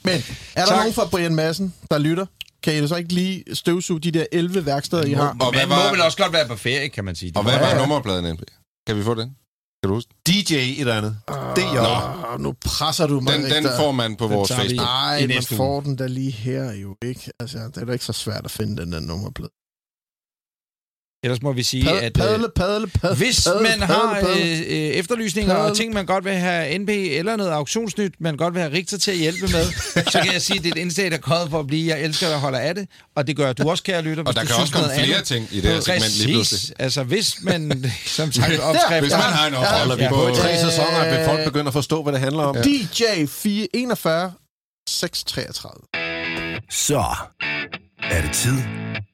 Men 0.04 0.14
er 0.54 0.60
der 0.60 0.66
Tak. 0.66 0.76
nogen 0.76 0.92
fra 0.92 1.06
Brian 1.06 1.34
Madsen, 1.34 1.74
der 1.90 1.98
lytter? 1.98 2.26
Kan 2.62 2.84
I 2.84 2.88
så 2.88 2.96
ikke 2.96 3.12
lige 3.12 3.44
støvsuge 3.54 4.00
de 4.00 4.10
der 4.10 4.24
11 4.32 4.66
værksteder, 4.66 5.04
I 5.04 5.12
har? 5.12 5.36
Og 5.40 5.52
hvad 5.52 5.60
Men 5.60 5.68
må 5.68 5.74
var- 5.74 5.90
vel 5.90 6.00
også 6.02 6.18
godt 6.18 6.32
være 6.32 6.48
på 6.48 6.56
ferie, 6.56 6.88
kan 6.88 7.04
man 7.04 7.14
sige. 7.16 7.32
Og 7.36 7.42
hvad 7.42 7.58
var 7.58 7.78
nummerpladen, 7.78 8.34
NP? 8.34 8.42
Kan 8.86 8.96
vi 8.96 9.02
få 9.02 9.14
den? 9.14 9.28
Kan 9.82 9.88
du 9.88 9.94
huske? 9.94 10.10
DJ 10.26 10.54
et 10.54 10.80
eller 10.80 10.94
andet. 10.94 11.16
Det 11.56 11.64
er 11.64 12.38
nu 12.38 12.54
presser 12.64 13.06
du 13.06 13.20
mig, 13.20 13.34
Den, 13.34 13.44
den 13.50 13.66
får 13.78 13.92
man 13.92 14.16
på 14.16 14.28
vores 14.28 14.48
tager 14.48 14.62
vi. 14.62 14.68
Facebook. 14.68 14.86
Nej, 14.86 15.26
man 15.26 15.42
får 15.42 15.80
den 15.80 15.96
da 15.96 16.06
lige 16.06 16.30
her 16.30 16.72
jo, 16.72 16.96
ikke? 17.04 17.30
Altså, 17.40 17.58
det 17.58 17.76
er 17.76 17.84
da 17.84 17.92
ikke 17.92 18.04
så 18.04 18.12
svært 18.12 18.44
at 18.44 18.50
finde 18.50 18.82
den 18.82 18.92
der 18.92 19.00
nummerplade. 19.00 19.50
Ellers 21.24 21.42
må 21.42 21.52
vi 21.52 21.62
sige, 21.62 21.84
Padle, 21.84 22.00
at... 22.00 22.12
padle, 22.12 22.44
øh, 22.44 22.50
padle, 22.56 22.86
padle, 22.86 23.16
Hvis 23.16 23.44
padle, 23.48 23.62
man 23.68 23.82
har 23.88 24.14
padle, 24.14 24.26
padle. 24.28 24.50
øh, 24.52 24.60
øh, 24.60 24.94
efterlysninger 25.00 25.54
Padle. 25.54 25.70
og 25.70 25.76
ting, 25.76 25.94
man 25.94 26.06
godt 26.06 26.24
vil 26.24 26.32
have 26.32 26.78
NP 26.78 26.88
eller 26.88 27.36
noget 27.36 27.50
auktionsnyt, 27.50 28.14
man 28.20 28.36
godt 28.36 28.54
vil 28.54 28.62
have 28.62 28.72
Richter 28.74 28.98
til 28.98 29.10
at 29.10 29.16
hjælpe 29.16 29.40
med, 29.40 29.64
så 30.10 30.20
kan 30.22 30.32
jeg 30.32 30.42
sige, 30.42 30.58
at 30.58 30.64
det 30.64 30.70
er 30.70 30.74
et 30.74 30.80
indslag, 30.80 31.10
der 31.10 31.16
er 31.16 31.46
for 31.50 31.60
at 31.60 31.66
blive. 31.66 31.88
Jeg 31.96 32.04
elsker 32.04 32.28
at 32.28 32.40
holde 32.40 32.60
af 32.60 32.74
det, 32.74 32.88
og 33.16 33.26
det 33.26 33.36
gør 33.36 33.52
du 33.52 33.70
også, 33.70 33.82
kære 33.82 34.02
lytter. 34.02 34.24
Og 34.24 34.34
der 34.34 34.44
kan 34.44 34.56
også 34.56 34.72
komme 34.74 34.88
flere 34.98 35.22
ting 35.22 35.48
i 35.52 35.60
det 35.60 35.70
her 35.70 35.80
segment 35.80 36.18
lige 36.18 36.32
pludselig. 36.34 36.58
Præcis. 36.58 36.72
Altså, 36.78 37.02
hvis 37.02 37.36
man, 37.42 37.84
som 38.06 38.32
sagt, 38.32 38.58
opskrifter... 38.60 39.00
Hvis 39.00 39.12
man 39.12 39.20
har 39.22 39.46
en 39.46 39.54
opskrift 39.54 39.78
Holder 39.78 39.96
vi 39.96 40.06
på... 40.08 40.34
tre 40.34 40.52
Øh, 40.52 40.58
sæsoner, 40.58 41.16
vil 41.16 41.24
folk 41.24 41.44
begynde 41.44 41.66
at 41.66 41.72
forstå, 41.72 42.02
hvad 42.02 42.12
det 42.12 42.20
handler 42.20 42.42
om. 42.42 42.56
DJ 42.56 43.02
441 43.26 44.32
633. 44.88 45.72
Så 46.70 47.04
er 48.02 48.22
det 48.22 48.32
tid 48.32 48.56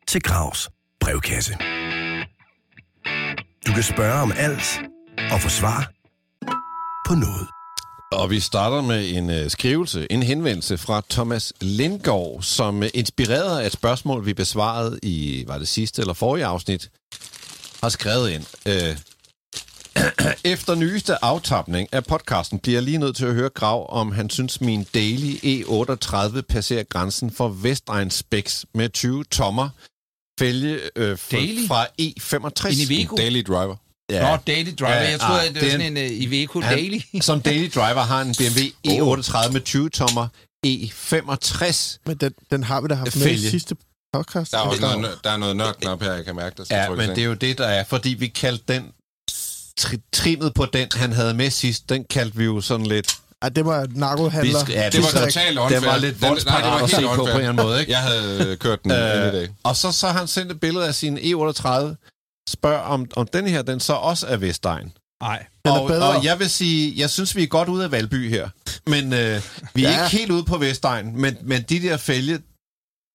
til 0.08 0.22
Gravs 0.22 0.68
brevkasse. 1.00 1.56
Du 3.66 3.72
kan 3.72 3.82
spørge 3.82 4.22
om 4.22 4.32
alt 4.36 4.80
og 5.32 5.40
få 5.40 5.48
svar 5.48 5.92
på 7.06 7.14
noget. 7.14 7.48
Og 8.12 8.30
vi 8.30 8.40
starter 8.40 8.82
med 8.82 9.10
en 9.10 9.30
øh, 9.30 9.50
skrivelse, 9.50 10.06
en 10.10 10.22
henvendelse 10.22 10.78
fra 10.78 11.02
Thomas 11.10 11.52
Lindgaard, 11.60 12.42
som 12.42 12.82
øh, 12.82 12.82
uh, 12.82 12.88
inspireret 12.94 13.60
af 13.60 13.66
et 13.66 13.72
spørgsmål, 13.72 14.26
vi 14.26 14.34
besvarede 14.34 14.98
i, 15.02 15.44
var 15.46 15.58
det 15.58 15.68
sidste 15.68 16.02
eller 16.02 16.14
forrige 16.14 16.44
afsnit, 16.44 16.90
har 17.82 17.88
skrevet 17.88 18.30
ind. 18.30 18.44
Øh, 18.66 18.96
efter 20.52 20.74
nyeste 20.74 21.24
aftapning 21.24 21.88
af 21.92 22.04
podcasten 22.04 22.58
bliver 22.58 22.76
jeg 22.76 22.82
lige 22.82 22.98
nødt 22.98 23.16
til 23.16 23.26
at 23.26 23.34
høre 23.34 23.48
Grav, 23.48 23.86
om 23.88 24.12
han 24.12 24.30
synes, 24.30 24.60
min 24.60 24.86
Daily 24.94 25.34
E38 25.44 26.40
passerer 26.40 26.82
grænsen 26.82 27.30
for 27.30 27.48
Vestegns 27.48 28.14
Specs 28.14 28.66
med 28.74 28.88
20 28.88 29.24
tommer 29.24 29.68
fælge 30.38 30.80
øh, 30.96 31.18
fra, 31.18 31.36
Daily? 31.36 31.66
fra 31.66 31.86
E65. 31.86 32.66
En 32.66 32.90
Iveco? 32.90 33.16
Daily 33.16 33.42
Driver. 33.48 33.76
Ja. 34.10 34.30
Nå, 34.30 34.36
Daily 34.46 34.70
Driver. 34.80 34.92
Ja, 34.94 35.10
jeg 35.10 35.20
troede, 35.20 35.40
ah, 35.40 35.46
at 35.46 35.54
det 35.54 35.62
var 35.62 35.68
er 35.68 35.70
sådan 35.72 35.96
en 35.96 36.10
uh, 36.10 36.22
Iveco 36.22 36.60
Han- 36.60 36.76
Daily. 36.78 37.00
Som 37.20 37.40
daily 37.40 37.70
driver 37.74 38.00
har 38.02 38.20
en 38.22 38.34
BMW 38.38 38.60
E38 38.88 39.52
med 39.52 39.60
20 39.60 39.90
tommer 39.90 40.28
E65. 40.66 41.98
Men 42.06 42.16
den, 42.16 42.32
den 42.50 42.62
har 42.64 42.80
vi 42.80 42.88
da 42.88 42.94
haft 42.94 43.16
med 43.16 43.22
Fælge. 43.24 43.46
i 43.46 43.50
sidste 43.50 43.76
podcast. 44.12 44.52
Der 44.52 44.58
er 44.58 44.62
også 44.62 44.80
noget, 44.80 45.18
der 45.24 45.30
er 45.30 45.36
noget 45.36 45.56
nørknap 45.56 46.02
her, 46.02 46.12
jeg 46.12 46.24
kan 46.24 46.36
mærke, 46.36 46.56
der 46.56 46.64
skal 46.64 46.76
Ja, 46.76 46.90
men 46.90 47.08
det 47.10 47.18
er 47.18 47.24
jo 47.24 47.34
det, 47.34 47.58
der 47.58 47.66
er, 47.66 47.84
fordi 47.84 48.08
vi 48.08 48.26
kaldte 48.26 48.72
den 48.74 48.82
tri- 49.80 50.08
trinet 50.12 50.54
på 50.54 50.66
den, 50.66 50.88
han 50.94 51.12
havde 51.12 51.34
med 51.34 51.50
sidst, 51.50 51.88
den 51.88 52.04
kaldte 52.10 52.36
vi 52.36 52.44
jo 52.44 52.60
sådan 52.60 52.86
lidt... 52.86 53.16
Ej, 53.42 53.48
det 53.48 53.64
var 53.66 53.86
narkohandler. 53.90 54.60
Skal- 54.60 54.74
ja, 54.74 54.90
Det 54.90 54.98
var 55.02 55.08
Tysk- 55.08 55.16
totalt 55.18 55.48
Den 55.50 55.58
unfair. 55.58 55.80
var 55.80 55.96
lidt 55.96 56.14
det 56.14 56.28
voldsparat 56.28 56.64
var 56.64 56.84
at 56.84 56.90
se 56.90 56.96
på 56.96 57.02
på 57.08 57.12
en 57.14 57.20
unfair. 57.20 57.34
eller 57.36 57.48
anden 57.48 57.66
måde, 57.66 57.80
ikke? 57.80 57.92
Jeg 57.92 57.98
havde 58.02 58.46
øh, 58.52 58.56
kørt 58.58 58.82
den 58.84 58.90
ind 58.90 59.00
i 59.00 59.02
dag. 59.02 59.42
Øh, 59.42 59.48
og 59.64 59.76
så, 59.76 59.92
så 59.92 60.06
har 60.06 60.18
han 60.18 60.28
sendt 60.28 60.52
et 60.52 60.60
billede 60.60 60.86
af 60.86 60.94
sin 60.94 61.18
E38, 61.18 61.94
spørger 62.48 62.78
om, 62.78 63.06
om 63.16 63.26
den 63.26 63.46
her, 63.46 63.62
den 63.62 63.80
så 63.80 63.92
også 63.92 64.26
er 64.26 64.36
Vestegn. 64.36 64.92
Nej. 65.22 65.46
Og, 65.64 65.88
bedre. 65.88 66.16
og 66.16 66.24
jeg 66.24 66.38
vil 66.38 66.50
sige, 66.50 66.92
jeg 66.96 67.10
synes, 67.10 67.36
vi 67.36 67.42
er 67.42 67.46
godt 67.46 67.68
ude 67.68 67.84
af 67.84 67.90
Valby 67.90 68.30
her. 68.30 68.48
Men 68.90 69.12
øh, 69.12 69.42
vi 69.74 69.84
er 69.84 69.90
Ja. 69.90 70.04
ikke 70.04 70.16
helt 70.16 70.30
ude 70.30 70.44
på 70.44 70.58
Vestegn. 70.58 71.20
Men, 71.20 71.36
men 71.42 71.62
de 71.62 71.80
der 71.82 71.96
fælge, 71.96 72.38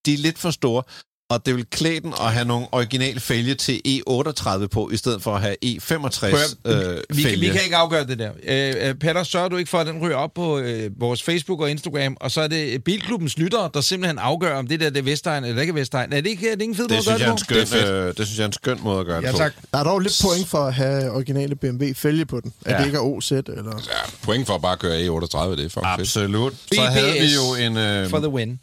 de 0.06 0.14
er 0.14 0.18
lidt 0.18 0.40
for 0.40 0.52
store. 0.52 0.84
Og 1.32 1.46
det 1.46 1.56
vil 1.56 1.66
klæde 1.72 2.00
den 2.00 2.14
at 2.22 2.32
have 2.34 2.46
nogle 2.46 2.68
originale 2.72 3.20
fælge 3.20 3.56
til 3.56 3.82
E38 3.88 4.68
på, 4.68 4.90
i 4.94 4.98
stedet 4.98 5.24
for 5.24 5.36
at 5.36 5.42
have 5.42 5.56
E65 5.66 6.56
øh, 6.66 6.98
Vi, 7.10 7.22
kan, 7.22 7.32
fælge. 7.32 7.40
vi 7.40 7.48
kan 7.48 7.64
ikke 7.64 7.76
afgøre 7.76 8.08
det 8.08 8.20
der. 8.20 8.32
Øh, 8.44 8.90
øh, 8.90 8.96
Peter, 8.96 9.24
sørger 9.24 9.48
du 9.50 9.58
ikke 9.58 9.70
for, 9.70 9.78
at 9.78 9.88
den 9.88 10.00
ryger 10.02 10.16
op 10.16 10.34
på 10.34 10.60
øh, 10.60 10.90
vores 11.00 11.24
Facebook 11.24 11.60
og 11.62 11.72
Instagram, 11.72 12.18
og 12.22 12.32
så 12.32 12.42
er 12.42 12.48
det 12.48 12.84
Bilklubbens 12.84 13.38
lyttere, 13.38 13.70
der 13.74 13.82
simpelthen 13.82 14.18
afgør, 14.20 14.56
om 14.58 14.68
det 14.68 14.80
der 14.80 14.90
det 14.90 14.98
er 15.00 15.04
Vestegn 15.04 15.44
eller 15.44 15.62
ikke 15.62 15.76
Vestegn. 15.76 16.14
Er 16.14 16.22
det 16.22 16.30
ikke, 16.30 16.48
er 16.50 16.56
det 16.56 16.62
ikke 16.62 16.72
en 16.72 16.76
fed 16.76 16.84
måde 16.90 16.94
det, 17.02 17.08
at 17.08 17.20
gøre 17.20 17.20
synes 17.20 17.22
jeg 17.22 17.28
er 17.28 17.32
en 17.32 17.38
det 17.38 17.48
på? 17.48 17.68
skøn, 17.70 17.80
Det 17.80 17.88
er 17.88 17.96
fedt. 17.96 18.08
øh, 18.10 18.18
det 18.18 18.26
synes 18.28 18.38
jeg 18.38 18.44
er 18.44 18.48
en 18.48 18.54
skøn 18.54 18.78
måde 18.84 19.00
at 19.00 19.06
gøre 19.06 19.22
det 19.22 19.28
Ja, 19.28 19.32
på. 19.32 19.38
tak. 19.38 19.54
Der 19.74 19.80
er 19.80 19.84
dog 19.84 20.00
lidt 20.00 20.20
point 20.24 20.48
for 20.48 20.58
at 20.58 20.74
have 20.74 21.12
originale 21.12 21.56
BMW-fælge 21.56 22.26
på 22.26 22.40
den. 22.40 22.54
At 22.66 22.72
Ja. 22.74 22.78
det 22.80 22.86
ikke 22.86 22.98
er 22.98 23.02
OZ, 23.02 23.32
eller... 23.32 23.82
Ja, 23.88 24.12
point 24.24 24.48
for 24.48 24.56
at 24.56 24.62
bare 24.62 24.78
køre 24.78 24.98
E38, 25.00 25.02
det 25.02 25.66
er 25.66 25.70
fucking 25.70 25.74
fedt. 25.74 25.86
Absolut. 25.86 26.54
Så 26.54 26.68
BBS 26.72 26.78
havde 26.78 27.14
vi 27.14 27.34
jo 27.36 27.66
en... 27.66 27.78
Øh, 27.78 28.10
For 28.10 28.18
the 28.20 28.30
win. 28.30 28.60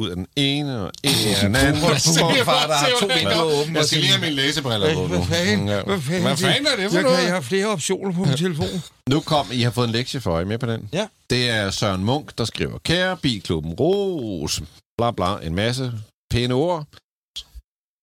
Ud 0.00 0.08
af 0.10 0.16
den 0.16 0.26
ene 0.36 0.80
og 0.80 0.92
en 1.02 1.10
af 1.10 1.42
Ja, 1.42 1.46
den 1.46 1.56
anden. 1.56 1.80
Boomer, 1.82 2.18
Boomerfar, 2.20 2.66
der 2.66 2.74
har 2.74 2.88
to 3.00 3.06
vinduer 3.06 3.42
åbne. 3.60 3.78
Jeg 3.78 3.84
skal 3.86 3.98
lige 3.98 4.10
have 4.10 4.20
mine 4.20 4.34
læsebriller 4.34 4.94
på 4.94 5.00
nu. 5.00 5.06
Hvad 5.06 5.24
fanden? 5.26 5.68
Ja. 5.68 5.82
Hvad 5.82 6.00
fanden? 6.00 6.22
Hvad 6.22 6.36
fanden 6.36 6.66
er 6.66 6.76
det 6.76 6.76
for 6.76 6.82
Jeg, 6.82 6.90
kan, 6.90 7.02
noget? 7.02 7.24
jeg 7.24 7.34
har 7.34 7.40
flere 7.40 7.66
optioner 7.66 8.12
på 8.12 8.24
min 8.24 8.36
telefon. 8.36 8.82
Nu 9.10 9.20
kom, 9.20 9.46
I 9.52 9.62
har 9.62 9.70
fået 9.70 9.86
en 9.86 9.92
lektie 9.92 10.20
for, 10.20 10.40
I 10.40 10.44
med 10.44 10.58
på 10.58 10.66
den? 10.66 10.88
Ja. 10.92 11.06
Det 11.30 11.50
er 11.50 11.70
Søren 11.70 12.04
Munk, 12.04 12.38
der 12.38 12.44
skriver, 12.44 12.78
kære 12.78 13.16
Bilklubben 13.16 13.72
Ros, 13.72 14.62
bla 14.98 15.10
bla, 15.10 15.36
en 15.42 15.54
masse 15.54 15.92
pæne 16.30 16.54
ord. 16.54 16.86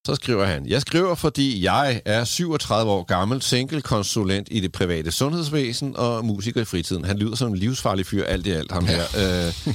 Så 0.08 0.16
skriver 0.16 0.46
han, 0.46 0.68
jeg 0.68 0.82
skriver, 0.82 1.16
fordi 1.16 1.64
jeg 1.64 2.02
er 2.06 2.24
37 2.24 2.92
år 2.92 3.04
gammel, 3.04 3.42
single-konsulent 3.42 4.48
i 4.52 4.60
det 4.60 4.72
private 4.72 5.12
sundhedsvæsen 5.12 5.96
og 5.96 6.26
musiker 6.26 6.62
i 6.62 6.66
fritiden. 6.66 7.06
Han 7.06 7.18
lyder 7.18 7.36
som 7.36 7.52
en 7.52 7.58
livsfarlig 7.58 8.06
fyr, 8.06 8.24
alt 8.26 8.48
i 8.48 8.52
alt, 8.52 8.72
ham 8.72 8.86
her. 8.86 9.04
Øh, 9.18 9.74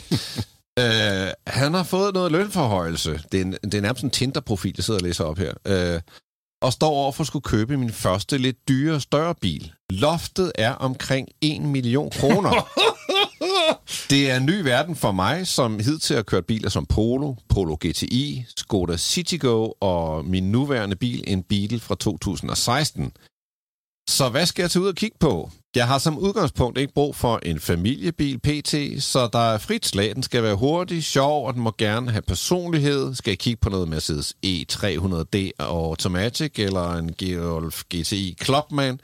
øh, 0.78 1.28
han 1.46 1.74
har 1.74 1.82
fået 1.82 2.14
noget 2.14 2.32
lønforhøjelse. 2.32 3.20
Det 3.32 3.40
er, 3.40 3.44
en, 3.44 3.52
det 3.52 3.74
er 3.74 3.80
nærmest 3.80 4.04
en 4.04 4.10
Tinder-profil, 4.10 4.74
jeg 4.76 4.84
sidder 4.84 5.00
og 5.00 5.06
læser 5.06 5.24
op 5.24 5.38
her. 5.38 5.52
Øh, 5.66 6.00
og 6.62 6.72
står 6.72 6.90
over 6.90 7.12
for 7.12 7.20
at 7.20 7.26
skulle 7.26 7.42
købe 7.42 7.76
min 7.76 7.92
første 7.92 8.38
lidt 8.38 8.68
dyre, 8.68 9.00
større 9.00 9.34
bil. 9.34 9.72
Loftet 9.90 10.52
er 10.54 10.72
omkring 10.72 11.28
1 11.40 11.62
million 11.62 12.10
kroner. 12.10 12.50
Det 14.10 14.30
er 14.30 14.36
en 14.36 14.46
ny 14.46 14.60
verden 14.60 14.96
for 14.96 15.12
mig, 15.12 15.46
som 15.46 15.78
hidtil 15.78 16.16
har 16.16 16.22
kørt 16.22 16.46
biler 16.46 16.68
som 16.70 16.86
Polo, 16.86 17.34
Polo 17.48 17.76
GTI, 17.86 18.44
Skoda 18.56 18.96
Citigo 18.96 19.70
og 19.80 20.24
min 20.24 20.52
nuværende 20.52 20.96
bil, 20.96 21.24
en 21.26 21.42
bil 21.42 21.80
fra 21.80 21.94
2016. 21.94 23.12
Så 24.18 24.28
hvad 24.28 24.46
skal 24.46 24.62
jeg 24.62 24.70
tage 24.70 24.82
ud 24.82 24.88
og 24.88 24.94
kigge 24.94 25.16
på? 25.20 25.50
Jeg 25.76 25.86
har 25.86 25.98
som 25.98 26.18
udgangspunkt 26.18 26.78
ikke 26.78 26.94
brug 26.94 27.16
for 27.16 27.40
en 27.42 27.60
familiebil 27.60 28.38
PT, 28.38 29.02
så 29.02 29.28
der 29.32 29.52
er 29.54 29.58
frit 29.58 29.86
slag. 29.86 30.14
Den 30.14 30.22
skal 30.22 30.42
være 30.42 30.54
hurtig, 30.54 31.04
sjov, 31.04 31.46
og 31.46 31.54
den 31.54 31.62
må 31.62 31.72
gerne 31.78 32.10
have 32.10 32.22
personlighed. 32.22 33.14
Skal 33.14 33.30
jeg 33.30 33.38
kigge 33.38 33.60
på 33.60 33.68
noget 33.68 33.88
Mercedes 33.88 34.36
E300D 34.46 35.50
Automatic 35.58 36.58
eller 36.58 36.92
en 36.94 37.12
Golf 37.12 37.82
GTI 37.94 38.36
Clubman? 38.44 39.00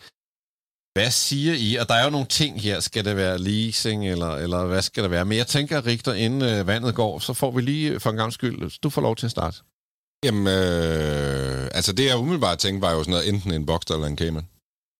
Hvad 0.94 1.10
siger 1.10 1.54
I? 1.54 1.74
Og 1.74 1.88
der 1.88 1.94
er 1.94 2.04
jo 2.04 2.10
nogle 2.10 2.26
ting 2.26 2.60
her. 2.60 2.80
Skal 2.80 3.04
det 3.04 3.16
være 3.16 3.38
leasing, 3.38 4.08
eller, 4.08 4.34
eller 4.34 4.66
hvad 4.66 4.82
skal 4.82 5.02
det 5.02 5.10
være? 5.10 5.24
Men 5.24 5.38
jeg 5.38 5.46
tænker, 5.46 5.86
Richter, 5.86 6.12
inden 6.12 6.42
øh, 6.42 6.66
vandet 6.66 6.94
går, 6.94 7.18
så 7.18 7.32
får 7.32 7.50
vi 7.50 7.60
lige 7.60 7.90
øh, 7.90 8.00
for 8.00 8.10
en 8.10 8.16
gang 8.16 8.32
skyld, 8.32 8.80
du 8.80 8.90
får 8.90 9.02
lov 9.02 9.16
til 9.16 9.26
at 9.26 9.30
starte. 9.30 9.56
Jamen, 10.24 10.46
øh, 10.46 11.68
altså 11.74 11.92
det 11.92 12.04
jeg 12.06 12.16
umiddelbart 12.16 12.58
tænkte, 12.58 12.86
var 12.86 12.92
jo 12.92 12.98
sådan 12.98 13.10
noget, 13.10 13.28
enten 13.28 13.52
en 13.52 13.66
Boxster 13.66 13.94
eller 13.94 14.06
en 14.06 14.18
Cayman. 14.18 14.46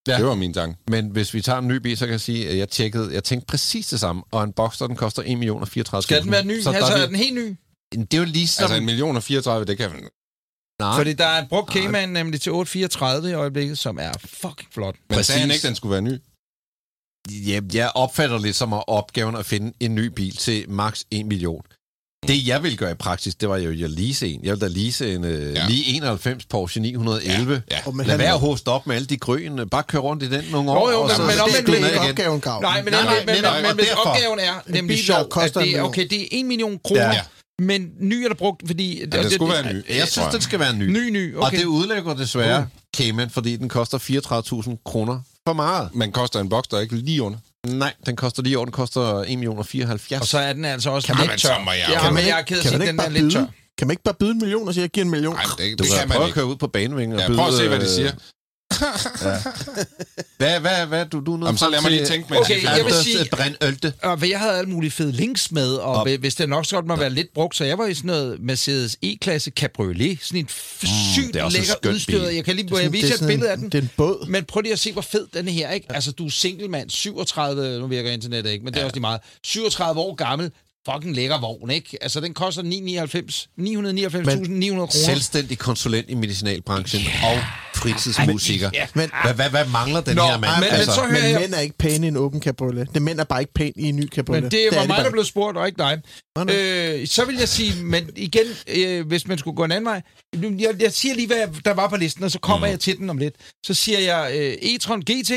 Ja. 0.09 0.17
Det 0.17 0.27
var 0.27 0.35
min 0.35 0.55
tanke. 0.55 0.79
Men 0.89 1.09
hvis 1.09 1.35
vi 1.35 1.41
tager 1.43 1.59
en 1.59 1.69
ny 1.69 1.75
bil, 1.77 1.97
så 1.97 2.07
kan 2.07 2.13
jeg 2.13 2.21
sige, 2.21 2.49
at 2.49 2.59
jeg 2.59 2.69
tjekkede, 2.69 3.15
jeg 3.15 3.25
tænkte 3.25 3.47
præcis 3.47 3.87
det 3.87 4.01
samme, 4.01 4.23
og 4.31 4.45
en 4.45 4.53
Boxster, 4.53 4.87
den 4.87 4.97
koster 4.97 5.23
1 5.27 5.39
million 5.39 5.61
og 5.61 5.69
34 5.69 6.03
Skal 6.03 6.23
den 6.23 6.31
være 6.31 6.45
ny? 6.45 6.61
Så 6.61 6.71
der 6.71 6.77
altså, 6.77 6.93
er 6.93 6.99
er 6.99 7.07
den 7.07 7.17
helt 7.17 7.35
ny? 7.35 7.57
Det 7.93 8.15
er 8.15 8.19
jo 8.19 8.25
ligesom... 8.25 8.63
Altså 8.63 8.77
en 8.77 8.85
million 8.85 9.17
og 9.17 9.23
34, 9.23 9.67
det 9.67 9.77
kan 9.79 9.91
man... 9.91 10.09
nej, 10.81 10.97
Fordi 10.97 11.13
der 11.13 11.25
er 11.25 11.43
en 11.43 11.49
brugt 11.49 11.73
Cayman 11.73 12.09
nemlig 12.09 12.41
til 12.41 12.53
834 12.53 13.31
i 13.31 13.33
øjeblikket, 13.33 13.79
som 13.79 13.99
er 13.99 14.13
fucking 14.25 14.73
flot. 14.73 14.95
Men 15.09 15.17
Præcis. 15.17 15.27
sagde 15.27 15.41
han 15.41 15.51
ikke, 15.51 15.67
den 15.67 15.75
skulle 15.75 15.93
være 15.93 16.03
ny? 16.03 16.19
Ja, 17.31 17.61
jeg 17.73 17.93
opfatter 17.95 18.39
lidt 18.39 18.57
som 18.57 18.73
at 18.73 18.85
opgaven 18.87 19.37
at 19.37 19.47
finde 19.47 19.73
en 19.81 19.95
ny 19.95 20.07
bil 20.07 20.37
til 20.37 20.71
max 20.71 21.03
1 21.11 21.27
million. 21.27 21.63
Det, 22.27 22.47
jeg 22.47 22.63
ville 22.63 22.77
gøre 22.77 22.91
i 22.91 22.95
praksis, 22.95 23.35
det 23.35 23.49
var 23.49 23.57
jo 23.57 23.71
at 23.85 23.91
lease 23.91 24.29
en. 24.29 24.41
Jeg 24.45 24.51
ville 24.51 24.69
da 24.69 24.73
lease 24.81 25.15
en 25.15 25.25
uh, 25.25 25.31
Ja. 25.31 25.67
lige 25.69 25.85
91 25.97 26.45
Porsche 26.47 26.81
911. 26.81 27.63
Ja. 27.71 27.77
Og 27.87 27.97
men 27.97 28.07
Lad 28.07 28.13
han- 28.13 28.19
være 28.19 28.33
at 28.35 28.41
hoste 28.41 28.69
op 28.69 28.87
med 28.87 28.97
alle 28.97 29.07
de 29.07 29.17
grøn. 29.17 29.69
Bare 29.71 29.83
køre 29.83 30.03
rundt 30.03 30.23
i 30.23 30.31
den 30.31 30.45
nogle 30.53 30.71
Jo, 30.73 30.79
år. 30.79 30.91
jo, 30.91 31.01
og 31.01 31.07
men- 31.09 31.17
så 31.17 31.23
men 31.23 31.31
vil 31.67 31.81
ned 31.81 31.81
jeg 31.81 31.87
ikke 31.89 32.01
igen. 32.03 32.11
opgaven 32.11 32.41
gav. 32.41 32.61
Nej, 32.61 32.83
men, 32.83 32.93
Nej, 32.93 33.03
nej, 33.05 33.13
nej, 33.15 33.25
men, 33.27 33.35
netop, 33.35 33.53
men, 33.57 33.65
og 33.71 33.77
men 33.77 33.85
opgaven 34.07 34.39
er 34.39 34.53
nemlig 34.67 34.89
bil, 34.97 34.97
der 34.97 35.03
sjov, 35.03 35.43
at 35.43 35.55
det, 35.55 35.77
er- 35.77 35.83
okay, 35.83 36.07
det 36.11 36.23
er 36.23 36.27
1 36.33 36.47
million 36.47 36.79
kroner, 36.85 37.01
Ja. 37.03 37.13
ja. 37.13 37.21
men 37.59 37.91
ny 38.01 38.15
er 38.25 38.29
der 38.29 38.35
brugt, 38.35 38.63
fordi... 38.67 39.01
Ja, 39.13 39.23
det 39.23 39.33
skulle 39.33 39.53
være 39.53 39.73
ny. 39.75 39.83
Jeg 39.97 40.09
synes, 40.09 40.29
den 40.33 40.41
skal 40.41 40.59
være 40.61 40.77
ny. 40.77 40.83
Ny, 40.91 41.11
ny, 41.11 41.37
Og 41.37 41.43
okay. 41.43 41.59
det 41.59 41.65
udlægger 41.65 42.15
desværre 42.15 42.67
Cayman, 42.97 43.31
fordi 43.31 43.57
den 43.57 43.69
koster 43.69 43.99
34.000 43.99 44.83
kroner 44.85 45.21
for 45.49 45.53
meget. 45.53 45.89
Men 45.95 46.13
koster 46.13 46.41
en 46.41 46.49
Boxster 46.49 46.79
ikke 46.81 46.97
lige 46.97 47.23
under? 47.23 47.39
Nej, 47.71 47.95
den 48.07 48.17
koster 48.17 48.43
lige 48.43 48.57
over, 48.59 48.65
den 48.65 48.73
koster 48.73 49.01
1 49.01 49.27
million 49.39 49.59
og 49.59 49.67
74. 49.67 50.21
Og 50.21 50.27
så 50.29 50.39
er 50.39 50.53
den 50.53 50.65
altså 50.65 50.91
også 50.91 51.07
Kan 51.07 51.17
man- 51.17 51.27
lidt 51.29 51.41
tør. 51.41 51.49
så 51.49 51.61
må 51.65 51.71
jeg- 51.71 51.85
Ja, 51.89 51.95
Kan 52.01 52.05
men 52.09 52.15
man 52.15 52.25
jeg 52.27 52.35
er 52.35 52.39
ikke- 52.39 52.49
ked 52.49 52.57
af 52.57 52.61
at 52.61 52.63
sige, 52.69 52.79
man 52.79 52.81
den 52.81 52.89
ikke 52.89 53.03
er 53.03 53.05
bare 53.05 53.13
lidt 53.23 53.33
tør. 53.33 53.41
byde? 53.41 53.51
Kan 53.79 53.87
man 53.87 53.93
ikke 53.93 54.03
bare 54.03 54.15
byde 54.15 54.31
en 54.31 54.39
million 54.39 54.69
og 54.69 54.75
sige, 54.75 54.83
at 54.83 54.89
jeg 54.89 54.91
giver 54.91 55.05
en 55.05 55.11
million? 55.11 55.35
Nej, 55.35 55.43
det, 55.43 55.79
du 55.79 55.83
det 55.85 55.91
kan 55.93 55.99
kan 55.99 56.09
man 56.09 56.15
prøve 56.17 56.23
at 56.25 56.29
ikke. 56.29 56.35
køre 56.35 56.47
ud 56.47 56.57
på 56.57 56.67
banevingen 56.67 57.15
og 57.17 57.21
Ja, 57.21 57.27
byde... 57.29 57.39
prøv 57.39 57.49
at 57.49 57.55
se, 57.55 57.69
hvad 57.69 57.79
de 57.81 58.03
øh, 58.03 58.13
siger. 58.79 59.53
Hvad, 60.39 60.61
hvad, 60.61 60.87
hvad, 60.87 61.07
du, 61.07 61.21
du 61.21 61.33
er 61.35 61.37
nødt 61.39 61.47
Jamen, 61.47 61.59
så 61.59 61.69
lad 61.71 61.83
mig 61.83 61.91
lige 61.91 62.07
tænke, 62.07 62.27
mens 62.35 62.41
Okay, 62.47 62.63
jeg 62.65 62.85
vil 62.85 62.95
sige- 62.95 63.29
Brænd 63.31 63.55
ølte. 63.63 63.93
Og 64.03 64.31
jeg 64.31 64.39
havde 64.41 64.53
alle 64.59 64.71
mulige 64.71 64.91
fede 64.91 65.13
links 65.13 65.53
med, 65.53 65.75
og 65.75 65.95
Op. 65.95 66.09
hvis 66.09 66.35
det 66.35 66.49
nok 66.49 66.67
så 66.67 66.77
godt 66.77 66.87
må 66.87 66.97
være 66.97 67.11
lidt 67.11 67.35
brugt, 67.35 67.57
så 67.57 67.65
jeg 67.65 67.79
var 67.79 67.87
i 67.87 67.95
sådan 67.95 68.07
noget 68.07 68.41
Mercedes 68.41 68.97
E-klasse 69.03 69.51
Cabriolet, 69.57 70.19
sådan 70.23 70.41
en 70.41 70.49
f- 70.51 71.15
sygt 71.15 71.35
det 71.35 71.41
er 71.41 71.45
også 71.45 71.59
en 71.59 71.65
lækker 71.65 71.91
udstyret. 71.91 72.27
bil. 72.27 72.35
Jeg 72.35 72.45
kan 72.45 72.57
lige 72.57 72.69
Det 72.69 72.73
er 72.75 72.77
jeg 72.77 72.85
sådan- 72.85 72.93
vise 72.93 73.07
et 73.07 73.13
sådan 73.13 73.29
billede 73.29 73.51
af 73.51 73.55
en- 73.55 73.61
den. 73.63 73.73
Det 73.73 73.79
er 73.79 73.83
en 73.83 73.91
båd. 73.97 74.27
Men 74.29 74.45
prøv 74.45 74.61
lige 74.61 74.73
at 74.73 74.79
se, 74.79 74.93
hvor 74.93 75.03
fed 75.03 75.27
den 75.35 75.49
her, 75.49 75.71
ikke? 75.71 75.87
Altså, 75.95 76.13
du 76.13 76.27
er 76.27 76.31
single 76.31 76.69
mand, 76.69 76.91
37, 76.91 77.79
nu 77.81 77.87
virker 77.87 78.11
internettet 78.11 78.51
ikke, 78.51 78.65
men 78.65 78.75
det 78.75 78.81
er 78.81 78.85
også 78.85 78.95
lige 78.95 79.01
meget. 79.01 79.21
37 79.45 80.01
år 80.01 80.15
gammel, 80.15 80.51
fucking 80.93 81.15
lækker 81.15 81.41
vogn, 81.41 81.71
ikke? 81.71 81.99
Altså, 82.01 82.21
den 82.21 82.35
koster 82.35 82.63
999 82.63 83.49
999.900 83.61 84.77
kroner. 84.77 84.87
Selvstændig 84.91 85.59
konsulent 85.59 86.11
i 86.11 86.15
medicinalbranchen 86.15 87.03
og 87.23 87.39
fritidsmusiker. 87.75 88.71
Ja. 88.75 88.87
Men, 88.95 89.11
Hvad, 89.25 89.35
hvad, 89.35 89.51
hvad 89.51 89.65
mangler 89.67 90.01
den 90.01 90.17
Nå, 90.17 90.23
her 90.23 90.39
mand? 90.39 90.53
men- 90.61 90.69
men 90.79 90.87
så 90.87 91.01
hører 91.01 91.13
men 91.23 91.31
jeg- 91.31 91.41
mænd 91.41 91.55
er 91.55 91.61
ikke 91.61 91.79
pæne 91.79 92.07
i 92.07 92.09
en 92.09 92.17
åben 92.17 92.43
cabriolet. 92.43 92.89
Det 92.95 93.03
mænd 93.03 93.21
er 93.21 93.25
bare 93.25 93.41
ikke 93.41 93.53
pæne 93.55 93.73
i 93.77 93.85
en 93.89 93.97
ny 93.97 94.09
cabriolet. 94.09 94.43
Men 94.43 94.51
det 94.51 94.69
var 94.73 94.77
er 94.77 94.83
de 94.83 94.87
mig, 94.89 94.97
bare 94.97 95.05
der 95.05 95.11
blev 95.11 95.25
spurgt, 95.25 95.57
og 95.57 95.67
ikke 95.67 95.79
dig. 95.79 95.99
Nå, 96.37 96.45
nå. 96.45 96.53
Øh, 96.53 97.07
så 97.07 97.25
vil 97.25 97.37
jeg 97.37 97.49
sige, 97.49 97.83
men 97.85 98.11
igen, 98.17 98.47
øh, 98.69 99.07
hvis 99.07 99.27
man 99.29 99.39
skulle 99.39 99.57
gå 99.57 99.65
en 99.65 99.73
anden 99.73 99.85
vej, 99.87 100.03
jeg, 100.61 100.83
jeg 100.83 100.93
siger 100.93 101.15
lige, 101.15 101.27
hvad 101.27 101.47
der 101.65 101.75
var 101.75 101.89
på 101.89 101.97
listen, 101.97 102.25
og 102.25 102.31
så 102.31 102.39
kommer 102.39 102.67
mm. 102.67 102.71
jeg 102.71 102.81
til 102.81 102.97
den 102.99 103.11
om 103.11 103.19
lidt. 103.19 103.35
Så 103.67 103.75
siger 103.75 103.99
jeg, 103.99 104.31
øh, 104.37 104.53
e-tron 104.53 105.01
GT, 105.01 105.33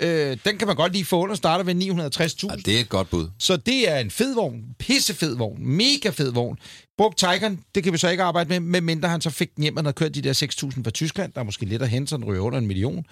øh, 0.00 0.36
den 0.44 0.58
kan 0.58 0.66
man 0.66 0.76
godt 0.76 0.92
lige 0.92 1.04
få 1.04 1.22
under, 1.22 1.34
starter 1.34 1.64
ved 1.64 1.74
960.000. 1.74 2.46
Ja, 2.50 2.56
det 2.56 2.76
er 2.76 2.80
et 2.80 2.88
godt 2.88 3.10
bud. 3.10 3.28
Så 3.38 3.56
det 3.56 3.90
er 3.90 3.98
en 3.98 4.10
fed 4.10 4.34
vogn, 4.34 4.62
pissefed 4.78 5.36
vogn, 5.36 5.66
mega 5.66 6.10
fed 6.10 6.32
vogn. 6.32 6.58
Brugt 6.98 7.18
Taycan, 7.18 7.60
det 7.74 7.84
kan 7.84 7.92
vi 7.92 7.98
så 7.98 8.08
ikke 8.08 8.22
arbejde 8.22 8.48
med, 8.48 8.60
medmindre 8.60 9.08
han 9.08 9.20
så 9.20 9.30
fik 9.30 9.56
den 9.56 9.62
hjem, 9.62 9.76
og 9.76 9.82
havde 9.82 9.92
kørt 9.92 10.14
de 10.14 10.22
der 10.22 10.32
6.000 10.32 10.84
fra 10.84 10.90
Tyskland. 10.90 11.32
Der 11.32 11.40
er 11.40 11.44
måske 11.44 11.64
lidt 11.64 11.82
at 11.82 11.88
hente, 11.88 12.10
så 12.10 12.16
den 12.16 12.24
ryger 12.24 12.40
under 12.40 12.58
en 12.58 12.66
million. 12.66 13.04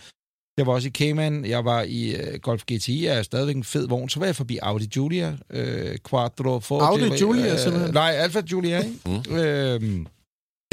Jeg 0.59 0.67
var 0.67 0.73
også 0.73 0.89
i 0.89 0.91
Cayman, 0.91 1.45
jeg 1.45 1.65
var 1.65 1.83
i 1.83 2.15
uh, 2.15 2.41
Golf 2.43 2.63
GTI, 2.73 3.07
er 3.07 3.23
stadigvæk 3.23 3.57
en 3.57 3.65
fed 3.65 3.89
vogn. 3.89 4.09
Så 4.09 4.19
var 4.19 4.27
jeg 4.27 4.37
forbi 4.37 4.59
Audi 4.63 4.87
Giulia, 4.87 5.37
uh, 5.55 5.97
Quattro 6.11 6.61
Forte. 6.61 6.85
Audi 6.85 7.17
Giulia, 7.17 7.53
øh, 7.53 7.59
simpelthen? 7.59 7.95
Nej, 7.95 8.11
Alfa 8.11 8.41
Giulia, 8.41 8.79
ikke? 8.79 9.23
Mm. 9.29 9.37
Øhm, 9.37 10.07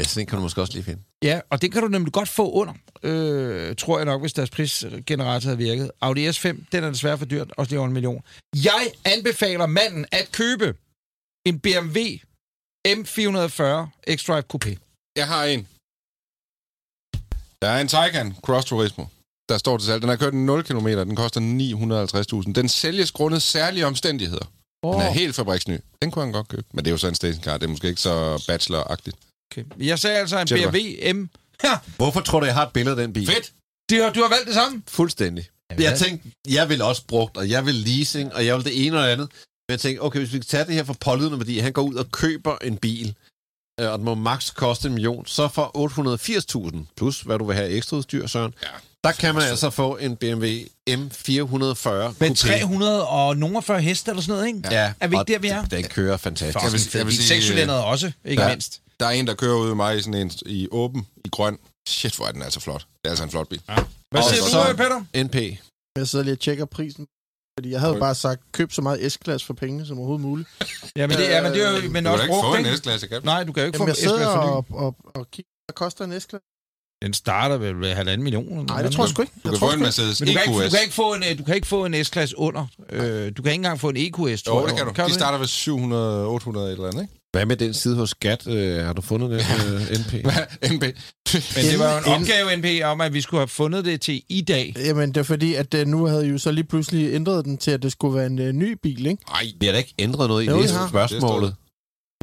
Ja, 0.00 0.04
sådan 0.04 0.22
en 0.22 0.26
kan 0.26 0.36
du 0.36 0.42
måske 0.42 0.60
også 0.60 0.72
lige 0.72 0.84
finde. 0.84 1.02
Ja, 1.22 1.40
og 1.50 1.62
det 1.62 1.72
kan 1.72 1.82
du 1.82 1.88
nemlig 1.88 2.12
godt 2.12 2.28
få 2.28 2.52
under, 2.52 2.74
øh, 3.02 3.76
tror 3.76 3.98
jeg 3.98 4.04
nok, 4.04 4.20
hvis 4.20 4.32
deres 4.32 4.50
prisgenerator 4.50 5.48
havde 5.48 5.58
virket. 5.58 5.90
Audi 6.00 6.28
S5, 6.28 6.48
den 6.72 6.84
er 6.84 6.90
desværre 6.90 7.18
for 7.18 7.24
dyrt, 7.24 7.52
også 7.56 7.70
lige 7.70 7.78
over 7.78 7.86
en 7.88 7.92
million. 7.92 8.22
Jeg 8.64 8.92
anbefaler 9.04 9.66
manden 9.66 10.06
at 10.12 10.28
købe 10.32 10.74
en 11.46 11.60
BMW 11.60 11.98
M440 12.88 13.62
X-Drive 14.16 14.42
Coupé. 14.52 14.76
Jeg 15.16 15.26
har 15.26 15.44
en. 15.44 15.68
Der 17.62 17.68
er 17.68 17.80
en 17.80 17.88
Taycan 17.88 18.34
Cross 18.42 18.66
Turismo. 18.66 19.04
Der 19.48 19.58
står 19.58 19.78
til 19.78 19.86
salg. 19.86 20.02
Den 20.02 20.08
har 20.08 20.16
kørt 20.16 20.34
0 20.34 20.64
km. 20.64 20.86
Den 20.86 21.16
koster 21.16 21.40
950.000. 22.46 22.52
Den 22.52 22.68
sælges 22.68 23.12
grundet 23.12 23.42
særlige 23.42 23.86
omstændigheder. 23.86 24.46
Oh. 24.82 24.94
Den 24.94 25.02
er 25.02 25.10
helt 25.10 25.34
fabriksny. 25.34 25.78
Den 26.02 26.10
kunne 26.10 26.24
han 26.24 26.32
godt 26.32 26.48
købe. 26.48 26.64
Men 26.72 26.84
det 26.84 26.90
er 26.90 26.92
jo 26.92 26.98
så 26.98 27.08
en 27.08 27.14
stationcar. 27.14 27.58
Det 27.58 27.64
er 27.64 27.68
måske 27.70 27.88
ikke 27.88 28.00
så 28.00 28.44
bachelor-agtigt. 28.48 29.25
Okay. 29.52 29.64
Jeg 29.78 29.98
sagde 29.98 30.18
altså 30.18 30.38
en. 30.38 30.46
BMW 30.46 30.78
M... 31.14 31.28
Ha! 31.60 31.68
Hvorfor 31.96 32.20
tror 32.20 32.40
du, 32.40 32.46
jeg 32.46 32.54
har 32.54 32.66
et 32.66 32.72
billede 32.72 32.96
af 32.96 33.02
den 33.06 33.12
bil? 33.12 33.26
Fedt! 33.26 33.52
Du 33.90 34.02
har, 34.02 34.12
du 34.12 34.20
har 34.22 34.28
valgt 34.28 34.46
det 34.46 34.54
samme? 34.54 34.82
Fuldstændig. 34.88 35.48
Jamen, 35.70 35.82
Jeg 35.82 35.90
hvad? 35.90 35.98
tænkte, 35.98 36.28
jeg 36.48 36.68
vil 36.68 36.82
også 36.82 37.02
brugt, 37.08 37.36
og 37.36 37.50
jeg 37.50 37.66
vil 37.66 37.74
leasing, 37.74 38.34
og 38.34 38.46
jeg 38.46 38.56
vil 38.56 38.64
det 38.64 38.86
ene 38.86 38.98
og 38.98 39.04
det 39.04 39.08
andet. 39.12 39.28
Men 39.68 39.72
jeg 39.72 39.80
tænkte, 39.80 40.00
okay, 40.00 40.18
hvis 40.18 40.32
vi 40.32 40.38
kan 40.38 40.46
tage 40.46 40.64
det 40.64 40.74
her 40.74 40.84
for 40.84 40.96
pålydende 41.00 41.38
værdi, 41.38 41.58
han 41.58 41.72
går 41.72 41.82
ud 41.82 41.94
og 41.94 42.10
køber 42.12 42.58
en 42.64 42.76
bil, 42.76 43.14
øh, 43.80 43.90
og 43.92 43.98
den 43.98 44.04
må 44.04 44.14
maks 44.14 44.50
koste 44.50 44.88
en 44.88 44.94
million, 44.94 45.26
så 45.26 45.48
for 45.48 45.70
880.000, 46.76 46.86
plus 46.96 47.20
hvad 47.20 47.38
du 47.38 47.44
vil 47.44 47.56
have 47.56 47.68
ekstra 47.68 47.96
udstyr, 47.96 48.26
Søren, 48.26 48.54
Ja. 48.62 48.68
der 49.04 49.12
kan 49.12 49.34
man 49.34 49.42
altså 49.44 49.70
få 49.70 49.96
en 49.96 50.16
BMW 50.16 50.46
M440 50.90 52.14
Med 52.20 52.30
Coupé. 52.30 52.34
300 52.34 53.06
og 53.06 53.36
nogen 53.36 53.62
40 53.62 53.80
heste 53.80 54.10
eller 54.10 54.22
sådan 54.22 54.34
noget, 54.34 54.46
ikke? 54.46 54.60
Ja, 54.70 54.92
Er 55.00 55.06
vi 55.08 55.16
ikke 55.16 55.32
der, 55.32 55.38
vi 55.38 55.48
er? 55.48 55.64
Den 55.64 55.84
kører 55.84 56.16
fantastisk. 56.16 56.64
Jeg 56.64 56.72
vil- 56.72 56.90
jeg 56.94 57.06
vil 57.06 57.16
sige, 57.16 57.26
Sekscylindret 57.26 57.84
også, 57.84 58.12
ikke 58.24 58.42
ja. 58.42 58.48
mindst. 58.48 58.80
Der 59.00 59.06
er 59.06 59.10
en, 59.10 59.26
der 59.26 59.34
kører 59.34 59.56
ude 59.56 59.66
med 59.66 59.74
mig 59.74 59.96
i 59.98 60.00
sådan 60.00 60.14
en 60.14 60.30
i 60.46 60.68
åben, 60.70 61.06
i 61.24 61.28
grøn. 61.28 61.58
Shit, 61.88 62.16
hvor 62.16 62.26
er 62.26 62.32
den 62.32 62.42
altså 62.42 62.60
flot. 62.60 62.80
Det 62.80 63.04
er 63.04 63.08
altså 63.10 63.24
en 63.24 63.30
flot 63.30 63.48
bil. 63.48 63.60
Hvad 63.66 63.76
Og 64.22 64.24
siger 64.30 64.42
du, 64.42 64.50
så- 64.50 64.68
øh, 64.70 64.76
Peter? 64.76 65.24
NP. 65.24 65.58
Jeg 65.98 66.08
sidder 66.08 66.24
lige 66.24 66.34
og 66.34 66.40
tjekker 66.40 66.64
prisen. 66.64 67.06
Fordi 67.58 67.70
jeg 67.70 67.80
havde 67.80 67.90
Okay. 67.92 68.00
bare 68.00 68.14
sagt, 68.14 68.40
køb 68.52 68.72
så 68.72 68.82
meget 68.82 69.12
S-klasse 69.12 69.46
for 69.46 69.54
pengene 69.54 69.86
som 69.86 69.98
overhovedet 69.98 70.26
muligt. 70.26 70.48
Ja, 70.96 71.06
men 71.06 71.16
det, 71.16 71.24
ja, 71.24 71.42
men 71.42 71.52
det 71.52 71.62
er 71.66 71.70
jo 71.70 71.76
men 71.76 71.84
Du 71.84 71.92
kan 71.92 72.06
også 72.06 72.16
da 72.16 72.22
ikke 72.22 72.34
få 72.34 72.42
brugt, 72.42 72.58
en? 72.66 72.76
S-klasse, 72.76 73.06
kan 73.08 73.20
du? 73.20 73.24
Nej, 73.24 73.44
du 73.44 73.52
kan 73.52 73.62
jo 73.62 73.66
ikke 73.66 73.76
Jamen, 73.78 73.86
få 73.86 73.88
jeg 73.90 73.96
sidder 73.96 74.16
S-klasse 74.16 74.36
for 74.36 74.46
ny. 74.46 74.74
og, 74.76 74.84
og, 74.86 74.96
og 75.14 75.30
kigger, 75.30 75.50
hvad 75.66 75.74
koster 75.74 76.04
en 76.04 76.20
S-klasse? 76.20 76.44
Den 77.04 77.12
starter 77.14 77.56
vel 77.56 77.80
ved 77.80 77.94
halvanden 77.94 78.22
million. 78.24 78.66
Nej, 78.66 78.82
det 78.82 78.92
tror 78.92 79.04
jeg 79.04 79.10
sgu 79.10 79.22
ikke. 79.22 79.32
Du 79.34 79.40
Jeg 79.44 79.50
kan 79.52 79.58
tror 79.60 79.70
få 79.70 79.74
en. 79.76 79.82
Mercedes 79.82 80.20
Men 80.20 80.26
du 80.28 80.32
kan, 80.32 80.42
ikke, 80.42 80.54
du, 80.58 80.62
EQS. 80.62 80.72
kan 80.74 80.82
ikke 80.82 80.94
få 80.94 81.14
en, 81.14 81.22
øh, 81.30 81.38
du 81.38 81.44
kan 81.44 81.54
ikke 81.54 81.66
få 81.66 81.84
en 81.84 82.04
S-klasse 82.04 82.38
under. 82.38 82.66
Øh, 82.90 83.02
du 83.36 83.42
kan 83.42 83.52
ikke 83.52 83.60
engang 83.62 83.80
få 83.80 83.88
en 83.88 83.96
EQS, 83.96 84.12
tror 84.42 84.54
Jo, 84.54 84.60
jeg. 84.60 84.68
det 84.68 84.76
kan 84.76 84.86
du. 84.86 84.92
De 85.02 85.06
det? 85.06 85.14
starter 85.14 85.38
ved 85.38 85.46
700, 85.46 86.26
800 86.26 86.66
et 86.66 86.72
eller 86.72 86.86
andet, 86.88 87.02
ikke? 87.02 87.14
Hvad 87.36 87.46
med 87.46 87.56
den 87.56 87.74
side 87.74 87.96
hos 87.96 88.10
Skat? 88.10 88.46
Øh, 88.46 88.84
har 88.84 88.92
du 88.92 89.02
fundet 89.02 89.30
det, 89.30 89.38
øh, 89.40 89.80
NP? 90.00 90.12
NB. 90.72 90.82
Men 90.82 91.64
det 91.64 91.78
var 91.78 91.92
jo 91.92 91.98
en 91.98 92.04
opgave, 92.20 92.56
NP, 92.56 92.84
om 92.84 93.00
at 93.00 93.12
vi 93.14 93.20
skulle 93.20 93.40
have 93.40 93.48
fundet 93.48 93.84
det 93.84 94.00
til 94.00 94.22
i 94.28 94.40
dag. 94.40 94.74
Jamen, 94.78 95.08
det 95.08 95.16
er 95.16 95.22
fordi, 95.22 95.54
at 95.54 95.74
uh, 95.74 95.80
nu 95.86 96.06
havde 96.06 96.26
I 96.26 96.30
jo 96.30 96.38
så 96.38 96.50
lige 96.52 96.64
pludselig 96.64 97.14
ændret 97.14 97.44
den 97.44 97.58
til, 97.58 97.70
at 97.70 97.82
det 97.82 97.92
skulle 97.92 98.14
være 98.18 98.26
en 98.26 98.38
uh, 98.38 98.46
ny 98.46 98.76
bil, 98.82 99.06
ikke? 99.06 99.22
Nej, 99.30 99.46
Vi 99.60 99.66
har 99.66 99.72
da 99.72 99.78
ikke 99.78 99.94
ændret 99.98 100.28
noget 100.28 100.44
i 100.44 100.46
Jo, 100.46 100.62
det 100.62 100.70
har. 100.70 100.88
spørgsmålet. 100.88 101.54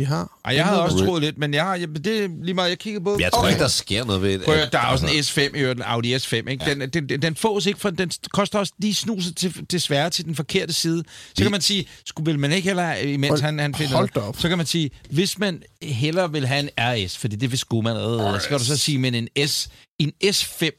I 0.01 0.03
har. 0.03 0.39
Ej, 0.45 0.55
jeg 0.55 0.65
havde 0.65 0.81
også 0.83 0.97
troet 1.05 1.21
lidt, 1.21 1.37
men 1.37 1.53
jeg 1.53 1.63
har, 1.63 1.75
jeg, 1.75 1.87
det 2.05 2.23
er 2.23 2.29
lige 2.43 2.53
meget, 2.53 2.69
jeg 2.69 2.79
kiggede 2.79 3.03
på... 3.03 3.17
Jeg 3.19 3.31
tror 3.31 3.47
ikke, 3.47 3.61
der 3.61 3.67
sker 3.67 4.03
noget 4.05 4.21
ved 4.21 4.33
det. 4.33 4.45
Prøv, 4.45 4.55
der 4.71 4.79
er 4.79 4.85
også 4.87 5.05
en 5.05 5.11
S5 5.11 5.57
i 5.57 5.59
øvrigt, 5.59 5.79
en 5.79 5.83
Audi 5.85 6.15
S5, 6.15 6.35
ikke? 6.35 6.57
Den, 6.65 6.81
den, 6.93 7.09
den, 7.09 7.21
den 7.21 7.35
fås 7.35 7.65
ikke, 7.65 7.79
for 7.79 7.89
den 7.89 8.11
koster 8.31 8.59
også 8.59 8.73
lige 8.77 8.93
snuset 8.93 9.37
til, 9.37 9.71
desværre 9.71 10.09
til 10.09 10.25
den 10.25 10.35
forkerte 10.35 10.73
side. 10.73 11.03
Så 11.37 11.43
kan 11.43 11.51
man 11.51 11.61
sige, 11.61 11.87
skulle 12.05 12.31
vil 12.31 12.39
man 12.39 12.51
ikke 12.51 12.65
heller, 12.65 12.95
imens 12.95 13.29
Hold- 13.29 13.41
han, 13.41 13.59
han 13.59 13.75
finder 13.75 13.95
hold 13.95 14.17
op. 14.17 14.37
så 14.39 14.49
kan 14.49 14.57
man 14.57 14.67
sige, 14.67 14.91
hvis 15.09 15.39
man 15.39 15.63
hellere 15.81 16.31
vil 16.31 16.47
have 16.47 16.59
en 16.59 16.69
RS, 16.79 17.17
fordi 17.17 17.35
det 17.35 17.51
vil 17.51 17.59
skulle 17.59 17.83
man 17.83 17.95
allerede, 17.95 18.39
så 18.39 18.43
skal 18.45 18.59
du 18.59 18.63
så 18.63 18.77
sige, 18.77 18.97
men 18.97 19.15
en 19.15 19.47
S, 19.47 19.69
en 19.99 20.11
S5, 20.25 20.69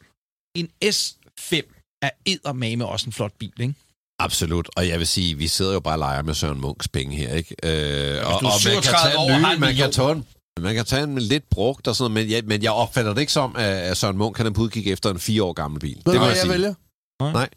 en 0.57 0.69
S5 0.85 1.61
er 2.03 2.11
eddermame 2.27 2.87
også 2.87 3.07
en 3.07 3.13
flot 3.13 3.33
bil, 3.39 3.53
ikke? 3.61 3.75
Absolut, 4.19 4.69
og 4.77 4.89
jeg 4.89 4.99
vil 4.99 5.07
sige, 5.07 5.39
vi 5.39 5.49
sidder 5.49 5.73
jo 5.73 5.81
bare 5.81 5.95
og 5.95 5.99
leger 5.99 6.23
med 6.23 6.35
Søren 6.35 6.61
Munks 6.61 6.89
penge 6.89 7.17
her, 7.17 7.35
ikke? 7.35 7.55
Øh, 7.63 8.27
og, 8.27 8.35
og 8.35 8.43
man 8.43 8.53
kan 8.53 8.61
37 8.61 9.13
tage 9.13 9.37
en 9.37 9.43
ny, 9.43 9.61
man 9.61 9.75
kan 9.75 9.93
tage 9.93 10.13
en, 10.13 10.27
man 10.61 10.75
kan 10.75 10.85
tage 10.85 11.03
en 11.03 11.19
lidt 11.19 11.51
brugt 11.51 11.89
og 11.89 11.97
sådan 11.97 12.13
noget, 12.13 12.27
men 12.27 12.35
jeg, 12.35 12.43
men 12.45 12.63
jeg 12.63 12.73
opfatter 12.73 13.15
det 13.15 13.21
ikke 13.21 13.33
som, 13.33 13.57
at 13.57 13.97
Søren 13.97 14.17
Munk 14.17 14.37
kan 14.37 14.57
udkigge 14.59 14.93
efter 14.93 15.11
en 15.11 15.19
fire 15.19 15.43
år 15.43 15.53
gammel 15.53 15.81
bil. 15.81 15.97
Ved 16.05 16.13
det 16.13 16.21
må 16.21 16.27
hvad 16.27 16.37
jeg 16.37 16.45
jeg 16.45 16.53
vælger? 16.53 16.75
Nej. 17.21 17.49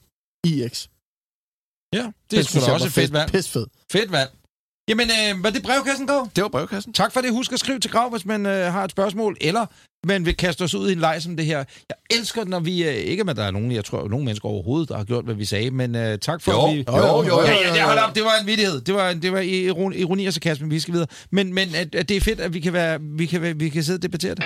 iX. 0.44 0.88
Ja, 1.94 2.12
det 2.32 2.40
er 2.40 2.44
sgu 2.44 2.60
da 2.60 2.72
også 2.72 2.88
et 2.88 2.94
fedt 2.94 3.14
valg. 3.14 3.32
Pis 3.32 3.50
fed. 3.50 3.66
Fedt 3.92 4.12
valg. 4.12 4.32
Jamen, 4.90 5.10
øh, 5.10 5.44
var 5.44 5.50
det 5.50 5.64
brevkassen, 5.64 6.08
går? 6.08 6.32
Det 6.36 6.42
var 6.44 6.50
brevkassen. 6.50 6.94
Tak 6.94 7.14
for 7.14 7.22
det. 7.22 7.32
Husk 7.32 7.52
at 7.54 7.60
skrive 7.60 7.80
til 7.80 7.92
Grav, 7.92 8.10
hvis 8.10 8.26
man 8.26 8.46
øh, 8.46 8.74
har 8.74 8.84
et 8.84 8.92
spørgsmål, 8.92 9.38
eller 9.42 9.66
man 10.08 10.26
vil 10.26 10.38
kaste 10.38 10.62
os 10.62 10.76
ud 10.76 10.90
i 10.90 10.94
en 10.94 11.00
leg 11.00 11.22
som 11.22 11.38
det 11.38 11.46
her. 11.46 11.58
Jeg 11.58 12.18
elsker, 12.18 12.46
når 12.46 12.60
vi... 12.60 12.84
Øh, 12.84 12.94
ikke, 12.94 13.24
at 13.30 13.36
der 13.36 13.44
er 13.44 13.52
nogen, 13.52 13.72
jeg 13.72 13.86
tror, 13.86 14.08
nogen 14.08 14.26
mennesker 14.26 14.50
overhovedet, 14.50 14.90
der 14.90 14.98
har 14.98 15.04
gjort, 15.04 15.26
hvad 15.26 15.36
vi 15.36 15.46
sagde, 15.46 15.72
men 15.72 15.96
øh, 15.96 16.20
tak 16.20 16.42
for, 16.42 16.52
Jo, 16.52 16.68
at 16.68 16.76
vi... 16.76 16.86
jo, 16.88 16.98
jo, 16.98 17.24
jo, 17.28 17.42
Ja, 17.42 17.52
ja, 17.52 17.74
det, 17.74 17.82
hold 17.82 18.00
op, 18.00 18.16
det 18.16 18.24
var 18.24 18.40
en 18.42 18.48
vittighed. 18.48 18.82
Det 18.82 18.94
var, 18.96 19.14
det 19.14 19.32
var 19.32 19.40
ironi, 19.40 19.98
ironi 19.98 20.26
og 20.26 20.34
sarkasme, 20.34 20.70
vi 20.70 20.80
skal 20.80 20.94
videre. 20.94 21.08
Men, 21.32 21.54
men 21.54 21.76
at, 21.76 21.96
at 21.96 22.10
det 22.10 22.18
er 22.18 22.22
fedt, 22.22 22.40
at 22.40 22.54
vi 22.54 22.60
kan, 22.60 22.74
være, 22.74 23.00
vi 23.02 23.26
kan, 23.26 23.42
være, 23.42 23.54
vi 23.58 23.70
kan 23.70 23.84
sidde 23.84 23.98
og 23.98 24.02
debattere 24.02 24.36
det. 24.36 24.44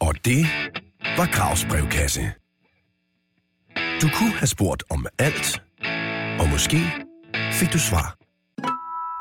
Og 0.00 0.14
det 0.24 0.46
var 1.16 1.26
Gravs 1.32 1.66
brevkasse. 1.70 2.20
Du 4.02 4.08
kunne 4.14 4.32
have 4.32 4.46
spurgt 4.46 4.82
om 4.90 5.06
alt, 5.18 5.62
og 6.40 6.48
måske 6.48 6.78
fik 7.52 7.72
du 7.72 7.78
svar 7.78 8.16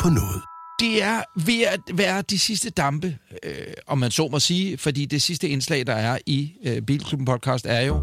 på 0.01 0.09
noget. 0.09 0.51
Det 0.82 1.03
er 1.03 1.21
ved 1.36 1.61
at 1.61 1.79
være 1.93 2.21
de 2.21 2.39
sidste 2.39 2.69
dampe, 2.69 3.17
øh, 3.43 3.53
om 3.88 3.97
man 3.97 4.11
så 4.11 4.27
må 4.32 4.39
sige, 4.39 4.77
fordi 4.77 5.05
det 5.05 5.21
sidste 5.21 5.49
indslag, 5.49 5.88
der 5.88 5.93
er 5.93 6.17
i 6.25 6.51
øh, 6.65 6.82
Bilklubben 6.82 7.25
podcast, 7.25 7.65
er 7.65 7.82
jo 7.82 8.01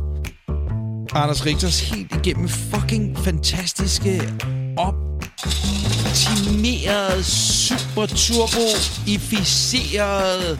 Anders 1.12 1.46
Richters 1.46 1.80
helt 1.80 2.14
igennem 2.14 2.48
fucking 2.48 3.18
fantastiske, 3.18 4.32
optimerede, 4.76 7.24
super 7.24 8.06
turbo-ificerede 8.06 10.58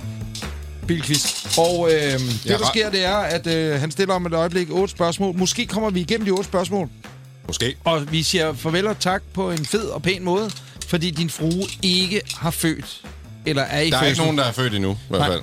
bilquiz. 0.86 1.58
Og 1.58 1.90
øh, 1.92 2.12
det, 2.12 2.46
Ja, 2.46 2.58
der 2.58 2.66
sker, 2.66 2.90
det 2.90 3.04
er, 3.04 3.16
at 3.16 3.46
øh, 3.46 3.80
han 3.80 3.90
stiller 3.90 4.14
om 4.14 4.26
et 4.26 4.34
øjeblik 4.34 4.70
otte 4.70 4.90
spørgsmål. 4.90 5.36
Måske 5.36 5.66
kommer 5.66 5.90
vi 5.90 6.00
igennem 6.00 6.24
de 6.24 6.30
otte 6.30 6.44
spørgsmål. 6.44 6.88
Måske. 7.46 7.76
Og 7.84 8.12
vi 8.12 8.22
siger 8.22 8.52
farvel 8.52 8.86
og 8.86 8.98
tak 8.98 9.22
på 9.34 9.50
en 9.50 9.64
fed 9.64 9.84
og 9.84 10.02
pæn 10.02 10.24
måde, 10.24 10.50
fordi 10.88 11.10
din 11.10 11.30
frue 11.30 11.66
ikke 11.82 12.20
har 12.36 12.50
født. 12.50 13.02
Eller 13.46 13.62
er 13.62 13.80
i 13.80 13.90
Der 13.90 13.96
er 13.96 14.02
ikke 14.02 14.08
fødsel. 14.08 14.22
nogen, 14.24 14.38
der 14.38 14.44
er 14.44 14.52
født 14.52 14.74
endnu, 14.74 14.92
i 14.92 14.96
hvert 15.08 15.20
Nej. 15.20 15.28
fald. 15.30 15.40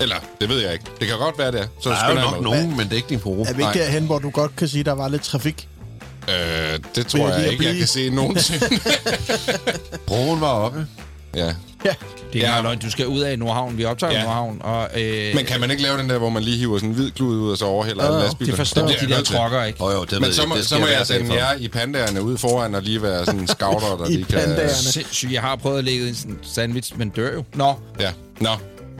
Eller, 0.00 0.16
det 0.40 0.48
ved 0.48 0.60
jeg 0.60 0.72
ikke. 0.72 0.84
Det 1.00 1.08
kan 1.08 1.18
godt 1.18 1.38
være, 1.38 1.52
det 1.52 1.60
er. 1.60 1.66
Så 1.82 1.90
Der 1.90 1.96
er 1.96 2.10
jo 2.10 2.18
jeg 2.18 2.30
nok 2.30 2.42
nogen, 2.42 2.70
men 2.70 2.78
det 2.78 2.92
er 2.92 2.96
ikke 2.96 3.08
din 3.08 3.20
frue. 3.20 3.46
Er 3.48 3.54
vi 3.54 3.62
ikke 3.62 3.78
derhen, 3.78 4.06
hvor 4.06 4.18
du 4.18 4.30
godt 4.30 4.56
kan 4.56 4.68
sige, 4.68 4.80
at 4.80 4.86
der 4.86 4.92
var 4.92 5.08
lidt 5.08 5.22
trafik? 5.22 5.68
Øh, 6.28 6.78
det 6.94 7.06
tror 7.06 7.28
jeg 7.28 7.28
jeg, 7.28 7.52
ikke, 7.52 7.64
jeg 7.64 7.70
blive? 7.70 7.78
kan 7.78 7.86
se 7.86 8.10
nogensinde. 8.10 8.66
Broen 10.06 10.40
var 10.40 10.48
oppe. 10.52 10.86
ja. 11.34 11.54
Det 12.32 12.44
er 12.46 12.56
Ja. 12.56 12.62
løgn. 12.62 12.78
Du 12.78 12.90
skal 12.90 13.06
ud 13.06 13.20
af 13.20 13.38
Nordhavn. 13.38 13.78
Vi 13.78 13.84
optager 13.84 14.12
Ja. 14.12 14.22
Nordhavn. 14.22 14.60
Og, 14.64 14.88
øh, 15.00 15.34
Men 15.34 15.44
kan 15.44 15.60
man 15.60 15.70
ikke 15.70 15.82
lave 15.82 15.98
den 15.98 16.10
der, 16.10 16.18
hvor 16.18 16.28
man 16.28 16.42
lige 16.42 16.56
hiver 16.56 16.78
sådan 16.78 16.88
en 16.88 16.94
hvid 16.94 17.10
klud 17.10 17.36
ud, 17.40 17.50
og 17.52 17.58
så 17.58 17.64
overhælder 17.64 18.04
alle 18.04 18.18
lastbiler? 18.18 18.50
det 18.52 18.56
forstår 18.58 18.86
bliver 18.86 18.98
de 19.00 19.08
jeg 19.08 19.16
der 19.18 19.22
trokker 19.24 19.64
ikke. 19.64 19.80
Åh 19.82 19.88
oh, 19.88 19.94
jo, 19.94 20.02
det 20.04 20.12
Men 20.12 20.22
ved 20.22 20.32
så 20.32 20.42
jeg. 20.42 20.48
må, 20.48 20.56
det 20.56 20.66
så 20.66 20.78
må 20.78 20.86
jeg 20.86 20.98
dag 20.98 21.06
sende 21.06 21.34
jer 21.34 21.54
i 21.58 21.68
pandaerne 21.68 22.22
ud 22.22 22.38
foran 22.38 22.74
og 22.74 22.82
lige 22.82 23.02
være 23.02 23.24
sådan 23.26 23.40
en 23.40 23.46
scouter, 23.48 23.96
der 23.96 24.06
I 24.10 24.12
lige 24.12 24.24
kan... 24.24 24.38
pandaerne. 24.38 24.68
Sindssygt. 24.74 25.32
Jeg 25.32 25.40
har 25.42 25.56
prøvet 25.56 25.78
at 25.78 25.84
lægge 25.84 26.08
en 26.08 26.14
sådan 26.14 26.38
sandwich, 26.42 26.98
men 26.98 27.08
dør 27.08 27.32
jo. 27.34 27.44
Nå, 27.54 27.74
Ja, 28.00 28.10
nå. 28.40 28.50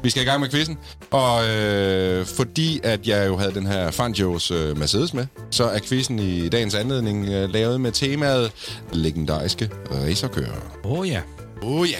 Vi 0.03 0.11
skal 0.11 0.22
i 0.22 0.27
gang 0.27 0.41
med 0.41 0.49
quizzen. 0.51 0.79
Og 1.11 1.49
øh, 1.49 2.27
fordi 2.27 2.81
at 2.83 3.09
jeg 3.09 3.27
jo 3.27 3.37
havde 3.37 3.55
den 3.55 3.66
her 3.66 3.91
Fangio's 3.91 4.55
øh, 4.55 4.79
Mercedes 4.79 5.14
med, 5.14 5.27
så 5.51 5.64
er 5.64 5.79
quizzen 5.89 6.18
i 6.18 6.49
dagens 6.49 6.74
anledning 6.74 7.29
øh, 7.29 7.53
lavet 7.53 7.81
med 7.81 7.93
temaet 7.93 8.53
legendariske 8.93 9.70
racerkører. 9.91 10.47
åh 10.85 10.99
oh, 10.99 11.09
ja. 11.09 11.20
Oh 11.62 11.91
ja. 11.91 11.97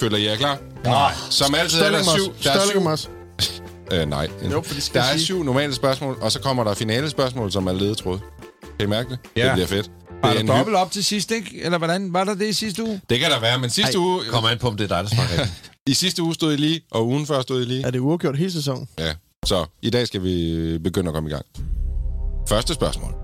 Føler 0.00 0.16
I 0.16 0.24
jer 0.24 0.36
klar? 0.36 0.58
Nej. 0.84 1.12
Som 1.30 1.54
altid 1.54 1.80
er 1.80 1.90
der 1.90 2.02
syv... 2.02 2.32
Der 2.44 2.50
er 2.52 2.60
syv 2.70 2.80
øh, 3.92 4.08
nej. 4.08 4.28
Jo, 4.50 4.62
for 4.62 4.74
det 4.74 4.82
skal 4.82 5.00
Der 5.00 5.06
jeg 5.06 5.12
er 5.12 5.16
sige. 5.16 5.24
syv 5.24 5.42
normale 5.42 5.74
spørgsmål, 5.74 6.18
og 6.20 6.32
så 6.32 6.40
kommer 6.40 6.64
der 6.64 6.74
finale 6.74 7.10
spørgsmål, 7.10 7.52
som 7.52 7.66
er 7.66 7.72
ledetråd. 7.72 8.18
Kan 8.78 8.86
I 8.88 8.90
mærke 8.90 9.10
det? 9.10 9.18
Ja. 9.36 9.44
Det 9.44 9.52
bliver 9.52 9.66
fedt. 9.66 9.90
Var 10.22 10.30
Det, 10.30 10.40
er 10.40 10.46
der 10.46 10.56
dobbelt 10.56 10.76
op 10.76 10.90
til 10.92 11.04
sidst, 11.04 11.30
ikke? 11.30 11.62
Eller 11.62 11.78
hvordan? 11.78 12.12
Var 12.12 12.24
der 12.24 12.34
det 12.34 12.48
i 12.48 12.52
sidste 12.52 12.84
uge? 12.84 13.00
det 13.10 13.18
kan 13.20 13.30
der 13.30 13.40
være, 13.40 13.58
men 13.58 13.70
sidste 13.70 13.92
Ej, 13.92 13.98
uge... 13.98 14.24
Kommer 14.30 14.50
an 14.50 14.58
på, 14.58 14.68
om 14.68 14.76
det 14.76 14.92
er 14.92 15.02
dig, 15.02 15.10
der 15.10 15.22
rigtigt. 15.22 15.72
I 15.86 15.94
sidste 15.94 16.22
uge 16.22 16.34
stod 16.34 16.52
I 16.52 16.56
lige, 16.56 16.80
og 16.90 17.06
ugen 17.06 17.26
før 17.26 17.42
stod 17.42 17.62
I 17.62 17.64
lige. 17.64 17.86
Er 17.86 17.90
det 17.90 17.98
uafgjort 17.98 18.38
hele 18.38 18.52
sæsonen? 18.52 18.88
Ja, 18.98 19.14
så 19.46 19.64
i 19.82 19.90
dag 19.90 20.06
skal 20.06 20.22
vi 20.22 20.78
begynde 20.84 21.08
at 21.08 21.14
komme 21.14 21.30
i 21.30 21.32
gang. 21.32 21.46
Første 22.48 22.74
spørgsmål. 22.74 23.14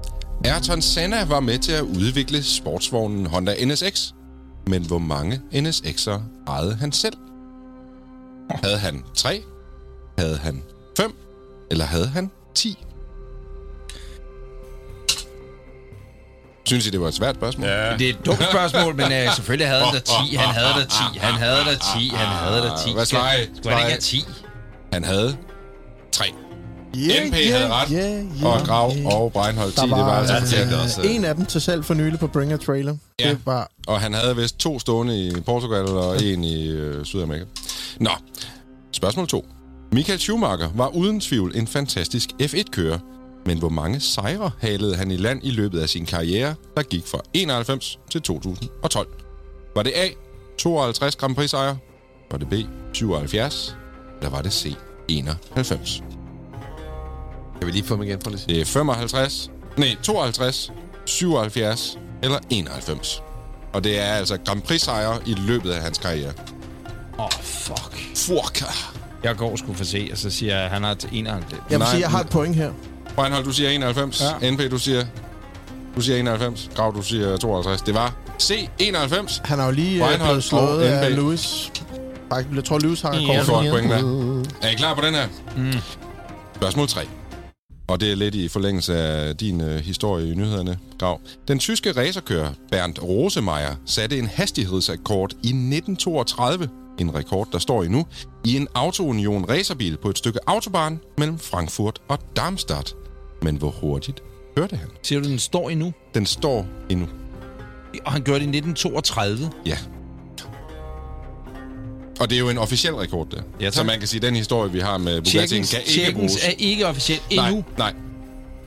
Ayrton 0.45 0.83
Senna 0.83 1.25
var 1.25 1.41
med 1.41 1.59
til 1.59 1.73
at 1.73 1.83
udvikle 1.83 2.43
sportsvognen 2.43 3.27
Honda 3.27 3.65
NSX, 3.65 4.13
men 4.67 4.87
hvor 4.87 4.99
mange 4.99 5.41
NSX'er 5.53 6.21
ejede 6.49 6.75
han 6.77 6.93
selv? 6.93 7.17
Havde 8.51 8.79
han 8.79 9.05
3? 9.15 9.43
Havde 10.19 10.37
han 10.37 10.63
5? 10.97 11.17
Eller 11.71 11.85
havde 11.85 12.07
han 12.07 12.31
10? 12.55 12.85
Synes 16.65 16.87
I, 16.87 16.91
det 16.91 17.01
var 17.01 17.09
et 17.09 17.15
svært 17.15 17.35
spørgsmål? 17.35 17.69
Ja. 17.69 17.97
Det 17.97 18.07
er 18.07 18.11
et 18.11 18.27
dumt 18.27 18.43
spørgsmål, 18.51 18.95
men 18.95 19.13
øh, 19.13 19.35
selvfølgelig 19.35 19.69
havde 19.69 19.85
han 19.85 19.95
da 19.95 20.01
10. 20.01 20.35
Han 20.37 20.55
havde 20.55 20.75
da 20.75 20.85
10. 21.13 21.19
Han 21.19 21.35
havde 21.35 21.65
da 21.65 21.75
10. 21.99 22.09
Han 22.15 22.27
havde 22.27 22.63
da 22.63 22.71
10. 22.87 22.93
Hvad 22.93 23.07
svarer 23.07 23.35
I? 23.41 23.49
Skulle 23.57 23.77
han 23.77 23.79
ikke 23.79 23.91
have 23.91 24.01
10? 24.01 24.25
Han 24.93 25.05
havde 25.05 25.37
3. 26.13 26.25
Yeah, 26.97 27.29
NP 27.29 27.35
havde 27.35 27.69
ret, 27.69 27.89
Yeah, 27.93 28.25
yeah, 28.25 28.45
Og 28.45 28.67
Grav 28.67 28.93
yeah. 28.97 29.07
og 29.15 29.33
Breinholt 29.33 29.75
10, 29.75 29.81
Der 29.81 29.87
det 29.87 29.93
var 29.97 30.13
altså 30.13 30.57
tænkte 30.57 30.75
også, 30.79 31.03
en 31.03 31.25
af 31.25 31.35
dem 31.35 31.47
til 31.47 31.61
salg 31.61 31.85
for 31.85 31.95
nylig 31.95 32.19
på 32.19 32.27
Bringer 32.27 32.57
Trailer. 32.57 32.97
Ja. 33.21 33.31
Det 33.31 33.39
var 33.45 33.71
Og 33.87 34.01
han 34.01 34.15
havde 34.15 34.37
vist 34.37 34.59
to 34.59 34.79
stående 34.79 35.27
i 35.27 35.41
Portugal 35.41 35.85
og 35.87 36.23
en 36.23 36.45
i 36.45 36.69
øh, 36.69 37.05
Sydamerika. 37.05 37.45
Nå, 38.01 38.11
spørgsmål 38.93 39.27
2. 39.27 39.47
Michael 39.93 40.19
Schumacher 40.19 40.69
var 40.75 40.89
uden 40.89 41.21
tvivl 41.21 41.53
en 41.57 41.67
fantastisk 41.67 42.31
F1-kører, 42.43 42.99
men 43.47 43.59
hvor 43.59 43.69
mange 43.69 44.01
sejre 44.01 44.51
halede 44.61 44.97
han 44.97 45.11
i 45.11 45.17
land 45.17 45.41
i 45.43 45.51
løbet 45.51 45.81
af 45.81 45.89
sin 45.89 46.07
karriere, 46.07 46.55
der 46.77 46.83
gik 46.83 47.07
fra 47.07 47.19
91 47.35 47.99
til 48.11 48.23
2012? 48.23 49.09
Var 49.77 49.83
det 49.83 49.93
A, 49.95 50.09
52 50.59 51.17
Grand 51.17 51.35
Prix 51.35 51.51
sejre? 51.51 51.79
Var 52.31 52.39
det 52.39 52.49
B, 52.49 52.55
77? 52.93 53.77
Eller 54.21 54.31
var 54.31 54.43
det 54.43 54.53
C, 54.53 54.75
91? 55.09 56.03
Kan 57.59 57.67
vi 57.67 57.71
lige 57.73 57.85
få 57.85 57.95
dem 57.95 58.03
igen 58.03 58.19
for 58.23 58.31
lidt? 58.31 58.45
Det 58.49 58.61
er 58.61 58.65
55, 58.65 59.51
nej, 59.77 59.97
52, 60.03 60.73
77 61.05 61.99
eller 62.23 62.39
91. 62.51 63.23
Og 63.73 63.85
det 63.85 63.99
er 64.01 64.05
altså 64.13 64.39
Grand 64.47 64.63
Prix 64.63 64.81
sejre 64.81 65.19
i 65.27 65.35
løbet 65.39 65.71
af 65.71 65.83
hans 65.83 65.99
karriere. 65.99 66.33
Åh, 67.19 67.25
oh, 67.25 67.31
fuck. 67.43 67.95
Fuck. 68.17 68.65
Jeg 69.25 69.37
går 69.37 69.57
sgu 69.57 69.75
for 69.75 69.85
se, 69.85 70.09
og 70.13 70.19
så 70.19 70.31
siger 70.31 70.55
jeg, 70.57 70.65
at 70.65 70.71
han 70.71 70.83
har 70.83 70.95
til 70.95 71.09
91. 71.13 71.53
Jeg 71.53 71.61
vil 71.71 71.79
Nej, 71.79 71.91
sige, 71.91 72.01
jeg 72.01 72.11
har 72.11 72.21
et 72.21 72.29
point 72.29 72.57
her. 72.57 72.71
Reinhold, 73.19 73.45
du 73.45 73.53
siger 73.53 73.71
91. 73.71 74.23
Ja. 74.43 74.51
NP, 74.51 74.61
du 74.71 74.79
siger... 74.79 75.05
Du 75.97 76.01
siger 76.01 76.19
91. 76.19 76.71
Grav, 76.75 76.93
du 76.97 77.03
siger 77.03 77.37
52. 77.37 77.83
Det 77.83 77.95
var 77.95 78.15
C, 78.41 78.69
91. 78.79 79.43
Han 79.45 79.59
har 79.59 79.67
jo 79.67 79.73
lige 79.73 80.07
Reinhold 80.09 80.29
blevet 80.31 80.45
slået 80.45 80.83
og 80.83 81.05
af. 81.05 81.17
Lewis. 81.17 81.73
Faktisk, 82.33 82.57
Jeg 82.57 82.65
tror, 82.65 82.79
Lewis 82.79 83.01
har 83.01 83.15
Ja. 83.15 83.21
rekord. 83.21 83.37
Du 83.39 83.45
får 83.45 83.63
et 83.63 83.71
point 83.71 83.89
med. 83.89 84.45
Er 84.63 84.69
I 84.71 84.75
klar 84.75 84.95
på 84.95 85.01
den 85.01 85.15
her? 85.15 85.27
Mm. 85.57 85.73
Spørgsmål 86.57 86.89
3. 86.89 87.01
Og 87.89 88.01
det 88.01 88.13
er 88.13 88.17
lidt 88.17 88.35
i 88.35 88.49
forlængelse 88.49 88.97
af 88.97 89.37
din 89.37 89.61
øh, 89.61 89.77
historie 89.77 90.33
i 90.33 90.35
nyhederne, 90.35 90.79
Grav. 90.99 91.21
Den 91.49 91.59
tyske 91.59 91.93
racerkører 91.93 92.53
Bernd 92.71 93.03
Rosemeyer 93.03 93.75
satte 93.87 94.19
en 94.19 94.27
hastighedsrekord 94.27 95.33
i 95.33 95.49
1932. 95.49 96.69
En 96.99 97.15
rekord, 97.15 97.49
der 97.53 97.59
står 97.59 97.83
endnu, 97.83 98.07
i 98.45 98.57
en 98.57 98.69
Auto-Union 98.75 99.45
racerbil 99.49 99.97
på 99.97 100.11
et 100.11 100.19
stykke 100.19 100.39
autobahn 100.47 101.01
mellem 101.19 101.39
Frankfurt 101.39 102.01
og 102.09 102.19
Darmstadt. 102.37 102.95
Men 103.43 103.57
hvor 103.57 103.71
hurtigt 103.71 104.23
kørte 104.57 104.77
han? 104.77 104.89
Siger 105.03 105.21
du, 105.21 105.29
den 105.29 105.39
står 105.39 105.71
endnu? 105.71 105.93
Den 106.15 106.27
står 106.27 106.67
endnu. 106.91 107.09
Og 108.05 108.13
han 108.13 108.23
gjorde 108.23 108.41
det 108.41 108.47
i 108.47 108.59
1932. 108.59 109.51
Ja. 109.67 109.79
Og 112.21 112.31
det 112.31 112.37
er 112.37 112.41
jo 112.41 112.49
en 112.49 112.59
officiel 112.59 112.95
rekord, 112.95 113.31
der. 113.31 113.41
Ja, 113.61 113.65
tak. 113.65 113.75
så 113.75 113.85
man 113.85 113.99
kan 113.99 114.09
sige, 114.09 114.19
at 114.19 114.23
den 114.23 114.35
historie, 114.37 114.73
vi 114.73 114.81
har 114.81 114.99
med 114.99 115.19
Bugatti'en, 115.27 115.49
kan 115.49 115.57
ikke 115.57 115.67
tjekkens 115.67 116.15
bruges. 116.15 116.37
er 116.45 116.51
ikke 116.59 116.87
officielt 116.87 117.23
Nej, 117.37 117.49
endnu. 117.49 117.65
nej. 117.79 117.93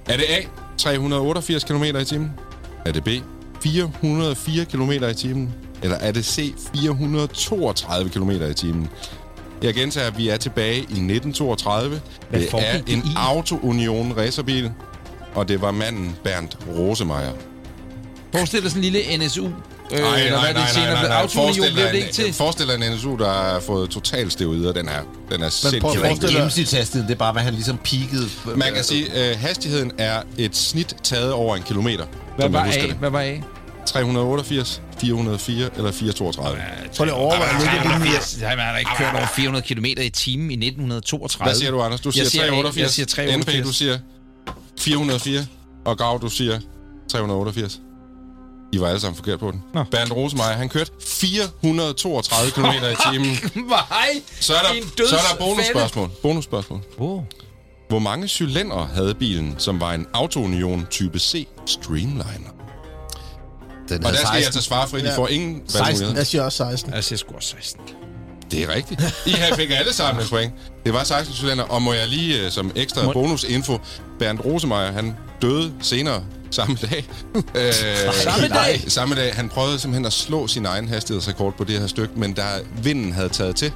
Er 0.06 0.18
det 0.18 0.24
A, 0.30 0.42
388 0.78 1.64
km 1.64 1.84
i 1.84 2.06
timen? 2.06 2.32
Er 2.86 2.92
det 2.92 3.04
B, 3.04 3.08
404 3.64 4.66
km 4.66 4.92
i 4.92 5.14
timen? 5.14 5.50
eller 5.84 5.98
er 5.98 6.12
det 6.12 6.26
C. 6.26 6.54
432 6.76 8.10
km 8.10 8.32
i 8.32 8.54
timen? 8.54 8.88
Jeg 9.64 9.74
gentager, 9.74 10.08
at 10.08 10.18
vi 10.18 10.30
er 10.30 10.38
tilbage 10.38 10.78
i 10.78 10.82
1932. 10.82 12.02
Hvad 12.30 12.40
det 12.40 12.50
er 12.54 12.82
det 12.82 12.94
en 12.94 13.00
i? 13.00 13.10
Auto 13.16 13.60
Union 13.64 14.14
racerbil, 14.18 14.72
og 15.36 15.48
det 15.48 15.62
var 15.62 15.72
manden 15.72 16.16
Bernd 16.24 16.48
Rosemeyer. 16.78 17.32
Forestil 18.36 18.62
dig 18.64 18.72
sådan 18.72 18.84
en 18.84 18.92
lille 18.92 19.18
NSU. 19.26 19.48
Øh, 19.92 20.00
Nej, 20.00 20.20
eller 20.20 20.32
nej, 20.32 20.52
hvad 20.52 20.54
nej, 20.54 20.68
det 20.68 20.76
nej, 20.84 21.00
blev. 21.00 21.10
nej. 21.10 21.22
Autounion 21.22 21.54
Forestil 21.56 21.74
blev 21.74 21.86
dig 21.86 21.94
det 21.94 22.00
en- 22.00 22.04
ikke 22.06 22.14
til. 22.14 22.34
Forestil 22.34 22.68
dig 22.68 22.76
en 22.88 22.94
NSU, 22.96 23.16
der 23.18 23.30
har 23.34 23.60
fået 23.60 23.90
total 23.90 24.32
steroider. 24.32 24.72
Den 24.74 24.88
er, 24.88 25.00
den 25.32 25.34
er 25.34 25.38
prøv 25.38 25.52
sindssygt 25.52 26.22
dig- 26.22 26.30
gennemsnitshastigheden, 26.30 27.08
det 27.08 27.16
er 27.16 27.20
bare, 27.20 27.32
hvad 27.32 27.42
han 27.42 27.54
ligesom 27.54 27.78
peakede. 27.78 28.30
Man 28.56 28.74
kan 28.74 28.84
sige, 28.84 29.12
at 29.12 29.32
øh, 29.32 29.40
hastigheden 29.42 29.92
er 29.98 30.22
et 30.38 30.56
snit 30.58 30.96
taget 31.04 31.32
over 31.34 31.56
en 31.56 31.64
kilometer. 31.64 32.06
Hvad 32.36 32.46
jeg 32.46 32.54
var 32.54 32.64
A? 32.66 32.72
det. 32.72 32.94
Hvad 33.00 33.10
var 33.10 33.22
A? 33.22 33.38
388, 33.86 34.82
404 35.02 35.70
eller 35.78 35.92
432. 35.92 36.62
Prøv 36.98 37.06
lige 37.06 37.16
at 37.16 37.20
overveje 37.22 37.50
her. 37.54 38.42
Nej, 38.42 38.56
man 38.56 38.66
har 38.66 38.72
da 38.72 38.78
ikke 38.78 38.92
kørt 38.98 39.14
over 39.16 39.28
400 39.36 39.66
km 39.66 39.86
i 39.86 40.10
timen 40.10 40.52
i 40.52 40.54
1932. 40.68 41.50
Hvad 41.52 41.56
siger 41.60 41.72
du, 41.72 41.82
Anders? 41.82 42.02
Du 42.02 42.10
Jeg 42.10 42.14
siger, 42.14 42.30
siger 42.30 42.44
A. 42.44 42.48
388. 42.48 42.82
Jeg 42.84 42.90
siger 42.90 43.06
388. 43.06 43.58
NP, 43.60 43.66
du 43.68 43.74
siger 43.74 43.98
404. 44.80 45.46
Og 45.86 45.98
Gav, 45.98 46.20
du 46.22 46.30
siger 46.30 46.60
388. 47.12 47.80
I 48.72 48.80
var 48.80 48.88
alle 48.88 49.00
sammen 49.00 49.16
forkert 49.16 49.40
på 49.40 49.52
den. 49.52 49.64
Nå. 49.74 49.84
Bernd 49.92 50.12
Rosemeyer, 50.12 50.46
han 50.58 50.70
kørte 50.70 50.92
432 51.08 52.52
km 52.52 52.66
i 52.66 53.14
timen. 53.14 53.38
Nej! 53.70 54.22
Så 54.40 54.54
er 54.54 54.60
der, 54.60 55.06
så 55.08 55.16
er 55.16 55.20
der 55.32 55.46
bonusspørgsmål. 55.46 56.10
Bonusspørgsmål. 56.22 56.82
Oh. 56.98 57.24
Hvor 57.90 58.00
mange 58.00 58.28
cylindre 58.28 58.90
havde 58.96 59.14
bilen, 59.16 59.56
som 59.58 59.80
var 59.80 59.94
en 59.94 60.08
Auto-Union 60.14 60.88
Type 60.92 61.20
C 61.20 61.48
Streamliner? 61.66 62.24
Den 63.90 64.06
Og 64.06 64.14
der 64.14 64.18
skal 64.18 64.30
jeg 64.34 64.44
16. 64.44 64.52
til 64.54 64.62
svare, 64.64 64.88
for 64.88 64.98
I 64.98 65.02
Ja. 65.02 65.18
får 65.18 65.28
ingen 65.28 65.56
16. 65.68 65.80
valgmuligheder. 65.86 66.16
Jeg 66.20 66.28
siger 66.28 66.44
også 66.44 66.58
16. 66.58 66.94
Jeg 66.94 67.04
siger 67.04 67.18
sgu 67.18 67.36
også 67.36 67.50
16. 67.50 67.82
Det 68.52 68.64
er 68.64 68.76
rigtigt. 68.76 69.02
I 69.26 69.30
her 69.30 69.56
fik 69.56 69.72
alle 69.72 69.94
sammen 69.94 70.24
et 70.24 70.30
point. 70.30 70.54
Det 70.86 70.94
var 70.94 71.04
16 71.04 71.36
cylinder, 71.36 71.64
og 71.64 71.82
må 71.82 71.94
jeg 71.94 72.08
lige 72.08 72.46
øh, 72.46 72.52
som 72.52 72.72
ekstra 72.76 73.12
bonusinfo, 73.14 73.78
Bernd 74.20 74.40
Rosemeyer, 74.46 74.92
han 74.92 75.16
døde 75.42 75.74
senere 75.82 76.24
samme 76.52 76.78
dag. 76.82 77.06
øh, 77.56 77.74
Samme 78.14 78.48
dag? 78.48 78.84
Samme 78.88 79.16
dag. 79.16 79.36
Han 79.36 79.50
prøvede 79.50 79.80
simpelthen 79.80 80.06
at 80.06 80.14
slå 80.14 80.48
sin 80.48 80.66
egen 80.66 80.88
hastighedsrekord 80.88 81.54
på 81.58 81.64
det 81.64 81.80
her 81.80 81.88
stykke, 81.88 82.14
men 82.16 82.36
der 82.36 82.44
vinden 82.84 83.12
havde 83.12 83.30
taget 83.30 83.56
til. 83.56 83.72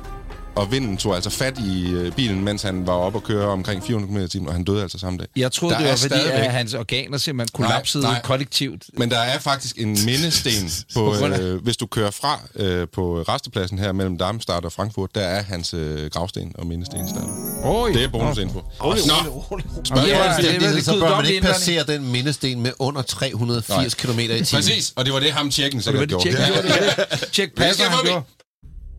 Og 0.56 0.72
vinden 0.72 0.98
tog 0.98 1.16
altså 1.16 1.30
fat 1.30 1.58
i 1.60 1.92
øh, 1.92 2.12
bilen, 2.12 2.44
mens 2.44 2.62
han 2.62 2.88
var 2.88 2.94
oppe 2.94 3.20
og 3.20 3.24
køre 3.24 3.48
omkring 3.48 3.84
400 3.84 4.14
km 4.20 4.26
i 4.26 4.28
timen, 4.28 4.48
og 4.48 4.54
han 4.54 4.64
døde 4.64 4.82
altså 4.82 5.00
samme 5.00 5.20
dag. 5.20 5.28
Jeg 5.36 5.52
troede, 5.52 5.74
Der 5.74 5.80
det 5.80 5.88
var 5.88 5.94
er 5.94 5.98
fordi, 5.98 6.14
stadigvæk- 6.16 6.32
at 6.46 6.52
hans 6.52 6.74
organer 6.74 7.18
simpelthen 7.18 7.64
kollapsede 7.64 8.04
Nej, 8.04 8.12
nej. 8.12 8.22
kollektivt. 8.22 8.84
Men 8.98 9.12
der 9.12 9.18
er 9.20 9.40
faktisk 9.40 9.78
en 9.78 9.98
mindesten, 10.06 10.72
på, 10.96 11.16
øh, 11.26 11.64
hvis 11.64 11.78
du 11.78 11.86
kører 11.86 12.12
fra 12.12 12.40
øh, 12.56 12.88
på 12.94 13.22
restepladsen 13.22 13.80
her 13.80 13.92
mellem 13.92 14.18
Darmstadt 14.18 14.66
og 14.66 14.72
Frankfurt, 14.72 15.16
der 15.16 15.22
er 15.22 15.44
hans 15.44 15.74
øh, 15.74 16.10
gravsten 16.12 16.52
og 16.56 16.68
mindesten 16.68 17.10
stadig. 17.10 17.28
Oj. 17.64 17.90
Det 17.90 18.04
er 18.04 18.08
bonusinfo. 18.10 18.60
Nå, 18.82 18.92
er 18.92 20.60
vel 20.74 20.84
så 20.84 21.00
bør 21.00 21.16
man 21.16 21.26
ikke 21.26 21.42
passere 21.42 21.84
den 21.84 22.12
mindesten 22.12 22.62
med 22.62 22.72
under 22.80 23.02
380 23.02 23.94
km 23.94 24.20
i 24.20 24.28
timen. 24.28 24.46
Præcis, 24.52 24.94
og 24.96 25.06
det 25.06 25.14
var 25.14 25.20
det 25.20 25.32
ham 25.32 25.52
tjekken 25.52 25.82
sikkert 25.82 26.10
gjorde. 26.10 26.30
tjek, 27.32 27.56
passer, 27.56 27.84
han 27.90 28.06
gjorde. 28.06 28.22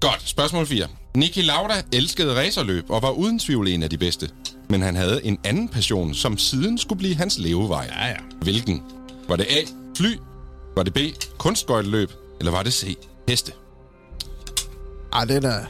Godt, 0.05 0.29
spørgsmål 0.29 0.67
4. 0.67 0.87
Niki 1.17 1.43
Lauda 1.43 1.83
elskede 1.93 2.37
racerløb 2.41 2.91
og 2.91 3.03
var 3.03 3.11
uden 3.11 3.39
tvivl 3.39 3.69
en 3.69 3.83
af 3.83 3.91
de 3.91 3.99
bedste. 3.99 4.31
Men 4.69 4.83
han 4.83 4.97
havde 4.97 5.25
en 5.25 5.39
anden 5.45 5.69
passion, 5.69 6.15
som 6.15 6.39
siden 6.39 6.79
skulle 6.79 6.99
blive 6.99 7.15
hans 7.15 7.39
levevej. 7.39 7.91
Ja, 7.97 8.07
ja. 8.07 8.17
Hvilken? 8.43 8.83
Var 9.29 9.37
det 9.37 9.47
A. 9.51 9.61
Fly? 9.97 10.17
Var 10.77 10.83
det 10.83 10.95
B. 10.95 10.99
Kunstgøjteløb? 11.39 12.11
Eller 12.41 12.53
var 12.53 12.63
det 12.63 12.73
C. 12.73 12.97
Heste? 13.29 13.53
Ej, 15.13 15.25
det 15.25 15.37
er 15.37 15.41
da... 15.41 15.67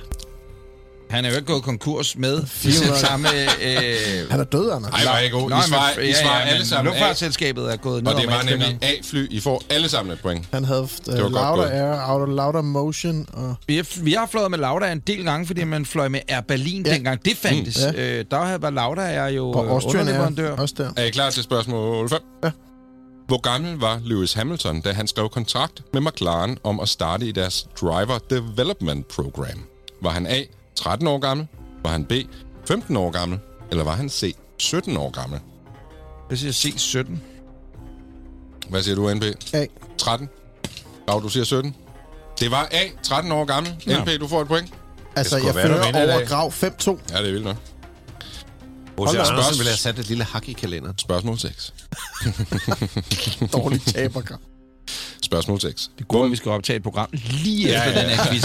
Han 1.14 1.24
er 1.24 1.28
jo 1.30 1.36
ikke 1.36 1.46
gået 1.46 1.62
konkurs 1.62 2.16
med 2.16 2.46
400. 2.62 2.98
samme... 3.00 3.28
Øh, 3.62 4.30
Han 4.30 4.40
er 4.40 4.44
død, 4.44 4.70
Anders. 4.70 4.92
Ej, 4.92 5.04
var 5.12 5.18
ikke 5.18 5.36
god. 5.38 5.50
I 5.50 5.52
Nej, 5.52 5.60
svarer, 5.68 5.98
I 6.00 6.06
ja, 6.06 6.22
svarer 6.22 6.38
ja, 6.40 6.44
alle 6.46 6.58
men 6.58 6.66
sammen. 6.66 6.92
Luftfartsselskabet 6.92 7.72
er 7.72 7.76
gået 7.76 8.04
ned 8.04 8.12
Og 8.12 8.20
det 8.20 8.30
var 8.30 8.42
nemlig. 8.42 8.78
A-fly. 8.82 9.26
I 9.30 9.40
får 9.40 9.62
alle 9.70 9.88
sammen 9.88 10.12
et 10.12 10.20
point. 10.20 10.46
Han 10.52 10.64
havde 10.64 10.82
uh, 10.82 10.88
var 11.14 11.20
godt 11.20 11.32
Lauda. 11.32 11.62
Air, 11.62 12.00
Auto 12.00 12.24
Lauda 12.24 12.60
Motion 12.60 13.26
og... 13.32 13.54
Vi 13.66 13.76
har, 13.76 13.86
vi 14.02 14.12
har 14.12 14.26
fløjet 14.30 14.50
med 14.50 14.58
Lauda 14.58 14.92
en 14.92 15.00
del 15.00 15.24
gange, 15.24 15.46
fordi 15.46 15.64
man 15.64 15.86
fløj 15.86 16.08
med 16.08 16.20
Air 16.28 16.40
Berlin 16.40 16.86
Ja. 16.86 16.92
dengang. 16.94 17.24
Det 17.24 17.36
fandtes. 17.36 17.78
Mm, 17.90 17.94
ja. 17.98 18.18
øh, 18.18 18.24
der 18.30 18.58
var 18.58 18.70
Lauda 18.70 19.02
er 19.02 19.28
jo 19.28 19.50
Og 19.52 19.64
øh, 19.64 19.72
underleverandør. 19.72 20.50
Air, 20.50 20.56
også 20.60 20.74
der. 20.78 20.90
Er 20.96 21.04
I 21.04 21.10
klar 21.10 21.30
til 21.30 21.42
spørgsmål 21.42 22.08
5? 22.08 22.18
Ja. 22.44 22.50
Hvor 23.26 23.40
gammel 23.40 23.78
var 23.80 24.00
Lewis 24.04 24.32
Hamilton, 24.32 24.80
da 24.80 24.92
han 24.92 25.06
skrev 25.08 25.28
kontrakt 25.28 25.82
med 25.92 26.00
McLaren 26.00 26.58
om 26.64 26.80
at 26.80 26.88
starte 26.88 27.26
i 27.26 27.32
deres 27.32 27.66
Driver 27.80 28.18
Development 28.30 29.08
Program? 29.08 29.64
Var 30.02 30.10
han 30.10 30.26
A. 30.26 30.40
13 30.76 31.06
år 31.06 31.18
gammel? 31.18 31.46
Var 31.84 31.90
han 31.90 32.04
B. 32.04 32.12
15 32.68 32.96
år 32.96 33.10
gammel? 33.10 33.38
Eller 33.70 33.84
var 33.84 33.94
han 33.94 34.08
C. 34.10 34.34
17 34.58 34.96
år 34.96 35.10
gammel? 35.10 35.40
Jeg 36.30 36.38
siger 36.38 36.52
C17. 36.52 37.10
Hvad 38.68 38.82
siger 38.82 38.94
du, 38.94 39.14
NP? 39.14 39.24
A. 39.54 39.66
13? 39.98 40.28
Rav, 41.08 41.22
du 41.22 41.28
siger 41.28 41.44
17? 41.44 41.76
Det 42.40 42.50
var 42.50 42.68
A. 42.70 42.88
13 43.02 43.32
år 43.32 43.44
gammel. 43.44 43.74
Ja. 43.86 44.02
NP, 44.02 44.20
du 44.20 44.28
får 44.28 44.40
et 44.42 44.48
point. 44.48 44.74
Altså, 45.16 45.36
jeg 45.36 45.54
være, 45.54 45.66
fører 45.66 46.06
over 46.06 46.18
dag. 46.18 46.26
grav 46.26 46.52
5-2. 46.52 46.54
Ja, 46.60 46.64
det 46.64 46.98
er 47.12 47.22
vildt 47.22 47.44
nok. 47.44 47.56
Hold 48.98 49.16
da. 49.16 49.22
Andersen 49.22 49.58
ville 49.58 49.70
have 49.70 49.76
sat 49.76 49.98
et 49.98 50.08
lille 50.08 50.24
hak 50.24 50.48
i 50.48 50.52
kalenderen. 50.52 50.98
Spørgsmål 50.98 51.38
6. 51.38 51.74
Dårlig 53.52 53.82
taberkamp. 53.82 54.42
Spørgsmål 55.24 55.60
6. 55.60 55.90
Det 55.98 56.08
går, 56.08 56.24
at 56.24 56.30
vi 56.30 56.36
skal 56.36 56.50
optage 56.50 56.76
et 56.76 56.82
program 56.82 57.08
lige 57.12 57.68
efter 57.68 58.02
den 58.02 58.10
her 58.10 58.26
quiz. 58.26 58.44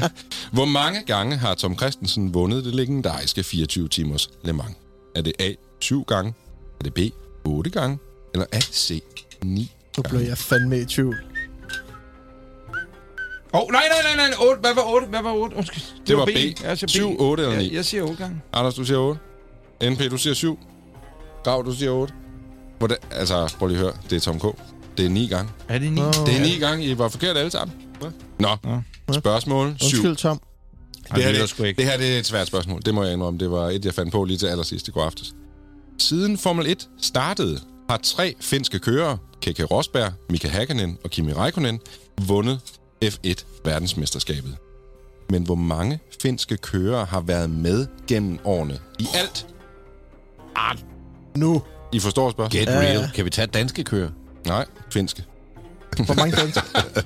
Hvor 0.56 0.64
mange 0.64 1.02
gange 1.06 1.36
har 1.36 1.54
Tom 1.54 1.78
Christensen 1.78 2.34
vundet 2.34 2.64
det 2.64 2.74
legendariske 2.74 3.40
24-timers 3.40 4.30
Le 4.44 4.52
Mans? 4.52 4.76
Er 5.14 5.22
det 5.22 5.32
A. 5.38 5.52
7 5.80 6.04
gange? 6.04 6.34
Er 6.80 6.84
det 6.84 6.94
B. 6.94 6.98
8 7.44 7.70
gange? 7.70 7.98
Eller 8.34 8.46
er 8.52 8.58
det 8.58 8.74
C. 8.74 9.02
9 9.44 9.72
Nu 9.96 10.02
blev 10.02 10.20
jeg 10.20 10.38
fandme 10.38 10.80
i 10.80 10.84
tvivl. 10.84 11.16
Åh, 13.54 13.60
oh, 13.62 13.68
nej, 13.72 13.82
nej, 13.88 14.16
nej, 14.16 14.26
nej. 14.28 14.48
8. 14.48 14.60
Hvad 14.60 14.74
var 14.74 14.82
8? 14.94 15.06
Hvad 15.06 15.22
var 15.22 15.32
8? 15.32 15.56
Undskyld. 15.56 15.82
Det 16.06 16.16
var 16.16 16.24
B. 16.24 16.28
Jeg 16.64 16.78
siger 16.78 16.86
B. 16.86 16.90
7, 16.90 17.16
8 17.20 17.42
eller 17.42 17.56
9? 17.56 17.64
Jeg, 17.64 17.72
jeg 17.72 17.84
siger 17.84 18.02
8 18.02 18.16
gange. 18.16 18.42
Anders, 18.52 18.74
du 18.74 18.84
siger 18.84 18.98
8. 18.98 19.20
NP, 19.90 20.10
du 20.10 20.16
siger 20.16 20.34
7. 20.34 20.58
Grav, 21.44 21.64
du 21.64 21.72
siger 21.72 21.90
8. 21.90 22.14
Hvordan, 22.78 22.96
altså, 23.10 23.54
prøv 23.58 23.68
lige 23.68 23.78
at 23.78 23.84
høre. 23.84 23.94
Det 24.10 24.16
er 24.16 24.20
Tom 24.20 24.40
K. 24.40 24.44
Det 24.96 25.04
er 25.06 25.10
9 25.10 25.26
gange. 25.26 25.52
Er 25.68 25.78
det 25.78 25.92
9? 25.92 26.00
Nå. 26.00 26.10
Det 26.26 26.36
er 26.36 26.40
9 26.40 26.58
gange. 26.58 26.84
I 26.84 26.98
var 26.98 27.08
forkert 27.08 27.36
alle 27.36 27.50
sammen. 27.50 27.76
Nå, 28.38 28.56
spørgsmål 29.12 29.76
7. 29.80 29.96
Undskyld, 29.96 30.16
Tom. 30.16 30.40
Det 31.14 31.24
her, 31.24 31.32
det, 31.32 31.76
det 31.76 31.84
her 31.84 31.96
det 31.96 32.14
er 32.14 32.18
et 32.18 32.26
svært 32.26 32.46
spørgsmål. 32.46 32.82
Det 32.86 32.94
må 32.94 33.02
jeg 33.04 33.12
indrømme. 33.12 33.38
Det 33.38 33.50
var 33.50 33.70
et, 33.70 33.84
jeg 33.84 33.94
fandt 33.94 34.12
på 34.12 34.24
lige 34.24 34.38
til 34.38 34.46
allersidst 34.46 34.88
i 34.88 34.90
går 34.90 35.04
aftes. 35.04 35.34
Siden 35.98 36.38
Formel 36.38 36.66
1 36.66 36.88
startede, 37.02 37.60
har 37.90 37.96
tre 37.96 38.34
finske 38.40 38.78
kørere, 38.78 39.18
Keke 39.40 39.64
Rosberg, 39.64 40.12
Mika 40.30 40.48
Hakkinen 40.48 40.98
og 41.04 41.10
Kimi 41.10 41.32
Räikkönen, 41.32 41.78
vundet 42.20 42.60
F1 43.04 43.44
verdensmesterskabet. 43.64 44.56
Men 45.30 45.42
hvor 45.42 45.54
mange 45.54 46.00
finske 46.22 46.56
kørere 46.56 47.04
har 47.04 47.20
været 47.20 47.50
med 47.50 47.86
gennem 48.08 48.38
årene? 48.44 48.78
I 48.98 49.06
alt. 49.14 49.46
Nu. 51.36 51.62
I 51.92 52.00
forstår 52.00 52.30
spørgsmålet? 52.30 52.68
Get 52.68 52.76
real. 52.76 53.10
Kan 53.14 53.24
vi 53.24 53.30
tage 53.30 53.46
danske 53.46 53.84
kører? 53.84 54.10
Nej, 54.46 54.64
finske. 54.92 55.24
Hvor 55.96 56.14
mange 56.14 56.36
danske? 56.36 56.60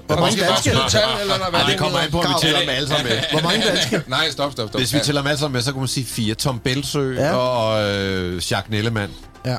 Hvor 0.06 0.16
mange 0.16 0.40
danske? 0.40 0.70
tal, 0.88 1.02
eller 1.20 1.36
hvad 1.50 1.60
Nej, 1.60 1.70
det 1.70 1.78
kommer 1.78 1.98
an 1.98 2.10
på, 2.10 2.20
at 2.20 2.28
vi 2.28 2.34
tæller 2.42 2.60
dem 2.60 2.68
alle 2.68 2.88
sammen 2.88 3.06
med. 3.06 3.18
Hvor 3.32 3.40
mange 3.50 3.66
danske? 3.66 4.02
Nej, 4.06 4.30
stop, 4.30 4.52
stop, 4.52 4.68
stop. 4.68 4.80
Hvis 4.80 4.94
vi 4.94 4.98
tæller 4.98 5.20
dem 5.20 5.26
alle 5.28 5.38
sammen 5.38 5.52
med, 5.52 5.62
så 5.62 5.72
kunne 5.72 5.80
man 5.80 5.88
sige 5.88 6.06
fire. 6.06 6.34
Tom 6.34 6.58
Belsø 6.58 7.14
Ja. 7.14 7.32
og 7.32 7.84
øh, 7.94 8.34
Jacques 8.34 8.70
Nellemann. 8.70 9.12
Ja. 9.46 9.56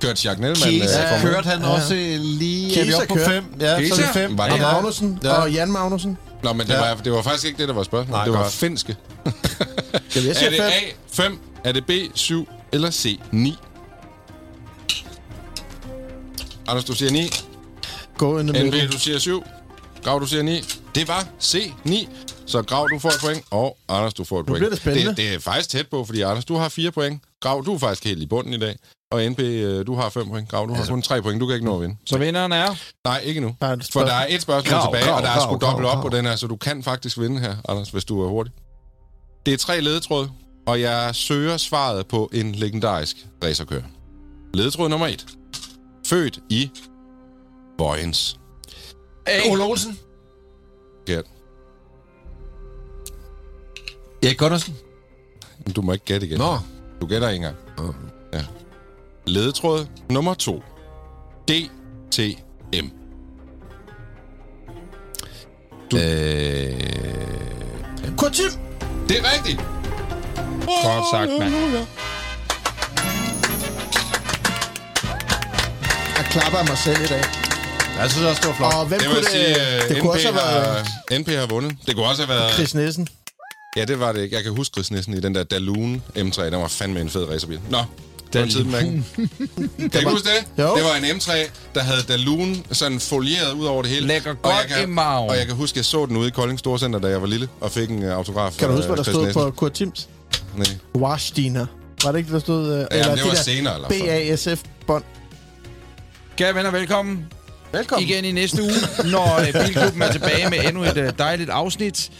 Kørte 0.00 0.08
Jacques 0.28 0.38
Nellemann. 0.38 0.70
Kiesa 0.70 0.98
øh, 0.98 1.04
ja, 1.04 1.12
Formel 1.16 1.28
1? 1.28 1.34
kørte 1.34 1.48
han 1.48 1.60
Ja. 1.62 1.68
også 1.68 1.94
lige... 2.18 2.80
er 2.80 2.84
vi 2.84 2.90
Kiesa 2.90 2.96
oppe 3.02 3.08
på 3.08 3.18
fem? 3.30 3.44
Ja, 3.60 3.66
så 3.68 3.74
er 3.74 3.78
Kiesa? 3.80 4.02
det 4.02 4.10
fem. 4.12 4.38
Var 4.38 4.44
det- 4.44 4.52
Og 4.52 4.58
Ja. 4.58 4.72
Magnussen 4.72 5.18
Ja. 5.24 5.32
og 5.32 5.52
Jan 5.52 5.72
Magnussen. 5.72 6.18
Nå, 6.42 6.52
men 6.52 6.66
det, 6.66 6.72
Ja. 6.72 6.78
var, 6.88 6.94
det 6.94 7.12
var 7.12 7.22
faktisk 7.22 7.44
ikke 7.46 7.58
det, 7.58 7.68
der 7.68 7.74
var 7.74 7.82
spørgsmålet. 7.82 8.10
Nej, 8.10 8.24
det 8.24 8.32
var 8.32 8.42
godt. 8.42 8.52
finske. 8.52 8.96
Jamen, 9.24 9.34
jeg 10.14 10.26
Er 10.26 10.34
siger 10.34 10.50
det 10.50 10.58
fem. 10.58 10.66
A, 10.66 11.22
5? 11.22 11.38
Er 11.64 11.72
det 11.72 11.86
B, 11.86 11.90
7 12.14 12.48
eller 12.72 12.90
C, 12.90 13.20
9? 13.32 13.56
Anders, 16.68 16.84
du 16.84 16.92
siger 16.94 17.12
9. 17.12 17.20
Go 18.18 18.38
in 18.38 18.46
the 18.46 18.64
middle. 18.64 18.84
NB, 18.84 18.92
du 18.92 18.98
siger 18.98 19.18
7. 19.18 19.42
Grav, 20.04 20.20
du 20.20 20.26
siger 20.26 20.42
9. 20.42 20.62
Det 20.94 21.08
var 21.08 21.26
C, 21.40 21.72
9. 21.84 22.08
Så 22.46 22.62
Grav, 22.62 22.88
du 22.92 22.98
får 22.98 23.08
et 23.08 23.20
point, 23.20 23.44
og 23.50 23.76
Anders, 23.88 24.14
du 24.14 24.24
får 24.24 24.40
et 24.40 24.46
point. 24.46 24.58
bliver 24.58 24.70
det 24.70 24.78
spændende. 24.78 25.08
Det, 25.08 25.16
det 25.16 25.34
er 25.34 25.38
faktisk 25.38 25.68
tæt 25.68 25.88
på, 25.88 26.04
fordi 26.04 26.20
Anders, 26.20 26.44
du 26.44 26.56
har 26.56 26.68
4 26.68 26.90
point. 26.90 27.22
Grav, 27.40 27.62
du 27.66 27.74
er 27.74 27.78
faktisk 27.78 28.04
helt 28.04 28.22
i 28.22 28.26
bunden 28.26 28.52
i 28.52 28.58
dag. 28.58 28.76
Og 29.12 29.30
NB, 29.30 29.40
øh, 29.40 29.86
du 29.86 29.94
har 29.94 30.08
5 30.08 30.28
point. 30.28 30.48
Grav, 30.48 30.66
du 30.68 30.74
har 30.74 30.86
kun 30.86 31.02
3 31.02 31.22
point. 31.22 31.40
Du 31.40 31.46
kan 31.46 31.54
ikke 31.54 31.66
nå 31.66 31.74
at 31.74 31.80
vinde. 31.80 31.96
Så 32.06 32.18
vinderen 32.18 32.52
er... 32.52 32.76
Nej, 33.04 33.18
ikke 33.24 33.40
nu. 33.40 33.56
Der 33.60 33.66
er 33.66 33.76
For 33.92 34.00
der 34.00 34.12
er 34.12 34.26
et 34.28 34.42
spørgsmål 34.42 34.72
Grav, 34.72 34.86
tilbage, 34.86 35.04
grav, 35.04 35.16
og 35.16 35.22
der 35.22 35.28
er 35.28 35.40
sgu 35.40 35.58
dobbelt 35.66 35.88
op 35.88 35.92
grav. 35.92 36.02
på 36.10 36.16
den 36.16 36.24
her, 36.26 36.36
så 36.36 36.46
du 36.46 36.56
kan 36.56 36.82
faktisk 36.82 37.18
vinde 37.18 37.40
her, 37.40 37.56
Anders, 37.68 37.88
hvis 37.90 38.04
du 38.04 38.22
er 38.22 38.28
hurtig. 38.28 38.52
Det 39.46 39.54
er 39.54 39.58
tre 39.58 39.80
ledetråd, 39.80 40.28
og 40.66 40.80
jeg 40.80 41.10
søger 41.14 41.56
svaret 41.56 42.06
på 42.06 42.30
en 42.32 42.52
legendarisk 42.54 43.16
racerkører. 43.44 43.82
Ledetråd 44.54 44.88
nummer 44.88 45.06
et. 45.06 45.26
Født 46.12 46.38
i 46.48 46.70
Vojens. 47.78 48.40
A. 49.26 49.50
Ole 49.50 49.64
Olsen. 49.64 49.98
Forkert. 50.98 51.24
Erik 54.22 54.38
Gundersen. 54.38 54.76
Du 55.76 55.82
må 55.82 55.92
ikke 55.92 56.04
gætte 56.04 56.26
igen. 56.26 56.38
Nå. 56.38 56.58
Du 57.00 57.06
gætter 57.06 57.28
ikke 57.28 57.36
engang. 57.36 57.56
Nå. 57.78 57.94
Ja. 58.32 58.44
Ledetråd 59.26 59.86
nummer 60.10 60.34
to. 60.34 60.62
DTM. 61.48 62.86
Du... 65.90 65.96
Øh... 65.96 66.82
Kurt 68.16 68.32
Tim! 68.32 68.50
Det 69.08 69.18
er 69.18 69.24
rigtigt. 69.34 69.60
Godt 70.66 71.10
sagt, 71.10 71.30
mand. 71.38 71.86
Klapper 76.32 76.58
af 76.58 76.66
mig 76.68 76.78
selv 76.78 77.00
i 77.04 77.06
dag. 77.06 77.24
Jeg 78.00 78.10
synes 78.10 78.26
også, 78.26 78.40
det 78.40 78.48
var 78.48 78.54
flot. 78.54 78.74
Og 78.74 78.86
hvem 78.86 78.98
Det 79.00 79.08
kunne 79.08 79.20
det... 79.20 79.28
sige, 79.28 79.54
det 79.88 79.94
uh, 79.96 80.00
kunne 80.00 80.10
NP, 80.10 80.14
også 80.14 80.26
have 80.26 80.36
været 80.36 80.86
har, 81.10 81.18
NP 81.18 81.28
har 81.28 81.46
vundet. 81.46 81.76
Det 81.86 81.94
kunne 81.94 82.06
også 82.06 82.22
have 82.26 82.38
været... 82.38 82.52
Chris 82.54 82.74
Nielsen. 82.74 83.08
Ja, 83.76 83.84
det 83.84 84.00
var 84.00 84.12
det 84.12 84.20
ikke. 84.22 84.36
Jeg 84.36 84.44
kan 84.44 84.52
huske 84.56 84.72
Chris 84.74 84.90
Nielsen 84.90 85.14
i 85.14 85.20
den 85.20 85.34
der 85.34 85.42
Dalloon 85.44 86.02
M3. 86.18 86.44
Den 86.44 86.52
var 86.60 86.68
fandme 86.68 87.00
en 87.00 87.10
fed 87.10 87.28
racerbil. 87.28 87.60
Nå, 87.70 87.78
det 88.32 88.40
var 88.40 88.46
en 88.46 88.50
tid, 88.52 88.64
man. 88.64 88.84
Kan 89.16 89.90
du 89.92 89.98
ikke 89.98 90.10
huske 90.10 90.28
det? 90.28 90.62
Jo. 90.64 90.74
Det 90.76 90.84
var 90.84 90.94
en 90.94 91.04
M3, 91.04 91.32
der 91.74 91.80
havde 91.80 92.02
Dalloon 92.08 92.64
sådan 92.72 93.00
folieret 93.00 93.52
ud 93.52 93.64
over 93.64 93.82
det 93.82 93.90
hele. 93.90 94.06
Lægger 94.06 94.30
Og 94.30 94.42
godt 94.42 94.54
jeg 94.54 94.76
kan, 94.78 94.88
i 94.88 94.92
maven. 94.92 95.30
Og 95.30 95.36
jeg 95.36 95.46
kan 95.46 95.56
huske, 95.56 95.78
jeg 95.78 95.84
så 95.84 96.06
den 96.06 96.16
ude 96.16 96.28
i 96.28 96.30
Kolding 96.30 96.58
Storcenter, 96.58 96.98
da 96.98 97.08
jeg 97.08 97.20
var 97.20 97.26
lille, 97.28 97.48
og 97.60 97.70
fik 97.70 97.90
en 97.90 98.04
uh, 98.04 98.12
autograf 98.12 98.52
Kan 98.58 98.68
du 98.68 98.74
huske, 98.74 98.86
hvad 98.86 98.96
der 98.96 99.02
stod 99.02 99.32
på 99.32 99.50
Kurt 99.50 99.72
Tims? 99.72 100.08
Nej. 100.56 100.66
Washdiner. 100.94 101.66
Var 102.04 102.12
det 102.12 102.18
ikke, 102.18 102.32
der 102.32 102.38
stod... 102.38 102.72
Uh, 102.72 102.86
Ja, 102.90 103.14
det 103.14 103.24
var 103.24 103.34
senere, 103.34 103.74
eller 103.74 103.88
BASF-bånd. 103.88 105.04
Kære 106.36 106.54
venner, 106.54 106.70
velkommen 106.70 107.32
Velkommen. 107.72 108.08
igen 108.08 108.24
i 108.24 108.32
næste 108.32 108.62
uge, 108.62 109.10
når 109.12 109.40
øh, 109.40 109.64
Bilklubben 109.64 110.02
er 110.02 110.12
tilbage 110.12 110.50
med 110.50 110.58
endnu 110.68 110.82
et 110.82 110.96
øh, 110.96 111.12
dejligt 111.18 111.50
afsnit. 111.50 112.10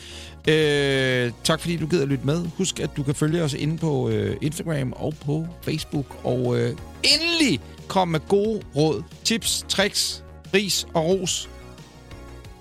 Øh, 0.49 1.33
tak 1.45 1.61
fordi 1.61 1.77
du 1.77 1.87
gider 1.87 2.07
lytte 2.07 2.27
med. 2.27 2.47
Husk, 2.57 2.81
at 2.81 2.91
du 2.97 3.03
kan 3.03 3.15
følge 3.15 3.43
os 3.43 3.55
inde 3.55 3.79
på 3.79 4.09
øh, 4.09 4.37
Instagram 4.43 4.93
og 4.97 5.15
på 5.27 5.47
Facebook. 5.63 6.07
Og 6.25 6.59
øh, 6.59 6.77
endelig 7.03 7.61
kom 7.89 8.09
med 8.09 8.21
gode 8.29 8.63
råd, 8.77 9.03
tips, 9.25 9.65
tricks, 9.69 10.25
ris 10.55 10.87
og 10.95 11.05
ros. 11.07 11.49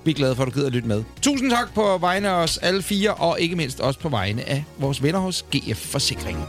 Vi 0.06 0.12
er 0.12 0.16
glade 0.16 0.36
for, 0.36 0.44
at 0.44 0.48
du 0.48 0.54
gider 0.54 0.70
lytte 0.70 0.88
med. 0.88 1.04
Tusind 1.22 1.52
tak 1.52 1.74
på 1.74 1.98
vegne 1.98 2.30
af 2.30 2.34
os 2.34 2.58
alle 2.58 2.82
fire, 2.82 3.14
og 3.14 3.40
ikke 3.40 3.56
mindst 3.56 3.80
også 3.80 4.00
på 4.00 4.10
vegne 4.10 4.50
af 4.50 4.64
vores 4.78 5.04
venner 5.04 5.20
hos 5.20 5.46
GF 5.56 5.78
Forsikring. 5.78 6.46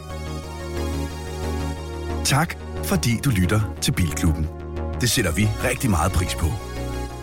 Tak, 2.24 2.56
fordi 2.84 3.10
du 3.24 3.30
lytter 3.30 3.60
til 3.80 3.92
Bilklubben. 3.92 4.61
Det 5.02 5.10
sætter 5.10 5.32
vi 5.32 5.48
rigtig 5.64 5.90
meget 5.90 6.12
pris 6.12 6.34
på. 6.34 6.46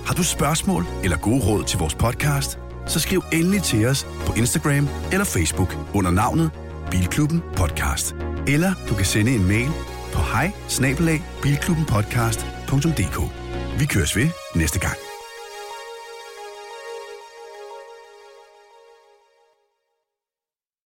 Har 0.05 0.13
du 0.13 0.23
spørgsmål 0.23 0.85
eller 1.03 1.17
gode 1.17 1.45
råd 1.45 1.63
til 1.63 1.79
vores 1.79 1.95
podcast, 1.95 2.59
så 2.87 2.99
skriv 2.99 3.23
endelig 3.33 3.63
til 3.63 3.85
os 3.85 4.07
på 4.25 4.33
Instagram 4.33 4.87
eller 5.11 5.25
Facebook 5.25 5.77
under 5.93 6.11
navnet 6.11 6.51
Bilklubben 6.91 7.43
Podcast. 7.55 8.15
Eller 8.47 8.73
du 8.89 8.95
kan 8.95 9.05
sende 9.05 9.35
en 9.35 9.47
mail 9.47 9.69
på 10.13 10.21
hej 10.21 10.51
Vi 13.79 13.85
køres 13.85 14.15
ved 14.15 14.29
næste 14.55 14.79
gang. 14.79 15.08